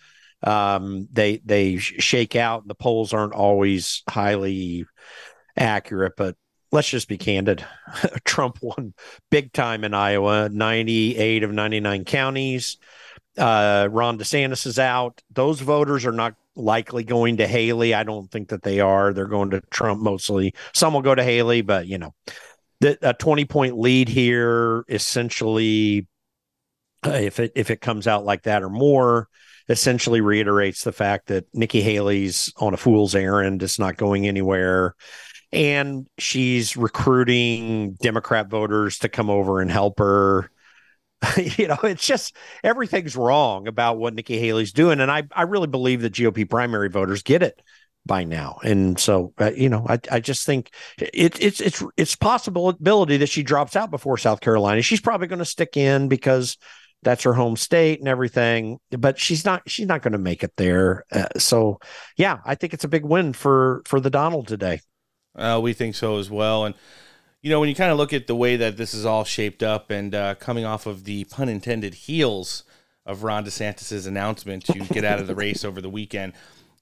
Um, 0.45 1.09
they 1.13 1.39
they 1.45 1.79
shake 1.79 2.37
out. 2.37 2.67
The 2.67 2.75
polls 2.75 3.13
aren't 3.13 3.35
always 3.35 4.03
highly 4.09 4.87
accurate, 5.57 6.15
but 6.17 6.37
let's 6.71 6.89
just 6.89 7.09
be 7.09 7.19
candid. 7.19 7.65
Trump 8.25 8.59
won 8.63 8.95
big 9.31 9.53
time 9.53 9.85
in 9.85 9.95
Iowa, 9.95 10.49
98 10.49 11.43
of 11.43 11.53
99 11.53 12.05
counties. 12.05 12.79
Uh, 13.37 13.89
Ron 13.91 14.19
DeSantis 14.19 14.67
is 14.67 14.79
out. 14.79 15.23
Those 15.31 15.61
voters 15.61 16.05
are 16.05 16.13
not 16.13 16.35
likely 16.55 17.05
going 17.05 17.39
to 17.39 17.47
Haley. 17.47 17.95
I 17.95 18.03
don't 18.03 18.31
think 18.31 18.49
that 18.49 18.63
they 18.63 18.81
are. 18.81 19.13
They're 19.13 19.27
going 19.27 19.51
to 19.51 19.61
Trump 19.71 20.01
mostly. 20.01 20.55
Some 20.75 20.95
will 20.95 21.03
go 21.03 21.15
to 21.15 21.25
Haley, 21.25 21.63
but 21.63 21.87
you 21.87 21.99
know, 21.99 22.15
the, 22.81 22.99
a 23.03 23.15
20 23.15 23.45
point 23.45 23.79
lead 23.79 24.09
here 24.09 24.85
essentially, 24.89 26.07
uh, 27.07 27.11
if 27.11 27.41
it 27.41 27.53
if 27.55 27.71
it 27.71 27.81
comes 27.81 28.07
out 28.07 28.25
like 28.25 28.43
that 28.43 28.63
or 28.63 28.71
more, 28.71 29.29
essentially 29.69 30.21
reiterates 30.21 30.85
the 30.85 30.93
fact 30.93 31.29
that 31.29 31.47
Nikki 31.55 31.81
Haley's 31.81 32.53
on 32.59 32.75
a 32.75 32.77
fool's 32.77 33.15
errand. 33.15 33.63
It's 33.63 33.79
not 33.79 33.97
going 33.97 34.27
anywhere. 34.27 34.95
And 35.53 36.07
she's 36.19 36.77
recruiting 36.77 37.95
Democrat 37.95 38.49
voters 38.49 38.99
to 38.99 39.09
come 39.09 39.31
over 39.31 39.61
and 39.61 39.71
help 39.71 39.99
her. 39.99 40.51
you 41.37 41.69
know, 41.69 41.79
it's 41.83 42.07
just 42.07 42.37
everything's 42.65 43.17
wrong 43.17 43.69
about 43.69 43.99
what 43.99 44.15
Nikki 44.15 44.39
Haley's 44.39 44.73
doing. 44.73 45.01
And 45.01 45.11
I, 45.11 45.25
I 45.33 45.43
really 45.43 45.67
believe 45.67 46.03
that 46.03 46.15
GOP 46.15 46.49
primary 46.49 46.89
voters 46.89 47.23
get 47.23 47.43
it 47.43 47.61
by 48.05 48.25
now. 48.25 48.59
And 48.65 48.99
so, 48.99 49.33
uh, 49.39 49.53
you 49.55 49.69
know, 49.69 49.87
I, 49.89 50.01
I 50.11 50.21
just 50.21 50.45
think 50.45 50.73
it, 50.99 51.41
it's, 51.41 51.61
it's, 51.61 51.85
it's 51.97 52.17
possibility 52.17 53.19
that 53.19 53.29
she 53.29 53.43
drops 53.43 53.77
out 53.77 53.91
before 53.91 54.19
South 54.19 54.41
Carolina. 54.41 54.83
She's 54.83 55.01
probably 55.01 55.29
going 55.29 55.39
to 55.39 55.45
stick 55.45 55.77
in 55.77 56.09
because 56.09 56.57
that's 57.03 57.25
her 57.25 57.33
home 57.33 57.57
state 57.57 57.99
and 57.99 58.09
everything 58.09 58.79
but 58.91 59.19
she's 59.19 59.45
not 59.45 59.63
she's 59.69 59.87
not 59.87 60.03
going 60.03 60.13
to 60.13 60.19
make 60.19 60.43
it 60.43 60.53
there 60.57 61.05
uh, 61.13 61.27
so 61.37 61.79
yeah 62.17 62.39
i 62.45 62.55
think 62.55 62.73
it's 62.73 62.85
a 62.85 62.89
big 62.89 63.05
win 63.05 63.33
for 63.33 63.83
for 63.87 64.01
the 64.01 64.11
donald 64.11 64.47
today 64.47 64.81
uh, 65.35 65.59
we 65.61 65.73
think 65.73 65.95
so 65.95 66.19
as 66.19 66.31
well 66.31 66.65
and 66.65 66.75
you 67.43 67.51
know 67.51 67.61
when 67.61 67.69
you 67.69 67.75
kind 67.75 67.93
of 67.93 67.99
look 67.99 68.13
at 68.13 68.27
the 68.27 68.37
way 68.37 68.57
that 68.57 68.77
this 68.77 68.95
is 68.95 69.05
all 69.05 69.25
shaped 69.25 69.63
up 69.63 69.91
and 69.91 70.15
uh, 70.15 70.35
coming 70.37 70.65
off 70.65 70.87
of 70.87 71.05
the 71.05 71.25
pun 71.25 71.49
intended 71.49 71.95
heels 71.95 72.65
of 73.05 73.23
ron 73.23 73.45
desantis's 73.45 74.07
announcement 74.07 74.65
to 74.65 74.79
get 74.79 75.05
out 75.05 75.19
of 75.19 75.27
the 75.27 75.35
race 75.35 75.65
over 75.65 75.81
the 75.81 75.91
weekend 75.91 76.33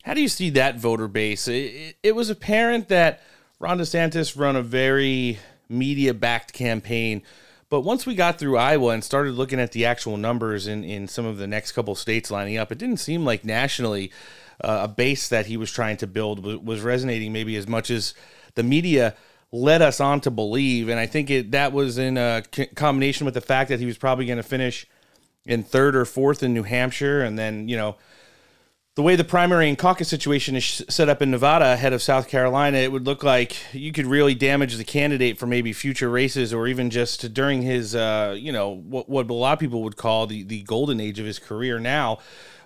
how 0.03 0.15
do 0.15 0.23
you 0.23 0.29
see 0.29 0.49
that 0.51 0.79
voter 0.79 1.09
base? 1.09 1.47
It, 1.47 1.97
it 2.03 2.15
was 2.15 2.31
apparent 2.31 2.89
that 2.89 3.21
ron 3.59 3.79
desantis 3.79 4.39
run 4.39 4.57
a 4.57 4.63
very 4.63 5.39
media 5.69 6.15
backed 6.15 6.53
campaign 6.53 7.23
but 7.71 7.83
once 7.83 8.05
we 8.05 8.17
got 8.17 8.37
through 8.37 8.57
Iowa 8.57 8.89
and 8.89 9.05
started 9.05 9.35
looking 9.35 9.61
at 9.61 9.71
the 9.71 9.87
actual 9.87 10.17
numbers 10.17 10.67
in, 10.67 10.83
in 10.83 11.07
some 11.07 11.25
of 11.25 11.39
the 11.39 11.47
next 11.47 11.71
couple 11.71 11.95
states 11.95 12.29
lining 12.29 12.59
up, 12.59 12.73
it 12.73 12.79
didn't 12.79 12.97
seem 12.97 13.25
like 13.25 13.45
nationally 13.45 14.11
uh, 14.61 14.81
a 14.83 14.89
base 14.89 15.29
that 15.29 15.47
he 15.47 15.57
was 15.57 15.71
trying 15.71 15.97
to 15.99 16.09
build 16.09 16.45
was, 16.45 16.57
was, 16.57 16.81
resonating 16.81 17.33
maybe 17.33 17.55
as 17.55 17.69
much 17.69 17.89
as 17.89 18.13
the 18.57 18.65
media 18.65 19.15
led 19.53 19.83
us 19.83 20.01
on 20.01 20.21
to 20.21 20.31
believe. 20.31 20.89
And 20.89 21.01
I 21.01 21.07
think 21.07 21.31
it, 21.31 21.51
that 21.51 21.73
was 21.73 21.99
in 21.99 22.17
a 22.17 22.43
combination 22.75 23.25
with 23.25 23.35
the 23.35 23.41
fact 23.41 23.69
that 23.71 23.81
he 23.81 23.87
was 23.87 23.99
probably 23.99 24.27
going 24.27 24.37
to 24.37 24.43
finish 24.43 24.87
in 25.45 25.63
third 25.63 25.97
or 25.97 26.05
fourth 26.05 26.43
in 26.43 26.55
New 26.55 26.63
Hampshire. 26.63 27.23
And 27.23 27.39
then, 27.39 27.69
you 27.69 27.77
know, 27.77 27.97
the 28.97 29.03
way 29.03 29.17
the 29.17 29.25
primary 29.25 29.69
and 29.69 29.79
caucus 29.79 30.09
situation 30.09 30.57
is 30.57 30.85
set 30.89 31.09
up 31.09 31.23
in 31.23 31.31
Nevada 31.31 31.73
ahead 31.73 31.93
of 31.93 32.03
South 32.03 32.29
Carolina, 32.29 32.79
it 32.79 32.93
would 32.93 33.07
look 33.07 33.23
like 33.23 33.57
you 33.73 33.93
could 33.93 34.07
really 34.07 34.35
damage 34.35 34.77
the 34.77 34.85
candidate 34.85 35.39
for 35.39 35.47
maybe 35.47 35.73
future 35.73 36.11
races 36.11 36.53
or 36.53 36.67
even 36.67 36.91
just 36.91 37.33
during 37.33 37.63
his, 37.63 37.95
uh, 37.95 38.37
you 38.39 38.53
know, 38.53 38.71
what, 38.71 39.09
what 39.09 39.31
a 39.31 39.35
lot 39.35 39.55
of 39.55 39.59
people 39.59 39.83
would 39.83 39.97
call 39.97 40.27
the, 40.27 40.43
the 40.43 40.63
golden 40.63 41.01
age 41.01 41.19
of 41.19 41.27
his 41.27 41.39
career 41.39 41.79
now 41.79 42.19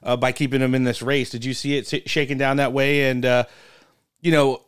uh, 0.03 0.17
by 0.17 0.33
keeping 0.33 0.61
him 0.61 0.75
in 0.75 0.85
this 0.85 1.03
race. 1.03 1.31
Did 1.31 1.45
you 1.45 1.55
see 1.55 1.77
it 1.77 2.09
shaking 2.09 2.39
down 2.39 2.57
that 2.57 2.73
way? 2.73 3.11
And, 3.11 3.25
uh, 3.25 3.45
you 4.21 4.33
know, 4.33 4.63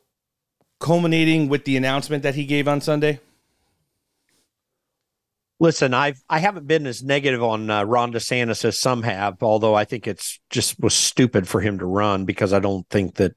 culminating 0.80 1.48
with 1.48 1.64
the 1.64 1.76
announcement 1.76 2.22
that 2.22 2.34
he 2.34 2.44
gave 2.44 2.68
on 2.68 2.80
Sunday? 2.80 3.20
Listen, 5.58 5.94
I've 5.94 6.22
I 6.28 6.38
haven't 6.38 6.66
been 6.66 6.86
as 6.86 7.02
negative 7.02 7.42
on 7.42 7.70
uh, 7.70 7.82
Ron 7.84 8.12
DeSantis 8.12 8.64
as 8.64 8.78
some 8.78 9.02
have, 9.02 9.42
although 9.42 9.74
I 9.74 9.84
think 9.84 10.06
it's 10.06 10.38
just 10.50 10.78
was 10.78 10.92
stupid 10.92 11.48
for 11.48 11.62
him 11.62 11.78
to 11.78 11.86
run 11.86 12.26
because 12.26 12.52
I 12.52 12.58
don't 12.58 12.86
think 12.90 13.14
that 13.14 13.34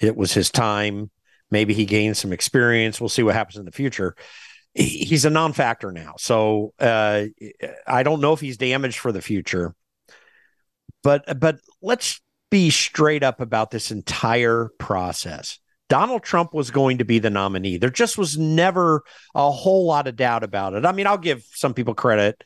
it 0.00 0.16
was 0.16 0.32
his 0.32 0.50
time. 0.50 1.10
Maybe 1.52 1.72
he 1.72 1.84
gained 1.84 2.16
some 2.16 2.32
experience. 2.32 3.00
We'll 3.00 3.08
see 3.08 3.22
what 3.22 3.36
happens 3.36 3.58
in 3.58 3.64
the 3.64 3.70
future. 3.70 4.16
He's 4.74 5.24
a 5.24 5.30
non-factor 5.30 5.92
now, 5.92 6.14
so 6.18 6.72
uh, 6.80 7.26
I 7.86 8.02
don't 8.02 8.22
know 8.22 8.32
if 8.32 8.40
he's 8.40 8.56
damaged 8.56 8.98
for 8.98 9.12
the 9.12 9.22
future. 9.22 9.74
But 11.04 11.38
but 11.38 11.58
let's 11.80 12.20
be 12.50 12.70
straight 12.70 13.22
up 13.22 13.40
about 13.40 13.70
this 13.70 13.90
entire 13.90 14.70
process. 14.78 15.58
Donald 15.92 16.22
Trump 16.22 16.54
was 16.54 16.70
going 16.70 16.96
to 16.96 17.04
be 17.04 17.18
the 17.18 17.28
nominee. 17.28 17.76
There 17.76 17.90
just 17.90 18.16
was 18.16 18.38
never 18.38 19.02
a 19.34 19.50
whole 19.50 19.84
lot 19.84 20.06
of 20.06 20.16
doubt 20.16 20.42
about 20.42 20.72
it. 20.72 20.86
I 20.86 20.92
mean, 20.92 21.06
I'll 21.06 21.18
give 21.18 21.44
some 21.52 21.74
people 21.74 21.92
credit. 21.92 22.42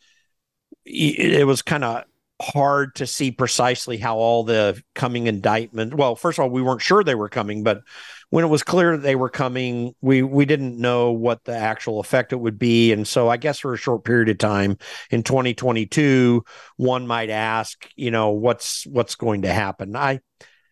It 0.85 1.47
was 1.47 1.62
kind 1.62 1.85
of 1.85 2.02
hard 2.43 2.97
to 2.97 3.06
see 3.06 3.31
precisely 3.31 3.98
how 3.98 4.16
all 4.16 4.43
the 4.43 4.82
coming 4.97 5.28
indictment. 5.28 5.94
Well, 5.94 6.16
first 6.16 6.40
of 6.40 6.43
all, 6.43 6.51
we 6.51 6.60
weren't 6.60 6.82
sure 6.82 7.05
they 7.05 7.14
were 7.14 7.28
coming, 7.28 7.62
but 7.62 7.82
when 8.31 8.44
it 8.44 8.48
was 8.48 8.64
clear 8.64 8.97
that 8.97 9.05
they 9.05 9.14
were 9.14 9.31
coming, 9.31 9.94
we 10.01 10.24
we 10.24 10.44
didn't 10.44 10.77
know 10.77 11.12
what 11.12 11.44
the 11.44 11.56
actual 11.56 12.01
effect 12.01 12.32
it 12.32 12.40
would 12.40 12.59
be, 12.59 12.90
and 12.90 13.06
so 13.06 13.28
I 13.28 13.36
guess 13.36 13.60
for 13.60 13.73
a 13.73 13.78
short 13.78 14.05
period 14.05 14.28
of 14.28 14.39
time 14.39 14.77
in 15.10 15.23
2022, 15.23 16.43
one 16.78 17.06
might 17.06 17.31
ask, 17.31 17.89
you 17.94 18.10
know, 18.10 18.31
what's 18.31 18.85
what's 18.89 19.14
going 19.14 19.43
to 19.43 19.52
happen. 19.52 19.94
I 19.94 20.18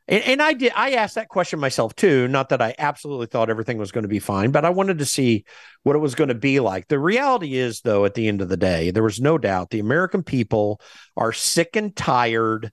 and, 0.06 0.22
and, 0.24 0.42
I 0.42 0.52
did. 0.52 0.72
I 0.76 0.92
asked 0.92 1.14
that 1.14 1.28
question 1.28 1.58
myself 1.58 1.94
too. 1.94 2.28
Not 2.28 2.50
that 2.50 2.60
I 2.60 2.74
absolutely 2.78 3.26
thought 3.26 3.50
everything 3.50 3.78
was 3.78 3.92
going 3.92 4.02
to 4.02 4.08
be 4.08 4.18
fine, 4.18 4.50
but 4.50 4.64
I 4.64 4.70
wanted 4.70 4.98
to 4.98 5.06
see 5.06 5.44
what 5.82 5.96
it 5.96 6.00
was 6.00 6.14
going 6.14 6.28
to 6.28 6.34
be 6.34 6.60
like. 6.60 6.88
The 6.88 6.98
reality 6.98 7.54
is, 7.54 7.80
though, 7.80 8.04
at 8.04 8.14
the 8.14 8.28
end 8.28 8.40
of 8.40 8.48
the 8.48 8.56
day, 8.56 8.90
there 8.90 9.02
was 9.02 9.20
no 9.20 9.38
doubt 9.38 9.70
the 9.70 9.80
American 9.80 10.22
people 10.22 10.80
are 11.16 11.32
sick 11.32 11.76
and 11.76 11.94
tired 11.94 12.70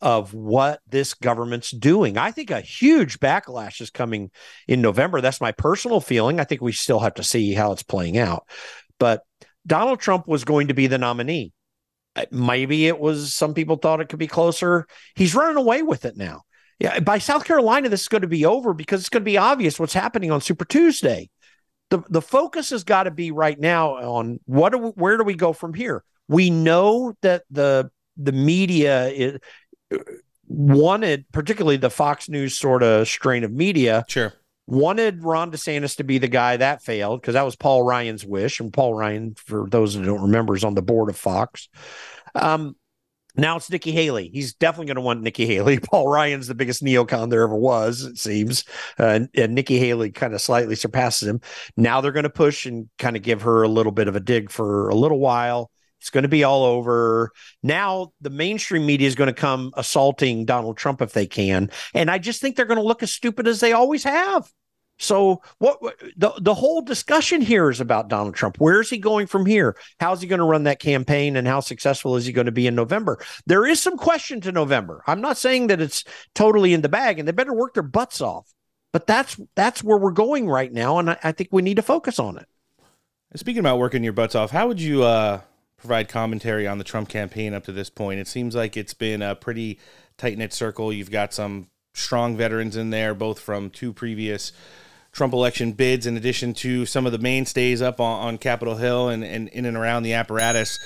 of 0.00 0.34
what 0.34 0.80
this 0.86 1.14
government's 1.14 1.70
doing. 1.70 2.18
I 2.18 2.30
think 2.30 2.50
a 2.50 2.60
huge 2.60 3.18
backlash 3.20 3.80
is 3.80 3.88
coming 3.88 4.30
in 4.68 4.82
November. 4.82 5.22
That's 5.22 5.40
my 5.40 5.52
personal 5.52 6.00
feeling. 6.00 6.38
I 6.38 6.44
think 6.44 6.60
we 6.60 6.72
still 6.72 7.00
have 7.00 7.14
to 7.14 7.24
see 7.24 7.54
how 7.54 7.72
it's 7.72 7.82
playing 7.82 8.18
out. 8.18 8.46
But 8.98 9.22
Donald 9.66 10.00
Trump 10.00 10.28
was 10.28 10.44
going 10.44 10.68
to 10.68 10.74
be 10.74 10.88
the 10.88 10.98
nominee. 10.98 11.52
Uh, 12.14 12.26
maybe 12.30 12.86
it 12.86 12.98
was 12.98 13.32
some 13.32 13.54
people 13.54 13.76
thought 13.76 14.02
it 14.02 14.10
could 14.10 14.18
be 14.18 14.26
closer. 14.26 14.86
He's 15.16 15.34
running 15.34 15.56
away 15.56 15.82
with 15.82 16.04
it 16.04 16.18
now. 16.18 16.42
Yeah, 16.80 17.00
by 17.00 17.18
South 17.18 17.44
Carolina, 17.44 17.88
this 17.88 18.02
is 18.02 18.08
going 18.08 18.22
to 18.22 18.28
be 18.28 18.44
over 18.44 18.74
because 18.74 19.00
it's 19.00 19.08
going 19.08 19.22
to 19.22 19.30
be 19.30 19.38
obvious 19.38 19.78
what's 19.78 19.94
happening 19.94 20.30
on 20.30 20.40
Super 20.40 20.64
Tuesday. 20.64 21.30
The 21.90 22.02
the 22.08 22.22
focus 22.22 22.70
has 22.70 22.82
got 22.82 23.04
to 23.04 23.10
be 23.10 23.30
right 23.30 23.58
now 23.58 23.96
on 23.96 24.40
what 24.46 24.72
do 24.72 24.78
we, 24.78 24.88
where 24.90 25.16
do 25.16 25.24
we 25.24 25.34
go 25.34 25.52
from 25.52 25.74
here? 25.74 26.02
We 26.28 26.50
know 26.50 27.14
that 27.22 27.44
the 27.50 27.90
the 28.16 28.32
media 28.32 29.08
is, 29.08 29.38
wanted, 30.46 31.30
particularly 31.32 31.76
the 31.76 31.90
Fox 31.90 32.28
News 32.28 32.56
sort 32.56 32.82
of 32.82 33.06
strain 33.08 33.44
of 33.44 33.52
media, 33.52 34.04
sure, 34.08 34.32
wanted 34.66 35.22
Ron 35.22 35.52
DeSantis 35.52 35.96
to 35.96 36.04
be 36.04 36.18
the 36.18 36.28
guy 36.28 36.56
that 36.56 36.82
failed 36.82 37.20
because 37.20 37.34
that 37.34 37.44
was 37.44 37.56
Paul 37.56 37.82
Ryan's 37.82 38.24
wish, 38.24 38.60
and 38.60 38.72
Paul 38.72 38.94
Ryan, 38.94 39.34
for 39.36 39.68
those 39.68 39.94
that 39.94 40.04
don't 40.04 40.22
remember, 40.22 40.56
is 40.56 40.64
on 40.64 40.74
the 40.74 40.82
board 40.82 41.10
of 41.10 41.16
Fox. 41.16 41.68
Um, 42.34 42.76
now 43.36 43.56
it's 43.56 43.70
Nikki 43.70 43.92
Haley. 43.92 44.30
He's 44.32 44.54
definitely 44.54 44.86
going 44.86 44.96
to 44.96 45.02
want 45.02 45.22
Nikki 45.22 45.46
Haley. 45.46 45.78
Paul 45.82 46.08
Ryan's 46.08 46.46
the 46.46 46.54
biggest 46.54 46.82
neocon 46.82 47.30
there 47.30 47.42
ever 47.42 47.56
was, 47.56 48.02
it 48.02 48.18
seems. 48.18 48.64
Uh, 48.98 49.06
and, 49.06 49.28
and 49.34 49.54
Nikki 49.54 49.78
Haley 49.78 50.10
kind 50.10 50.34
of 50.34 50.40
slightly 50.40 50.76
surpasses 50.76 51.28
him. 51.28 51.40
Now 51.76 52.00
they're 52.00 52.12
going 52.12 52.24
to 52.24 52.30
push 52.30 52.66
and 52.66 52.88
kind 52.98 53.16
of 53.16 53.22
give 53.22 53.42
her 53.42 53.62
a 53.62 53.68
little 53.68 53.92
bit 53.92 54.08
of 54.08 54.16
a 54.16 54.20
dig 54.20 54.50
for 54.50 54.88
a 54.88 54.94
little 54.94 55.18
while. 55.18 55.70
It's 56.00 56.10
going 56.10 56.22
to 56.22 56.28
be 56.28 56.44
all 56.44 56.64
over. 56.64 57.30
Now 57.62 58.12
the 58.20 58.30
mainstream 58.30 58.84
media 58.84 59.08
is 59.08 59.14
going 59.14 59.32
to 59.34 59.40
come 59.40 59.72
assaulting 59.74 60.44
Donald 60.44 60.76
Trump 60.76 61.00
if 61.00 61.12
they 61.12 61.26
can. 61.26 61.70
And 61.94 62.10
I 62.10 62.18
just 62.18 62.40
think 62.40 62.56
they're 62.56 62.66
going 62.66 62.80
to 62.80 62.86
look 62.86 63.02
as 63.02 63.10
stupid 63.10 63.48
as 63.48 63.60
they 63.60 63.72
always 63.72 64.04
have. 64.04 64.50
So 64.98 65.42
what 65.58 65.80
the 66.16 66.32
the 66.40 66.54
whole 66.54 66.80
discussion 66.80 67.40
here 67.40 67.68
is 67.68 67.80
about 67.80 68.08
Donald 68.08 68.34
Trump. 68.34 68.56
Where 68.58 68.80
is 68.80 68.90
he 68.90 68.98
going 68.98 69.26
from 69.26 69.44
here? 69.44 69.76
How's 69.98 70.20
he 70.20 70.28
going 70.28 70.38
to 70.38 70.44
run 70.44 70.64
that 70.64 70.78
campaign 70.78 71.36
and 71.36 71.48
how 71.48 71.60
successful 71.60 72.16
is 72.16 72.26
he 72.26 72.32
going 72.32 72.46
to 72.46 72.52
be 72.52 72.66
in 72.66 72.74
November? 72.74 73.18
There 73.46 73.66
is 73.66 73.82
some 73.82 73.96
question 73.96 74.40
to 74.42 74.52
November. 74.52 75.02
I'm 75.06 75.20
not 75.20 75.36
saying 75.36 75.66
that 75.66 75.80
it's 75.80 76.04
totally 76.34 76.72
in 76.72 76.82
the 76.82 76.88
bag 76.88 77.18
and 77.18 77.26
they 77.26 77.32
better 77.32 77.54
work 77.54 77.74
their 77.74 77.82
butts 77.82 78.20
off. 78.20 78.52
But 78.92 79.08
that's 79.08 79.40
that's 79.56 79.82
where 79.82 79.98
we're 79.98 80.12
going 80.12 80.48
right 80.48 80.72
now 80.72 80.98
and 80.98 81.10
I, 81.10 81.18
I 81.24 81.32
think 81.32 81.48
we 81.50 81.62
need 81.62 81.76
to 81.76 81.82
focus 81.82 82.20
on 82.20 82.38
it. 82.38 82.46
Speaking 83.36 83.60
about 83.60 83.80
working 83.80 84.04
your 84.04 84.12
butts 84.12 84.36
off, 84.36 84.52
how 84.52 84.68
would 84.68 84.80
you 84.80 85.02
uh, 85.02 85.40
provide 85.76 86.08
commentary 86.08 86.68
on 86.68 86.78
the 86.78 86.84
Trump 86.84 87.08
campaign 87.08 87.52
up 87.52 87.64
to 87.64 87.72
this 87.72 87.90
point? 87.90 88.20
It 88.20 88.28
seems 88.28 88.54
like 88.54 88.76
it's 88.76 88.94
been 88.94 89.22
a 89.22 89.34
pretty 89.34 89.80
tight 90.16 90.38
knit 90.38 90.52
circle. 90.52 90.92
You've 90.92 91.10
got 91.10 91.34
some 91.34 91.66
strong 91.94 92.36
veterans 92.36 92.76
in 92.76 92.90
there, 92.90 93.12
both 93.12 93.40
from 93.40 93.70
two 93.70 93.92
previous 93.92 94.52
Trump 95.14 95.32
election 95.32 95.72
bids, 95.72 96.06
in 96.06 96.16
addition 96.16 96.52
to 96.54 96.84
some 96.84 97.06
of 97.06 97.12
the 97.12 97.18
mainstays 97.18 97.80
up 97.80 98.00
on, 98.00 98.20
on 98.26 98.38
Capitol 98.38 98.76
Hill 98.76 99.08
and, 99.08 99.24
and 99.24 99.48
in 99.48 99.64
and 99.64 99.76
around 99.76 100.02
the 100.02 100.12
apparatus 100.12 100.78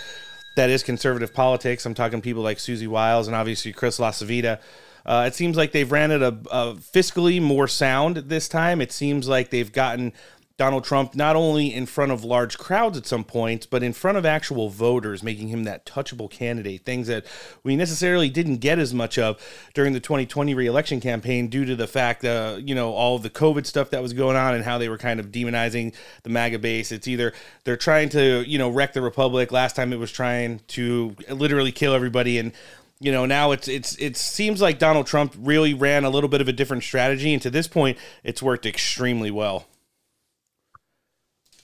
that 0.58 0.70
is 0.70 0.82
conservative 0.82 1.32
politics. 1.32 1.86
I'm 1.86 1.94
talking 1.94 2.20
people 2.20 2.42
like 2.42 2.58
Susie 2.58 2.88
Wiles 2.88 3.28
and 3.28 3.36
obviously 3.36 3.72
Chris 3.72 3.98
LaCivita. 3.98 4.60
Uh, 5.06 5.24
it 5.26 5.34
seems 5.34 5.56
like 5.56 5.72
they've 5.72 5.90
ran 5.90 6.10
it 6.10 6.20
a, 6.20 6.36
a 6.50 6.74
fiscally 6.74 7.40
more 7.40 7.68
sound 7.68 8.16
this 8.16 8.48
time. 8.48 8.80
It 8.80 8.92
seems 8.92 9.28
like 9.28 9.50
they've 9.50 9.72
gotten 9.72 10.12
Donald 10.58 10.82
Trump 10.82 11.14
not 11.14 11.36
only 11.36 11.72
in 11.72 11.86
front 11.86 12.10
of 12.10 12.24
large 12.24 12.58
crowds 12.58 12.98
at 12.98 13.06
some 13.06 13.22
points, 13.22 13.64
but 13.64 13.84
in 13.84 13.92
front 13.92 14.18
of 14.18 14.26
actual 14.26 14.68
voters, 14.68 15.22
making 15.22 15.46
him 15.46 15.62
that 15.64 15.86
touchable 15.86 16.28
candidate. 16.28 16.84
Things 16.84 17.06
that 17.06 17.24
we 17.62 17.76
necessarily 17.76 18.28
didn't 18.28 18.56
get 18.56 18.80
as 18.80 18.92
much 18.92 19.18
of 19.18 19.40
during 19.72 19.92
the 19.92 20.00
2020 20.00 20.54
reelection 20.54 21.00
campaign 21.00 21.46
due 21.46 21.64
to 21.64 21.76
the 21.76 21.86
fact 21.86 22.22
that, 22.22 22.54
uh, 22.54 22.56
you 22.56 22.74
know, 22.74 22.92
all 22.92 23.20
the 23.20 23.30
COVID 23.30 23.66
stuff 23.66 23.90
that 23.90 24.02
was 24.02 24.12
going 24.12 24.36
on 24.36 24.54
and 24.54 24.64
how 24.64 24.78
they 24.78 24.88
were 24.88 24.98
kind 24.98 25.20
of 25.20 25.26
demonizing 25.26 25.94
the 26.24 26.30
MAGA 26.30 26.58
base. 26.58 26.90
It's 26.90 27.06
either 27.06 27.32
they're 27.62 27.76
trying 27.76 28.08
to, 28.10 28.42
you 28.44 28.58
know, 28.58 28.68
wreck 28.68 28.94
the 28.94 29.00
Republic. 29.00 29.52
Last 29.52 29.76
time 29.76 29.92
it 29.92 29.98
was 30.00 30.10
trying 30.10 30.60
to 30.68 31.14
literally 31.30 31.70
kill 31.70 31.94
everybody. 31.94 32.36
And 32.36 32.52
you 33.00 33.12
know 33.12 33.26
now 33.26 33.52
it's 33.52 33.68
it's 33.68 33.94
it 33.98 34.16
seems 34.16 34.60
like 34.60 34.80
Donald 34.80 35.06
Trump 35.06 35.32
really 35.38 35.72
ran 35.72 36.04
a 36.04 36.10
little 36.10 36.28
bit 36.28 36.40
of 36.40 36.48
a 36.48 36.52
different 36.52 36.82
strategy 36.82 37.32
and 37.32 37.40
to 37.42 37.48
this 37.48 37.68
point 37.68 37.96
it's 38.24 38.42
worked 38.42 38.66
extremely 38.66 39.30
well. 39.30 39.66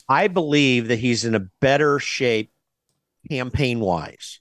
I 0.07 0.27
believe 0.27 0.89
that 0.89 0.99
he's 0.99 1.25
in 1.25 1.35
a 1.35 1.47
better 1.61 1.99
shape 1.99 2.51
campaign 3.29 3.79
wise 3.79 4.39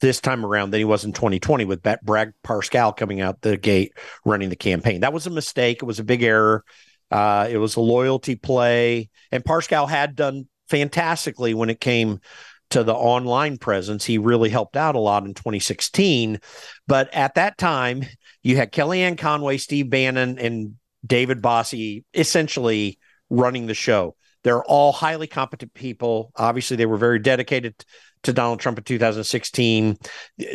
this 0.00 0.20
time 0.20 0.44
around 0.44 0.70
than 0.70 0.78
he 0.78 0.84
was 0.84 1.04
in 1.04 1.12
2020 1.12 1.64
with 1.64 1.82
Brad 1.82 2.34
Parscale 2.44 2.96
coming 2.96 3.20
out 3.20 3.40
the 3.40 3.56
gate 3.56 3.92
running 4.24 4.50
the 4.50 4.56
campaign. 4.56 5.00
That 5.00 5.12
was 5.12 5.26
a 5.26 5.30
mistake. 5.30 5.78
It 5.78 5.86
was 5.86 5.98
a 5.98 6.04
big 6.04 6.22
error. 6.22 6.64
Uh, 7.10 7.48
it 7.50 7.56
was 7.56 7.76
a 7.76 7.80
loyalty 7.80 8.36
play. 8.36 9.08
And 9.32 9.44
Parscale 9.44 9.88
had 9.88 10.14
done 10.14 10.48
fantastically 10.68 11.54
when 11.54 11.70
it 11.70 11.80
came 11.80 12.20
to 12.70 12.82
the 12.82 12.94
online 12.94 13.58
presence. 13.58 14.04
He 14.04 14.18
really 14.18 14.50
helped 14.50 14.76
out 14.76 14.96
a 14.96 15.00
lot 15.00 15.24
in 15.24 15.34
2016. 15.34 16.40
But 16.86 17.12
at 17.14 17.36
that 17.36 17.56
time, 17.56 18.04
you 18.42 18.56
had 18.56 18.72
Kellyanne 18.72 19.18
Conway, 19.18 19.56
Steve 19.56 19.88
Bannon, 19.88 20.38
and 20.38 20.74
David 21.06 21.40
Bossie 21.40 22.04
essentially 22.12 22.98
running 23.30 23.66
the 23.66 23.74
show. 23.74 24.16
They're 24.46 24.62
all 24.62 24.92
highly 24.92 25.26
competent 25.26 25.74
people. 25.74 26.30
Obviously, 26.36 26.76
they 26.76 26.86
were 26.86 26.98
very 26.98 27.18
dedicated 27.18 27.84
to 28.22 28.32
Donald 28.32 28.60
Trump 28.60 28.78
in 28.78 28.84
2016. 28.84 29.96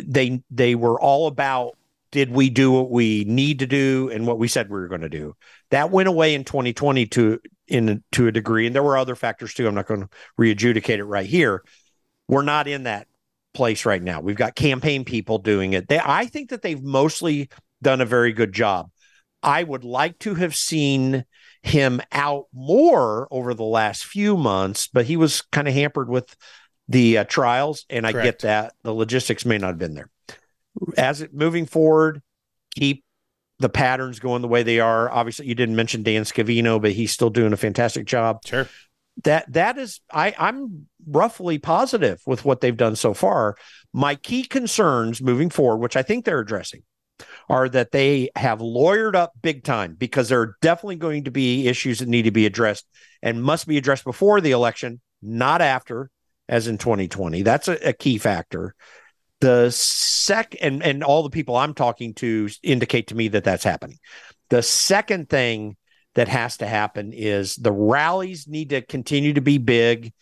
They 0.02 0.42
they 0.50 0.74
were 0.74 0.98
all 0.98 1.26
about 1.26 1.76
did 2.10 2.30
we 2.30 2.48
do 2.48 2.72
what 2.72 2.90
we 2.90 3.24
need 3.24 3.58
to 3.58 3.66
do 3.66 4.08
and 4.10 4.26
what 4.26 4.38
we 4.38 4.48
said 4.48 4.70
we 4.70 4.80
were 4.80 4.88
going 4.88 5.02
to 5.02 5.10
do. 5.10 5.36
That 5.72 5.90
went 5.90 6.08
away 6.08 6.34
in 6.34 6.44
2020 6.44 7.04
to 7.08 7.38
in 7.68 8.02
to 8.12 8.28
a 8.28 8.32
degree, 8.32 8.66
and 8.66 8.74
there 8.74 8.82
were 8.82 8.96
other 8.96 9.14
factors 9.14 9.52
too. 9.52 9.68
I'm 9.68 9.74
not 9.74 9.88
going 9.88 10.00
to 10.00 10.08
readjudicate 10.38 10.98
it 10.98 11.04
right 11.04 11.26
here. 11.26 11.62
We're 12.28 12.40
not 12.40 12.68
in 12.68 12.84
that 12.84 13.08
place 13.52 13.84
right 13.84 14.02
now. 14.02 14.22
We've 14.22 14.36
got 14.36 14.54
campaign 14.54 15.04
people 15.04 15.36
doing 15.36 15.74
it. 15.74 15.88
They, 15.88 16.00
I 16.02 16.24
think 16.24 16.48
that 16.48 16.62
they've 16.62 16.82
mostly 16.82 17.50
done 17.82 18.00
a 18.00 18.06
very 18.06 18.32
good 18.32 18.54
job. 18.54 18.88
I 19.42 19.62
would 19.62 19.84
like 19.84 20.18
to 20.20 20.34
have 20.36 20.56
seen 20.56 21.26
him 21.62 22.00
out 22.10 22.46
more 22.52 23.28
over 23.30 23.54
the 23.54 23.62
last 23.62 24.04
few 24.04 24.36
months, 24.36 24.88
but 24.88 25.06
he 25.06 25.16
was 25.16 25.42
kind 25.42 25.68
of 25.68 25.74
hampered 25.74 26.08
with 26.08 26.34
the 26.88 27.18
uh, 27.18 27.24
trials, 27.24 27.86
and 27.88 28.06
I 28.06 28.12
get 28.12 28.40
that 28.40 28.74
the 28.82 28.92
logistics 28.92 29.46
may 29.46 29.58
not 29.58 29.68
have 29.68 29.78
been 29.78 29.94
there. 29.94 30.10
As 30.96 31.22
it 31.22 31.32
moving 31.32 31.66
forward, 31.66 32.22
keep 32.74 33.04
the 33.58 33.68
patterns 33.68 34.18
going 34.18 34.42
the 34.42 34.48
way 34.48 34.62
they 34.62 34.80
are. 34.80 35.10
Obviously, 35.10 35.46
you 35.46 35.54
didn't 35.54 35.76
mention 35.76 36.02
Dan 36.02 36.22
Scavino, 36.24 36.82
but 36.82 36.92
he's 36.92 37.12
still 37.12 37.30
doing 37.30 37.52
a 37.52 37.56
fantastic 37.56 38.06
job. 38.06 38.40
Sure. 38.44 38.68
That 39.24 39.52
that 39.52 39.78
is, 39.78 40.00
I 40.10 40.34
I'm 40.38 40.86
roughly 41.06 41.58
positive 41.58 42.20
with 42.26 42.44
what 42.44 42.60
they've 42.60 42.76
done 42.76 42.96
so 42.96 43.14
far. 43.14 43.56
My 43.92 44.14
key 44.14 44.44
concerns 44.44 45.22
moving 45.22 45.50
forward, 45.50 45.78
which 45.78 45.96
I 45.96 46.02
think 46.02 46.24
they're 46.24 46.40
addressing, 46.40 46.82
are 47.48 47.68
that 47.68 47.92
they 47.92 48.30
have 48.36 48.60
lawyered 48.60 49.14
up 49.14 49.32
big 49.40 49.64
time 49.64 49.94
because 49.94 50.28
there 50.28 50.40
are 50.40 50.56
definitely 50.60 50.96
going 50.96 51.24
to 51.24 51.30
be 51.30 51.68
issues 51.68 51.98
that 51.98 52.08
need 52.08 52.22
to 52.22 52.30
be 52.30 52.46
addressed 52.46 52.86
and 53.22 53.42
must 53.42 53.66
be 53.66 53.76
addressed 53.76 54.04
before 54.04 54.40
the 54.40 54.52
election, 54.52 55.00
not 55.20 55.62
after, 55.62 56.10
as 56.48 56.66
in 56.66 56.78
2020. 56.78 57.42
That's 57.42 57.68
a, 57.68 57.88
a 57.88 57.92
key 57.92 58.18
factor. 58.18 58.74
The 59.40 59.70
sec 59.70 60.54
and 60.60 60.82
and 60.82 61.02
all 61.02 61.22
the 61.22 61.30
people 61.30 61.56
I'm 61.56 61.74
talking 61.74 62.14
to 62.14 62.48
indicate 62.62 63.08
to 63.08 63.16
me 63.16 63.28
that 63.28 63.44
that's 63.44 63.64
happening. 63.64 63.98
The 64.50 64.62
second 64.62 65.28
thing 65.28 65.76
that 66.14 66.28
has 66.28 66.58
to 66.58 66.66
happen 66.66 67.12
is 67.12 67.56
the 67.56 67.72
rallies 67.72 68.46
need 68.46 68.70
to 68.70 68.82
continue 68.82 69.32
to 69.32 69.40
be 69.40 69.58
big 69.58 70.12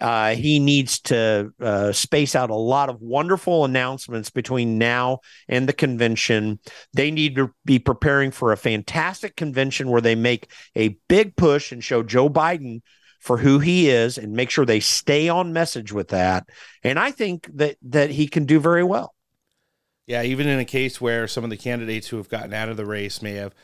uh, 0.00 0.34
he 0.34 0.58
needs 0.58 1.00
to 1.00 1.52
uh, 1.60 1.92
space 1.92 2.34
out 2.34 2.50
a 2.50 2.54
lot 2.54 2.88
of 2.88 3.00
wonderful 3.00 3.64
announcements 3.64 4.30
between 4.30 4.78
now 4.78 5.20
and 5.48 5.68
the 5.68 5.72
convention. 5.72 6.58
They 6.94 7.10
need 7.10 7.36
to 7.36 7.52
be 7.64 7.78
preparing 7.78 8.30
for 8.30 8.52
a 8.52 8.56
fantastic 8.56 9.36
convention 9.36 9.90
where 9.90 10.00
they 10.00 10.14
make 10.14 10.50
a 10.74 10.98
big 11.08 11.36
push 11.36 11.72
and 11.72 11.82
show 11.82 12.02
Joe 12.02 12.28
Biden 12.28 12.82
for 13.20 13.38
who 13.38 13.58
he 13.58 13.90
is 13.90 14.16
and 14.18 14.32
make 14.32 14.50
sure 14.50 14.64
they 14.64 14.80
stay 14.80 15.28
on 15.28 15.52
message 15.52 15.92
with 15.92 16.08
that. 16.08 16.48
And 16.84 16.98
I 16.98 17.10
think 17.10 17.50
that 17.54 17.76
that 17.82 18.10
he 18.10 18.28
can 18.28 18.44
do 18.44 18.60
very 18.60 18.84
well. 18.84 19.14
Yeah, 20.06 20.22
even 20.22 20.48
in 20.48 20.58
a 20.58 20.64
case 20.64 21.00
where 21.00 21.28
some 21.28 21.44
of 21.44 21.50
the 21.50 21.56
candidates 21.56 22.08
who 22.08 22.16
have 22.16 22.30
gotten 22.30 22.54
out 22.54 22.70
of 22.70 22.76
the 22.76 22.86
race 22.86 23.20
may 23.20 23.34
have 23.34 23.54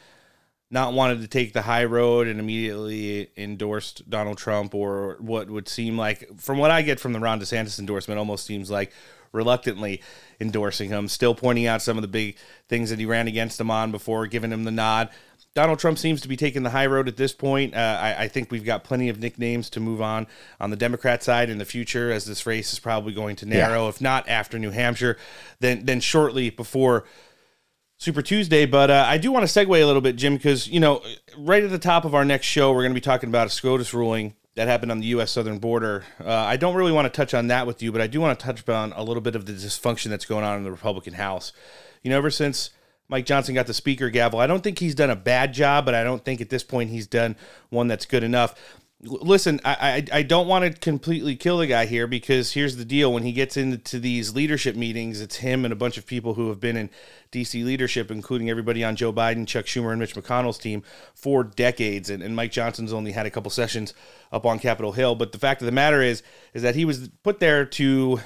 not 0.70 0.92
wanted 0.92 1.20
to 1.20 1.28
take 1.28 1.52
the 1.52 1.62
high 1.62 1.84
road 1.84 2.26
and 2.26 2.40
immediately 2.40 3.30
endorsed 3.36 4.08
Donald 4.08 4.38
Trump, 4.38 4.74
or 4.74 5.16
what 5.20 5.48
would 5.48 5.68
seem 5.68 5.96
like, 5.96 6.40
from 6.40 6.58
what 6.58 6.70
I 6.70 6.82
get 6.82 6.98
from 6.98 7.12
the 7.12 7.20
Ron 7.20 7.40
DeSantis 7.40 7.78
endorsement, 7.78 8.18
almost 8.18 8.46
seems 8.46 8.70
like 8.70 8.92
reluctantly 9.32 10.00
endorsing 10.40 10.88
him, 10.88 11.08
still 11.08 11.34
pointing 11.34 11.66
out 11.66 11.82
some 11.82 11.98
of 11.98 12.02
the 12.02 12.08
big 12.08 12.36
things 12.68 12.90
that 12.90 12.98
he 12.98 13.06
ran 13.06 13.28
against 13.28 13.60
him 13.60 13.70
on 13.70 13.90
before 13.90 14.26
giving 14.26 14.52
him 14.52 14.64
the 14.64 14.70
nod. 14.70 15.10
Donald 15.54 15.78
Trump 15.78 15.98
seems 15.98 16.20
to 16.20 16.28
be 16.28 16.36
taking 16.36 16.64
the 16.64 16.70
high 16.70 16.86
road 16.86 17.06
at 17.06 17.16
this 17.16 17.32
point. 17.32 17.74
Uh, 17.74 17.98
I, 18.00 18.24
I, 18.24 18.28
think 18.28 18.50
we've 18.50 18.64
got 18.64 18.82
plenty 18.82 19.08
of 19.08 19.20
nicknames 19.20 19.70
to 19.70 19.80
move 19.80 20.02
on 20.02 20.26
on 20.60 20.70
the 20.70 20.76
Democrat 20.76 21.22
side 21.22 21.48
in 21.48 21.58
the 21.58 21.64
future, 21.64 22.10
as 22.10 22.24
this 22.24 22.44
race 22.44 22.72
is 22.72 22.80
probably 22.80 23.12
going 23.12 23.36
to 23.36 23.46
narrow. 23.46 23.84
Yeah. 23.84 23.88
If 23.90 24.00
not 24.00 24.28
after 24.28 24.58
New 24.58 24.70
Hampshire, 24.70 25.16
then 25.60 25.84
then 25.84 26.00
shortly 26.00 26.50
before 26.50 27.04
Super 28.04 28.20
Tuesday. 28.20 28.66
But 28.66 28.90
uh, 28.90 29.06
I 29.08 29.16
do 29.16 29.32
want 29.32 29.48
to 29.48 29.66
segue 29.66 29.82
a 29.82 29.86
little 29.86 30.02
bit, 30.02 30.16
Jim, 30.16 30.36
because, 30.36 30.68
you 30.68 30.78
know, 30.78 31.02
right 31.38 31.64
at 31.64 31.70
the 31.70 31.78
top 31.78 32.04
of 32.04 32.14
our 32.14 32.24
next 32.24 32.46
show, 32.46 32.70
we're 32.70 32.82
going 32.82 32.92
to 32.92 32.94
be 32.94 33.00
talking 33.00 33.30
about 33.30 33.46
a 33.46 33.50
SCOTUS 33.50 33.94
ruling 33.94 34.34
that 34.56 34.68
happened 34.68 34.92
on 34.92 35.00
the 35.00 35.06
U.S. 35.06 35.30
southern 35.30 35.58
border. 35.58 36.04
Uh, 36.22 36.30
I 36.30 36.58
don't 36.58 36.74
really 36.74 36.92
want 36.92 37.06
to 37.06 37.16
touch 37.16 37.32
on 37.32 37.46
that 37.46 37.66
with 37.66 37.82
you, 37.82 37.90
but 37.90 38.02
I 38.02 38.06
do 38.06 38.20
want 38.20 38.38
to 38.38 38.44
touch 38.44 38.68
on 38.68 38.92
a 38.92 39.02
little 39.02 39.22
bit 39.22 39.34
of 39.34 39.46
the 39.46 39.52
dysfunction 39.52 40.10
that's 40.10 40.26
going 40.26 40.44
on 40.44 40.58
in 40.58 40.64
the 40.64 40.70
Republican 40.70 41.14
House. 41.14 41.52
You 42.02 42.10
know, 42.10 42.18
ever 42.18 42.30
since 42.30 42.70
Mike 43.08 43.24
Johnson 43.24 43.54
got 43.54 43.66
the 43.66 43.74
speaker 43.74 44.10
gavel, 44.10 44.38
I 44.38 44.46
don't 44.46 44.62
think 44.62 44.78
he's 44.78 44.94
done 44.94 45.10
a 45.10 45.16
bad 45.16 45.54
job, 45.54 45.86
but 45.86 45.94
I 45.94 46.04
don't 46.04 46.22
think 46.22 46.42
at 46.42 46.50
this 46.50 46.62
point 46.62 46.90
he's 46.90 47.06
done 47.06 47.36
one 47.70 47.88
that's 47.88 48.04
good 48.04 48.22
enough 48.22 48.54
listen, 49.04 49.60
I, 49.64 50.06
I, 50.12 50.18
I 50.18 50.22
don't 50.22 50.46
want 50.46 50.64
to 50.64 50.80
completely 50.80 51.36
kill 51.36 51.58
the 51.58 51.66
guy 51.66 51.86
here 51.86 52.06
because 52.06 52.52
here's 52.52 52.76
the 52.76 52.84
deal: 52.84 53.12
when 53.12 53.22
he 53.22 53.32
gets 53.32 53.56
into 53.56 53.98
these 53.98 54.34
leadership 54.34 54.76
meetings, 54.76 55.20
it's 55.20 55.36
him 55.36 55.64
and 55.64 55.72
a 55.72 55.76
bunch 55.76 55.98
of 55.98 56.06
people 56.06 56.34
who 56.34 56.48
have 56.48 56.60
been 56.60 56.76
in 56.76 56.90
DC 57.32 57.64
leadership, 57.64 58.10
including 58.10 58.48
everybody 58.48 58.82
on 58.82 58.96
Joe 58.96 59.12
Biden, 59.12 59.46
Chuck 59.46 59.66
Schumer, 59.66 59.90
and 59.90 60.00
Mitch 60.00 60.14
McConnell's 60.14 60.58
team 60.58 60.82
for 61.14 61.44
decades. 61.44 62.10
And, 62.10 62.22
and 62.22 62.34
Mike 62.34 62.52
Johnson's 62.52 62.92
only 62.92 63.12
had 63.12 63.26
a 63.26 63.30
couple 63.30 63.50
sessions 63.50 63.92
up 64.32 64.46
on 64.46 64.58
Capitol 64.58 64.92
Hill. 64.92 65.14
But 65.14 65.32
the 65.32 65.38
fact 65.38 65.60
of 65.60 65.66
the 65.66 65.72
matter 65.72 66.00
is, 66.00 66.22
is 66.54 66.62
that 66.62 66.74
he 66.74 66.84
was 66.84 67.08
put 67.22 67.40
there 67.40 67.64
to 67.64 68.20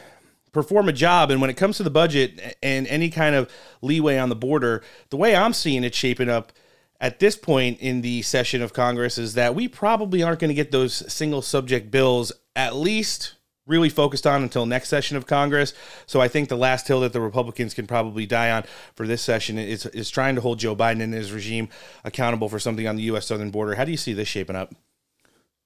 perform 0.53 0.89
a 0.89 0.93
job. 0.93 1.31
And 1.31 1.41
when 1.41 1.51
it 1.51 1.57
comes 1.57 1.77
to 1.79 1.83
the 1.83 1.91
budget 1.91 2.57
and 2.63 2.87
any 2.87 3.11
kind 3.11 3.35
of 3.35 3.51
leeway 3.83 4.19
on 4.19 4.29
the 4.29 4.37
border, 4.37 4.83
the 5.11 5.17
way 5.17 5.35
I'm 5.35 5.53
seeing 5.53 5.85
it 5.85 5.95
shaping 5.95 6.29
up 6.29 6.53
at 7.01 7.21
this 7.21 7.37
point 7.37 7.79
in 7.81 8.01
the 8.01 8.23
session 8.23 8.63
of 8.63 8.73
Congress 8.73 9.19
is 9.19 9.35
that 9.35 9.55
we 9.55 9.69
probably 9.69 10.23
aren't 10.23 10.41
going 10.41 10.49
to 10.49 10.55
get 10.55 10.73
those 10.73 11.11
single 11.13 11.43
subject 11.43 11.91
bills 11.91 12.33
at 12.57 12.75
least 12.75 13.35
really 13.67 13.91
focused 13.91 14.27
on 14.27 14.43
until 14.43 14.67
next 14.67 14.89
session 14.89 15.17
of 15.17 15.27
Congress. 15.27 15.75
So 16.07 16.21
I 16.21 16.27
think 16.27 16.49
the 16.49 16.57
last 16.57 16.89
hill 16.89 17.01
that 17.01 17.13
the 17.13 17.21
Republicans 17.21 17.75
can 17.75 17.87
probably 17.87 18.27
die 18.27 18.51
on 18.51 18.65
for 18.95 19.07
this 19.07 19.23
session 19.23 19.59
is, 19.59 19.87
is 19.87 20.11
trying 20.11 20.35
to 20.35 20.41
hold 20.41 20.59
Joe 20.59 20.75
Biden 20.75 21.03
and 21.03 21.13
his 21.13 21.33
regime 21.33 21.69
accountable 22.03 22.49
for 22.49 22.59
something 22.59 22.89
on 22.89 22.97
the 22.97 23.03
U.S. 23.05 23.27
southern 23.27 23.51
border. 23.51 23.75
How 23.75 23.85
do 23.85 23.91
you 23.91 23.97
see 23.97 24.15
this 24.15 24.27
shaping 24.27 24.57
up? 24.57 24.75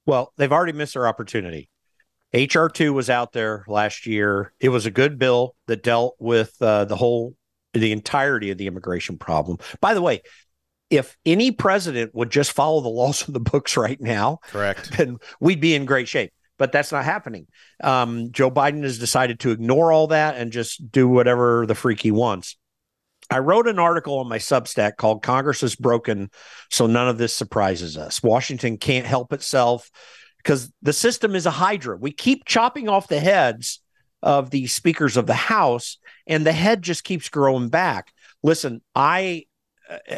Well, 0.05 0.33
they've 0.37 0.53
already 0.53 0.73
missed 0.73 0.95
their 0.95 1.07
opportunity. 1.07 1.71
HR2 2.35 2.93
was 2.93 3.09
out 3.09 3.33
there 3.33 3.65
last 3.69 4.07
year. 4.07 4.53
It 4.59 4.71
was 4.71 4.85
a 4.85 4.91
good 4.91 5.19
bill 5.19 5.55
that 5.67 5.83
dealt 5.83 6.17
with 6.19 6.61
uh, 6.61 6.87
the 6.87 6.97
whole, 6.97 7.37
the 7.73 7.93
entirety 7.93 8.51
of 8.51 8.59
the 8.59 8.67
immigration 8.67 9.17
problem. 9.17 9.59
By 9.81 9.95
the 9.95 10.03
way, 10.03 10.23
if 10.93 11.17
any 11.25 11.51
president 11.51 12.15
would 12.15 12.31
just 12.31 12.53
follow 12.53 12.83
the 12.83 12.89
laws 12.89 13.27
of 13.27 13.33
the 13.33 13.41
books 13.41 13.79
right 13.79 14.01
now, 14.01 14.41
correct, 14.49 14.97
then 14.99 15.17
we'd 15.41 15.61
be 15.61 15.75
in 15.75 15.87
great 15.87 16.07
shape. 16.07 16.33
But 16.59 16.71
that's 16.71 16.93
not 16.93 17.07
happening. 17.07 17.47
Um, 17.83 18.31
Joe 18.31 18.51
Biden 18.51 18.83
has 18.83 18.99
decided 18.99 19.41
to 19.41 19.51
ignore 19.51 19.91
all 19.91 20.09
that 20.09 20.37
and 20.37 20.53
just 20.53 20.93
do 20.93 21.09
whatever 21.09 21.65
the 21.67 21.75
freak 21.75 22.01
he 22.01 22.11
wants. 22.11 22.57
I 23.31 23.39
wrote 23.39 23.67
an 23.67 23.79
article 23.79 24.19
on 24.19 24.29
my 24.29 24.37
Substack 24.37 24.97
called 24.97 25.23
Congress 25.23 25.63
is 25.63 25.75
Broken, 25.75 26.31
so 26.71 26.87
none 26.87 27.09
of 27.09 27.17
this 27.17 27.33
surprises 27.33 27.97
us. 27.97 28.23
Washington 28.23 28.77
can't 28.77 29.07
help 29.07 29.33
itself 29.33 29.91
because 30.37 30.71
the 30.83 30.93
system 30.93 31.35
is 31.35 31.47
a 31.47 31.51
hydra. 31.51 31.97
We 31.97 32.13
keep 32.13 32.45
chopping 32.45 32.91
off 32.91 33.09
the 33.09 33.19
heads 33.19 33.81
of 34.23 34.51
the 34.51 34.67
speakers 34.67 35.17
of 35.17 35.27
the 35.27 35.35
House, 35.35 35.97
and 36.27 36.45
the 36.45 36.53
head 36.53 36.83
just 36.83 37.03
keeps 37.03 37.31
growing 37.31 37.71
back. 37.71 38.13
Listen, 38.43 38.83
I 38.95 39.47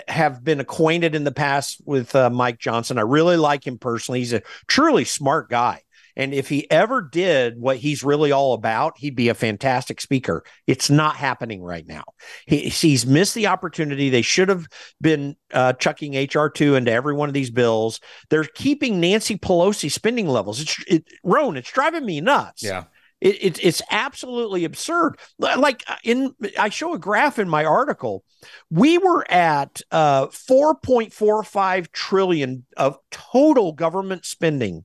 have 0.09 0.45
been 0.45 0.61
acquainted 0.61 1.15
in 1.15 1.25
the 1.25 1.33
past 1.33 1.81
with 1.85 2.15
uh, 2.15 2.31
Mike 2.31 2.59
Johnson. 2.59 2.99
I 2.99 3.03
really 3.03 3.37
like 3.37 3.67
him 3.67 3.79
personally. 3.79 4.21
He's 4.21 4.33
a 4.33 4.43
truly 4.67 5.05
smart 5.05 5.51
guy. 5.51 5.83
And 6.17 6.33
if 6.33 6.49
he 6.49 6.71
ever 6.71 7.03
did 7.03 7.61
what 7.61 7.79
he's 7.79 8.05
really 8.05 8.31
all 8.31 8.53
about, 8.53 8.97
he'd 8.99 9.17
be 9.17 9.29
a 9.29 9.35
fantastic 9.35 10.01
speaker. 10.01 10.45
It's 10.67 10.89
not 10.89 11.17
happening 11.17 11.63
right 11.63 11.87
now. 11.87 12.05
He, 12.47 12.69
he's 12.69 13.05
missed 13.05 13.35
the 13.35 13.49
opportunity. 13.49 14.11
They 14.11 14.23
should 14.23 14.49
have 14.49 14.67
been 15.01 15.37
uh, 15.53 15.73
chucking 15.75 16.13
HR2 16.13 16.77
into 16.77 16.93
every 16.93 17.15
one 17.15 17.29
of 17.29 17.35
these 17.35 17.51
bills. 17.51 18.01
They're 18.31 18.45
keeping 18.45 19.01
Nancy 19.01 19.37
Pelosi 19.37 19.91
spending 19.91 20.29
levels. 20.29 20.61
It's 20.61 20.85
it, 20.87 21.05
Roan, 21.25 21.57
it's 21.57 21.73
driving 21.73 22.07
me 22.07 22.21
nuts. 22.21 22.63
Yeah. 22.63 22.85
It, 23.21 23.43
it, 23.43 23.65
it's 23.65 23.83
absolutely 23.91 24.65
absurd. 24.65 25.19
Like 25.39 25.83
uh, 25.87 25.97
in, 26.05 26.35
I 26.59 26.69
show 26.69 26.95
a 26.95 26.99
graph 26.99 27.39
in 27.39 27.49
my 27.49 27.65
article. 27.65 28.25
We 28.71 28.99
were 28.99 29.31
at 29.31 29.81
uh, 29.91 30.27
4.45 30.27 31.91
trillion 31.93 32.67
of 32.77 32.99
total 33.11 33.73
government 33.73 34.27
spending 34.27 34.85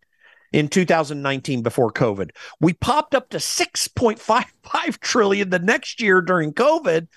in 0.51 0.67
2019 0.67 1.61
before 1.61 1.91
COVID. 1.91 2.31
We 2.59 2.73
popped 2.73 3.13
up 3.13 3.29
to 3.29 3.37
6.55 3.37 4.99
trillion 4.99 5.49
the 5.49 5.59
next 5.59 6.01
year 6.01 6.21
during 6.21 6.53
COVID, 6.53 7.07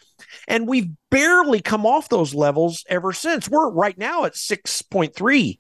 and 0.49 0.69
we've 0.69 0.91
barely 1.11 1.61
come 1.61 1.87
off 1.87 2.09
those 2.09 2.35
levels 2.35 2.85
ever 2.89 3.13
since. 3.13 3.49
We're 3.49 3.71
right 3.71 3.97
now 3.97 4.25
at 4.25 4.35
6.3 4.35 5.59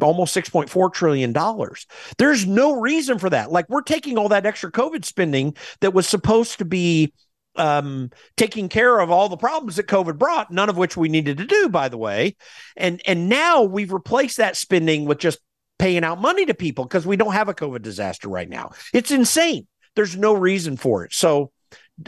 almost 0.00 0.36
6.4 0.36 0.92
trillion 0.92 1.32
dollars. 1.32 1.86
There's 2.18 2.46
no 2.46 2.80
reason 2.80 3.18
for 3.18 3.30
that. 3.30 3.50
Like 3.50 3.68
we're 3.68 3.82
taking 3.82 4.18
all 4.18 4.28
that 4.28 4.46
extra 4.46 4.70
COVID 4.70 5.04
spending 5.04 5.56
that 5.80 5.94
was 5.94 6.06
supposed 6.06 6.58
to 6.58 6.64
be 6.64 7.12
um, 7.56 8.10
taking 8.36 8.68
care 8.68 9.00
of 9.00 9.10
all 9.10 9.28
the 9.28 9.36
problems 9.36 9.76
that 9.76 9.86
COVID 9.86 10.18
brought, 10.18 10.50
none 10.50 10.68
of 10.68 10.76
which 10.76 10.96
we 10.96 11.08
needed 11.08 11.38
to 11.38 11.46
do, 11.46 11.68
by 11.68 11.88
the 11.88 11.98
way. 11.98 12.36
And 12.76 13.00
and 13.06 13.28
now 13.28 13.62
we've 13.62 13.92
replaced 13.92 14.36
that 14.36 14.56
spending 14.56 15.06
with 15.06 15.18
just 15.18 15.38
paying 15.78 16.04
out 16.04 16.20
money 16.20 16.46
to 16.46 16.54
people 16.54 16.84
because 16.84 17.06
we 17.06 17.16
don't 17.16 17.32
have 17.32 17.48
a 17.48 17.54
COVID 17.54 17.82
disaster 17.82 18.28
right 18.28 18.48
now. 18.48 18.72
It's 18.92 19.10
insane. 19.10 19.66
There's 19.94 20.16
no 20.16 20.34
reason 20.34 20.76
for 20.76 21.04
it. 21.04 21.12
So 21.12 21.52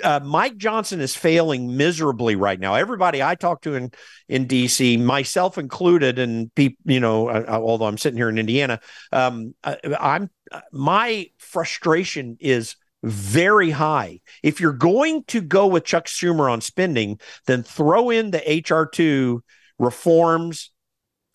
uh, 0.02 0.20
Mike 0.23 0.56
Johnson 0.56 1.01
is 1.01 1.16
failing 1.16 1.77
miserably 1.77 2.36
right 2.36 2.59
now. 2.59 2.74
Everybody 2.74 3.23
I 3.23 3.35
talk 3.35 3.62
to 3.62 3.74
in 3.74 3.90
in 4.28 4.47
DC, 4.47 5.01
myself 5.01 5.59
included, 5.59 6.19
and 6.19 6.55
people, 6.55 6.78
you 6.85 7.01
know, 7.01 7.28
uh, 7.28 7.44
uh, 7.48 7.60
although 7.60 7.86
I'm 7.86 7.98
sitting 7.98 8.19
here 8.19 8.28
in 8.28 8.39
Indiana, 8.39 8.81
um, 9.12 9.55
uh, 9.65 9.77
I'm 9.98 10.31
uh, 10.52 10.60
my 10.73 11.27
frustration 11.39 12.36
is 12.40 12.77
very 13.02 13.70
high. 13.70 14.20
If 14.43 14.60
you're 14.60 14.73
going 14.73 15.24
to 15.28 15.40
go 15.40 15.66
with 15.66 15.85
Chuck 15.85 16.06
Schumer 16.06 16.51
on 16.51 16.60
spending, 16.60 17.20
then 17.47 17.62
throw 17.62 18.10
in 18.10 18.31
the 18.31 18.65
HR 18.69 18.89
two 18.90 19.43
reforms 19.78 20.70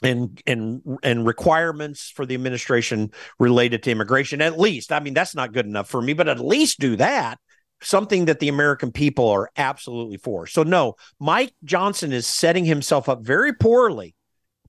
and 0.03 0.41
and 0.45 0.81
and 1.01 1.25
requirements 1.25 2.11
for 2.13 2.25
the 2.25 2.35
administration 2.35 3.11
related 3.39 3.83
to 3.83 3.91
immigration 3.91 4.41
at 4.41 4.59
least 4.59 4.91
i 4.91 4.99
mean 4.99 5.13
that's 5.13 5.33
not 5.33 5.53
good 5.53 5.65
enough 5.65 5.87
for 5.87 6.01
me 6.01 6.11
but 6.11 6.27
at 6.27 6.39
least 6.39 6.79
do 6.79 6.97
that 6.97 7.39
something 7.83 8.25
that 8.25 8.39
the 8.39 8.49
American 8.49 8.91
people 8.91 9.27
are 9.29 9.49
absolutely 9.57 10.17
for. 10.17 10.47
So, 10.47 10.63
no, 10.63 10.95
Mike 11.19 11.53
Johnson 11.63 12.11
is 12.11 12.25
setting 12.25 12.65
himself 12.65 13.09
up 13.09 13.21
very 13.21 13.53
poorly. 13.53 14.15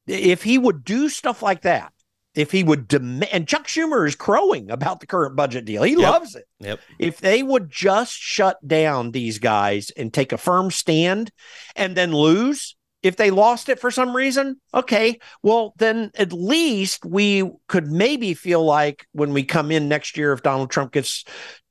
If 0.07 0.43
he 0.43 0.59
would 0.59 0.85
do 0.85 1.09
stuff 1.09 1.43
like 1.43 1.62
that, 1.62 1.93
if 2.35 2.51
he 2.51 2.65
would 2.65 2.89
demand, 2.89 3.32
and 3.32 3.49
Chuck 3.49 3.66
Schumer 3.66 4.07
is 4.07 4.16
crowing 4.16 4.70
about 4.70 5.01
the 5.01 5.07
current 5.07 5.36
budget 5.36 5.65
deal, 5.65 5.82
he 5.85 5.93
Yep. 5.93 6.01
loves 6.01 6.35
it. 6.35 6.45
Yep. 6.61 6.81
If 6.99 7.19
they 7.19 7.43
would 7.43 7.70
just 7.70 8.12
shut 8.12 8.59
down 8.66 9.12
these 9.12 9.39
guys 9.39 9.91
and 9.97 10.12
take 10.12 10.32
a 10.32 10.39
firm 10.39 10.70
stand 10.70 11.31
and 11.77 11.97
then 11.97 12.12
lose, 12.12 12.77
if 13.05 13.16
they 13.16 13.31
lost 13.31 13.69
it 13.69 13.78
for 13.78 13.91
some 13.91 14.16
reason, 14.16 14.61
okay, 14.73 15.19
well, 15.43 15.74
then 15.77 16.11
at 16.16 16.32
least 16.32 17.05
we 17.05 17.49
could 17.69 17.86
maybe 17.86 18.35
feel 18.35 18.65
like 18.65 19.07
when 19.12 19.32
we 19.32 19.45
come 19.45 19.70
in 19.70 19.89
next 19.89 20.16
year, 20.16 20.32
if 20.32 20.43
Donald 20.43 20.70
Trump 20.70 20.93
gets 20.93 21.24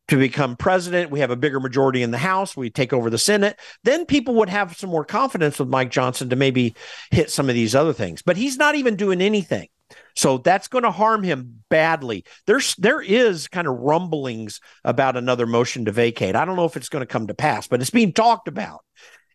to 0.09 0.17
become 0.17 0.55
president, 0.55 1.11
we 1.11 1.21
have 1.21 1.31
a 1.31 1.35
bigger 1.35 1.59
majority 1.59 2.03
in 2.03 2.11
the 2.11 2.17
House, 2.17 2.57
we 2.57 2.69
take 2.69 2.91
over 2.91 3.09
the 3.09 3.17
Senate, 3.17 3.59
then 3.83 4.05
people 4.05 4.35
would 4.35 4.49
have 4.49 4.77
some 4.77 4.89
more 4.89 5.05
confidence 5.05 5.59
with 5.59 5.69
Mike 5.69 5.91
Johnson 5.91 6.29
to 6.29 6.35
maybe 6.35 6.75
hit 7.11 7.31
some 7.31 7.47
of 7.49 7.55
these 7.55 7.73
other 7.73 7.93
things. 7.93 8.21
But 8.21 8.37
he's 8.37 8.57
not 8.57 8.75
even 8.75 8.95
doing 8.95 9.21
anything. 9.21 9.69
So 10.15 10.39
that's 10.39 10.67
going 10.67 10.83
to 10.83 10.91
harm 10.91 11.23
him 11.23 11.63
badly. 11.69 12.25
There's 12.45 12.75
there 12.75 13.01
is 13.01 13.47
kind 13.47 13.67
of 13.67 13.75
rumblings 13.75 14.59
about 14.83 15.17
another 15.17 15.45
motion 15.45 15.85
to 15.85 15.91
vacate. 15.91 16.35
I 16.35 16.45
don't 16.45 16.55
know 16.55 16.65
if 16.65 16.77
it's 16.77 16.89
going 16.89 17.01
to 17.01 17.07
come 17.07 17.27
to 17.27 17.33
pass, 17.33 17.67
but 17.67 17.81
it's 17.81 17.89
being 17.89 18.13
talked 18.13 18.47
about. 18.47 18.83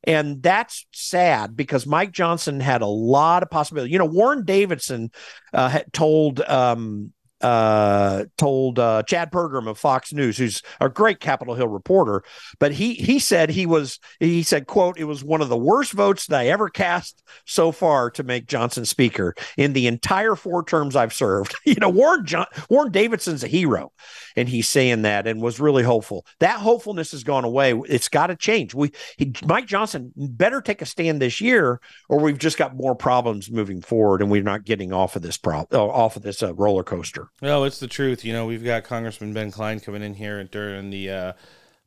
And 0.05 0.43
that's 0.43 0.87
sad 0.93 1.57
because 1.57 1.87
Mike 1.87 2.13
Johnson 2.13 2.61
had 2.61 2.83
a 2.83 2.87
lot 2.87 3.43
of 3.43 3.51
possibility. 3.51 3.93
You 3.93 3.99
know, 3.99 4.05
Warren 4.05 4.45
Davidson 4.45 5.11
uh, 5.53 5.69
had 5.69 5.93
told 5.93 6.41
um, 6.41 7.13
uh, 7.41 8.25
told 8.37 8.79
uh, 8.79 9.03
Chad 9.05 9.31
Pergram 9.31 9.69
of 9.69 9.79
Fox 9.79 10.13
News, 10.13 10.37
who's 10.39 10.63
a 10.81 10.89
great 10.89 11.21
Capitol 11.21 11.55
Hill 11.55 11.69
reporter, 11.69 12.23
but 12.59 12.73
he 12.73 12.95
he 12.95 13.19
said 13.19 13.51
he 13.51 13.67
was 13.67 13.99
he 14.21 14.43
said 14.43 14.67
quote 14.67 14.99
it 14.99 15.05
was 15.05 15.23
one 15.23 15.41
of 15.41 15.49
the 15.49 15.57
worst 15.57 15.93
votes 15.93 16.27
that 16.27 16.41
I 16.41 16.47
ever 16.49 16.69
cast 16.69 17.23
so 17.45 17.73
far 17.73 18.11
to 18.13 18.23
make 18.23 18.47
Johnson 18.47 18.85
speaker 18.85 19.35
in 19.57 19.73
the 19.73 19.87
entire 19.87 20.35
four 20.35 20.65
terms 20.65 20.97
I've 20.97 21.13
served. 21.13 21.55
you 21.65 21.77
know 21.77 21.89
Warren 21.89 22.25
John, 22.27 22.47
Warren 22.69 22.93
Davidson's 22.93 23.45
a 23.45 23.49
hero, 23.49 23.93
and 24.37 24.49
he's 24.49 24.69
saying 24.69 25.03
that 25.03 25.27
and 25.27 25.41
was 25.41 25.61
really 25.61 25.83
hopeful. 25.83 26.27
That 26.41 26.59
hopefulness 26.59 27.13
has 27.13 27.25
gone 27.25 27.45
away. 27.45 27.73
It's 27.89 28.09
got 28.09 28.29
to 28.29 28.37
change. 28.37 28.75
We 28.75 28.93
he, 29.17 29.33
Mike 29.47 29.67
Johnson 29.67 30.13
better 30.17 30.61
take 30.61 30.83
a 30.83 30.87
stand 30.87 31.23
this 31.23 31.41
year, 31.41 31.81
or 32.09 32.19
we've 32.21 32.39
just 32.39 32.59
got 32.59 32.77
more 32.77 32.95
problems 32.95 33.51
moving 33.51 33.81
forward, 33.81 34.23
and 34.23 34.31
we're 34.31 34.43
not 34.43 34.65
getting 34.65 34.93
off 34.93 35.17
of 35.17 35.23
this 35.23 35.37
problem 35.37 35.81
off 35.81 36.17
of 36.17 36.23
this 36.23 36.43
uh, 36.43 36.55
roller 36.55 36.83
coaster. 36.83 37.28
No, 37.41 37.65
it's 37.65 37.79
the 37.79 37.87
truth. 37.87 38.25
You 38.25 38.33
know, 38.33 38.47
we've 38.47 38.65
got 38.65 38.85
Congressman 38.85 39.33
Ben 39.33 39.51
Cline 39.51 39.81
coming 39.81 40.03
in 40.03 40.15
here 40.15 40.43
during 40.45 40.91
the 40.91 41.11
uh, 41.11 41.33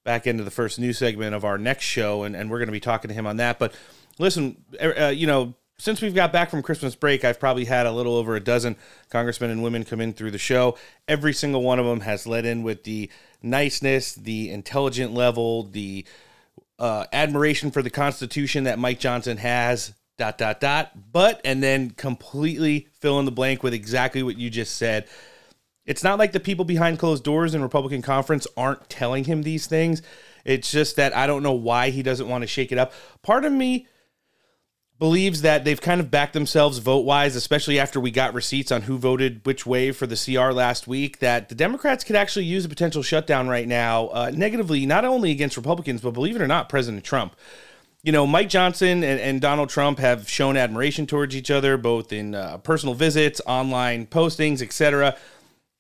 back 0.03 0.25
end 0.27 0.39
of 0.39 0.45
the 0.45 0.51
first 0.51 0.79
news 0.79 0.97
segment 0.97 1.35
of 1.35 1.43
our 1.43 1.57
next 1.57 1.83
show, 1.83 2.23
and, 2.23 2.35
and 2.35 2.49
we're 2.49 2.59
going 2.59 2.67
to 2.67 2.73
be 2.73 2.79
talking 2.79 3.09
to 3.09 3.13
him 3.13 3.27
on 3.27 3.37
that. 3.37 3.59
But 3.59 3.73
listen, 4.17 4.63
uh, 4.81 5.07
you 5.07 5.27
know, 5.27 5.53
since 5.77 6.01
we've 6.01 6.15
got 6.15 6.31
back 6.31 6.49
from 6.49 6.61
Christmas 6.61 6.95
break, 6.95 7.25
I've 7.25 7.39
probably 7.39 7.65
had 7.65 7.85
a 7.85 7.91
little 7.91 8.15
over 8.15 8.35
a 8.35 8.39
dozen 8.39 8.75
congressmen 9.09 9.49
and 9.49 9.63
women 9.63 9.83
come 9.83 9.99
in 9.99 10.13
through 10.13 10.31
the 10.31 10.37
show. 10.37 10.77
Every 11.07 11.33
single 11.33 11.63
one 11.63 11.79
of 11.79 11.85
them 11.85 12.01
has 12.01 12.25
led 12.25 12.45
in 12.45 12.63
with 12.63 12.83
the 12.83 13.09
niceness, 13.41 14.13
the 14.13 14.51
intelligent 14.51 15.13
level, 15.13 15.63
the 15.63 16.05
uh, 16.79 17.05
admiration 17.11 17.71
for 17.71 17.81
the 17.81 17.89
Constitution 17.89 18.63
that 18.65 18.79
Mike 18.79 18.99
Johnson 18.99 19.37
has. 19.37 19.93
Dot 20.17 20.37
dot 20.37 20.59
dot. 20.59 20.91
But 21.11 21.41
and 21.43 21.63
then 21.63 21.89
completely 21.89 22.89
fill 22.99 23.17
in 23.17 23.25
the 23.25 23.31
blank 23.31 23.63
with 23.63 23.73
exactly 23.73 24.21
what 24.21 24.37
you 24.37 24.51
just 24.51 24.75
said. 24.75 25.07
It's 25.85 26.03
not 26.03 26.19
like 26.19 26.31
the 26.31 26.39
people 26.39 26.65
behind 26.65 26.99
closed 26.99 27.23
doors 27.23 27.55
in 27.55 27.61
Republican 27.61 28.01
conference 28.01 28.45
aren't 28.55 28.89
telling 28.89 29.23
him 29.23 29.43
these 29.43 29.65
things. 29.65 30.01
It's 30.45 30.71
just 30.71 30.95
that 30.95 31.15
I 31.15 31.27
don't 31.27 31.43
know 31.43 31.53
why 31.53 31.89
he 31.89 32.03
doesn't 32.03 32.27
want 32.27 32.43
to 32.43 32.47
shake 32.47 32.71
it 32.71 32.77
up. 32.77 32.93
Part 33.23 33.45
of 33.45 33.53
me 33.53 33.87
believes 34.99 35.41
that 35.41 35.65
they've 35.65 35.81
kind 35.81 35.99
of 35.99 36.11
backed 36.11 36.33
themselves 36.33 36.77
vote 36.77 37.05
wise, 37.05 37.35
especially 37.35 37.79
after 37.79 37.99
we 37.99 38.11
got 38.11 38.35
receipts 38.35 38.71
on 38.71 38.83
who 38.83 38.99
voted 38.99 39.43
which 39.47 39.65
way 39.65 39.91
for 39.91 40.05
the 40.05 40.15
CR 40.15 40.51
last 40.51 40.87
week, 40.87 41.17
that 41.17 41.49
the 41.49 41.55
Democrats 41.55 42.03
could 42.03 42.15
actually 42.15 42.45
use 42.45 42.63
a 42.65 42.69
potential 42.69 43.01
shutdown 43.01 43.47
right 43.47 43.67
now 43.67 44.09
uh, 44.09 44.31
negatively, 44.31 44.85
not 44.85 45.03
only 45.03 45.31
against 45.31 45.57
Republicans, 45.57 46.01
but 46.01 46.11
believe 46.11 46.35
it 46.35 46.41
or 46.41 46.47
not, 46.47 46.69
President 46.69 47.03
Trump. 47.03 47.35
You 48.03 48.11
know, 48.11 48.27
Mike 48.27 48.49
Johnson 48.49 49.03
and, 49.03 49.19
and 49.19 49.41
Donald 49.41 49.69
Trump 49.69 49.97
have 49.97 50.29
shown 50.29 50.55
admiration 50.55 51.07
towards 51.07 51.35
each 51.35 51.49
other, 51.49 51.77
both 51.77 52.13
in 52.13 52.35
uh, 52.35 52.59
personal 52.59 52.93
visits, 52.93 53.41
online 53.47 54.05
postings, 54.05 54.61
etc 54.61 55.17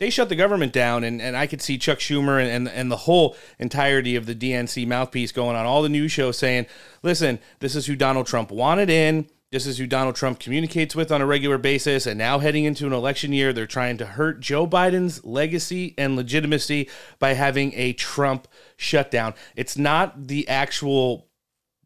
they 0.01 0.09
shut 0.09 0.29
the 0.29 0.35
government 0.35 0.73
down, 0.73 1.03
and, 1.03 1.21
and 1.21 1.37
I 1.37 1.45
could 1.45 1.61
see 1.61 1.77
Chuck 1.77 1.99
Schumer 1.99 2.41
and, 2.41 2.49
and 2.49 2.67
and 2.67 2.91
the 2.91 2.97
whole 2.97 3.37
entirety 3.59 4.15
of 4.15 4.25
the 4.25 4.33
DNC 4.33 4.87
mouthpiece 4.87 5.31
going 5.31 5.55
on 5.55 5.67
all 5.67 5.83
the 5.83 5.89
news 5.89 6.11
shows 6.11 6.39
saying, 6.39 6.65
"Listen, 7.03 7.37
this 7.59 7.75
is 7.75 7.85
who 7.85 7.95
Donald 7.95 8.25
Trump 8.25 8.49
wanted 8.49 8.89
in." 8.89 9.27
This 9.51 9.67
is 9.67 9.77
who 9.77 9.85
Donald 9.85 10.15
Trump 10.15 10.39
communicates 10.39 10.95
with 10.95 11.11
on 11.11 11.21
a 11.21 11.25
regular 11.25 11.57
basis. 11.57 12.07
And 12.07 12.17
now, 12.17 12.39
heading 12.39 12.63
into 12.63 12.87
an 12.87 12.93
election 12.93 13.33
year, 13.33 13.51
they're 13.51 13.67
trying 13.67 13.97
to 13.97 14.05
hurt 14.05 14.39
Joe 14.39 14.65
Biden's 14.65 15.23
legacy 15.25 15.93
and 15.97 16.15
legitimacy 16.15 16.89
by 17.19 17.33
having 17.33 17.73
a 17.75 17.91
Trump 17.93 18.47
shutdown. 18.77 19.33
It's 19.57 19.77
not 19.77 20.27
the 20.27 20.47
actual 20.47 21.27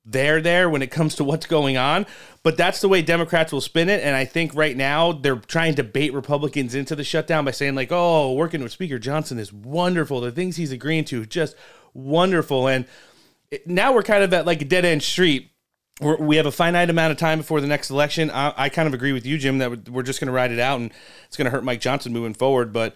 there 0.06 0.42
there 0.42 0.70
when 0.70 0.82
it 0.82 0.92
comes 0.92 1.16
to 1.16 1.24
what's 1.24 1.46
going 1.46 1.78
on, 1.78 2.06
but 2.44 2.58
that's 2.58 2.82
the 2.82 2.88
way 2.88 3.02
Democrats 3.02 3.52
will 3.52 3.62
spin 3.62 3.90
it. 3.90 4.04
And 4.04 4.16
I 4.16 4.26
think 4.26 4.54
right 4.54 4.78
now 4.78 5.12
they're 5.12 5.38
trying 5.38 5.76
to 5.76 5.84
bait 5.84 6.14
Republicans 6.14 6.76
into 6.76 6.96
the 6.96 7.04
shutdown 7.04 7.46
by 7.46 7.52
saying, 7.52 7.76
like, 7.76 7.92
oh, 7.92 8.34
working 8.34 8.62
with 8.62 8.72
Speaker 8.72 9.00
Johnson 9.00 9.40
is 9.40 9.52
wonderful. 9.52 10.22
The 10.22 10.32
things 10.32 10.58
he's 10.58 10.72
agreeing 10.72 11.06
to, 11.06 11.26
just 11.26 11.56
wonderful. 11.94 12.68
And 12.68 12.86
now 13.66 13.94
we're 13.94 14.04
kind 14.04 14.24
of 14.24 14.34
at 14.34 14.46
like 14.46 14.62
a 14.62 14.66
dead 14.66 14.86
end 14.86 15.04
street 15.04 15.52
we're, 16.02 16.18
we 16.18 16.36
have 16.36 16.46
a 16.46 16.52
finite 16.52 16.90
amount 16.90 17.12
of 17.12 17.18
time 17.18 17.40
before 17.40 17.62
the 17.62 17.68
next 17.68 17.90
election. 17.90 18.30
I, 18.30 18.54
I 18.58 18.70
kind 18.70 18.88
of 18.88 18.94
agree 18.94 19.14
with 19.14 19.26
you, 19.26 19.38
Jim, 19.38 19.60
that 19.60 19.90
we're 19.90 20.04
just 20.04 20.20
going 20.20 20.28
to 20.28 20.34
ride 20.34 20.52
it 20.52 20.60
out 20.60 20.80
and 20.80 20.92
it's 21.28 21.38
going 21.38 21.46
to 21.46 21.52
hurt 21.52 21.64
Mike 21.64 21.80
Johnson 21.80 22.12
moving 22.12 22.34
forward. 22.34 22.74
But, 22.74 22.96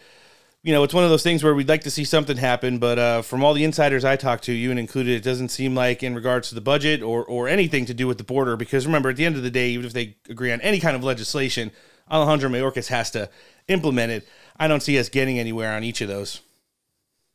you 0.61 0.73
know, 0.73 0.83
it's 0.83 0.93
one 0.93 1.05
of 1.05 1.09
those 1.09 1.23
things 1.23 1.43
where 1.43 1.55
we'd 1.55 1.69
like 1.69 1.83
to 1.83 1.91
see 1.91 2.03
something 2.03 2.35
happen. 2.35 2.79
But 2.79 2.99
uh, 2.99 3.21
from 3.21 3.43
all 3.43 3.53
the 3.53 3.63
insiders 3.63 4.03
I 4.03 4.17
talked 4.17 4.43
to, 4.45 4.53
you 4.53 4.71
and 4.71 4.79
included, 4.79 5.15
it 5.15 5.23
doesn't 5.23 5.49
seem 5.49 5.73
like 5.73 6.03
in 6.03 6.15
regards 6.15 6.49
to 6.49 6.55
the 6.55 6.61
budget 6.61 7.01
or, 7.01 7.23
or 7.23 7.47
anything 7.47 7.85
to 7.85 7.93
do 7.93 8.07
with 8.07 8.17
the 8.17 8.23
border. 8.23 8.57
Because 8.57 8.85
remember, 8.85 9.09
at 9.09 9.15
the 9.15 9.25
end 9.25 9.37
of 9.37 9.43
the 9.43 9.51
day, 9.51 9.69
even 9.69 9.85
if 9.85 9.93
they 9.93 10.17
agree 10.29 10.51
on 10.51 10.59
any 10.61 10.79
kind 10.79 10.95
of 10.95 11.03
legislation, 11.03 11.71
Alejandro 12.11 12.49
Mayorkas 12.49 12.87
has 12.87 13.09
to 13.11 13.29
implement 13.67 14.11
it. 14.11 14.27
I 14.59 14.67
don't 14.67 14.83
see 14.83 14.99
us 14.99 15.07
getting 15.07 15.39
anywhere 15.39 15.73
on 15.73 15.83
each 15.83 16.01
of 16.01 16.09
those. 16.09 16.41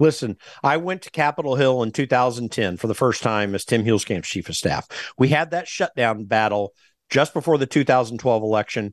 Listen, 0.01 0.37
I 0.63 0.77
went 0.77 1.03
to 1.03 1.11
Capitol 1.11 1.55
Hill 1.55 1.83
in 1.83 1.93
2010 1.93 2.77
for 2.77 2.89
the 2.89 2.95
first 2.95 3.23
time 3.23 3.55
as 3.55 3.65
Tim 3.65 3.85
Huelskamp's 3.85 4.29
chief 4.29 4.49
of 4.49 4.57
staff. 4.57 4.89
We 5.17 5.29
had 5.29 5.53
that 5.53 5.69
shutdown 5.69 6.25
battle 6.25 6.75
just 7.11 7.33
before 7.33 7.59
the 7.59 7.67
2012 7.67 8.43
election. 8.43 8.93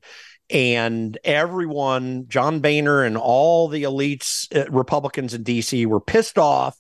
And 0.52 1.18
everyone, 1.24 2.28
John 2.28 2.60
Boehner 2.60 3.04
and 3.04 3.18
all 3.18 3.68
the 3.68 3.84
elites, 3.84 4.54
uh, 4.56 4.70
Republicans 4.70 5.34
in 5.34 5.44
DC, 5.44 5.86
were 5.86 6.02
pissed 6.02 6.38
off 6.38 6.78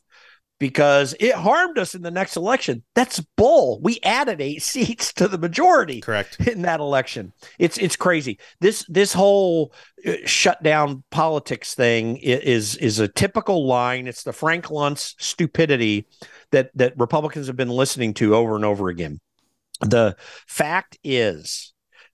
because 0.61 1.15
it 1.19 1.33
harmed 1.33 1.79
us 1.79 1.95
in 1.95 2.03
the 2.03 2.11
next 2.11 2.35
election. 2.35 2.83
That's 2.93 3.19
bull. 3.35 3.81
We 3.81 3.99
added 4.03 4.41
eight 4.41 4.61
seats 4.61 5.11
to 5.13 5.27
the 5.27 5.39
majority. 5.39 6.01
Correct. 6.01 6.39
In 6.47 6.61
that 6.61 6.79
election. 6.79 7.33
It's 7.57 7.79
it's 7.79 7.95
crazy. 7.95 8.37
This 8.59 8.85
this 8.87 9.11
whole 9.11 9.73
uh, 10.05 10.17
shutdown 10.25 11.03
politics 11.09 11.73
thing 11.73 12.17
is 12.17 12.75
is 12.75 12.99
a 12.99 13.07
typical 13.07 13.65
line. 13.65 14.07
It's 14.07 14.21
the 14.21 14.33
Frank 14.33 14.65
Luntz 14.65 15.15
stupidity 15.17 16.05
that 16.51 16.69
that 16.75 16.93
Republicans 16.95 17.47
have 17.47 17.57
been 17.57 17.69
listening 17.69 18.13
to 18.15 18.35
over 18.35 18.55
and 18.55 18.63
over 18.63 18.89
again. 18.89 19.19
The 19.79 20.15
fact 20.45 20.99
is 21.03 21.70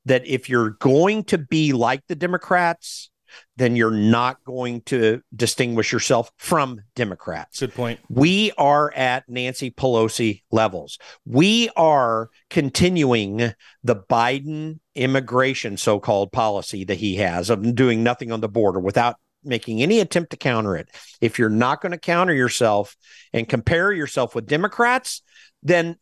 that 0.07 0.25
if 0.25 0.49
you're 0.49 0.71
going 0.71 1.23
to 1.25 1.37
be 1.37 1.73
like 1.73 2.01
the 2.07 2.15
Democrats, 2.15 3.09
then 3.57 3.75
you're 3.75 3.91
not 3.91 4.43
going 4.45 4.81
to 4.81 5.21
distinguish 5.35 5.91
yourself 5.91 6.31
from 6.37 6.81
Democrats. 6.95 7.59
Good 7.59 7.73
point. 7.73 7.99
We 8.09 8.51
are 8.57 8.91
at 8.93 9.27
Nancy 9.27 9.69
Pelosi 9.69 10.43
levels. 10.49 10.97
We 11.25 11.69
are 11.75 12.29
continuing 12.49 13.53
the 13.83 13.95
Biden 13.95 14.79
immigration 14.95 15.77
so 15.77 15.99
called 15.99 16.31
policy 16.31 16.85
that 16.85 16.97
he 16.97 17.17
has 17.17 17.49
of 17.49 17.75
doing 17.75 18.01
nothing 18.01 18.31
on 18.31 18.39
the 18.39 18.49
border 18.49 18.79
without 18.79 19.17
making 19.43 19.81
any 19.81 19.99
attempt 19.99 20.31
to 20.31 20.37
counter 20.37 20.75
it. 20.75 20.89
If 21.21 21.37
you're 21.37 21.49
not 21.49 21.81
going 21.81 21.91
to 21.91 21.97
counter 21.97 22.33
yourself 22.33 22.95
and 23.33 23.47
compare 23.47 23.91
yourself 23.91 24.35
with 24.35 24.47
Democrats, 24.47 25.21
then 25.63 25.97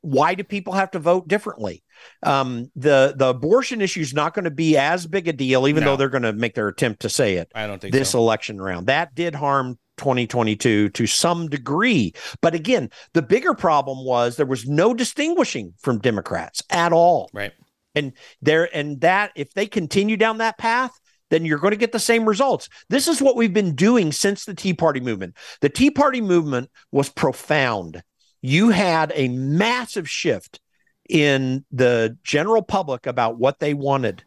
why 0.00 0.34
do 0.34 0.44
people 0.44 0.72
have 0.72 0.90
to 0.92 0.98
vote 0.98 1.28
differently? 1.28 1.82
Um, 2.22 2.70
the 2.76 3.14
the 3.16 3.28
abortion 3.28 3.80
issue 3.80 4.00
is 4.00 4.14
not 4.14 4.34
going 4.34 4.44
to 4.44 4.50
be 4.50 4.76
as 4.76 5.06
big 5.06 5.28
a 5.28 5.32
deal, 5.32 5.68
even 5.68 5.84
no. 5.84 5.90
though 5.90 5.96
they're 5.96 6.08
going 6.08 6.22
to 6.22 6.32
make 6.32 6.54
their 6.54 6.68
attempt 6.68 7.02
to 7.02 7.08
say 7.08 7.36
it. 7.36 7.50
I 7.54 7.66
don't 7.66 7.80
think 7.80 7.92
this 7.92 8.10
so. 8.10 8.18
election 8.18 8.60
round 8.60 8.86
that 8.86 9.14
did 9.14 9.34
harm 9.34 9.78
2022 9.98 10.90
to 10.90 11.06
some 11.06 11.48
degree. 11.48 12.12
But 12.40 12.54
again, 12.54 12.90
the 13.12 13.22
bigger 13.22 13.54
problem 13.54 14.04
was 14.04 14.36
there 14.36 14.46
was 14.46 14.66
no 14.66 14.94
distinguishing 14.94 15.74
from 15.78 15.98
Democrats 15.98 16.62
at 16.70 16.92
all. 16.92 17.30
Right. 17.32 17.52
And 17.94 18.12
there 18.40 18.74
and 18.74 19.00
that 19.02 19.32
if 19.36 19.52
they 19.52 19.66
continue 19.66 20.16
down 20.16 20.38
that 20.38 20.58
path, 20.58 20.92
then 21.30 21.44
you're 21.44 21.58
going 21.58 21.72
to 21.72 21.78
get 21.78 21.92
the 21.92 21.98
same 21.98 22.26
results. 22.26 22.68
This 22.88 23.08
is 23.08 23.22
what 23.22 23.36
we've 23.36 23.52
been 23.52 23.74
doing 23.74 24.12
since 24.12 24.44
the 24.44 24.54
Tea 24.54 24.74
Party 24.74 25.00
movement. 25.00 25.36
The 25.60 25.68
Tea 25.68 25.90
Party 25.90 26.20
movement 26.20 26.70
was 26.90 27.08
profound 27.08 28.02
you 28.42 28.70
had 28.70 29.12
a 29.14 29.28
massive 29.28 30.08
shift 30.10 30.60
in 31.08 31.64
the 31.70 32.18
general 32.22 32.62
public 32.62 33.06
about 33.06 33.38
what 33.38 33.60
they 33.60 33.74
wanted. 33.74 34.24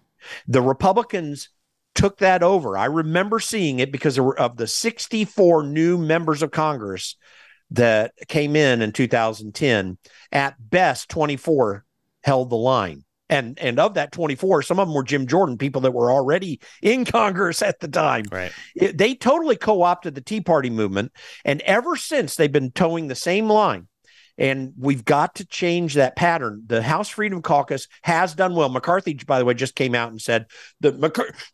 The 0.47 0.61
Republicans 0.61 1.49
took 1.93 2.17
that 2.17 2.43
over. 2.43 2.77
I 2.77 2.85
remember 2.85 3.39
seeing 3.39 3.79
it 3.79 3.91
because 3.91 4.19
of 4.19 4.57
the 4.57 4.67
64 4.67 5.63
new 5.63 5.97
members 5.97 6.41
of 6.41 6.51
Congress 6.51 7.15
that 7.71 8.13
came 8.27 8.55
in 8.55 8.81
in 8.81 8.91
2010. 8.91 9.97
At 10.31 10.55
best, 10.59 11.09
24 11.09 11.85
held 12.23 12.49
the 12.49 12.57
line. 12.57 13.03
And 13.27 13.57
and 13.57 13.79
of 13.79 13.95
that 13.95 14.11
24, 14.11 14.61
some 14.61 14.79
of 14.79 14.87
them 14.87 14.93
were 14.93 15.03
Jim 15.03 15.25
Jordan, 15.25 15.57
people 15.57 15.81
that 15.81 15.93
were 15.93 16.11
already 16.11 16.61
in 16.81 17.05
Congress 17.05 17.63
at 17.63 17.79
the 17.79 17.87
time. 17.87 18.25
Right. 18.31 18.51
It, 18.75 18.97
they 18.97 19.15
totally 19.15 19.55
co-opted 19.55 20.13
the 20.13 20.21
Tea 20.21 20.41
Party 20.41 20.69
movement, 20.69 21.11
and 21.43 21.61
ever 21.61 21.95
since 21.95 22.35
they've 22.35 22.51
been 22.51 22.71
towing 22.71 23.07
the 23.07 23.15
same 23.15 23.49
line. 23.49 23.87
And 24.38 24.74
we've 24.78 25.06
got 25.06 25.36
to 25.36 25.45
change 25.45 25.94
that 25.94 26.16
pattern. 26.16 26.64
The 26.68 26.82
House 26.82 27.10
Freedom 27.10 27.41
Caucus 27.41 27.88
has 28.03 28.36
done 28.36 28.53
well. 28.53 28.68
McCarthy, 28.70 29.14
by 29.26 29.40
the 29.40 29.45
way, 29.45 29.53
just 29.53 29.76
came 29.76 29.95
out 29.95 30.12
and 30.12 30.22
said 30.22 30.48
the, 30.82 30.91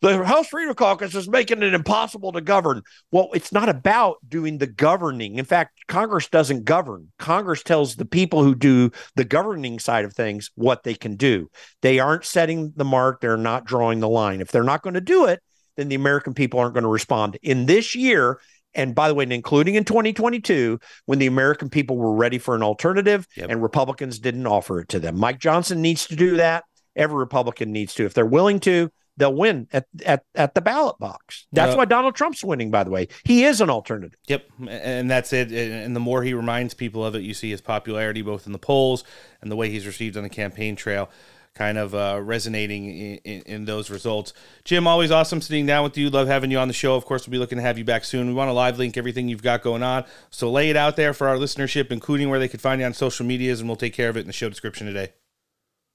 the 0.00 0.24
House 0.24 0.48
Freedom 0.48 0.74
Caucus 0.74 1.14
is 1.14 1.28
making 1.28 1.62
it 1.62 1.74
impossible 1.74 2.32
to 2.32 2.40
govern. 2.40 2.82
Well, 3.12 3.28
it's 3.34 3.52
not 3.52 3.68
about 3.68 4.16
doing 4.28 4.58
the 4.58 4.66
governing. 4.66 5.38
In 5.38 5.44
fact, 5.44 5.78
Congress 5.86 6.28
doesn't 6.28 6.64
govern. 6.64 7.12
Congress 7.18 7.62
tells 7.62 7.94
the 7.96 8.04
people 8.04 8.42
who 8.42 8.54
do 8.54 8.90
the 9.14 9.24
governing 9.24 9.78
side 9.78 10.04
of 10.04 10.12
things 10.12 10.50
what 10.56 10.82
they 10.82 10.94
can 10.94 11.16
do. 11.16 11.48
They 11.82 12.00
aren't 12.00 12.24
setting 12.24 12.72
the 12.74 12.84
mark, 12.84 13.20
they're 13.20 13.36
not 13.36 13.64
drawing 13.64 14.00
the 14.00 14.08
line. 14.08 14.40
If 14.40 14.50
they're 14.50 14.64
not 14.64 14.82
going 14.82 14.94
to 14.94 15.00
do 15.00 15.26
it, 15.26 15.40
then 15.76 15.88
the 15.88 15.94
American 15.94 16.34
people 16.34 16.60
aren't 16.60 16.74
going 16.74 16.82
to 16.84 16.88
respond. 16.88 17.38
In 17.42 17.66
this 17.66 17.94
year, 17.94 18.40
and 18.74 18.94
by 18.94 19.08
the 19.08 19.14
way, 19.14 19.26
including 19.28 19.74
in 19.74 19.84
2022, 19.84 20.78
when 21.06 21.18
the 21.18 21.26
American 21.26 21.68
people 21.68 21.96
were 21.96 22.14
ready 22.14 22.38
for 22.38 22.54
an 22.54 22.62
alternative 22.62 23.26
yep. 23.36 23.50
and 23.50 23.62
Republicans 23.62 24.18
didn't 24.18 24.46
offer 24.46 24.80
it 24.80 24.88
to 24.90 25.00
them. 25.00 25.18
Mike 25.18 25.38
Johnson 25.38 25.82
needs 25.82 26.06
to 26.06 26.16
do 26.16 26.36
that. 26.36 26.64
Every 26.96 27.16
Republican 27.16 27.72
needs 27.72 27.94
to. 27.94 28.04
If 28.04 28.14
they're 28.14 28.26
willing 28.26 28.60
to, 28.60 28.90
they'll 29.16 29.34
win 29.34 29.68
at 29.72 29.86
at, 30.04 30.24
at 30.34 30.54
the 30.54 30.60
ballot 30.60 30.98
box. 30.98 31.46
That's 31.52 31.76
why 31.76 31.84
Donald 31.84 32.14
Trump's 32.14 32.44
winning, 32.44 32.70
by 32.70 32.84
the 32.84 32.90
way. 32.90 33.08
He 33.24 33.44
is 33.44 33.60
an 33.60 33.70
alternative. 33.70 34.18
Yep. 34.26 34.46
And 34.68 35.10
that's 35.10 35.32
it. 35.32 35.52
And 35.52 35.94
the 35.94 36.00
more 36.00 36.22
he 36.22 36.34
reminds 36.34 36.74
people 36.74 37.04
of 37.04 37.14
it, 37.14 37.22
you 37.22 37.34
see 37.34 37.50
his 37.50 37.60
popularity 37.60 38.22
both 38.22 38.46
in 38.46 38.52
the 38.52 38.58
polls 38.58 39.04
and 39.40 39.50
the 39.50 39.56
way 39.56 39.70
he's 39.70 39.86
received 39.86 40.16
on 40.16 40.22
the 40.22 40.28
campaign 40.28 40.76
trail 40.76 41.10
kind 41.54 41.76
of 41.78 41.94
uh, 41.94 42.18
resonating 42.22 42.86
in, 42.86 43.16
in, 43.24 43.42
in, 43.42 43.64
those 43.64 43.90
results. 43.90 44.32
Jim, 44.64 44.86
always 44.86 45.10
awesome 45.10 45.40
sitting 45.40 45.66
down 45.66 45.84
with 45.84 45.96
you. 45.98 46.08
Love 46.08 46.26
having 46.26 46.50
you 46.50 46.58
on 46.58 46.68
the 46.68 46.74
show. 46.74 46.94
Of 46.94 47.04
course, 47.04 47.26
we'll 47.26 47.32
be 47.32 47.38
looking 47.38 47.58
to 47.58 47.62
have 47.62 47.78
you 47.78 47.84
back 47.84 48.04
soon. 48.04 48.28
We 48.28 48.34
want 48.34 48.48
to 48.48 48.52
live 48.52 48.78
link 48.78 48.96
everything 48.96 49.28
you've 49.28 49.42
got 49.42 49.62
going 49.62 49.82
on. 49.82 50.04
So 50.30 50.50
lay 50.50 50.70
it 50.70 50.76
out 50.76 50.96
there 50.96 51.12
for 51.12 51.28
our 51.28 51.36
listenership, 51.36 51.90
including 51.90 52.30
where 52.30 52.38
they 52.38 52.48
could 52.48 52.60
find 52.60 52.80
you 52.80 52.86
on 52.86 52.94
social 52.94 53.26
medias, 53.26 53.60
and 53.60 53.68
we'll 53.68 53.76
take 53.76 53.94
care 53.94 54.08
of 54.08 54.16
it 54.16 54.20
in 54.20 54.26
the 54.26 54.32
show 54.32 54.48
description 54.48 54.86
today. 54.86 55.12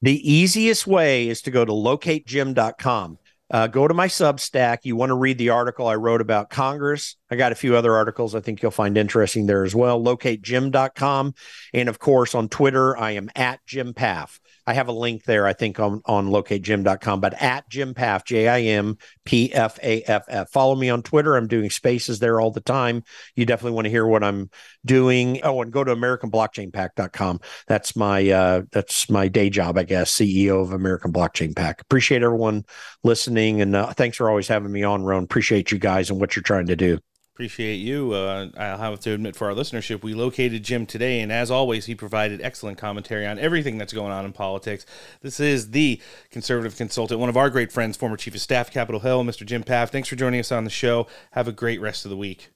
The 0.01 0.31
easiest 0.31 0.85
way 0.85 1.27
is 1.27 1.41
to 1.41 1.51
go 1.51 1.65
to 1.65 1.71
locatejim.com. 1.71 3.17
Uh, 3.49 3.67
go 3.67 3.87
to 3.87 3.93
my 3.93 4.07
Substack. 4.07 4.79
You 4.83 4.95
want 4.95 5.09
to 5.09 5.15
read 5.15 5.37
the 5.37 5.49
article 5.49 5.87
I 5.87 5.95
wrote 5.95 6.19
about 6.19 6.49
Congress. 6.49 7.15
I 7.31 7.37
got 7.37 7.53
a 7.53 7.55
few 7.55 7.75
other 7.75 7.95
articles 7.95 8.35
I 8.35 8.41
think 8.41 8.61
you'll 8.61 8.71
find 8.71 8.97
interesting 8.97 9.45
there 9.45 9.63
as 9.63 9.73
well. 9.73 10.03
Locatejim.com. 10.03 11.33
And 11.73 11.89
of 11.89 11.97
course, 11.97 12.35
on 12.35 12.49
Twitter, 12.49 12.97
I 12.97 13.11
am 13.11 13.29
at 13.35 13.65
Jim 13.65 13.93
Pfaff. 13.93 14.39
I 14.67 14.73
have 14.73 14.89
a 14.89 14.91
link 14.91 15.23
there, 15.23 15.47
I 15.47 15.53
think, 15.53 15.79
on, 15.79 16.01
on 16.05 16.27
locatejim.com, 16.27 17.21
but 17.21 17.41
at 17.41 17.69
Jim 17.69 17.93
Pfaff, 17.93 18.25
J 18.25 18.49
I 18.49 18.61
M 18.63 18.97
P 19.23 19.51
F 19.53 19.79
A 19.81 20.01
F 20.03 20.25
F. 20.27 20.49
Follow 20.49 20.75
me 20.75 20.89
on 20.89 21.01
Twitter. 21.01 21.37
I'm 21.37 21.47
doing 21.47 21.69
spaces 21.69 22.19
there 22.19 22.41
all 22.41 22.51
the 22.51 22.59
time. 22.59 23.03
You 23.35 23.45
definitely 23.45 23.75
want 23.75 23.85
to 23.85 23.91
hear 23.91 24.05
what 24.05 24.25
I'm 24.25 24.49
doing. 24.85 25.39
Oh, 25.41 25.61
and 25.61 25.71
go 25.71 25.85
to 25.85 25.95
AmericanBlockchainPAC.com. 25.95 27.39
That's 27.67 27.95
my 27.95 28.29
uh, 28.29 28.61
that's 28.73 29.09
my 29.09 29.29
day 29.29 29.49
job, 29.49 29.77
I 29.77 29.83
guess, 29.83 30.11
CEO 30.11 30.61
of 30.61 30.73
American 30.73 31.13
Blockchain 31.13 31.55
PAC. 31.55 31.79
Appreciate 31.79 32.21
everyone 32.21 32.65
listening, 33.05 33.61
and 33.61 33.73
uh, 33.73 33.93
thanks 33.93 34.17
for 34.17 34.29
always 34.29 34.49
having 34.49 34.73
me 34.73 34.83
on, 34.83 35.03
Ron. 35.03 35.23
Appreciate 35.23 35.71
you 35.71 35.79
guys 35.79 36.09
and 36.09 36.19
what 36.19 36.35
you're 36.35 36.43
trying 36.43 36.67
to 36.67 36.75
do. 36.75 36.99
Appreciate 37.37 37.75
you. 37.75 38.13
Uh, 38.13 38.49
I'll 38.57 38.79
have 38.79 38.99
to 39.01 39.13
admit, 39.13 39.35
for 39.35 39.47
our 39.47 39.53
listenership, 39.53 40.01
we 40.01 40.15
located 40.15 40.63
Jim 40.63 40.87
today, 40.87 41.19
and 41.19 41.31
as 41.31 41.51
always, 41.51 41.85
he 41.85 41.93
provided 41.93 42.41
excellent 42.41 42.79
commentary 42.79 43.27
on 43.27 43.37
everything 43.37 43.77
that's 43.77 43.93
going 43.93 44.11
on 44.11 44.25
in 44.25 44.33
politics. 44.33 44.87
This 45.21 45.39
is 45.39 45.69
the 45.69 46.01
conservative 46.31 46.75
consultant, 46.75 47.19
one 47.19 47.29
of 47.29 47.37
our 47.37 47.51
great 47.51 47.71
friends, 47.71 47.95
former 47.95 48.17
chief 48.17 48.33
of 48.33 48.41
staff, 48.41 48.71
Capitol 48.71 49.01
Hill, 49.01 49.23
Mr. 49.23 49.45
Jim 49.45 49.63
Pfaff. 49.63 49.89
Thanks 49.91 50.09
for 50.09 50.15
joining 50.15 50.39
us 50.39 50.51
on 50.51 50.63
the 50.63 50.71
show. 50.71 51.05
Have 51.33 51.47
a 51.47 51.51
great 51.51 51.79
rest 51.79 52.05
of 52.05 52.09
the 52.09 52.17
week. 52.17 52.49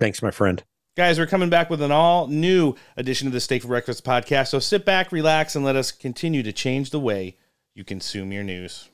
Thanks, 0.00 0.20
my 0.20 0.32
friend. 0.32 0.64
Guys, 0.96 1.16
we're 1.16 1.26
coming 1.26 1.48
back 1.48 1.70
with 1.70 1.80
an 1.80 1.92
all 1.92 2.26
new 2.26 2.74
edition 2.96 3.28
of 3.28 3.32
the 3.32 3.38
Steak 3.38 3.62
for 3.62 3.68
Breakfast 3.68 4.04
podcast. 4.04 4.48
So 4.48 4.58
sit 4.58 4.84
back, 4.84 5.12
relax, 5.12 5.54
and 5.54 5.64
let 5.64 5.76
us 5.76 5.92
continue 5.92 6.42
to 6.42 6.52
change 6.52 6.90
the 6.90 6.98
way 6.98 7.36
you 7.72 7.84
consume 7.84 8.32
your 8.32 8.42
news. 8.42 8.88